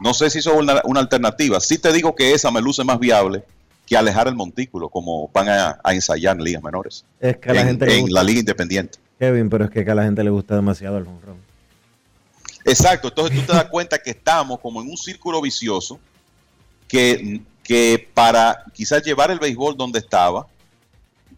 No 0.00 0.12
sé 0.12 0.28
si 0.28 0.40
eso 0.40 0.52
es 0.54 0.58
una, 0.58 1.00
alternativa. 1.00 1.60
Sí 1.60 1.78
te 1.78 1.92
digo 1.92 2.14
que 2.16 2.34
esa 2.34 2.50
me 2.50 2.60
luce 2.60 2.82
más 2.82 2.98
viable 2.98 3.44
que 3.90 3.96
alejar 3.96 4.28
el 4.28 4.36
montículo, 4.36 4.88
como 4.88 5.28
van 5.34 5.48
a, 5.48 5.80
ensayar 5.86 6.36
en 6.36 6.44
ligas 6.44 6.62
menores. 6.62 7.04
Es 7.18 7.38
que 7.38 7.50
a 7.50 7.54
la 7.54 7.62
en, 7.62 7.66
gente 7.66 7.98
en 7.98 8.12
la 8.12 8.22
liga 8.22 8.38
independiente. 8.38 9.00
Kevin, 9.18 9.50
pero 9.50 9.64
es 9.64 9.70
que 9.72 9.80
a 9.80 9.94
la 9.96 10.04
gente 10.04 10.22
le 10.22 10.30
gusta 10.30 10.54
demasiado 10.54 10.96
el 10.96 11.08
honrón. 11.08 11.38
Exacto, 12.64 13.08
entonces 13.08 13.40
tú 13.40 13.46
te 13.46 13.52
das 13.52 13.64
cuenta 13.64 13.98
que 13.98 14.10
estamos 14.10 14.60
como 14.60 14.80
en 14.80 14.88
un 14.88 14.96
círculo 14.96 15.42
vicioso 15.42 15.98
que, 16.86 17.40
que 17.64 18.08
para 18.14 18.62
quizás 18.72 19.02
llevar 19.02 19.32
el 19.32 19.40
béisbol 19.40 19.76
donde 19.76 19.98
estaba 19.98 20.46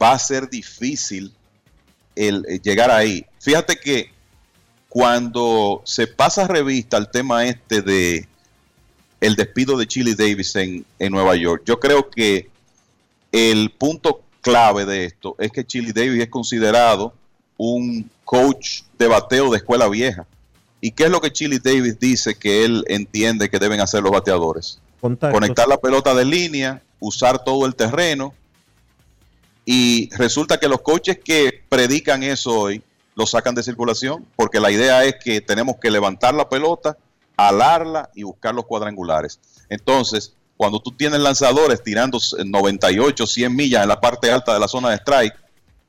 va 0.00 0.12
a 0.12 0.18
ser 0.18 0.50
difícil 0.50 1.32
el, 2.14 2.44
eh, 2.46 2.60
llegar 2.62 2.90
ahí. 2.90 3.24
Fíjate 3.40 3.76
que 3.76 4.10
cuando 4.90 5.80
se 5.86 6.06
pasa 6.06 6.46
revista 6.46 6.98
al 6.98 7.10
tema 7.10 7.46
este 7.46 7.80
de 7.80 8.28
el 9.22 9.36
despido 9.36 9.78
de 9.78 9.86
Chili 9.86 10.14
Davis 10.14 10.56
en, 10.56 10.84
Nueva 10.98 11.36
York, 11.36 11.62
yo 11.64 11.78
creo 11.78 12.10
que 12.10 12.50
el 13.30 13.70
punto 13.70 14.20
clave 14.40 14.84
de 14.84 15.04
esto 15.04 15.36
es 15.38 15.52
que 15.52 15.64
Chili 15.64 15.92
Davis 15.92 16.20
es 16.20 16.28
considerado 16.28 17.14
un 17.56 18.10
coach 18.24 18.82
de 18.98 19.06
bateo 19.06 19.50
de 19.52 19.58
escuela 19.58 19.88
vieja. 19.88 20.26
¿Y 20.80 20.90
qué 20.90 21.04
es 21.04 21.10
lo 21.10 21.20
que 21.20 21.30
Chili 21.30 21.60
Davis 21.60 22.00
dice 22.00 22.34
que 22.34 22.64
él 22.64 22.84
entiende 22.88 23.48
que 23.48 23.60
deben 23.60 23.80
hacer 23.80 24.02
los 24.02 24.10
bateadores? 24.10 24.80
Conectar 25.00 25.68
la 25.68 25.76
pelota 25.76 26.16
de 26.16 26.24
línea, 26.24 26.82
usar 26.98 27.44
todo 27.44 27.64
el 27.64 27.76
terreno 27.76 28.34
y 29.64 30.10
resulta 30.16 30.58
que 30.58 30.66
los 30.66 30.80
coaches 30.80 31.20
que 31.24 31.62
predican 31.68 32.24
eso 32.24 32.58
hoy 32.58 32.82
lo 33.14 33.26
sacan 33.26 33.54
de 33.54 33.62
circulación, 33.62 34.26
porque 34.34 34.58
la 34.58 34.72
idea 34.72 35.04
es 35.04 35.14
que 35.22 35.40
tenemos 35.40 35.76
que 35.80 35.92
levantar 35.92 36.34
la 36.34 36.48
pelota, 36.48 36.96
alarla 37.36 38.10
y 38.14 38.22
buscar 38.22 38.54
los 38.54 38.66
cuadrangulares. 38.66 39.40
Entonces, 39.68 40.34
cuando 40.56 40.80
tú 40.80 40.92
tienes 40.92 41.20
lanzadores 41.20 41.82
tirando 41.82 42.18
98, 42.44 43.26
100 43.26 43.56
millas 43.56 43.82
en 43.82 43.88
la 43.88 44.00
parte 44.00 44.30
alta 44.30 44.54
de 44.54 44.60
la 44.60 44.68
zona 44.68 44.90
de 44.90 44.96
strike 44.96 45.34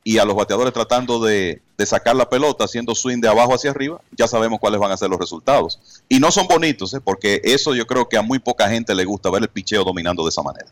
y 0.03 0.17
a 0.17 0.25
los 0.25 0.35
bateadores 0.35 0.73
tratando 0.73 1.23
de, 1.23 1.61
sacar 1.85 2.15
la 2.15 2.29
pelota 2.29 2.63
haciendo 2.63 2.95
swing 2.95 3.19
de 3.19 3.27
abajo 3.27 3.53
hacia 3.53 3.71
arriba, 3.71 3.99
ya 4.17 4.25
sabemos 4.27 4.59
cuáles 4.59 4.79
van 4.79 4.91
a 4.91 4.97
ser 4.97 5.09
los 5.09 5.19
resultados. 5.19 6.01
Y 6.07 6.19
no 6.19 6.31
son 6.31 6.47
bonitos, 6.47 6.93
¿eh? 6.93 7.01
porque 7.03 7.41
eso 7.43 7.75
yo 7.75 7.85
creo 7.85 8.07
que 8.07 8.17
a 8.17 8.21
muy 8.21 8.39
poca 8.39 8.69
gente 8.69 8.95
le 8.95 9.03
gusta 9.03 9.29
ver 9.29 9.43
el 9.43 9.49
picheo 9.49 9.83
dominando 9.83 10.23
de 10.23 10.29
esa 10.29 10.41
manera. 10.41 10.67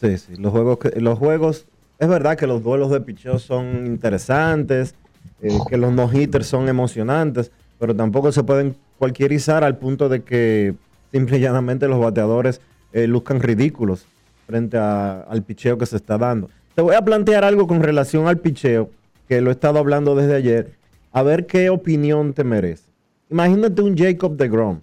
Sí, 0.00 0.16
sí. 0.16 0.36
Los 0.36 0.52
juegos, 0.52 0.78
los 0.96 1.18
juegos, 1.18 1.66
es 1.98 2.08
verdad 2.08 2.38
que 2.38 2.46
los 2.46 2.62
duelos 2.62 2.90
de 2.90 3.02
picheo 3.02 3.38
son 3.38 3.86
interesantes, 3.86 4.94
eh, 5.42 5.58
que 5.68 5.76
los 5.76 5.92
no-hitters 5.92 6.46
son 6.46 6.68
emocionantes, 6.68 7.50
pero 7.78 7.94
tampoco 7.94 8.32
se 8.32 8.42
pueden 8.42 8.76
cualquierizar 8.98 9.64
al 9.64 9.78
punto 9.78 10.08
de 10.08 10.22
que 10.22 10.74
simple 11.12 11.38
y 11.38 11.40
llanamente 11.40 11.88
los 11.88 12.00
bateadores 12.00 12.60
eh, 12.92 13.06
luzcan 13.06 13.40
ridículos 13.40 14.06
frente 14.46 14.76
al 14.76 15.42
picheo 15.42 15.78
que 15.78 15.86
se 15.86 15.96
está 15.96 16.18
dando. 16.18 16.50
Te 16.74 16.82
voy 16.82 16.94
a 16.94 17.02
plantear 17.02 17.44
algo 17.44 17.66
con 17.66 17.82
relación 17.82 18.26
al 18.26 18.38
picheo, 18.38 18.90
que 19.28 19.40
lo 19.40 19.50
he 19.50 19.52
estado 19.52 19.78
hablando 19.78 20.14
desde 20.14 20.34
ayer, 20.34 20.72
a 21.12 21.22
ver 21.22 21.46
qué 21.46 21.70
opinión 21.70 22.34
te 22.34 22.44
merece. 22.44 22.84
Imagínate 23.30 23.80
un 23.80 23.96
Jacob 23.96 24.36
de 24.36 24.48
Grom 24.48 24.80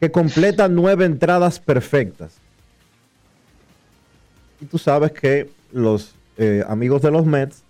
que 0.00 0.10
completa 0.10 0.66
nueve 0.68 1.04
entradas 1.04 1.60
perfectas. 1.60 2.38
Y 4.60 4.64
tú 4.64 4.78
sabes 4.78 5.12
que 5.12 5.50
los 5.72 6.14
eh, 6.38 6.64
amigos 6.66 7.02
de 7.02 7.10
los 7.10 7.26
Mets, 7.26 7.62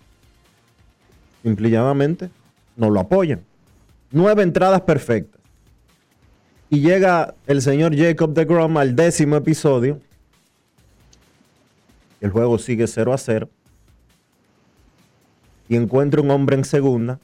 simple 1.43 1.67
y 1.67 1.71
llanamente, 1.71 2.29
no 2.77 2.89
lo 2.89 3.01
apoyan. 3.01 3.41
Nueve 4.11 4.43
entradas 4.43 4.81
perfectas. 4.81 5.41
Y 6.69 6.81
llega 6.81 7.35
el 7.47 7.61
señor 7.61 7.95
Jacob 7.95 8.33
de 8.33 8.45
Grom 8.45 8.77
al 8.77 8.95
décimo 8.95 9.37
episodio. 9.37 9.99
El 12.19 12.29
juego 12.29 12.57
sigue 12.59 12.87
0 12.87 13.13
a 13.13 13.17
0. 13.17 13.49
Y 15.69 15.75
encuentra 15.75 16.21
un 16.21 16.31
hombre 16.31 16.55
en 16.55 16.65
segunda. 16.65 17.19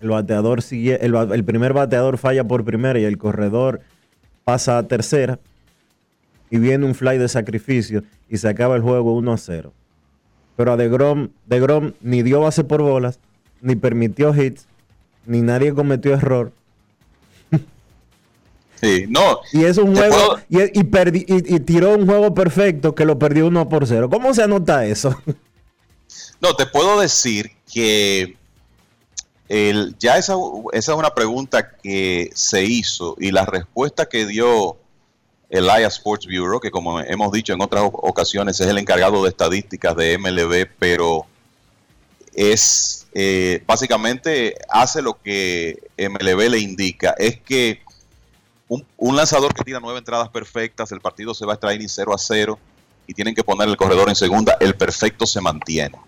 El 0.00 0.08
bateador 0.08 0.62
sigue, 0.62 0.98
el, 1.04 1.44
primer 1.44 1.72
bateador 1.72 2.18
falla 2.18 2.44
por 2.44 2.64
primera 2.64 2.98
y 2.98 3.04
el 3.04 3.18
corredor 3.18 3.80
pasa 4.44 4.78
a 4.78 4.82
tercera. 4.88 5.38
Y 6.50 6.58
viene 6.58 6.86
un 6.86 6.94
fly 6.94 7.18
de 7.18 7.28
sacrificio 7.28 8.02
y 8.28 8.38
se 8.38 8.48
acaba 8.48 8.76
el 8.76 8.82
juego 8.82 9.14
1 9.14 9.32
a 9.32 9.38
0. 9.38 9.72
Pero 10.56 10.72
a 10.72 10.76
DeGrom, 10.76 11.28
DeGrom 11.46 11.92
ni 12.00 12.22
dio 12.22 12.40
base 12.40 12.64
por 12.64 12.82
bolas, 12.82 13.20
ni 13.60 13.76
permitió 13.76 14.34
hits, 14.34 14.66
ni 15.26 15.40
nadie 15.42 15.74
cometió 15.74 16.14
error. 16.14 16.52
Sí, 18.80 19.04
no. 19.08 19.38
Y 19.52 19.64
es 19.64 19.78
un 19.78 19.94
juego. 19.94 20.16
puedo- 20.16 20.40
Y, 20.48 20.80
y 20.80 20.82
perdi- 20.82 21.24
y- 21.28 21.54
y 21.54 21.60
tiró 21.60 21.94
un 21.94 22.04
juego 22.06 22.34
perfecto 22.34 22.94
que 22.94 23.04
lo 23.04 23.16
perdió 23.18 23.46
1 23.46 23.68
por 23.68 23.86
0. 23.86 24.10
¿Cómo 24.10 24.34
se 24.34 24.42
anota 24.42 24.84
eso? 24.84 25.14
No, 26.42 26.54
te 26.56 26.66
puedo 26.66 27.00
decir 27.00 27.52
que 27.72 28.36
el- 29.48 29.94
ya 30.00 30.18
esa, 30.18 30.34
esa 30.72 30.92
es 30.92 30.98
una 30.98 31.14
pregunta 31.14 31.70
que 31.76 32.30
se 32.34 32.64
hizo 32.64 33.14
y 33.20 33.30
la 33.30 33.46
respuesta 33.46 34.06
que 34.06 34.26
dio 34.26 34.76
el 35.48 35.66
IA 35.66 35.86
Sports 35.86 36.26
Bureau, 36.26 36.58
que 36.58 36.72
como 36.72 36.98
hemos 37.00 37.30
dicho 37.30 37.52
en 37.52 37.62
otras 37.62 37.84
ocasiones 37.92 38.60
es 38.60 38.66
el 38.66 38.76
encargado 38.78 39.22
de 39.22 39.28
estadísticas 39.28 39.94
de 39.94 40.18
MLB, 40.18 40.66
pero 40.80 41.24
es 42.34 43.01
eh, 43.14 43.62
básicamente 43.66 44.56
hace 44.68 45.02
lo 45.02 45.20
que 45.20 45.90
MLB 45.98 46.50
le 46.50 46.58
indica, 46.58 47.14
es 47.18 47.40
que 47.40 47.82
un, 48.68 48.86
un 48.96 49.16
lanzador 49.16 49.54
que 49.54 49.64
tira 49.64 49.80
nueve 49.80 49.98
entradas 49.98 50.28
perfectas, 50.30 50.92
el 50.92 51.00
partido 51.00 51.34
se 51.34 51.44
va 51.44 51.52
a 51.52 51.54
extraer 51.54 51.80
en 51.80 51.88
0 51.88 52.14
a 52.14 52.18
0 52.18 52.58
y 53.06 53.14
tienen 53.14 53.34
que 53.34 53.44
poner 53.44 53.68
el 53.68 53.76
corredor 53.76 54.08
en 54.08 54.14
segunda, 54.14 54.56
el 54.60 54.74
perfecto 54.74 55.26
se 55.26 55.40
mantiene 55.40 55.98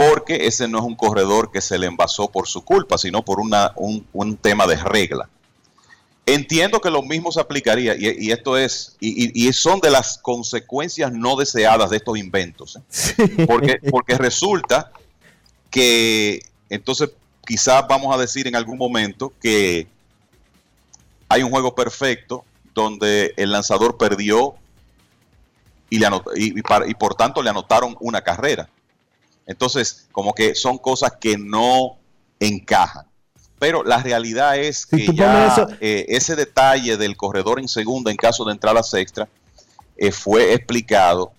porque 0.00 0.46
ese 0.46 0.66
no 0.66 0.78
es 0.78 0.84
un 0.84 0.94
corredor 0.94 1.50
que 1.52 1.60
se 1.60 1.76
le 1.76 1.86
envasó 1.86 2.28
por 2.28 2.48
su 2.48 2.64
culpa, 2.64 2.96
sino 2.96 3.22
por 3.22 3.38
una, 3.38 3.72
un, 3.76 4.06
un 4.14 4.38
tema 4.38 4.66
de 4.66 4.76
regla. 4.76 5.28
Entiendo 6.24 6.80
que 6.80 6.88
lo 6.88 7.02
mismo 7.02 7.30
se 7.30 7.38
aplicaría, 7.38 7.94
y, 7.94 8.16
y 8.18 8.30
esto 8.30 8.56
es, 8.56 8.96
y, 8.98 9.52
son 9.52 9.78
de 9.80 9.90
las 9.90 10.16
consecuencias 10.16 11.12
no 11.12 11.36
deseadas 11.36 11.90
de 11.90 11.98
estos 11.98 12.16
inventos, 12.16 12.76
¿eh? 12.76 13.44
porque, 13.46 13.78
porque 13.90 14.16
resulta 14.16 14.90
que 15.70 16.42
entonces 16.68 17.10
quizás 17.46 17.84
vamos 17.88 18.14
a 18.14 18.18
decir 18.20 18.46
en 18.46 18.56
algún 18.56 18.78
momento 18.78 19.32
que 19.40 19.86
hay 21.28 21.42
un 21.42 21.50
juego 21.50 21.74
perfecto 21.74 22.44
donde 22.74 23.32
el 23.36 23.52
lanzador 23.52 23.96
perdió 23.96 24.54
y, 25.88 25.98
le 25.98 26.06
anot- 26.08 26.30
y- 26.36 26.58
y 26.58 26.62
par- 26.62 26.88
y 26.88 26.94
por 26.94 27.14
tanto 27.14 27.42
le 27.42 27.50
anotaron 27.50 27.96
una 28.00 28.22
carrera. 28.22 28.68
Entonces, 29.46 30.06
como 30.12 30.32
que 30.34 30.54
son 30.54 30.78
cosas 30.78 31.12
que 31.20 31.36
no 31.36 31.98
encajan. 32.38 33.06
Pero 33.58 33.82
la 33.82 33.98
realidad 34.02 34.56
es 34.56 34.86
que 34.86 35.04
ya 35.12 35.48
eh, 35.80 36.06
ese 36.08 36.36
detalle 36.36 36.96
del 36.96 37.16
corredor 37.16 37.58
en 37.60 37.68
segunda 37.68 38.10
en 38.10 38.16
caso 38.16 38.44
de 38.44 38.52
entradas 38.52 38.94
extra 38.94 39.28
eh, 39.96 40.12
fue 40.12 40.54
explicado 40.54 41.32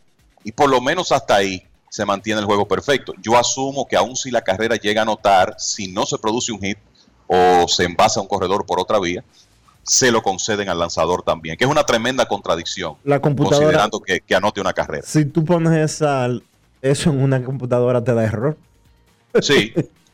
y 0.43 0.51
por 0.51 0.69
lo 0.69 0.81
menos 0.81 1.11
hasta 1.11 1.35
ahí 1.35 1.63
se 1.91 2.05
mantiene 2.05 2.39
el 2.39 2.45
juego 2.45 2.65
perfecto. 2.65 3.13
Yo 3.21 3.37
asumo 3.37 3.85
que 3.85 3.97
aun 3.97 4.15
si 4.15 4.31
la 4.31 4.41
carrera 4.41 4.77
llega 4.77 5.01
a 5.01 5.03
anotar, 5.03 5.55
si 5.57 5.91
no 5.91 6.05
se 6.05 6.17
produce 6.17 6.53
un 6.53 6.61
hit 6.61 6.77
o 7.27 7.67
se 7.67 7.83
envasa 7.83 8.21
un 8.21 8.27
corredor 8.27 8.65
por 8.65 8.79
otra 8.79 8.97
vía, 8.97 9.25
se 9.83 10.09
lo 10.09 10.21
conceden 10.23 10.69
al 10.69 10.79
lanzador 10.79 11.21
también, 11.21 11.57
que 11.57 11.65
es 11.65 11.69
una 11.69 11.83
tremenda 11.83 12.25
contradicción, 12.25 12.95
La 13.03 13.19
computadora- 13.19 13.57
considerando 13.57 13.99
que, 13.99 14.21
que 14.21 14.33
anote 14.35 14.61
una 14.61 14.71
carrera. 14.71 15.05
Si 15.05 15.25
tú 15.25 15.43
pones 15.43 15.73
esa, 15.73 16.29
eso 16.81 17.09
en 17.09 17.21
una 17.21 17.43
computadora, 17.43 18.01
te 18.01 18.13
da 18.13 18.23
error. 18.23 18.55
Sí, 19.41 19.73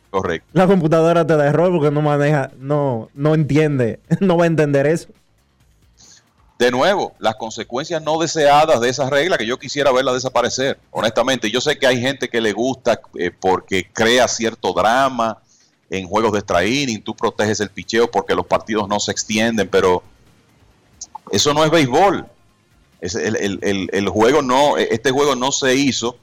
correcto. 0.09 0.47
La 0.53 0.65
computadora 0.65 1.27
te 1.27 1.35
da 1.35 1.45
error 1.45 1.71
porque 1.71 1.91
no 1.91 2.01
maneja, 2.01 2.49
no, 2.57 3.09
no 3.13 3.35
entiende, 3.35 3.99
no 4.19 4.35
va 4.35 4.45
a 4.45 4.47
entender 4.47 4.87
eso. 4.87 5.09
De 6.59 6.71
nuevo, 6.71 7.13
las 7.19 7.35
consecuencias 7.35 8.01
no 8.01 8.17
deseadas 8.17 8.81
de 8.81 8.89
esa 8.89 9.09
regla 9.09 9.37
que 9.37 9.45
yo 9.45 9.59
quisiera 9.59 9.91
verla 9.91 10.11
desaparecer, 10.11 10.79
honestamente. 10.89 11.51
Yo 11.51 11.61
sé 11.61 11.77
que 11.77 11.85
hay 11.85 12.01
gente 12.01 12.29
que 12.29 12.41
le 12.41 12.51
gusta 12.51 12.99
eh, 13.19 13.31
porque 13.31 13.87
crea 13.93 14.27
cierto 14.27 14.73
drama 14.73 15.37
en 15.89 16.07
juegos 16.07 16.31
de 16.33 16.39
extra 16.39 16.65
inning, 16.65 17.01
tú 17.01 17.15
proteges 17.15 17.59
el 17.59 17.69
picheo 17.69 18.09
porque 18.09 18.35
los 18.35 18.45
partidos 18.45 18.87
no 18.89 18.99
se 18.99 19.11
extienden, 19.11 19.69
pero 19.69 20.03
eso 21.31 21.53
no 21.53 21.63
es 21.63 21.71
béisbol. 21.71 22.25
El, 22.99 24.09
juego 24.09 24.41
no, 24.41 24.77
este 24.77 25.11
juego 25.11 25.35
no 25.35 25.51
se 25.51 25.75
hizo 25.75 26.17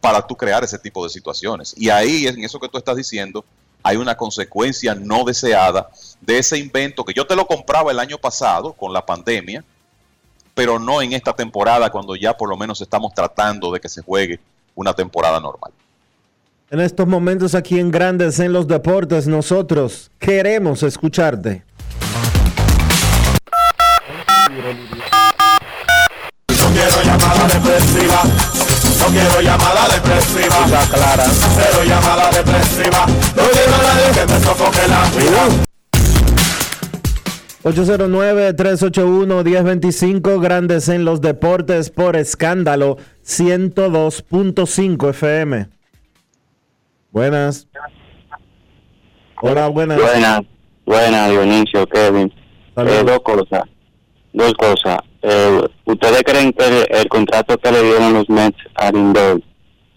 para 0.00 0.26
tú 0.26 0.36
crear 0.36 0.62
ese 0.62 0.78
tipo 0.78 1.02
de 1.02 1.10
situaciones. 1.10 1.74
Y 1.76 1.88
ahí, 1.88 2.26
en 2.26 2.44
eso 2.44 2.60
que 2.60 2.68
tú 2.68 2.76
estás 2.76 2.96
diciendo, 2.96 3.44
hay 3.82 3.96
una 3.96 4.16
consecuencia 4.16 4.94
no 4.94 5.24
deseada 5.24 5.88
de 6.20 6.38
ese 6.38 6.58
invento 6.58 7.04
que 7.04 7.14
yo 7.14 7.26
te 7.26 7.34
lo 7.34 7.46
compraba 7.46 7.90
el 7.90 7.98
año 7.98 8.18
pasado 8.18 8.74
con 8.74 8.92
la 8.92 9.04
pandemia, 9.04 9.64
pero 10.58 10.80
no 10.80 11.00
en 11.00 11.12
esta 11.12 11.32
temporada 11.32 11.88
cuando 11.88 12.16
ya 12.16 12.36
por 12.36 12.48
lo 12.48 12.56
menos 12.56 12.80
estamos 12.80 13.14
tratando 13.14 13.70
de 13.70 13.78
que 13.78 13.88
se 13.88 14.02
juegue 14.02 14.40
una 14.74 14.92
temporada 14.92 15.38
normal. 15.38 15.70
En 16.68 16.80
estos 16.80 17.06
momentos 17.06 17.54
aquí 17.54 17.78
en 17.78 17.92
Grandes 17.92 18.40
en 18.40 18.52
los 18.52 18.66
Deportes, 18.66 19.28
nosotros 19.28 20.10
queremos 20.18 20.82
escucharte. 20.82 21.62
No 26.48 26.70
quiero 26.72 27.02
llamada 27.04 27.46
depresiva. 27.54 28.22
No 28.98 29.06
quiero 29.12 29.40
llamada 29.40 29.88
depresiva. 29.94 30.56
clara. 30.90 31.24
Cero 31.54 31.84
llamada 31.86 32.30
depresiva. 32.32 33.06
No 33.06 33.42
quiero 33.48 33.74
a 33.76 33.82
nadie 33.82 34.10
que 34.12 34.26
me 34.26 34.40
sofoque 34.40 34.88
la 34.88 35.04
vida. 35.16 35.68
809-381-1025, 37.68 40.40
Grandes 40.40 40.88
en 40.88 41.04
los 41.04 41.20
Deportes 41.20 41.90
por 41.90 42.16
escándalo 42.16 42.96
102.5 43.26 45.10
FM. 45.10 45.68
Buenas. 47.10 47.68
Hola, 49.42 49.68
buenas. 49.68 50.00
Buenas, 50.00 50.40
buenas, 50.86 51.30
Dionisio, 51.30 51.86
Kevin. 51.86 52.32
Eh, 52.76 53.02
dos 53.04 53.20
cosas. 53.20 53.64
Dos 54.32 54.54
cosas. 54.54 55.00
Eh, 55.20 55.60
¿Ustedes 55.84 56.22
creen 56.22 56.54
que 56.54 56.64
el, 56.64 56.86
el 56.88 57.06
contrato 57.08 57.58
que 57.58 57.70
le 57.70 57.82
dieron 57.82 58.14
los 58.14 58.30
Mets 58.30 58.56
a 58.76 58.90
Lindor 58.90 59.42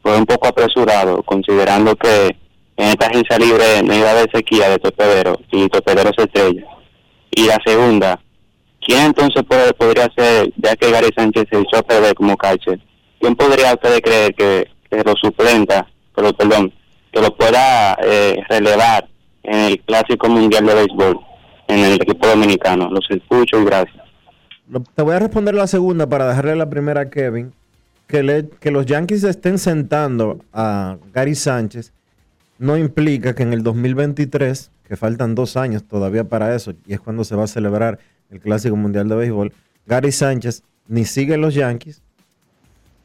fue 0.02 0.18
un 0.18 0.26
poco 0.26 0.50
apresurado, 0.50 1.24
considerando 1.24 1.96
que 1.96 2.36
en 2.76 2.90
esta 2.90 3.08
agencia 3.08 3.40
libre 3.40 3.82
no 3.86 3.96
iba 3.96 4.10
a 4.10 4.12
haber 4.12 4.30
sequía 4.34 4.68
de 4.70 4.80
torpedero 4.80 5.40
y 5.52 5.70
torpedero 5.70 6.12
se 6.18 6.24
estrella? 6.24 6.66
Y 7.32 7.46
la 7.48 7.58
segunda, 7.66 8.20
¿quién 8.86 9.06
entonces 9.08 9.44
puede, 9.48 9.74
podría 9.74 10.10
ser, 10.16 10.52
ya 10.58 10.76
que 10.76 10.92
Gary 10.92 11.10
Sánchez 11.16 11.46
se 11.50 11.78
a 11.78 11.82
perder 11.82 12.14
como 12.14 12.36
catcher, 12.38 12.80
quién 13.20 13.36
podría 13.36 13.74
ustedes 13.74 14.02
creer 14.02 14.34
que, 14.36 14.68
que 14.90 15.04
lo 15.04 15.14
suplenta, 15.16 15.88
perdón, 16.16 16.74
que 17.12 17.22
lo 17.22 17.36
pueda 17.36 17.94
eh, 18.04 18.38
relevar 18.50 19.08
en 19.44 19.60
el 19.60 19.80
Clásico 19.82 20.30
Mundial 20.30 20.66
de 20.66 20.74
Béisbol, 20.76 21.20
en 21.68 21.80
el 21.80 21.94
equipo 21.96 22.28
dominicano. 22.28 22.90
Los 22.90 23.06
escucho 23.10 23.60
y 23.62 23.66
gracias. 23.66 24.04
Te 24.96 25.02
voy 25.02 25.16
a 25.16 25.20
responder 25.20 25.54
la 25.56 25.68
segunda 25.68 26.08
para 26.08 26.28
dejarle 26.28 26.56
la 26.56 26.70
primera 26.70 27.02
a 27.02 27.10
Kevin. 27.10 27.54
Que, 28.08 28.24
le- 28.24 28.50
que 28.60 28.72
los 28.72 28.86
Yankees 28.86 29.24
estén 29.24 29.58
sentando 29.58 30.40
a 30.54 30.98
Gary 31.14 31.34
Sánchez 31.36 31.94
no 32.60 32.78
implica 32.78 33.34
que 33.34 33.44
en 33.44 33.54
el 33.54 33.64
2023, 33.64 34.70
que 34.92 34.98
faltan 34.98 35.36
dos 35.36 35.56
años 35.56 35.86
todavía 35.86 36.26
para 36.26 36.54
eso, 36.54 36.74
y 36.86 36.92
es 36.92 37.00
cuando 37.00 37.24
se 37.24 37.34
va 37.34 37.46
a 37.46 37.48
celebrar 37.48 37.98
el 38.30 38.42
Clásico 38.42 38.76
Mundial 38.76 39.08
de 39.08 39.16
Béisbol, 39.16 39.54
Gary 39.88 40.12
Sánchez 40.12 40.64
ni 40.90 41.06
sigue 41.06 41.38
los 41.38 41.54
Yankees 41.54 42.02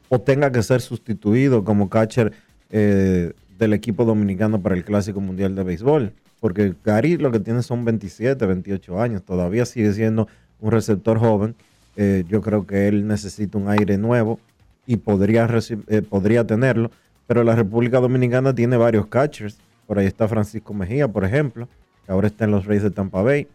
o 0.09 0.19
tenga 0.19 0.51
que 0.51 0.61
ser 0.63 0.81
sustituido 0.81 1.63
como 1.63 1.89
catcher 1.89 2.33
eh, 2.71 3.31
del 3.57 3.71
equipo 3.71 4.03
dominicano 4.03 4.61
para 4.61 4.75
el 4.75 4.83
Clásico 4.83 5.21
Mundial 5.21 5.55
de 5.55 5.63
Béisbol. 5.63 6.11
Porque 6.41 6.73
Gary 6.83 7.15
lo 7.15 7.31
que 7.31 7.39
tiene 7.39 7.63
son 7.63 7.85
27, 7.85 8.45
28 8.45 9.01
años, 9.01 9.23
todavía 9.23 9.65
sigue 9.65 9.93
siendo 9.93 10.27
un 10.59 10.71
receptor 10.71 11.17
joven. 11.19 11.55
Eh, 11.95 12.25
yo 12.27 12.41
creo 12.41 12.67
que 12.67 12.89
él 12.89 13.07
necesita 13.07 13.57
un 13.57 13.69
aire 13.69 13.97
nuevo 13.97 14.41
y 14.85 14.97
podría, 14.97 15.47
eh, 15.87 16.01
podría 16.01 16.45
tenerlo. 16.45 16.91
Pero 17.27 17.45
la 17.45 17.55
República 17.55 18.01
Dominicana 18.01 18.53
tiene 18.53 18.75
varios 18.75 19.07
catchers. 19.07 19.57
Por 19.87 19.97
ahí 19.99 20.05
está 20.05 20.27
Francisco 20.27 20.73
Mejía, 20.73 21.07
por 21.07 21.25
ejemplo, 21.25 21.67
que 22.05 22.11
ahora 22.11 22.27
está 22.27 22.45
en 22.45 22.51
los 22.51 22.65
Reyes 22.65 22.83
de 22.83 22.91
Tampa 22.91 23.21
Bay. 23.21 23.47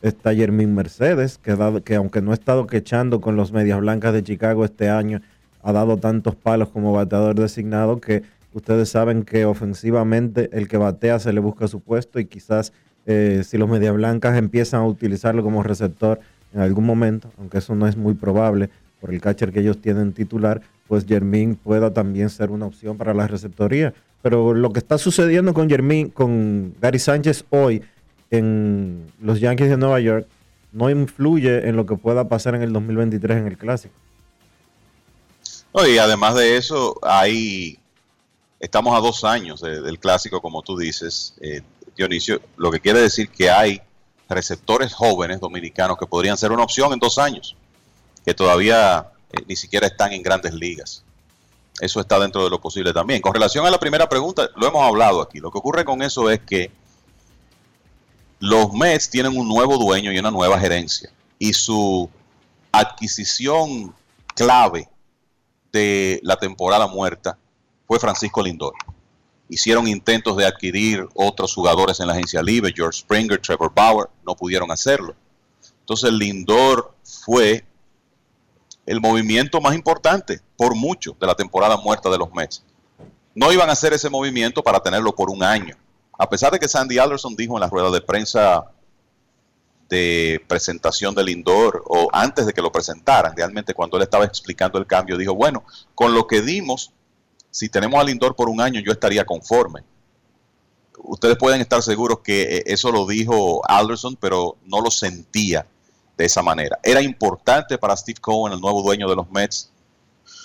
Está 0.00 0.32
Jermín 0.34 0.74
Mercedes, 0.74 1.38
que, 1.38 1.56
dado- 1.56 1.82
que 1.82 1.96
aunque 1.96 2.22
no 2.22 2.30
ha 2.30 2.34
estado 2.34 2.66
quechando 2.66 3.20
con 3.20 3.36
los 3.36 3.52
Medias 3.52 3.80
Blancas 3.80 4.12
de 4.12 4.22
Chicago 4.22 4.64
este 4.64 4.88
año, 4.88 5.20
ha 5.62 5.72
dado 5.72 5.96
tantos 5.96 6.36
palos 6.36 6.68
como 6.68 6.92
bateador 6.92 7.34
designado 7.34 8.00
que 8.00 8.22
ustedes 8.54 8.88
saben 8.88 9.24
que 9.24 9.44
ofensivamente 9.44 10.50
el 10.52 10.68
que 10.68 10.76
batea 10.76 11.18
se 11.18 11.32
le 11.32 11.40
busca 11.40 11.66
su 11.66 11.80
puesto 11.80 12.20
y 12.20 12.26
quizás 12.26 12.72
eh, 13.06 13.42
si 13.44 13.58
los 13.58 13.68
Medias 13.68 13.94
Blancas 13.94 14.36
empiezan 14.38 14.80
a 14.82 14.86
utilizarlo 14.86 15.42
como 15.42 15.62
receptor 15.64 16.20
en 16.54 16.60
algún 16.60 16.86
momento, 16.86 17.30
aunque 17.38 17.58
eso 17.58 17.74
no 17.74 17.88
es 17.88 17.96
muy 17.96 18.14
probable 18.14 18.70
por 19.00 19.12
el 19.12 19.20
catcher 19.20 19.52
que 19.52 19.60
ellos 19.60 19.80
tienen 19.80 20.12
titular, 20.12 20.60
pues 20.88 21.04
Jermín 21.06 21.54
pueda 21.56 21.92
también 21.92 22.30
ser 22.30 22.50
una 22.50 22.66
opción 22.66 22.96
para 22.96 23.14
la 23.14 23.26
receptoría. 23.26 23.94
Pero 24.22 24.52
lo 24.54 24.72
que 24.72 24.80
está 24.80 24.98
sucediendo 24.98 25.54
con 25.54 25.68
Jermín, 25.70 26.08
con 26.10 26.74
Gary 26.80 26.98
Sánchez 26.98 27.44
hoy 27.50 27.82
en 28.30 29.06
los 29.20 29.38
Yankees 29.40 29.68
de 29.70 29.76
Nueva 29.76 30.00
York, 30.00 30.26
no 30.72 30.90
influye 30.90 31.68
en 31.68 31.76
lo 31.76 31.86
que 31.86 31.96
pueda 31.96 32.28
pasar 32.28 32.54
en 32.54 32.62
el 32.62 32.72
2023 32.72 33.36
en 33.38 33.46
el 33.46 33.56
Clásico. 33.56 33.94
Y 35.86 35.98
además 35.98 36.34
de 36.34 36.56
eso, 36.56 36.98
hay, 37.02 37.78
estamos 38.58 38.96
a 38.96 39.00
dos 39.00 39.22
años 39.24 39.60
de- 39.60 39.80
del 39.80 39.98
clásico, 39.98 40.40
como 40.40 40.62
tú 40.62 40.76
dices, 40.76 41.34
eh, 41.40 41.60
Dionisio, 41.96 42.40
lo 42.56 42.70
que 42.70 42.80
quiere 42.80 43.00
decir 43.00 43.28
que 43.28 43.50
hay 43.50 43.80
receptores 44.28 44.92
jóvenes 44.92 45.40
dominicanos 45.40 45.96
que 45.98 46.06
podrían 46.06 46.36
ser 46.36 46.50
una 46.52 46.64
opción 46.64 46.92
en 46.92 46.98
dos 46.98 47.18
años, 47.18 47.56
que 48.24 48.34
todavía 48.34 49.06
eh, 49.32 49.42
ni 49.46 49.56
siquiera 49.56 49.86
están 49.86 50.12
en 50.12 50.22
grandes 50.22 50.54
ligas. 50.54 51.04
Eso 51.80 52.00
está 52.00 52.18
dentro 52.18 52.42
de 52.42 52.50
lo 52.50 52.60
posible 52.60 52.92
también. 52.92 53.20
Con 53.20 53.32
relación 53.32 53.64
a 53.66 53.70
la 53.70 53.78
primera 53.78 54.08
pregunta, 54.08 54.48
lo 54.56 54.66
hemos 54.66 54.82
hablado 54.82 55.22
aquí. 55.22 55.38
Lo 55.38 55.50
que 55.50 55.58
ocurre 55.58 55.84
con 55.84 56.02
eso 56.02 56.28
es 56.30 56.40
que 56.40 56.70
los 58.40 58.72
Mets 58.72 59.10
tienen 59.10 59.36
un 59.36 59.48
nuevo 59.48 59.78
dueño 59.78 60.12
y 60.12 60.18
una 60.18 60.30
nueva 60.30 60.58
gerencia. 60.58 61.10
Y 61.38 61.52
su 61.52 62.10
adquisición 62.72 63.94
clave 64.34 64.88
de 65.72 66.20
la 66.22 66.36
temporada 66.36 66.86
muerta 66.86 67.38
fue 67.86 67.98
Francisco 67.98 68.42
Lindor. 68.42 68.74
Hicieron 69.48 69.88
intentos 69.88 70.36
de 70.36 70.46
adquirir 70.46 71.08
otros 71.14 71.54
jugadores 71.54 72.00
en 72.00 72.06
la 72.06 72.12
agencia 72.12 72.42
libre, 72.42 72.72
George 72.74 73.00
Springer, 73.00 73.40
Trevor 73.40 73.72
Bauer, 73.74 74.08
no 74.26 74.34
pudieron 74.34 74.70
hacerlo. 74.70 75.14
Entonces 75.80 76.12
Lindor 76.12 76.94
fue 77.02 77.64
el 78.88 79.02
movimiento 79.02 79.60
más 79.60 79.74
importante 79.74 80.40
por 80.56 80.74
mucho 80.74 81.14
de 81.20 81.26
la 81.26 81.34
temporada 81.34 81.76
muerta 81.76 82.08
de 82.08 82.16
los 82.16 82.32
Mets. 82.32 82.64
No 83.34 83.52
iban 83.52 83.68
a 83.68 83.74
hacer 83.74 83.92
ese 83.92 84.08
movimiento 84.08 84.62
para 84.62 84.80
tenerlo 84.80 85.14
por 85.14 85.28
un 85.28 85.42
año. 85.42 85.76
A 86.18 86.28
pesar 86.30 86.52
de 86.52 86.58
que 86.58 86.68
Sandy 86.68 86.98
Alderson 86.98 87.36
dijo 87.36 87.54
en 87.54 87.60
la 87.60 87.68
rueda 87.68 87.90
de 87.90 88.00
prensa 88.00 88.64
de 89.90 90.42
presentación 90.48 91.14
del 91.14 91.26
Lindor 91.26 91.84
o 91.86 92.08
antes 92.14 92.46
de 92.46 92.54
que 92.54 92.62
lo 92.62 92.72
presentaran, 92.72 93.36
realmente 93.36 93.74
cuando 93.74 93.98
él 93.98 94.04
estaba 94.04 94.24
explicando 94.24 94.78
el 94.78 94.86
cambio, 94.86 95.18
dijo, 95.18 95.34
bueno, 95.34 95.64
con 95.94 96.14
lo 96.14 96.26
que 96.26 96.40
dimos, 96.40 96.90
si 97.50 97.68
tenemos 97.68 98.00
al 98.00 98.06
Lindor 98.06 98.34
por 98.34 98.48
un 98.48 98.62
año, 98.62 98.80
yo 98.80 98.92
estaría 98.92 99.26
conforme. 99.26 99.82
Ustedes 100.96 101.36
pueden 101.36 101.60
estar 101.60 101.82
seguros 101.82 102.20
que 102.20 102.56
eh, 102.56 102.62
eso 102.64 102.90
lo 102.90 103.06
dijo 103.06 103.60
Alderson, 103.68 104.16
pero 104.18 104.56
no 104.64 104.80
lo 104.80 104.90
sentía 104.90 105.66
de 106.18 106.24
esa 106.26 106.42
manera. 106.42 106.78
Era 106.82 107.00
importante 107.00 107.78
para 107.78 107.96
Steve 107.96 108.18
Cohen, 108.20 108.52
el 108.52 108.60
nuevo 108.60 108.82
dueño 108.82 109.08
de 109.08 109.16
los 109.16 109.30
Mets, 109.30 109.70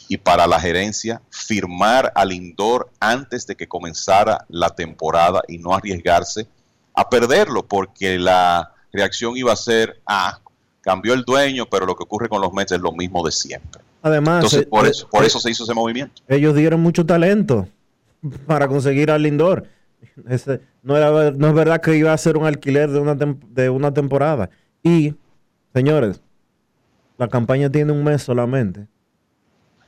y 0.07 0.17
para 0.17 0.45
la 0.47 0.59
gerencia 0.59 1.21
firmar 1.29 2.11
al 2.15 2.29
Lindor 2.29 2.89
antes 2.99 3.47
de 3.47 3.55
que 3.55 3.67
comenzara 3.67 4.45
la 4.49 4.69
temporada 4.69 5.41
y 5.47 5.57
no 5.57 5.73
arriesgarse 5.73 6.47
a 6.93 7.09
perderlo, 7.09 7.65
porque 7.65 8.19
la 8.19 8.71
reacción 8.91 9.35
iba 9.35 9.51
a 9.51 9.55
ser, 9.55 9.99
ah, 10.05 10.39
cambió 10.81 11.13
el 11.13 11.23
dueño, 11.23 11.65
pero 11.69 11.85
lo 11.87 11.95
que 11.95 12.03
ocurre 12.03 12.29
con 12.29 12.39
los 12.41 12.53
Mets 12.53 12.73
es 12.73 12.79
lo 12.79 12.91
mismo 12.91 13.25
de 13.25 13.31
siempre. 13.31 13.81
Además, 14.03 14.35
Entonces, 14.43 14.61
eh, 14.61 14.65
por 14.69 14.85
eh, 14.85 14.89
eso, 14.89 15.07
por 15.09 15.23
eh, 15.23 15.27
eso 15.27 15.39
se 15.39 15.49
hizo 15.49 15.63
ese 15.63 15.73
movimiento. 15.73 16.21
ellos 16.27 16.53
dieron 16.55 16.81
mucho 16.81 17.05
talento 17.05 17.67
para 18.45 18.67
conseguir 18.67 19.09
al 19.09 19.23
Lindor. 19.23 19.65
Ese- 20.29 20.61
no, 20.83 20.95
era, 20.97 21.31
no 21.31 21.47
es 21.47 21.53
verdad 21.55 21.81
que 21.81 21.95
iba 21.97 22.13
a 22.13 22.17
ser 22.17 22.37
un 22.37 22.45
alquiler 22.45 22.91
de 22.91 22.99
una, 22.99 23.15
de 23.15 23.69
una 23.69 23.91
temporada. 23.93 24.49
Y, 24.83 25.15
señores, 25.73 26.21
la 27.17 27.27
campaña 27.27 27.69
tiene 27.69 27.91
un 27.91 28.03
mes 28.03 28.21
solamente. 28.23 28.87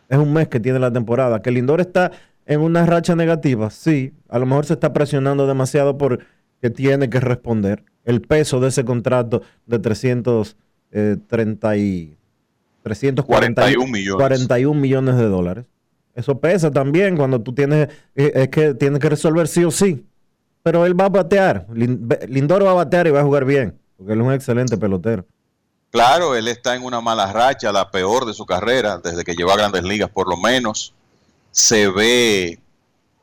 Es 0.09 0.17
un 0.17 0.33
mes 0.33 0.47
que 0.47 0.59
tiene 0.59 0.79
la 0.79 0.91
temporada. 0.91 1.41
Que 1.41 1.51
Lindor 1.51 1.81
está 1.81 2.11
en 2.45 2.61
una 2.61 2.85
racha 2.85 3.15
negativa, 3.15 3.69
sí. 3.71 4.13
A 4.29 4.37
lo 4.39 4.45
mejor 4.45 4.65
se 4.65 4.73
está 4.73 4.93
presionando 4.93 5.47
demasiado 5.47 5.97
por 5.97 6.19
que 6.61 6.69
tiene 6.69 7.09
que 7.09 7.19
responder. 7.19 7.83
El 8.03 8.21
peso 8.21 8.59
de 8.59 8.67
ese 8.67 8.85
contrato 8.85 9.41
de 9.65 9.79
330 9.79 11.77
y 11.77 12.17
341 12.83 13.87
millones. 13.91 14.15
41 14.17 14.79
millones 14.79 15.17
de 15.17 15.23
dólares. 15.25 15.65
Eso 16.13 16.39
pesa 16.39 16.71
también 16.71 17.17
cuando 17.17 17.41
tú 17.41 17.53
tienes, 17.53 17.89
eh, 18.15 18.31
es 18.35 18.47
que 18.49 18.73
tienes 18.75 18.99
que 18.99 19.09
resolver 19.09 19.47
sí 19.47 19.63
o 19.63 19.71
sí. 19.71 20.05
Pero 20.63 20.85
él 20.85 20.99
va 20.99 21.05
a 21.05 21.09
batear. 21.09 21.67
Lin- 21.73 22.07
Lindor 22.29 22.63
va 22.65 22.71
a 22.71 22.75
batear 22.75 23.07
y 23.07 23.11
va 23.11 23.19
a 23.21 23.23
jugar 23.23 23.45
bien, 23.45 23.75
porque 23.97 24.13
él 24.13 24.21
es 24.21 24.25
un 24.27 24.33
excelente 24.33 24.77
pelotero. 24.77 25.25
Claro, 25.95 26.35
él 26.35 26.49
está 26.49 26.75
en 26.75 26.83
una 26.83 26.99
mala 26.99 27.31
racha, 27.31 27.71
la 27.71 27.89
peor 27.89 28.25
de 28.25 28.33
su 28.33 28.45
carrera, 28.45 28.97
desde 28.97 29.23
que 29.23 29.33
llegó 29.33 29.53
a 29.53 29.55
grandes 29.55 29.85
ligas 29.85 30.09
por 30.09 30.27
lo 30.27 30.35
menos. 30.35 30.93
Se 31.51 31.87
ve 31.87 32.59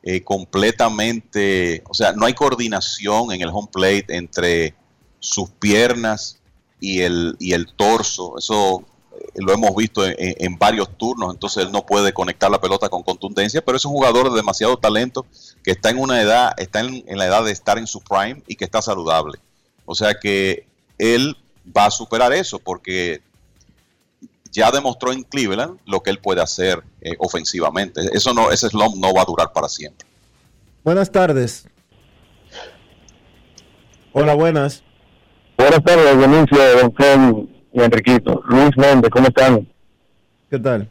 eh, 0.01 0.23
completamente, 0.23 1.83
o 1.87 1.93
sea, 1.93 2.13
no 2.13 2.25
hay 2.25 2.33
coordinación 2.33 3.31
en 3.31 3.43
el 3.43 3.49
home 3.49 3.69
plate 3.71 4.05
entre 4.17 4.73
sus 5.19 5.51
piernas 5.51 6.39
y 6.79 7.01
el, 7.01 7.35
y 7.39 7.53
el 7.53 7.71
torso. 7.75 8.39
Eso 8.39 8.83
eh, 9.19 9.29
lo 9.35 9.53
hemos 9.53 9.75
visto 9.75 10.03
en, 10.07 10.57
varios 10.57 10.97
turnos, 10.97 11.31
entonces 11.31 11.65
él 11.65 11.71
no 11.71 11.85
puede 11.85 12.11
conectar 12.11 12.49
la 12.49 12.59
pelota 12.59 12.89
con 12.89 13.03
contundencia, 13.03 13.63
pero 13.63 13.77
es 13.77 13.85
un 13.85 13.91
jugador 13.91 14.31
de 14.31 14.37
demasiado 14.37 14.77
talento 14.77 15.27
que 15.63 15.69
está 15.69 15.91
en 15.91 15.99
una 15.99 16.19
edad, 16.23 16.53
está 16.57 16.79
en 16.79 17.03
la 17.05 17.27
edad 17.27 17.45
de 17.45 17.51
estar 17.51 17.77
en 17.77 17.85
su 17.85 18.01
prime 18.01 18.41
y 18.47 18.55
que 18.55 18.65
está 18.65 18.81
saludable. 18.81 19.37
O 19.85 19.93
sea 19.93 20.15
que 20.15 20.65
él 20.97 21.37
va 21.75 21.85
a 21.85 21.91
superar 21.91 22.33
eso 22.33 22.59
porque 22.59 23.21
ya 24.51 24.69
demostró 24.71 25.11
en 25.11 25.23
Cleveland 25.23 25.79
lo 25.85 26.01
que 26.01 26.09
él 26.11 26.19
puede 26.19 26.41
hacer 26.41 26.83
eh, 27.01 27.15
ofensivamente. 27.19 28.01
Eso 28.13 28.33
no, 28.33 28.51
ese 28.51 28.69
slump 28.69 28.95
no 28.97 29.13
va 29.13 29.21
a 29.21 29.25
durar 29.25 29.51
para 29.53 29.67
siempre. 29.67 30.07
Buenas 30.83 31.11
tardes. 31.11 31.65
Hola, 34.11 34.35
buenas. 34.35 34.83
Buenas 35.57 35.83
tardes, 35.83 36.17
Benicio, 36.17 36.57
Don 36.79 36.91
Ken 36.91 37.49
y 37.73 37.81
Enriquito. 37.81 38.41
Luis 38.47 38.71
Méndez, 38.77 39.09
¿cómo 39.11 39.27
están? 39.27 39.67
¿Qué 40.49 40.59
tal? 40.59 40.89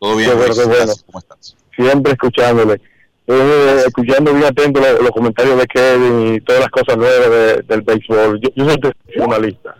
Todo 0.00 0.16
bien, 0.16 0.30
Luis? 0.36 0.56
bueno. 0.56 0.70
Gracias. 0.74 1.04
¿Cómo 1.06 1.18
estás? 1.18 1.56
Siempre 1.76 2.12
escuchándole. 2.12 2.80
Eh, 3.26 3.82
escuchando 3.86 4.32
bien 4.32 4.44
atento 4.44 4.80
lo- 4.80 5.02
los, 5.02 5.10
comentarios 5.12 5.58
de 5.58 5.66
Kevin 5.66 6.34
y 6.34 6.40
todas 6.40 6.62
las 6.62 6.70
cosas 6.70 6.96
nuevas 6.96 7.30
de- 7.30 7.62
del 7.62 7.82
béisbol. 7.82 8.40
Yo, 8.40 8.50
yo 8.54 8.64
soy 8.68 8.78
tradicionalista. 8.80 9.76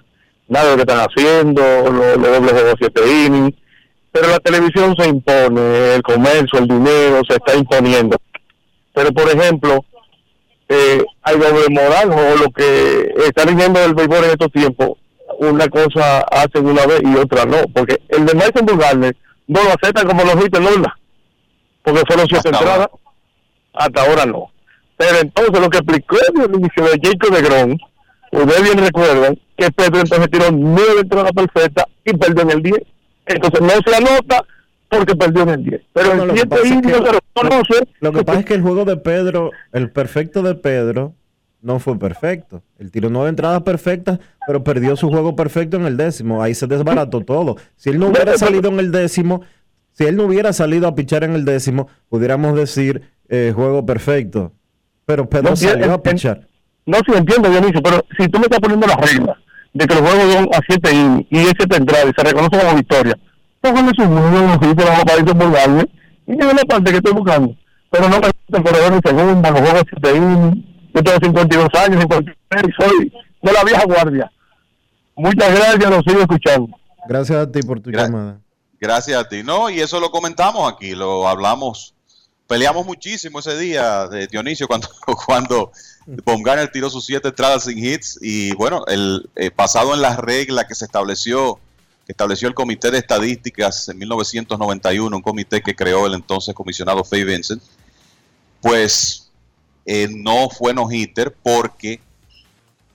Nada 0.49 0.65
de 0.65 0.71
lo 0.71 0.77
que 0.77 0.93
están 0.93 1.07
haciendo, 1.09 1.63
los 1.91 2.17
lo 2.17 2.31
dobles 2.31 2.53
juegos 2.53 2.75
siete 2.79 3.01
innings. 3.07 3.55
Pero 4.13 4.29
la 4.29 4.39
televisión 4.39 4.95
se 4.97 5.09
impone, 5.09 5.95
el 5.97 6.03
comercio, 6.03 6.61
el 6.61 6.69
dinero 6.69 7.21
se 7.29 7.37
está 7.37 7.55
imponiendo. 7.57 8.17
Pero, 8.93 9.11
por 9.11 9.29
ejemplo, 9.29 9.85
eh, 10.69 11.05
hay 11.23 11.37
doble 11.37 11.69
moral 11.71 12.11
o 12.13 12.37
lo 12.37 12.51
que 12.51 13.13
está 13.27 13.45
rigiendo 13.45 13.81
el 13.85 13.95
béisbol 13.95 14.25
en 14.25 14.31
estos 14.31 14.53
tiempos, 14.53 14.99
una 15.39 15.69
cosa 15.69 16.21
hacen 16.21 16.67
una 16.67 16.87
vez 16.87 17.01
y 17.03 17.17
otra 17.17 17.45
no, 17.45 17.63
porque 17.75 18.01
el 18.09 18.25
de 18.25 18.35
Mason 18.35 18.65
Bumgarner 18.65 19.17
no 19.47 19.63
lo 19.63 19.71
aceptan 19.71 20.07
como 20.07 20.25
los 20.25 20.37
Hitler 20.43 20.63
Lola, 20.63 20.99
porque 21.83 22.03
fueron 22.07 22.27
siete 22.29 22.49
entradas, 22.49 22.89
hasta 23.75 24.03
ahora 24.03 24.27
no. 24.27 24.51
Pero 24.97 25.19
entonces 25.19 25.61
lo 25.61 25.71
que 25.71 25.79
explicó 25.79 26.17
el 26.45 26.55
inicio 26.55 26.85
de 26.85 27.01
Jacob 27.03 27.35
de 27.35 27.43
Gron, 27.43 27.79
ustedes 28.43 28.63
bien 28.63 28.79
recuerdan 28.79 29.39
que 29.57 29.71
Pedro 29.71 30.01
entonces 30.01 30.31
tiró 30.31 30.51
nueve 30.53 31.01
entradas 31.01 31.33
perfectas 31.33 31.85
y 32.05 32.17
perdió 32.17 32.43
en 32.43 32.51
el 32.51 32.63
10. 32.63 32.77
Entonces 33.27 33.61
no 33.61 33.69
se 33.69 33.97
anota 33.97 34.45
porque 34.89 35.15
perdió 35.17 35.43
en 35.43 35.49
el 35.51 35.65
10. 35.65 35.83
Pero 35.93 36.15
No, 36.15 36.27
que 36.27 36.33
7 36.35 36.49
pasa 36.49 36.63
es 36.63 36.71
indios 36.71 36.99
se 37.05 37.13
reconoce 37.13 37.89
Lo 38.01 38.13
que 38.13 38.25
pasa 38.25 38.41
es 38.41 38.45
que 38.47 38.55
el 38.55 38.63
juego 38.63 38.85
de 38.85 38.97
Pedro, 38.97 39.51
el 39.73 39.91
perfecto 39.91 40.43
de 40.43 40.55
Pedro, 40.55 41.15
no 41.65 41.79
fue 41.79 41.99
perfecto. 41.99 42.63
Él 42.79 42.91
tiró 42.91 43.09
nueve 43.09 43.31
entradas 43.31 43.63
perfectas, 43.63 44.19
pero 44.47 44.63
perdió 44.63 44.97
su 44.97 45.09
juego 45.09 45.35
perfecto 45.35 45.79
en 45.79 45.87
el 45.87 45.97
décimo. 45.97 46.43
Ahí 46.43 46.55
se 46.55 46.67
desbarató 46.67 47.23
todo. 47.23 47.57
Si 47.77 47.89
él 47.89 47.99
no 47.99 48.09
hubiera 48.09 48.37
salido 48.37 48.71
en 48.71 48.79
el 48.81 48.93
décimo, 48.93 49.41
si 49.93 50.05
él 50.05 50.17
no 50.17 50.25
hubiera 50.25 50.53
salido 50.53 50.87
a 50.87 50.95
pichar 50.95 51.25
en 51.25 51.33
el 51.33 51.47
décimo, 51.47 51.89
pudiéramos 52.11 52.55
decir 52.55 53.03
eh, 53.29 53.53
juego 53.55 53.87
perfecto. 53.87 54.53
Pero 55.07 55.29
Pedro 55.29 55.51
No, 55.51 55.57
salió 55.57 55.93
a 55.95 56.03
pichar. 56.03 56.47
No, 56.87 56.99
sí 56.99 57.13
entiendo, 57.15 57.51
Dionisio, 57.51 57.83
pero 57.83 58.05
si 58.19 58.29
tú 58.29 58.39
me 58.39 58.45
estás 58.45 58.61
poniendo 58.61 58.87
las 58.87 58.97
reglas 58.97 59.37
de 59.73 59.87
que 59.87 59.95
los 59.95 60.03
juegos 60.09 60.33
son 60.33 60.49
a 60.55 60.61
7 60.69 60.93
innings 60.93 61.27
y 61.31 61.39
es 61.39 61.53
7 61.57 61.77
entradas 61.77 62.07
y 62.07 62.13
se 62.17 62.29
reconoce 62.29 62.59
como 62.59 62.77
victoria, 62.77 63.19
póngale 63.61 63.91
su 63.97 64.03
número, 64.03 64.45
un 64.45 64.51
ojito, 64.51 64.85
vamos 64.85 65.05
para 65.05 65.21
irse 65.21 65.35
por 65.35 65.53
darle, 65.53 65.91
y 66.27 66.33
es 66.33 66.55
la 66.55 66.63
parte 66.63 66.91
que 66.91 66.97
estoy 66.99 67.13
buscando. 67.13 67.57
Pero 67.91 68.09
no 68.09 68.21
me 68.21 68.27
gusta 68.27 68.59
el 68.59 68.63
corredor 68.63 68.93
en 68.93 69.01
segunda, 69.03 69.51
los 69.51 69.61
juegos 69.61 69.81
a 69.81 70.01
7 70.03 70.17
innings, 70.17 70.65
yo 70.95 71.03
tengo 71.03 71.19
52 71.23 71.69
años, 71.75 72.01
53 72.03 72.65
y 72.69 72.83
soy 72.83 73.13
de 73.43 73.53
la 73.53 73.65
vieja 73.65 73.85
guardia. 73.85 74.31
Muchas 75.17 75.55
gracias, 75.55 75.91
los 75.91 76.05
sigo 76.07 76.21
escuchando. 76.21 76.69
Gracias 77.09 77.39
a 77.39 77.51
ti 77.51 77.63
por 77.63 77.81
tu 77.81 77.91
llamada. 77.91 78.41
Gracias 78.81 79.19
a 79.19 79.29
ti. 79.29 79.43
No, 79.43 79.71
y 79.71 79.81
eso 79.81 80.01
lo 80.01 80.11
comentamos 80.11 80.73
aquí, 80.73 80.95
lo 80.95 81.29
hablamos. 81.29 81.95
Peleamos 82.47 82.85
muchísimo 82.87 83.39
ese 83.39 83.57
día 83.59 84.07
de 84.09 84.27
Dionisio 84.27 84.67
cuando, 84.69 84.89
cuando 85.27 85.73
Baumgartner 86.07 86.71
tiró 86.71 86.91
sus 86.91 87.07
siete 87.07 87.29
entradas 87.29 87.65
sin 87.65 87.79
hits 87.83 88.19
y 88.21 88.53
bueno, 88.55 88.85
el 88.87 89.29
eh, 89.37 89.51
en 89.57 90.03
la 90.03 90.17
regla 90.17 90.67
que 90.67 90.75
se 90.75 90.85
estableció, 90.85 91.59
que 92.07 92.13
estableció 92.13 92.49
el 92.49 92.55
Comité 92.55 92.91
de 92.91 92.99
Estadísticas 92.99 93.89
en 93.89 93.99
1991, 93.99 95.17
un 95.17 95.23
comité 95.23 95.63
que 95.63 95.75
creó 95.75 96.07
el 96.07 96.15
entonces 96.15 96.55
comisionado 96.55 97.05
Faye 97.05 97.25
Vincent, 97.25 97.63
pues 98.61 99.31
eh, 99.87 100.09
no 100.11 100.49
fue 100.51 100.75
no 100.75 100.91
hitter 100.91 101.35
porque 101.43 102.01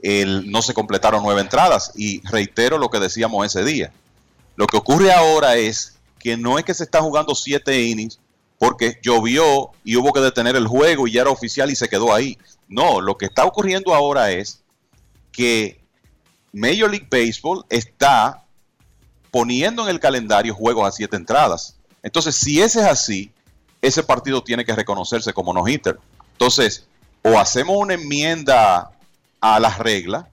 el- 0.01 0.49
no 0.49 0.61
se 0.61 0.73
completaron 0.73 1.23
nueve 1.23 1.41
entradas 1.41 1.91
y 1.95 2.21
reitero 2.27 2.77
lo 2.77 2.89
que 2.89 2.99
decíamos 2.99 3.45
ese 3.45 3.63
día. 3.63 3.91
Lo 4.55 4.67
que 4.67 4.77
ocurre 4.77 5.11
ahora 5.11 5.55
es 5.55 5.95
que 6.19 6.37
no 6.37 6.57
es 6.59 6.65
que 6.65 6.73
se 6.73 6.83
está 6.83 7.01
jugando 7.01 7.33
siete 7.35 7.81
innings 7.81 8.19
porque 8.59 8.99
llovió 9.01 9.71
y 9.85 9.95
hubo 9.95 10.11
que 10.11 10.19
detener 10.19 10.55
el 10.57 10.67
juego 10.67 11.07
y 11.07 11.13
ya 11.13 11.21
era 11.21 11.29
oficial 11.31 11.71
y 11.71 11.75
se 11.75 11.87
quedó 11.87 12.13
ahí. 12.13 12.37
No, 12.67 13.01
lo 13.01 13.17
que 13.17 13.25
está 13.25 13.45
ocurriendo 13.45 13.95
ahora 13.95 14.31
es 14.31 14.61
que 15.31 15.81
Major 16.51 16.91
League 16.91 17.07
Baseball 17.09 17.65
está 17.69 18.43
poniendo 19.31 19.83
en 19.83 19.89
el 19.89 19.99
calendario 19.99 20.53
juegos 20.53 20.87
a 20.87 20.91
siete 20.91 21.15
entradas. 21.15 21.77
Entonces, 22.03 22.35
si 22.35 22.61
ese 22.61 22.81
es 22.81 22.85
así, 22.85 23.31
ese 23.81 24.03
partido 24.03 24.43
tiene 24.43 24.65
que 24.65 24.75
reconocerse 24.75 25.31
como 25.31 25.53
no 25.53 25.65
hitter. 25.65 25.97
Entonces, 26.33 26.85
o 27.23 27.39
hacemos 27.39 27.77
una 27.77 27.93
enmienda 27.93 28.91
a 29.39 29.59
las 29.61 29.79
reglas 29.79 30.25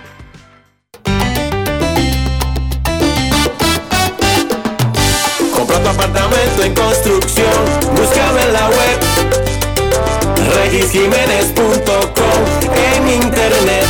Construcción, 7.01 7.65
búscame 7.95 8.43
en 8.43 8.53
la 8.53 8.69
web 8.69 8.99
regisjiménez.com 10.55 12.39
en 12.75 13.09
internet. 13.09 13.87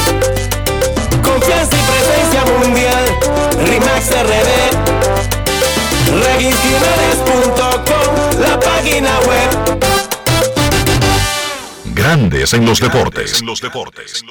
Confianza 1.23 1.75
y 1.75 1.81
presencia 1.91 2.45
mundial, 2.57 3.05
RIMAX 3.65 4.11
RD. 4.11 4.51
regisjiménez.com, 6.23 8.07
la 8.39 8.59
página 8.59 9.19
web. 9.21 9.49
Grandes 11.85 12.53
en 12.53 12.65
los 12.65 12.79
deportes. 12.79 13.41
En 13.41 13.47
los 13.47 13.61
deportes. 13.61 14.23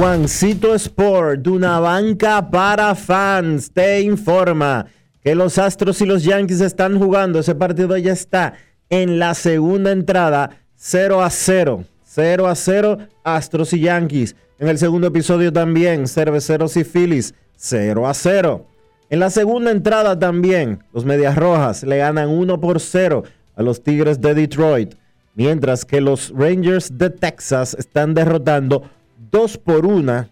Juancito 0.00 0.74
Sport, 0.74 1.42
de 1.42 1.50
una 1.50 1.78
banca 1.78 2.50
para 2.50 2.94
fans, 2.94 3.70
te 3.70 4.00
informa 4.00 4.86
que 5.22 5.34
los 5.34 5.58
Astros 5.58 6.00
y 6.00 6.06
los 6.06 6.24
Yankees 6.24 6.62
están 6.62 6.98
jugando. 6.98 7.38
Ese 7.38 7.54
partido 7.54 7.94
ya 7.98 8.14
está 8.14 8.54
en 8.88 9.18
la 9.18 9.34
segunda 9.34 9.92
entrada, 9.92 10.52
0 10.74 11.22
a 11.22 11.28
0. 11.28 11.84
0 12.02 12.46
a 12.48 12.54
0, 12.54 12.96
Astros 13.24 13.74
y 13.74 13.80
Yankees. 13.80 14.36
En 14.58 14.68
el 14.68 14.78
segundo 14.78 15.08
episodio 15.08 15.52
también, 15.52 16.08
Cerveceros 16.08 16.78
y 16.78 16.84
Phillies, 16.84 17.34
0 17.56 18.08
a 18.08 18.14
0. 18.14 18.66
En 19.10 19.20
la 19.20 19.28
segunda 19.28 19.70
entrada 19.70 20.18
también, 20.18 20.82
los 20.94 21.04
Medias 21.04 21.36
Rojas 21.36 21.82
le 21.82 21.98
ganan 21.98 22.30
1 22.30 22.58
por 22.58 22.80
0 22.80 23.24
a 23.54 23.62
los 23.62 23.82
Tigres 23.82 24.18
de 24.18 24.32
Detroit, 24.32 24.94
mientras 25.34 25.84
que 25.84 26.00
los 26.00 26.32
Rangers 26.34 26.96
de 26.96 27.10
Texas 27.10 27.76
están 27.78 28.14
derrotando 28.14 28.84
2 29.30 29.58
por 29.58 29.86
1 29.86 30.28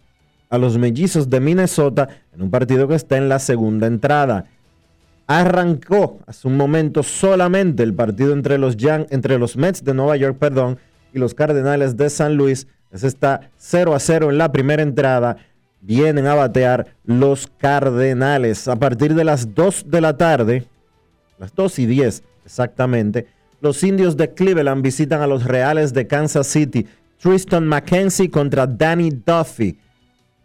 a 0.50 0.58
los 0.58 0.78
Mellizos 0.78 1.28
de 1.28 1.40
Minnesota 1.40 2.08
en 2.34 2.42
un 2.42 2.50
partido 2.50 2.88
que 2.88 2.94
está 2.94 3.16
en 3.16 3.28
la 3.28 3.38
segunda 3.38 3.86
entrada. 3.86 4.46
Arrancó 5.26 6.18
hace 6.26 6.48
un 6.48 6.56
momento 6.56 7.02
solamente 7.02 7.82
el 7.82 7.92
partido 7.94 8.32
entre 8.32 8.56
los, 8.56 8.76
Yan- 8.76 9.06
entre 9.10 9.38
los 9.38 9.56
Mets 9.56 9.84
de 9.84 9.92
Nueva 9.94 10.16
York 10.16 10.38
perdón, 10.38 10.78
y 11.12 11.18
los 11.18 11.34
Cardenales 11.34 11.96
de 11.96 12.08
San 12.08 12.34
Luis. 12.36 12.66
Ese 12.90 13.06
está 13.06 13.50
0 13.58 13.94
a 13.94 14.00
0 14.00 14.30
en 14.30 14.38
la 14.38 14.50
primera 14.52 14.82
entrada. 14.82 15.36
Vienen 15.82 16.26
a 16.26 16.34
batear 16.34 16.86
los 17.04 17.46
Cardenales. 17.58 18.68
A 18.68 18.76
partir 18.76 19.14
de 19.14 19.24
las 19.24 19.54
2 19.54 19.84
de 19.88 20.00
la 20.00 20.16
tarde, 20.16 20.64
las 21.38 21.54
2 21.54 21.78
y 21.80 21.86
10 21.86 22.22
exactamente, 22.46 23.26
los 23.60 23.82
indios 23.82 24.16
de 24.16 24.32
Cleveland 24.32 24.82
visitan 24.82 25.20
a 25.20 25.26
los 25.26 25.44
Reales 25.44 25.92
de 25.92 26.06
Kansas 26.06 26.46
City. 26.46 26.86
Tristan 27.18 27.66
McKenzie 27.66 28.30
contra 28.30 28.66
Danny 28.66 29.10
Duffy. 29.10 29.78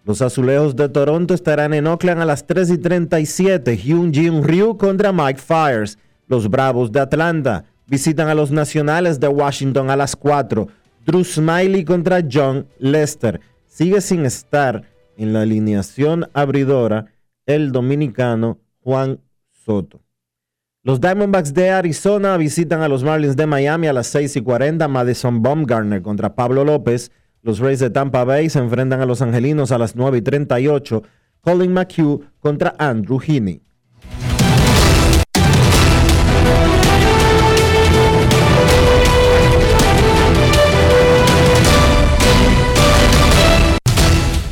Los 0.05 0.21
azulejos 0.21 0.75
de 0.75 0.89
Toronto 0.89 1.33
estarán 1.33 1.73
en 1.73 1.87
Oakland 1.87 2.21
a 2.21 2.25
las 2.25 2.45
3 2.45 2.71
y 2.71 2.77
37. 2.77 3.77
Hyun 3.77 4.13
Jin 4.13 4.43
Ryu 4.43 4.75
contra 4.77 5.13
Mike 5.13 5.39
Fires. 5.39 5.97
Los 6.27 6.49
Bravos 6.49 6.91
de 6.91 6.99
Atlanta 6.99 7.65
visitan 7.85 8.27
a 8.27 8.35
los 8.35 8.51
Nacionales 8.51 9.19
de 9.19 9.27
Washington 9.27 9.89
a 9.89 9.95
las 9.95 10.15
4. 10.15 10.67
Drew 11.05 11.23
Smiley 11.23 11.85
contra 11.85 12.21
John 12.29 12.67
Lester. 12.79 13.39
Sigue 13.67 14.01
sin 14.01 14.25
estar 14.25 14.83
en 15.15 15.31
la 15.33 15.41
alineación 15.41 16.27
abridora 16.33 17.05
el 17.45 17.71
dominicano 17.71 18.59
Juan 18.81 19.19
Soto. 19.51 20.01
Los 20.85 20.99
Diamondbacks 20.99 21.53
de 21.53 21.69
Arizona 21.69 22.35
visitan 22.35 22.81
a 22.81 22.89
los 22.89 23.05
Marlins 23.05 23.37
de 23.37 23.47
Miami 23.47 23.87
a 23.87 23.93
las 23.93 24.07
6 24.07 24.35
y 24.35 24.41
40. 24.41 24.85
Madison 24.89 25.41
Baumgartner 25.41 26.01
contra 26.01 26.35
Pablo 26.35 26.65
López. 26.65 27.09
Los 27.41 27.59
Rays 27.59 27.79
de 27.79 27.89
Tampa 27.89 28.25
Bay 28.25 28.49
se 28.49 28.59
enfrentan 28.59 28.99
a 28.99 29.05
los 29.05 29.21
Angelinos 29.21 29.71
a 29.71 29.77
las 29.77 29.95
9 29.95 30.17
y 30.17 30.21
38. 30.21 31.01
Colin 31.39 31.71
McHugh 31.71 32.25
contra 32.41 32.75
Andrew 32.77 33.17
Heaney. 33.17 33.61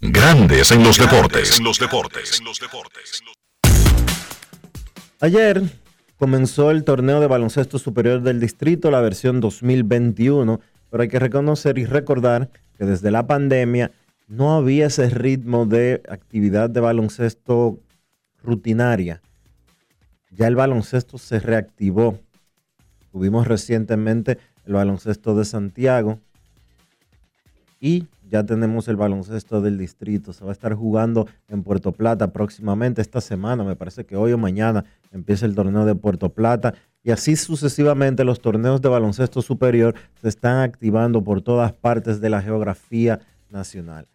Grandes 0.00 0.70
en 0.72 0.84
los 0.84 0.98
deportes. 0.98 1.58
Ayer 5.20 5.62
comenzó 6.18 6.70
el 6.70 6.84
torneo 6.84 7.18
de 7.20 7.26
baloncesto 7.26 7.78
superior 7.78 8.20
del 8.20 8.38
distrito, 8.38 8.90
la 8.90 9.00
versión 9.00 9.40
2021, 9.40 10.60
pero 10.90 11.02
hay 11.02 11.08
que 11.08 11.18
reconocer 11.18 11.78
y 11.78 11.86
recordar 11.86 12.50
que 12.76 12.84
desde 12.84 13.10
la 13.10 13.26
pandemia 13.26 13.90
no 14.28 14.54
había 14.54 14.88
ese 14.88 15.08
ritmo 15.08 15.64
de 15.64 16.02
actividad 16.10 16.68
de 16.68 16.80
baloncesto 16.80 17.80
rutinaria. 18.42 19.22
Ya 20.30 20.46
el 20.46 20.56
baloncesto 20.56 21.16
se 21.16 21.40
reactivó. 21.40 22.20
Tuvimos 23.12 23.46
recientemente 23.46 24.36
el 24.66 24.74
baloncesto 24.74 25.34
de 25.34 25.46
Santiago 25.46 26.20
y 27.80 28.06
ya 28.28 28.44
tenemos 28.44 28.88
el 28.88 28.96
baloncesto 28.96 29.60
del 29.60 29.78
distrito. 29.78 30.32
Se 30.32 30.44
va 30.44 30.50
a 30.50 30.52
estar 30.52 30.74
jugando 30.74 31.26
en 31.48 31.62
Puerto 31.62 31.92
Plata 31.92 32.32
próximamente 32.32 33.00
esta 33.00 33.20
semana. 33.20 33.64
Me 33.64 33.76
parece 33.76 34.04
que 34.04 34.16
hoy 34.16 34.32
o 34.32 34.38
mañana 34.38 34.84
empieza 35.12 35.46
el 35.46 35.54
torneo 35.54 35.84
de 35.84 35.94
Puerto 35.94 36.30
Plata. 36.30 36.74
Y 37.02 37.12
así 37.12 37.36
sucesivamente 37.36 38.24
los 38.24 38.40
torneos 38.40 38.82
de 38.82 38.88
baloncesto 38.88 39.42
superior 39.42 39.94
se 40.20 40.28
están 40.28 40.62
activando 40.62 41.22
por 41.22 41.40
todas 41.40 41.72
partes 41.72 42.20
de 42.20 42.30
la 42.30 42.42
geografía 42.42 43.20
nacional. 43.48 44.06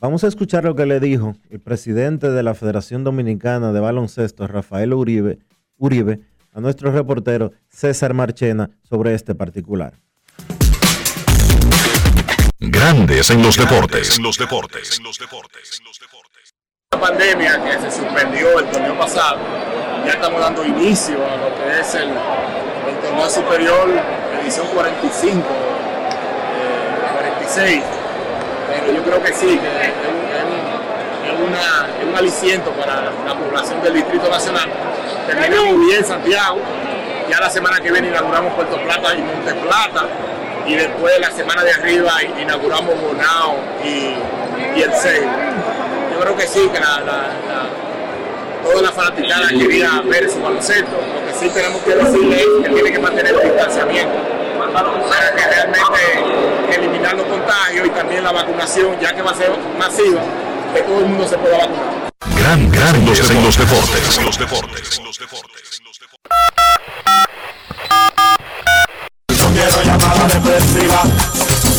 Vamos 0.00 0.24
a 0.24 0.28
escuchar 0.28 0.64
lo 0.64 0.74
que 0.74 0.86
le 0.86 0.98
dijo 0.98 1.34
el 1.50 1.60
presidente 1.60 2.30
de 2.30 2.42
la 2.42 2.54
Federación 2.54 3.04
Dominicana 3.04 3.72
de 3.72 3.80
Baloncesto, 3.80 4.46
Rafael 4.46 4.94
Uribe, 4.94 5.38
Uribe 5.76 6.20
a 6.52 6.60
nuestro 6.60 6.90
reportero 6.90 7.52
César 7.68 8.14
Marchena 8.14 8.70
sobre 8.82 9.12
este 9.12 9.34
particular. 9.34 10.00
Grandes 12.62 13.30
en 13.30 13.42
los 13.42 13.56
deportes. 13.56 14.18
En 14.18 14.22
los 14.22 14.36
deportes. 14.36 15.00
La 16.92 17.00
pandemia 17.00 17.58
que 17.64 17.72
se 17.78 17.90
suspendió 17.90 18.58
el 18.58 18.66
torneo 18.66 18.98
pasado, 18.98 19.38
ya 20.04 20.12
estamos 20.12 20.38
dando 20.42 20.62
inicio 20.66 21.16
a 21.26 21.38
lo 21.38 21.54
que 21.54 21.80
es 21.80 21.94
el, 21.94 22.10
torneo 23.00 23.30
superior, 23.30 23.88
edición 24.42 24.66
45, 24.74 25.42
46. 27.14 27.78
Eh, 27.78 27.82
Pero 28.68 28.92
yo 28.92 29.04
creo 29.04 29.22
que 29.22 29.32
sí, 29.32 29.58
que 29.58 29.86
es, 29.86 31.36
un, 31.40 32.14
aliciento 32.14 32.72
para 32.72 33.10
la 33.24 33.38
población 33.38 33.80
del 33.82 33.94
Distrito 33.94 34.28
Nacional. 34.28 34.68
Terminamos 35.26 35.86
bien 35.86 36.04
Santiago, 36.04 36.58
ya 37.30 37.40
la 37.40 37.48
semana 37.48 37.80
que 37.80 37.90
viene 37.90 38.08
inauguramos 38.08 38.52
Puerto 38.52 38.76
Plata 38.82 39.14
y 39.14 39.22
Monte 39.22 39.54
Plata 39.54 40.06
y 40.66 40.74
después 40.74 41.18
la 41.20 41.30
semana 41.30 41.62
de 41.64 41.72
arriba 41.72 42.12
inauguramos 42.40 42.94
Bonao 43.00 43.56
y, 43.84 44.14
el 44.80 44.92
6. 44.92 45.20
Yo 46.12 46.20
creo 46.20 46.36
que 46.36 46.46
sí, 46.46 46.68
que 46.72 46.80
la, 46.80 47.02
toda 48.62 48.82
la 48.82 48.92
fanaticada 48.92 49.48
quería 49.48 50.00
ver 50.04 50.30
su 50.30 50.40
baloncesto. 50.40 50.92
Lo 50.92 51.26
que 51.26 51.38
sí 51.38 51.50
tenemos 51.52 51.82
que 51.82 51.94
decirle 51.94 52.36
es 52.40 52.46
que 52.62 52.74
tiene 52.74 52.92
que 52.92 52.98
mantener 52.98 53.34
el 53.34 53.42
distanciamiento 53.42 54.40
para 54.72 55.34
que 55.34 55.46
realmente 55.46 56.76
eliminar 56.76 57.14
los 57.14 57.26
contagios 57.26 57.86
y 57.86 57.90
también 57.90 58.22
la 58.22 58.32
vacunación, 58.32 58.98
ya 59.00 59.14
que 59.14 59.22
va 59.22 59.32
a 59.32 59.34
ser 59.34 59.50
masiva, 59.78 60.20
que 60.74 60.82
todo 60.82 61.00
el 61.00 61.06
mundo 61.06 61.26
se 61.26 61.36
pueda 61.38 61.58
vacunar. 61.58 62.10
Gran, 62.36 62.70
gran 62.70 63.04
los, 63.04 63.30
en 63.30 63.44
los 63.44 63.58
deportes. 63.58 64.24
Los 64.24 64.38
deportes. 64.38 65.00
Los 65.02 65.18
deportes. 65.18 65.80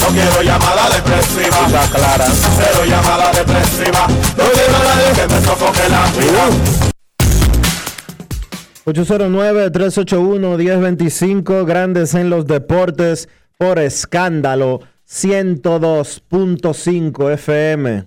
No 0.01 0.07
quiero 0.07 0.41
llamada 0.41 0.89
depresiva. 0.89 1.69
clara. 1.93 2.25
Cero 2.57 2.83
llamada 2.87 3.31
depresiva. 3.31 4.07
No 4.35 4.43
quiero 4.51 4.75
a 4.75 4.83
nadie 4.83 5.13
que 5.15 5.27
me 5.27 5.39
sofoque 5.41 5.87
la 5.89 6.11
vida. 6.19 6.49
809-381-1025, 8.85 11.65
grandes 11.65 12.15
en 12.15 12.31
los 12.31 12.47
deportes, 12.47 13.29
por 13.59 13.77
escándalo, 13.77 14.79
102.5 15.07 17.31
FM. 17.33 18.05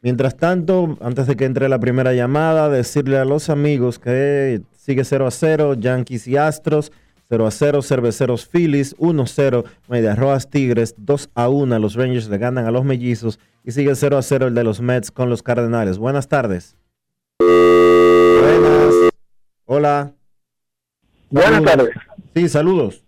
Mientras 0.00 0.38
tanto, 0.38 0.96
antes 1.02 1.26
de 1.26 1.36
que 1.36 1.44
entre 1.44 1.68
la 1.68 1.78
primera 1.78 2.14
llamada, 2.14 2.70
decirle 2.70 3.18
a 3.18 3.26
los 3.26 3.50
amigos 3.50 3.98
que 3.98 4.62
sigue 4.76 5.04
0 5.04 5.26
a 5.26 5.30
0, 5.30 5.74
Yankees 5.74 6.26
y 6.28 6.38
Astros. 6.38 6.92
0 7.30 7.46
a 7.46 7.50
0, 7.50 7.82
Cerveceros 7.82 8.46
Phillies, 8.46 8.94
1 8.98 9.26
0, 9.26 9.64
Medias 9.88 10.18
Rojas 10.18 10.48
Tigres, 10.48 10.94
2 10.96 11.30
a 11.34 11.50
1, 11.50 11.78
los 11.78 11.94
Rangers 11.94 12.28
le 12.28 12.38
ganan 12.38 12.64
a 12.64 12.70
los 12.70 12.84
Mellizos 12.84 13.38
y 13.64 13.72
sigue 13.72 13.94
0 13.94 14.16
a 14.16 14.22
0 14.22 14.46
el 14.46 14.54
de 14.54 14.64
los 14.64 14.80
Mets 14.80 15.10
con 15.10 15.28
los 15.28 15.42
Cardenales. 15.42 15.98
Buenas 15.98 16.28
tardes. 16.28 16.76
Buenas. 17.38 18.94
Hola. 19.66 20.12
Buenas 21.28 21.64
tardes. 21.64 21.90
Sí, 22.34 22.48
saludos. 22.48 23.04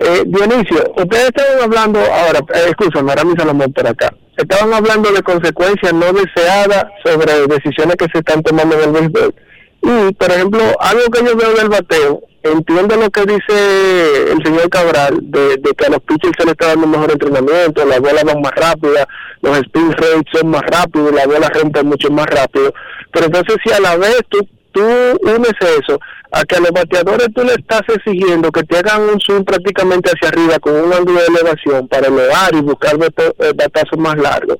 Eh, 0.00 0.24
Dionisio, 0.26 0.92
ustedes 0.94 1.28
estaban 1.28 1.62
hablando, 1.62 1.98
ahora, 1.98 2.40
eh, 2.54 2.66
escúchame, 2.68 3.10
ahora 3.10 3.24
mismo 3.24 3.44
lo 3.44 3.68
por 3.70 3.86
acá. 3.86 4.14
Estaban 4.36 4.74
hablando 4.74 5.10
de 5.10 5.22
consecuencias 5.22 5.94
no 5.94 6.12
deseadas 6.12 6.84
sobre 7.02 7.46
decisiones 7.46 7.96
que 7.96 8.06
se 8.12 8.18
están 8.18 8.42
tomando 8.42 8.78
en 8.78 8.82
el 8.82 8.92
béisbol. 8.92 9.34
Y, 9.80 10.12
por 10.12 10.30
ejemplo, 10.30 10.60
algo 10.80 11.04
que 11.10 11.24
yo 11.24 11.34
veo 11.36 11.54
del 11.54 11.70
bateo, 11.70 12.20
entiendo 12.52 12.96
lo 12.96 13.10
que 13.10 13.22
dice 13.22 14.32
el 14.32 14.42
señor 14.44 14.68
Cabral, 14.68 15.18
de, 15.22 15.58
que 15.76 15.86
a 15.86 15.90
los 15.90 16.00
pitchers 16.00 16.34
se 16.38 16.44
les 16.44 16.52
está 16.52 16.68
dando 16.68 16.86
mejor 16.86 17.12
entrenamiento, 17.12 17.84
las 17.84 18.00
bolas 18.00 18.24
van 18.24 18.40
más 18.40 18.52
rápidas, 18.54 19.06
los 19.42 19.58
spin 19.58 19.92
rates 19.92 20.24
son 20.32 20.50
más 20.50 20.62
rápidos, 20.62 21.12
la 21.12 21.26
bola 21.26 21.48
renta 21.48 21.82
mucho 21.82 22.10
más 22.10 22.26
rápido. 22.26 22.72
Pero 23.12 23.26
entonces 23.26 23.56
si 23.64 23.72
a 23.72 23.80
la 23.80 23.96
vez 23.96 24.20
tú, 24.28 24.46
tú 24.72 24.82
unes 24.82 25.54
eso 25.60 25.98
a 26.32 26.44
que 26.44 26.56
a 26.56 26.60
los 26.60 26.70
bateadores 26.70 27.28
tú 27.34 27.44
le 27.44 27.54
estás 27.54 27.82
exigiendo 27.88 28.50
que 28.50 28.62
te 28.64 28.78
hagan 28.78 29.02
un 29.02 29.20
zoom 29.20 29.44
prácticamente 29.44 30.10
hacia 30.10 30.28
arriba 30.28 30.58
con 30.58 30.74
un 30.74 30.92
ángulo 30.92 31.20
de 31.20 31.26
elevación 31.26 31.88
para 31.88 32.08
elevar 32.08 32.54
y 32.54 32.60
buscar 32.60 32.96
eh, 32.96 33.52
batazos 33.54 33.98
más 33.98 34.16
largos. 34.16 34.58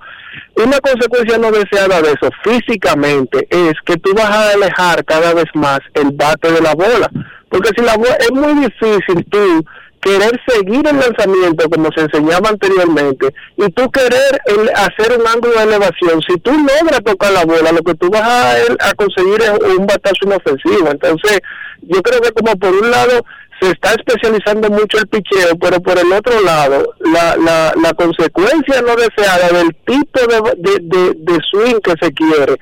Una 0.56 0.78
consecuencia 0.80 1.38
no 1.38 1.50
deseada 1.50 2.00
de 2.00 2.08
eso 2.08 2.30
físicamente 2.44 3.46
es 3.50 3.74
que 3.84 3.96
tú 3.96 4.14
vas 4.14 4.30
a 4.30 4.52
alejar 4.52 5.04
cada 5.04 5.34
vez 5.34 5.46
más 5.54 5.80
el 5.94 6.12
bate 6.12 6.50
de 6.50 6.60
la 6.60 6.74
bola 6.74 7.10
porque 7.48 7.70
si 7.76 7.82
la 7.84 7.94
es 7.94 8.32
muy 8.32 8.54
difícil 8.54 9.24
tú 9.30 9.64
querer 10.00 10.40
seguir 10.46 10.86
el 10.86 11.00
lanzamiento 11.00 11.68
como 11.68 11.90
se 11.92 12.02
enseñaba 12.02 12.50
anteriormente 12.50 13.34
y 13.56 13.70
tú 13.72 13.90
querer 13.90 14.40
hacer 14.76 15.18
un 15.18 15.26
ángulo 15.26 15.54
de 15.54 15.64
elevación, 15.64 16.20
si 16.28 16.38
tú 16.40 16.52
logras 16.52 17.02
tocar 17.04 17.32
la 17.32 17.44
bola, 17.44 17.72
lo 17.72 17.82
que 17.82 17.94
tú 17.94 18.08
vas 18.10 18.22
a, 18.22 18.52
a 18.88 18.94
conseguir 18.94 19.42
es 19.42 19.50
un 19.76 19.86
batazo 19.86 20.18
inofensivo. 20.22 20.90
Entonces, 20.90 21.40
yo 21.82 22.00
creo 22.02 22.20
que 22.20 22.30
como 22.32 22.56
por 22.56 22.72
un 22.72 22.90
lado 22.90 23.24
se 23.60 23.70
está 23.70 23.94
especializando 23.94 24.70
mucho 24.70 24.98
el 24.98 25.08
picheo, 25.08 25.56
pero 25.58 25.80
por 25.80 25.98
el 25.98 26.12
otro 26.12 26.40
lado, 26.42 26.94
la, 27.00 27.36
la, 27.36 27.72
la 27.82 27.92
consecuencia 27.94 28.82
no 28.82 28.94
deseada 28.94 29.48
del 29.48 29.74
tipo 29.86 30.20
de, 30.58 31.14
de 31.16 31.38
swing 31.50 31.80
que 31.82 31.94
se 32.00 32.12
quiere 32.12 32.56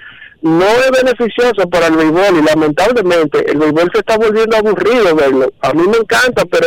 no 0.45 0.67
es 0.67 0.91
beneficioso 0.91 1.67
para 1.71 1.87
el 1.87 1.97
béisbol 1.97 2.39
y 2.39 2.43
lamentablemente 2.43 3.51
el 3.51 3.57
béisbol 3.57 3.91
se 3.95 4.01
está 4.01 4.19
volviendo 4.19 4.55
aburrido 4.55 5.17
verlo. 5.17 5.51
A 5.63 5.73
mí 5.73 5.89
me 5.89 5.97
encanta, 5.97 6.45
pero 6.45 6.67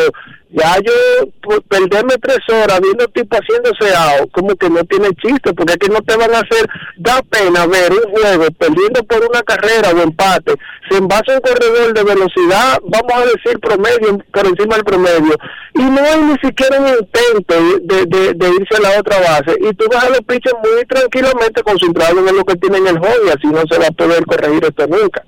ya 0.50 0.78
yo 0.78 0.94
pues, 1.42 1.60
perderme 1.68 2.16
tres 2.22 2.40
horas 2.50 2.80
viendo 2.82 3.08
tipo 3.10 3.36
haciéndose 3.36 3.96
out, 3.96 4.32
como 4.32 4.56
que 4.56 4.70
no 4.70 4.84
tiene 4.86 5.10
chiste, 5.22 5.54
porque 5.54 5.74
aquí 5.74 5.88
no 5.90 6.02
te 6.02 6.16
van 6.16 6.34
a 6.34 6.40
hacer, 6.40 6.68
da 6.98 7.22
pena 7.24 7.66
ver 7.68 7.92
un 7.92 8.12
juego 8.12 8.46
perdiendo 8.58 9.04
por 9.04 9.26
una 9.26 9.42
carrera 9.44 9.92
o 9.96 10.02
empate, 10.02 10.54
se 10.90 10.98
envasa 10.98 11.34
un 11.34 11.42
corredor 11.42 11.94
de 11.94 12.04
velocidad, 12.04 12.80
vamos 12.84 13.14
a 13.14 13.26
decir 13.26 13.60
promedio, 13.60 14.24
por 14.32 14.48
encima 14.48 14.76
del 14.76 14.86
promedio, 14.86 15.36
y 15.76 15.82
no 15.82 16.02
hay 16.02 16.22
ni 16.22 16.38
siquiera 16.40 16.80
un 16.80 16.88
intento 16.88 17.56
de, 17.82 18.34
de, 18.34 18.50
irse 18.50 18.78
a 18.78 18.82
la 18.82 19.00
otra 19.00 19.20
base, 19.20 19.58
y 19.60 19.74
tú 19.74 19.86
vas 19.92 20.06
a 20.06 20.10
los 20.10 20.22
pitchers 20.22 20.56
muy 20.64 20.86
tranquilamente 20.86 21.62
concentrados 21.62 22.18
en 22.18 22.38
lo 22.38 22.46
que 22.46 22.56
tienen 22.56 22.88
el 22.88 23.00
juego, 23.00 23.26
y 23.26 23.30
así 23.30 23.48
no 23.48 23.64
se 23.70 23.80
va 23.80 23.88
a 23.88 23.92
poder 23.92 24.26
corregir 24.26 24.64
esto 24.64 24.88
nunca. 24.88 25.24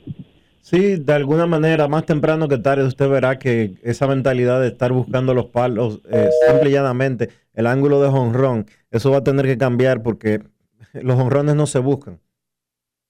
Sí, 0.70 0.98
de 0.98 1.14
alguna 1.14 1.48
manera, 1.48 1.88
más 1.88 2.06
temprano 2.06 2.48
que 2.48 2.60
tarde, 2.60 2.84
usted 2.84 3.10
verá 3.10 3.40
que 3.40 3.80
esa 3.82 4.06
mentalidad 4.06 4.62
de 4.62 4.68
estar 4.68 4.92
buscando 4.92 5.34
los 5.34 5.48
palos, 5.48 6.00
eh, 6.12 6.30
simple 6.48 6.70
y 6.70 6.74
llanamente, 6.74 7.30
el 7.56 7.66
ángulo 7.66 8.00
de 8.04 8.10
jonrón, 8.10 8.68
eso 8.92 9.10
va 9.10 9.18
a 9.18 9.24
tener 9.24 9.48
que 9.48 9.58
cambiar 9.58 10.04
porque 10.04 10.44
los 10.94 11.16
jonrones 11.16 11.56
no 11.56 11.66
se 11.66 11.80
buscan. 11.80 12.20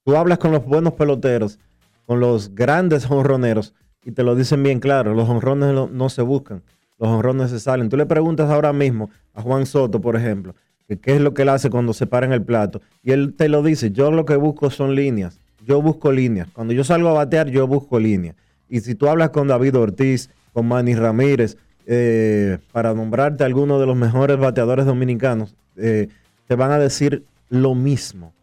Tú 0.05 0.15
hablas 0.15 0.37
con 0.37 0.53
los 0.53 0.63
buenos 0.63 0.93
peloteros, 0.93 1.59
con 2.05 2.21
los 2.21 2.55
grandes 2.55 3.05
jonroneros, 3.05 3.75
y 4.05 4.13
te 4.13 4.23
lo 4.23 4.37
dicen 4.37 4.63
bien 4.63 4.79
claro, 4.79 5.13
los 5.13 5.27
jonrones 5.27 5.73
no, 5.91 6.09
se 6.09 6.21
buscan, 6.21 6.63
los 6.97 7.09
jonrones 7.09 7.49
se 7.49 7.59
salen. 7.59 7.89
Tú 7.89 7.97
le 7.97 8.05
preguntas 8.05 8.49
ahora 8.49 8.71
mismo 8.71 9.09
a 9.33 9.41
Juan 9.41 9.65
Soto, 9.65 9.99
por 9.99 10.15
ejemplo, 10.15 10.55
que 10.87 10.97
qué 10.97 11.17
es 11.17 11.21
lo 11.21 11.33
que 11.33 11.41
él 11.41 11.49
hace 11.49 11.69
cuando 11.69 11.91
se 11.91 12.07
para 12.07 12.25
en 12.25 12.31
el 12.31 12.41
plato, 12.41 12.79
y 13.03 13.11
él 13.11 13.33
te 13.35 13.49
lo 13.49 13.63
dice, 13.63 13.91
yo 13.91 14.11
lo 14.11 14.23
que 14.23 14.37
busco 14.37 14.69
son 14.69 14.95
líneas 14.95 15.41
yo 15.69 15.83
busco 15.83 16.11
líneas. 16.11 16.47
Cuando 16.51 16.73
yo 16.73 16.83
salgo 16.83 17.09
a 17.09 17.13
batear, 17.13 17.47
yo 17.49 17.67
busco 17.67 17.99
líneas. 17.99 18.35
Y 18.69 18.79
si 18.79 18.95
tú 18.95 19.07
hablas 19.07 19.29
con 19.29 19.47
David 19.47 19.77
Ortiz, 19.77 20.31
con 20.51 20.67
Manny 20.67 20.95
Ramírez, 20.95 21.57
eh, 21.85 22.57
para 22.71 22.95
nombrarte 22.95 23.43
alguno 23.43 23.79
de 23.79 23.85
los 23.85 23.95
mejores 23.95 24.39
bateadores 24.39 24.87
dominicanos, 24.87 25.55
eh, 25.77 26.07
te 26.47 26.55
van 26.55 26.71
a 26.71 26.79
decir 26.79 27.23
lo 27.49 27.75
mismo, 27.75 28.33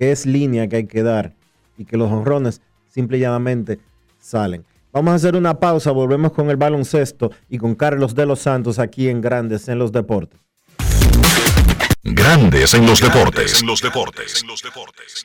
que 0.00 0.10
es 0.10 0.26
línea 0.26 0.66
que 0.66 0.76
hay 0.76 0.86
que 0.86 1.04
dar 1.04 1.32
y 1.78 1.84
que 1.84 1.96
los 1.96 2.10
honrones 2.10 2.60
simple 2.88 3.18
y 3.18 3.20
llanamente 3.20 3.78
salen. 4.20 4.64
Vamos 4.92 5.12
a 5.12 5.14
hacer 5.14 5.36
una 5.36 5.60
pausa, 5.60 5.92
volvemos 5.92 6.32
con 6.32 6.50
el 6.50 6.56
baloncesto 6.56 7.30
y 7.48 7.58
con 7.58 7.76
Carlos 7.76 8.16
de 8.16 8.26
los 8.26 8.40
Santos 8.40 8.80
aquí 8.80 9.08
en 9.08 9.20
Grandes 9.20 9.68
en 9.68 9.78
los 9.78 9.92
Deportes. 9.92 10.40
Grandes 12.04 12.74
en 12.74 12.84
los 12.84 13.00
deportes. 13.00 13.60
En 13.60 13.68
los 13.68 13.80
deportes. 13.80 14.42
En 14.42 14.48
los 14.48 14.60
deportes. 14.60 15.24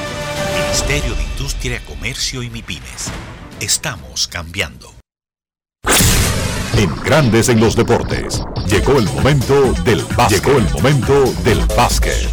Ministerio 0.49 1.15
de 1.15 1.23
Industria, 1.23 1.81
Comercio 1.85 2.41
y 2.41 2.49
MIPIMES. 2.49 3.11
Estamos 3.59 4.27
cambiando. 4.27 4.91
En 6.77 6.95
Grandes 7.03 7.49
en 7.49 7.59
los 7.59 7.75
Deportes. 7.75 8.41
Llegó 8.67 8.97
el 8.97 9.05
momento 9.05 9.73
del 9.83 10.03
básquet. 10.17 10.43
Llegó 10.43 10.57
el 10.57 10.69
momento 10.71 11.33
del 11.43 11.59
básquet. 11.77 12.27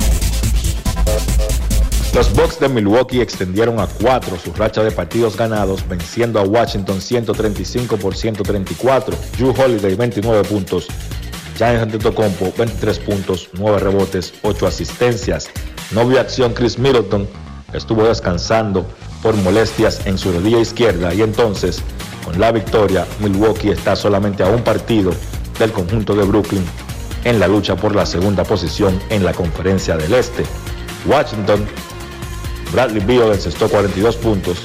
Los 2.14 2.32
Bucks 2.32 2.58
de 2.58 2.68
Milwaukee 2.68 3.20
extendieron 3.20 3.78
a 3.78 3.86
cuatro 3.86 4.38
su 4.38 4.52
racha 4.54 4.82
de 4.82 4.90
partidos 4.90 5.36
ganados, 5.36 5.86
venciendo 5.86 6.40
a 6.40 6.42
Washington 6.42 7.00
135 7.00 7.98
por 7.98 8.16
134. 8.16 9.16
Drew 9.36 9.50
Holiday 9.50 9.94
29 9.94 10.48
puntos. 10.48 10.86
Giants 11.56 11.82
Antetokounmpo 11.82 12.54
23 12.56 12.98
puntos, 13.00 13.50
9 13.52 13.78
rebotes, 13.80 14.32
8 14.42 14.66
asistencias. 14.66 15.50
No 15.90 16.06
vio 16.06 16.20
acción 16.20 16.54
Chris 16.54 16.78
Middleton 16.78 17.28
estuvo 17.72 18.04
descansando 18.04 18.86
por 19.22 19.36
molestias 19.36 20.06
en 20.06 20.18
su 20.18 20.32
rodilla 20.32 20.60
izquierda 20.60 21.12
y 21.12 21.22
entonces, 21.22 21.82
con 22.24 22.38
la 22.40 22.52
victoria, 22.52 23.06
Milwaukee 23.20 23.70
está 23.70 23.96
solamente 23.96 24.42
a 24.42 24.46
un 24.46 24.62
partido 24.62 25.12
del 25.58 25.72
conjunto 25.72 26.14
de 26.14 26.24
Brooklyn 26.24 26.64
en 27.24 27.40
la 27.40 27.48
lucha 27.48 27.76
por 27.76 27.94
la 27.94 28.06
segunda 28.06 28.44
posición 28.44 28.98
en 29.10 29.24
la 29.24 29.32
conferencia 29.32 29.96
del 29.96 30.14
Este. 30.14 30.44
Washington, 31.06 31.66
Bradley 32.72 33.04
Beal 33.04 33.32
encestó 33.32 33.68
42 33.68 34.16
puntos. 34.16 34.58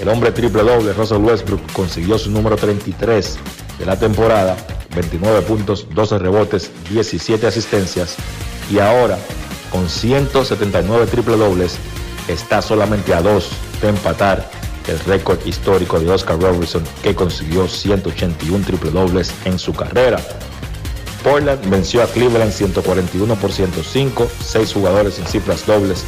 El 0.00 0.08
hombre 0.08 0.32
triple 0.32 0.62
doble, 0.62 0.92
Russell 0.92 1.18
Westbrook, 1.18 1.60
consiguió 1.72 2.18
su 2.18 2.30
número 2.30 2.56
33 2.56 3.38
de 3.78 3.86
la 3.86 3.98
temporada, 3.98 4.56
29 4.94 5.42
puntos, 5.42 5.86
12 5.94 6.18
rebotes, 6.18 6.70
17 6.90 7.46
asistencias 7.46 8.16
y 8.70 8.78
ahora 8.78 9.18
con 9.70 9.88
179 9.88 11.06
triple 11.06 11.36
dobles 11.36 11.78
está 12.28 12.62
solamente 12.62 13.14
a 13.14 13.22
dos 13.22 13.50
de 13.80 13.88
empatar 13.88 14.48
el 14.88 14.98
récord 15.00 15.38
histórico 15.46 15.98
de 15.98 16.10
Oscar 16.10 16.40
Robertson 16.40 16.84
que 17.02 17.14
consiguió 17.14 17.68
181 17.68 18.64
triple 18.64 18.90
dobles 18.90 19.32
en 19.44 19.58
su 19.58 19.72
carrera. 19.72 20.18
Portland 21.24 21.68
venció 21.68 22.02
a 22.02 22.06
Cleveland 22.06 22.52
141 22.52 23.34
por 23.36 23.50
105, 23.52 24.28
seis 24.44 24.72
jugadores 24.72 25.18
en 25.18 25.26
cifras 25.26 25.66
dobles 25.66 26.04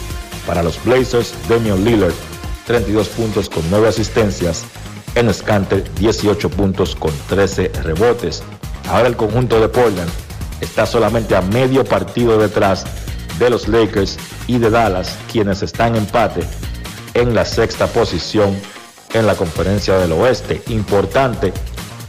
para 0.46 0.62
los 0.62 0.82
Blazers, 0.84 1.34
Damian 1.48 1.84
Lillard 1.84 2.14
32 2.68 3.08
puntos 3.08 3.48
con 3.48 3.62
9 3.70 3.88
asistencias, 3.88 4.64
en 5.14 5.32
Scanter 5.32 5.82
18 5.94 6.50
puntos 6.50 6.94
con 6.94 7.10
13 7.28 7.72
rebotes. 7.82 8.42
Ahora 8.90 9.08
el 9.08 9.16
conjunto 9.16 9.58
de 9.58 9.68
Portland 9.68 10.10
está 10.60 10.84
solamente 10.84 11.34
a 11.34 11.40
medio 11.40 11.82
partido 11.84 12.38
detrás 12.38 12.84
de 13.38 13.50
los 13.50 13.68
Lakers 13.68 14.18
y 14.46 14.58
de 14.58 14.70
Dallas, 14.70 15.16
quienes 15.30 15.62
están 15.62 15.94
en 15.94 16.02
empate 16.02 16.40
en 17.14 17.34
la 17.34 17.44
sexta 17.44 17.86
posición 17.86 18.56
en 19.14 19.26
la 19.26 19.34
conferencia 19.34 19.98
del 19.98 20.12
oeste. 20.12 20.62
Importante 20.68 21.52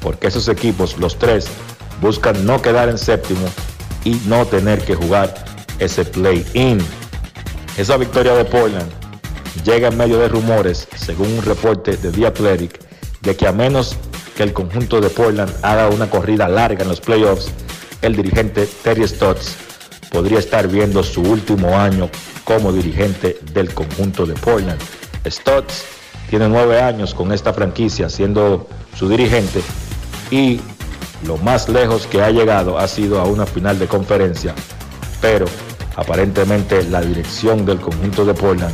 porque 0.02 0.28
esos 0.28 0.48
equipos, 0.48 0.98
los 0.98 1.18
tres, 1.18 1.48
buscan 2.02 2.46
no 2.46 2.62
quedar 2.62 2.90
en 2.90 2.98
séptimo 2.98 3.48
y 4.04 4.22
no 4.26 4.46
tener 4.46 4.84
que 4.84 4.96
jugar 4.96 5.34
ese 5.80 6.06
play-in. 6.06 6.80
Esa 7.78 7.98
victoria 7.98 8.34
de 8.34 8.46
Portland 8.46 8.90
llega 9.64 9.90
en 9.90 9.98
medio 9.98 10.20
de 10.20 10.28
rumores, 10.28 10.88
según 10.96 11.32
un 11.34 11.44
reporte 11.44 11.98
de 11.98 12.12
The 12.12 12.28
Athletic, 12.28 12.80
de 13.22 13.36
que 13.36 13.48
a 13.48 13.52
menos 13.52 13.96
que 14.36 14.44
el 14.44 14.54
conjunto 14.54 15.02
de 15.02 15.10
Portland 15.10 15.54
haga 15.62 15.90
una 15.90 16.10
corrida 16.10 16.48
larga 16.48 16.84
en 16.84 16.90
los 16.90 17.02
playoffs, 17.02 17.52
el 18.02 18.16
dirigente 18.16 18.68
Terry 18.84 19.08
Stotts 19.08 19.69
podría 20.12 20.40
estar 20.40 20.68
viendo 20.68 21.04
su 21.04 21.22
último 21.22 21.78
año 21.78 22.10
como 22.44 22.72
dirigente 22.72 23.40
del 23.54 23.74
conjunto 23.74 24.26
de 24.26 24.34
Portland. 24.34 24.80
Stotts 25.26 25.84
tiene 26.30 26.48
nueve 26.48 26.82
años 26.82 27.14
con 27.14 27.32
esta 27.32 27.54
franquicia 27.54 28.10
siendo 28.10 28.68
su 28.96 29.10
dirigente 29.10 29.62
y 30.32 30.62
lo 31.26 31.38
más 31.38 31.68
lejos 31.70 32.08
que 32.08 32.22
ha 32.22 32.30
llegado 32.30 32.78
ha 32.78 32.88
sido 32.88 33.20
a 33.20 33.26
una 33.26 33.46
final 33.46 33.78
de 33.78 33.88
conferencia, 33.88 34.54
pero 35.22 35.46
aparentemente 35.96 36.84
la 36.84 37.02
dirección 37.02 37.66
del 37.66 37.80
conjunto 37.80 38.26
de 38.26 38.34
Portland 38.34 38.74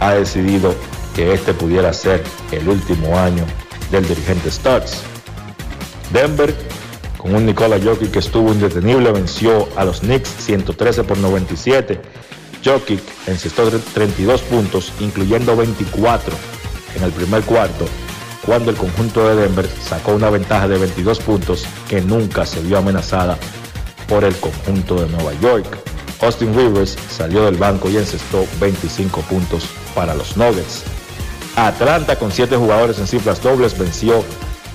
ha 0.00 0.12
decidido 0.12 0.74
que 1.14 1.32
este 1.32 1.54
pudiera 1.54 1.92
ser 1.92 2.22
el 2.52 2.68
último 2.68 3.18
año 3.18 3.44
del 3.90 4.06
dirigente 4.06 4.50
Stotts. 4.50 5.02
Denver, 6.12 6.54
con 7.26 7.34
un 7.34 7.46
Nikola 7.46 7.80
Jokic 7.82 8.12
que 8.12 8.20
estuvo 8.20 8.52
indetenible, 8.52 9.10
venció 9.10 9.68
a 9.74 9.84
los 9.84 9.98
Knicks 10.00 10.28
113 10.38 11.02
por 11.02 11.18
97. 11.18 12.00
Jokic 12.64 13.00
encestó 13.26 13.68
32 13.68 14.42
puntos, 14.42 14.92
incluyendo 15.00 15.56
24 15.56 16.32
en 16.94 17.02
el 17.02 17.10
primer 17.10 17.42
cuarto, 17.42 17.84
cuando 18.44 18.70
el 18.70 18.76
conjunto 18.76 19.28
de 19.28 19.42
Denver 19.42 19.68
sacó 19.82 20.14
una 20.14 20.30
ventaja 20.30 20.68
de 20.68 20.78
22 20.78 21.18
puntos 21.18 21.66
que 21.88 22.00
nunca 22.00 22.46
se 22.46 22.60
vio 22.60 22.78
amenazada 22.78 23.36
por 24.08 24.22
el 24.22 24.36
conjunto 24.36 24.94
de 25.02 25.08
Nueva 25.08 25.32
York. 25.40 25.66
Austin 26.22 26.54
Rivers 26.54 26.96
salió 27.10 27.44
del 27.44 27.56
banco 27.56 27.90
y 27.90 27.96
encestó 27.96 28.46
25 28.60 29.22
puntos 29.22 29.64
para 29.96 30.14
los 30.14 30.36
Nuggets. 30.36 30.84
Atlanta 31.56 32.16
con 32.16 32.30
7 32.30 32.56
jugadores 32.56 33.00
en 33.00 33.08
cifras 33.08 33.42
dobles 33.42 33.76
venció 33.76 34.22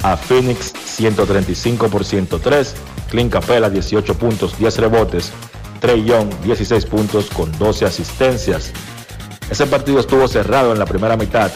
a 0.03 0.17
Phoenix 0.17 0.73
135 0.85 1.89
por 1.89 2.03
103, 2.03 2.75
Clint 3.09 3.31
Capella 3.31 3.69
18 3.69 4.17
puntos, 4.17 4.57
10 4.57 4.77
rebotes, 4.77 5.31
Trey 5.79 6.03
Young 6.03 6.29
16 6.43 6.85
puntos 6.85 7.29
con 7.29 7.51
12 7.57 7.85
asistencias. 7.85 8.71
Ese 9.49 9.65
partido 9.67 9.99
estuvo 9.99 10.27
cerrado 10.27 10.71
en 10.71 10.79
la 10.79 10.85
primera 10.85 11.17
mitad, 11.17 11.51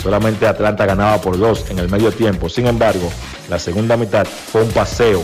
solamente 0.00 0.46
Atlanta 0.46 0.86
ganaba 0.86 1.20
por 1.20 1.38
2 1.38 1.70
en 1.70 1.78
el 1.78 1.88
medio 1.88 2.12
tiempo, 2.12 2.48
sin 2.48 2.66
embargo, 2.66 3.10
la 3.48 3.58
segunda 3.58 3.96
mitad 3.96 4.26
fue 4.26 4.62
un 4.62 4.70
paseo 4.70 5.22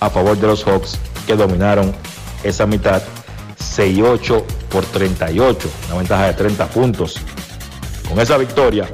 a 0.00 0.10
favor 0.10 0.38
de 0.38 0.46
los 0.46 0.64
Hawks 0.64 0.98
que 1.26 1.36
dominaron 1.36 1.94
esa 2.44 2.66
mitad 2.66 3.02
6-8 3.58 4.44
por 4.70 4.84
38, 4.84 5.68
una 5.88 5.98
ventaja 5.98 6.26
de 6.26 6.34
30 6.34 6.66
puntos. 6.68 7.20
Con 8.08 8.20
esa 8.20 8.36
victoria 8.36 8.88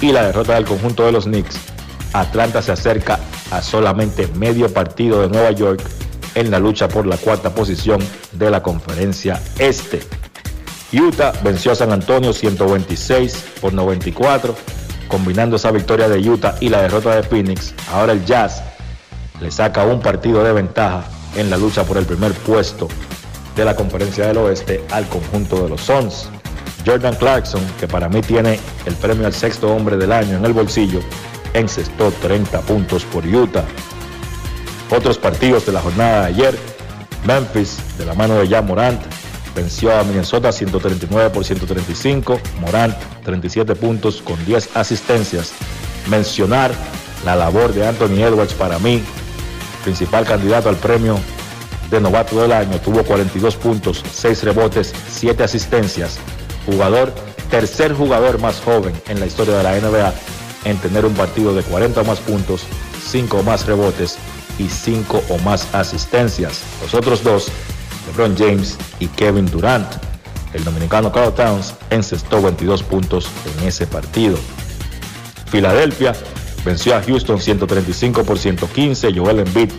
y 0.00 0.12
la 0.12 0.26
derrota 0.26 0.54
del 0.54 0.64
conjunto 0.64 1.06
de 1.06 1.12
los 1.12 1.24
Knicks, 1.24 1.58
Atlanta 2.12 2.62
se 2.62 2.72
acerca 2.72 3.18
a 3.50 3.62
solamente 3.62 4.26
medio 4.28 4.72
partido 4.72 5.22
de 5.22 5.28
Nueva 5.28 5.50
York 5.52 5.82
en 6.34 6.50
la 6.50 6.58
lucha 6.58 6.88
por 6.88 7.06
la 7.06 7.16
cuarta 7.16 7.54
posición 7.54 8.00
de 8.32 8.50
la 8.50 8.62
conferencia 8.62 9.40
este. 9.58 10.00
Utah 10.92 11.32
venció 11.42 11.72
a 11.72 11.74
San 11.74 11.92
Antonio 11.92 12.32
126 12.32 13.44
por 13.60 13.74
94, 13.74 14.54
combinando 15.08 15.56
esa 15.56 15.70
victoria 15.70 16.08
de 16.08 16.18
Utah 16.28 16.56
y 16.60 16.68
la 16.68 16.82
derrota 16.82 17.14
de 17.14 17.22
Phoenix. 17.22 17.74
Ahora 17.92 18.12
el 18.12 18.24
Jazz 18.24 18.62
le 19.40 19.50
saca 19.50 19.84
un 19.84 20.00
partido 20.00 20.42
de 20.42 20.52
ventaja 20.52 21.04
en 21.36 21.50
la 21.50 21.56
lucha 21.56 21.84
por 21.84 21.98
el 21.98 22.06
primer 22.06 22.32
puesto 22.32 22.88
de 23.54 23.64
la 23.64 23.76
conferencia 23.76 24.26
del 24.26 24.38
oeste 24.38 24.84
al 24.90 25.06
conjunto 25.08 25.62
de 25.62 25.68
los 25.68 25.80
Suns. 25.82 26.30
Jordan 26.86 27.16
Clarkson, 27.16 27.60
que 27.78 27.86
para 27.86 28.08
mí 28.08 28.22
tiene 28.22 28.58
el 28.86 28.94
premio 28.94 29.26
al 29.26 29.34
sexto 29.34 29.74
hombre 29.74 29.96
del 29.96 30.12
año 30.12 30.38
en 30.38 30.44
el 30.44 30.52
bolsillo, 30.52 31.00
encestó 31.54 32.10
30 32.10 32.60
puntos 32.62 33.04
por 33.04 33.26
Utah. 33.26 33.64
Otros 34.90 35.18
partidos 35.18 35.66
de 35.66 35.72
la 35.72 35.80
jornada 35.80 36.22
de 36.22 36.26
ayer, 36.26 36.58
Memphis, 37.26 37.78
de 37.98 38.06
la 38.06 38.14
mano 38.14 38.36
de 38.36 38.48
Jan 38.48 38.66
Morant, 38.66 39.00
venció 39.54 39.96
a 39.98 40.04
Minnesota 40.04 40.52
139 40.52 41.30
por 41.30 41.44
135, 41.44 42.40
Morant 42.60 42.94
37 43.24 43.74
puntos 43.74 44.22
con 44.22 44.42
10 44.46 44.76
asistencias. 44.76 45.52
Mencionar 46.08 46.72
la 47.24 47.36
labor 47.36 47.74
de 47.74 47.86
Anthony 47.86 48.22
Edwards 48.22 48.54
para 48.54 48.78
mí, 48.78 49.02
principal 49.84 50.24
candidato 50.24 50.68
al 50.68 50.76
premio 50.76 51.18
de 51.90 52.00
novato 52.00 52.40
del 52.40 52.52
año, 52.52 52.78
tuvo 52.80 53.02
42 53.02 53.56
puntos, 53.56 54.02
6 54.12 54.44
rebotes, 54.44 54.94
7 55.10 55.42
asistencias 55.42 56.18
jugador, 56.70 57.12
tercer 57.50 57.94
jugador 57.94 58.40
más 58.40 58.60
joven 58.60 58.92
en 59.08 59.20
la 59.20 59.26
historia 59.26 59.56
de 59.56 59.62
la 59.62 59.78
NBA 59.78 60.12
en 60.68 60.76
tener 60.78 61.06
un 61.06 61.14
partido 61.14 61.54
de 61.54 61.62
40 61.62 62.02
o 62.02 62.04
más 62.04 62.20
puntos, 62.20 62.62
5 63.10 63.38
o 63.38 63.42
más 63.42 63.66
rebotes 63.66 64.18
y 64.58 64.68
5 64.68 65.22
o 65.30 65.38
más 65.38 65.74
asistencias. 65.74 66.60
Los 66.82 66.94
otros 66.94 67.24
dos, 67.24 67.48
LeBron 68.06 68.36
James 68.36 68.76
y 69.00 69.06
Kevin 69.08 69.46
Durant. 69.46 69.88
El 70.52 70.64
dominicano 70.64 71.10
Carl 71.10 71.34
Towns 71.34 71.74
encestó 71.90 72.42
22 72.42 72.82
puntos 72.82 73.28
en 73.58 73.68
ese 73.68 73.86
partido. 73.86 74.38
Filadelfia 75.50 76.14
venció 76.64 76.96
a 76.96 77.02
Houston 77.02 77.40
135 77.40 78.24
por 78.24 78.38
115, 78.38 79.12
Joel 79.14 79.40
Embiid 79.40 79.70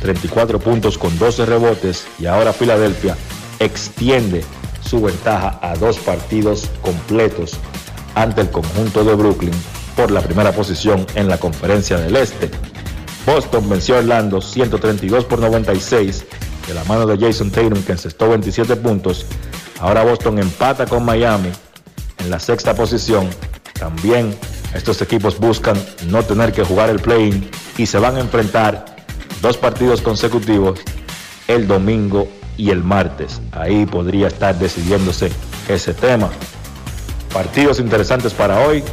34 0.00 0.60
puntos 0.60 0.96
con 0.96 1.18
12 1.18 1.44
rebotes 1.44 2.06
y 2.18 2.26
ahora 2.26 2.52
Filadelfia 2.52 3.16
extiende 3.58 4.44
su 4.80 5.02
ventaja 5.02 5.58
a 5.60 5.74
dos 5.76 5.98
partidos 5.98 6.70
completos 6.80 7.58
ante 8.14 8.42
el 8.42 8.50
conjunto 8.50 9.04
de 9.04 9.14
Brooklyn 9.14 9.52
por 9.98 10.12
la 10.12 10.20
primera 10.20 10.52
posición 10.52 11.04
en 11.16 11.26
la 11.26 11.38
conferencia 11.38 11.98
del 11.98 12.14
Este. 12.14 12.48
Boston 13.26 13.68
venció 13.68 13.96
a 13.96 13.98
Orlando 13.98 14.40
132 14.40 15.24
por 15.24 15.40
96 15.40 16.24
de 16.68 16.74
la 16.74 16.84
mano 16.84 17.04
de 17.04 17.18
Jason 17.18 17.50
Tatum 17.50 17.82
que 17.82 17.90
encestó 17.90 18.28
27 18.28 18.76
puntos. 18.76 19.26
Ahora 19.80 20.04
Boston 20.04 20.38
empata 20.38 20.86
con 20.86 21.04
Miami 21.04 21.50
en 22.18 22.30
la 22.30 22.38
sexta 22.38 22.76
posición. 22.76 23.28
También 23.72 24.36
estos 24.72 25.02
equipos 25.02 25.36
buscan 25.36 25.76
no 26.06 26.22
tener 26.22 26.52
que 26.52 26.62
jugar 26.62 26.90
el 26.90 27.00
play-in 27.00 27.50
y 27.76 27.86
se 27.86 27.98
van 27.98 28.18
a 28.18 28.20
enfrentar 28.20 28.84
dos 29.42 29.56
partidos 29.56 30.00
consecutivos 30.00 30.78
el 31.48 31.66
domingo 31.66 32.28
y 32.56 32.70
el 32.70 32.84
martes. 32.84 33.40
Ahí 33.50 33.84
podría 33.84 34.28
estar 34.28 34.56
decidiéndose 34.60 35.32
ese 35.68 35.92
tema. 35.92 36.30
Partidos 37.32 37.80
interesantes 37.80 38.32
para 38.32 38.60
hoy. 38.60 38.84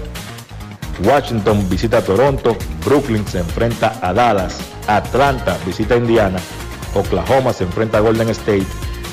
Washington 1.03 1.67
visita 1.69 2.01
Toronto, 2.01 2.57
Brooklyn 2.85 3.27
se 3.27 3.39
enfrenta 3.39 3.99
a 4.01 4.13
Dallas, 4.13 4.57
Atlanta 4.88 5.57
visita 5.65 5.95
Indiana, 5.95 6.39
Oklahoma 6.93 7.53
se 7.53 7.63
enfrenta 7.65 7.97
a 7.97 8.01
Golden 8.01 8.30
State 8.30 8.65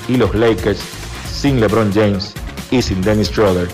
y 0.09 0.16
los 0.16 0.34
Lakers 0.34 0.80
sin 1.30 1.60
LeBron 1.60 1.92
James 1.92 2.34
y 2.70 2.82
sin 2.82 3.02
Dennis 3.02 3.28
Schroeder 3.28 3.68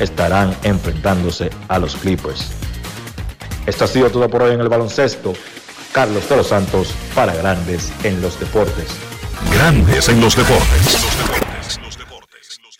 estarán 0.00 0.54
enfrentándose 0.62 1.50
a 1.68 1.78
los 1.78 1.96
Clippers. 1.96 2.52
Esto 3.66 3.84
ha 3.84 3.88
sido 3.88 4.10
todo 4.10 4.28
por 4.28 4.42
hoy 4.42 4.54
en 4.54 4.60
el 4.60 4.68
baloncesto. 4.68 5.32
Carlos 5.92 6.28
de 6.28 6.36
los 6.36 6.48
Santos 6.48 6.92
para 7.14 7.34
Grandes 7.34 7.92
en 8.02 8.20
los 8.20 8.38
Deportes. 8.38 8.88
Grandes 9.52 10.08
en 10.08 10.20
los 10.20 10.36
deportes. 10.36 11.53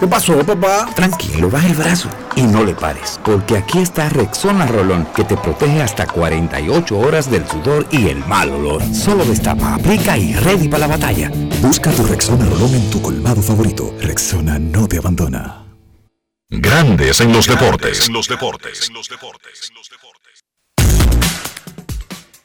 ¿Qué 0.00 0.06
pasó, 0.06 0.38
papá? 0.44 0.88
Tranquilo, 0.94 1.48
baja 1.48 1.68
el 1.68 1.74
brazo 1.74 2.08
y 2.34 2.42
no 2.42 2.64
le 2.64 2.74
pares, 2.74 3.20
porque 3.24 3.56
aquí 3.56 3.78
está 3.78 4.08
Rexona 4.08 4.66
Rolón, 4.66 5.06
que 5.14 5.24
te 5.24 5.36
protege 5.36 5.80
hasta 5.82 6.06
48 6.06 6.98
horas 6.98 7.30
del 7.30 7.46
sudor 7.46 7.86
y 7.90 8.08
el 8.08 8.18
mal 8.26 8.50
olor. 8.50 8.82
Solo 8.94 9.24
destapa, 9.24 9.74
aplica 9.74 10.18
y 10.18 10.34
ready 10.34 10.68
para 10.68 10.86
la 10.86 10.96
batalla. 10.96 11.30
Busca 11.60 11.90
tu 11.92 12.04
Rexona 12.04 12.46
Rolón 12.46 12.74
en 12.74 12.90
tu 12.90 13.00
colmado 13.00 13.42
favorito. 13.42 13.94
Rexona 14.00 14.58
no 14.58 14.88
te 14.88 14.98
abandona. 14.98 15.64
Grandes 16.48 17.20
en 17.20 17.32
los 17.32 17.46
deportes. 17.46 18.08
En 18.08 18.12
los 18.12 18.28
deportes. 18.28 18.88
En 18.88 18.94
los 18.94 19.08
deportes. 19.08 19.72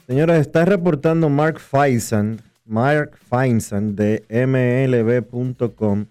Señores, 0.07 0.39
está 0.39 0.63
reportando 0.63 1.27
Mark 1.27 1.59
Feinsand, 1.59 2.41
Mark 2.65 3.17
Feinsand 3.29 3.97
de 3.97 4.23
MLB.com 4.29 6.05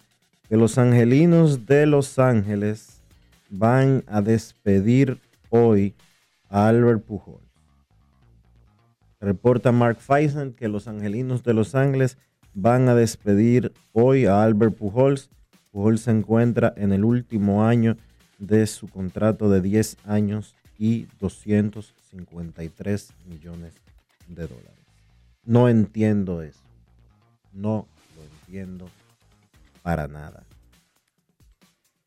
que 0.48 0.56
los 0.56 0.78
angelinos 0.78 1.66
de 1.66 1.86
Los 1.86 2.18
Ángeles 2.18 3.02
van 3.50 4.04
a 4.06 4.22
despedir 4.22 5.20
hoy 5.50 5.94
a 6.48 6.68
Albert 6.68 7.04
Pujols. 7.04 7.42
Reporta 9.20 9.72
Mark 9.72 9.98
Feinsand 9.98 10.54
que 10.54 10.68
los 10.68 10.86
angelinos 10.86 11.42
de 11.42 11.54
Los 11.54 11.74
Ángeles 11.74 12.16
van 12.54 12.88
a 12.88 12.94
despedir 12.94 13.72
hoy 13.92 14.26
a 14.26 14.42
Albert 14.42 14.76
Pujols. 14.76 15.30
Pujols 15.72 16.02
se 16.02 16.12
encuentra 16.12 16.72
en 16.76 16.92
el 16.92 17.04
último 17.04 17.64
año 17.64 17.96
de 18.38 18.66
su 18.66 18.88
contrato 18.88 19.50
de 19.50 19.60
10 19.60 19.96
años 20.04 20.54
y 20.78 21.06
253 21.18 23.12
millones 23.26 23.74
de 24.28 24.42
dólares. 24.42 24.70
No 25.44 25.68
entiendo 25.68 26.42
eso. 26.42 26.60
No 27.52 27.86
lo 28.16 28.22
entiendo 28.22 28.88
para 29.86 30.08
nada. 30.08 30.42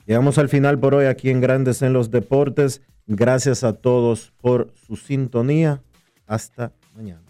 Llegamos 0.06 0.38
al 0.38 0.50
final 0.50 0.78
por 0.80 0.96
hoy 0.96 1.06
aquí 1.06 1.30
en 1.30 1.40
Grandes 1.40 1.82
en 1.82 1.94
los 1.94 2.12
Deportes. 2.12 2.82
Gracias 3.08 3.64
a 3.64 3.72
todos 3.72 4.34
por 4.42 4.74
su 4.86 4.98
sintonía. 4.98 5.82
Hasta 6.28 6.74
mañana. 6.94 7.22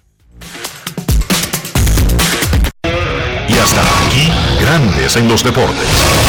Y 3.47 3.53
hasta 3.59 3.81
aquí, 4.07 4.27
Grandes 4.59 5.17
en 5.17 5.27
los 5.27 5.43
Deportes. 5.43 6.28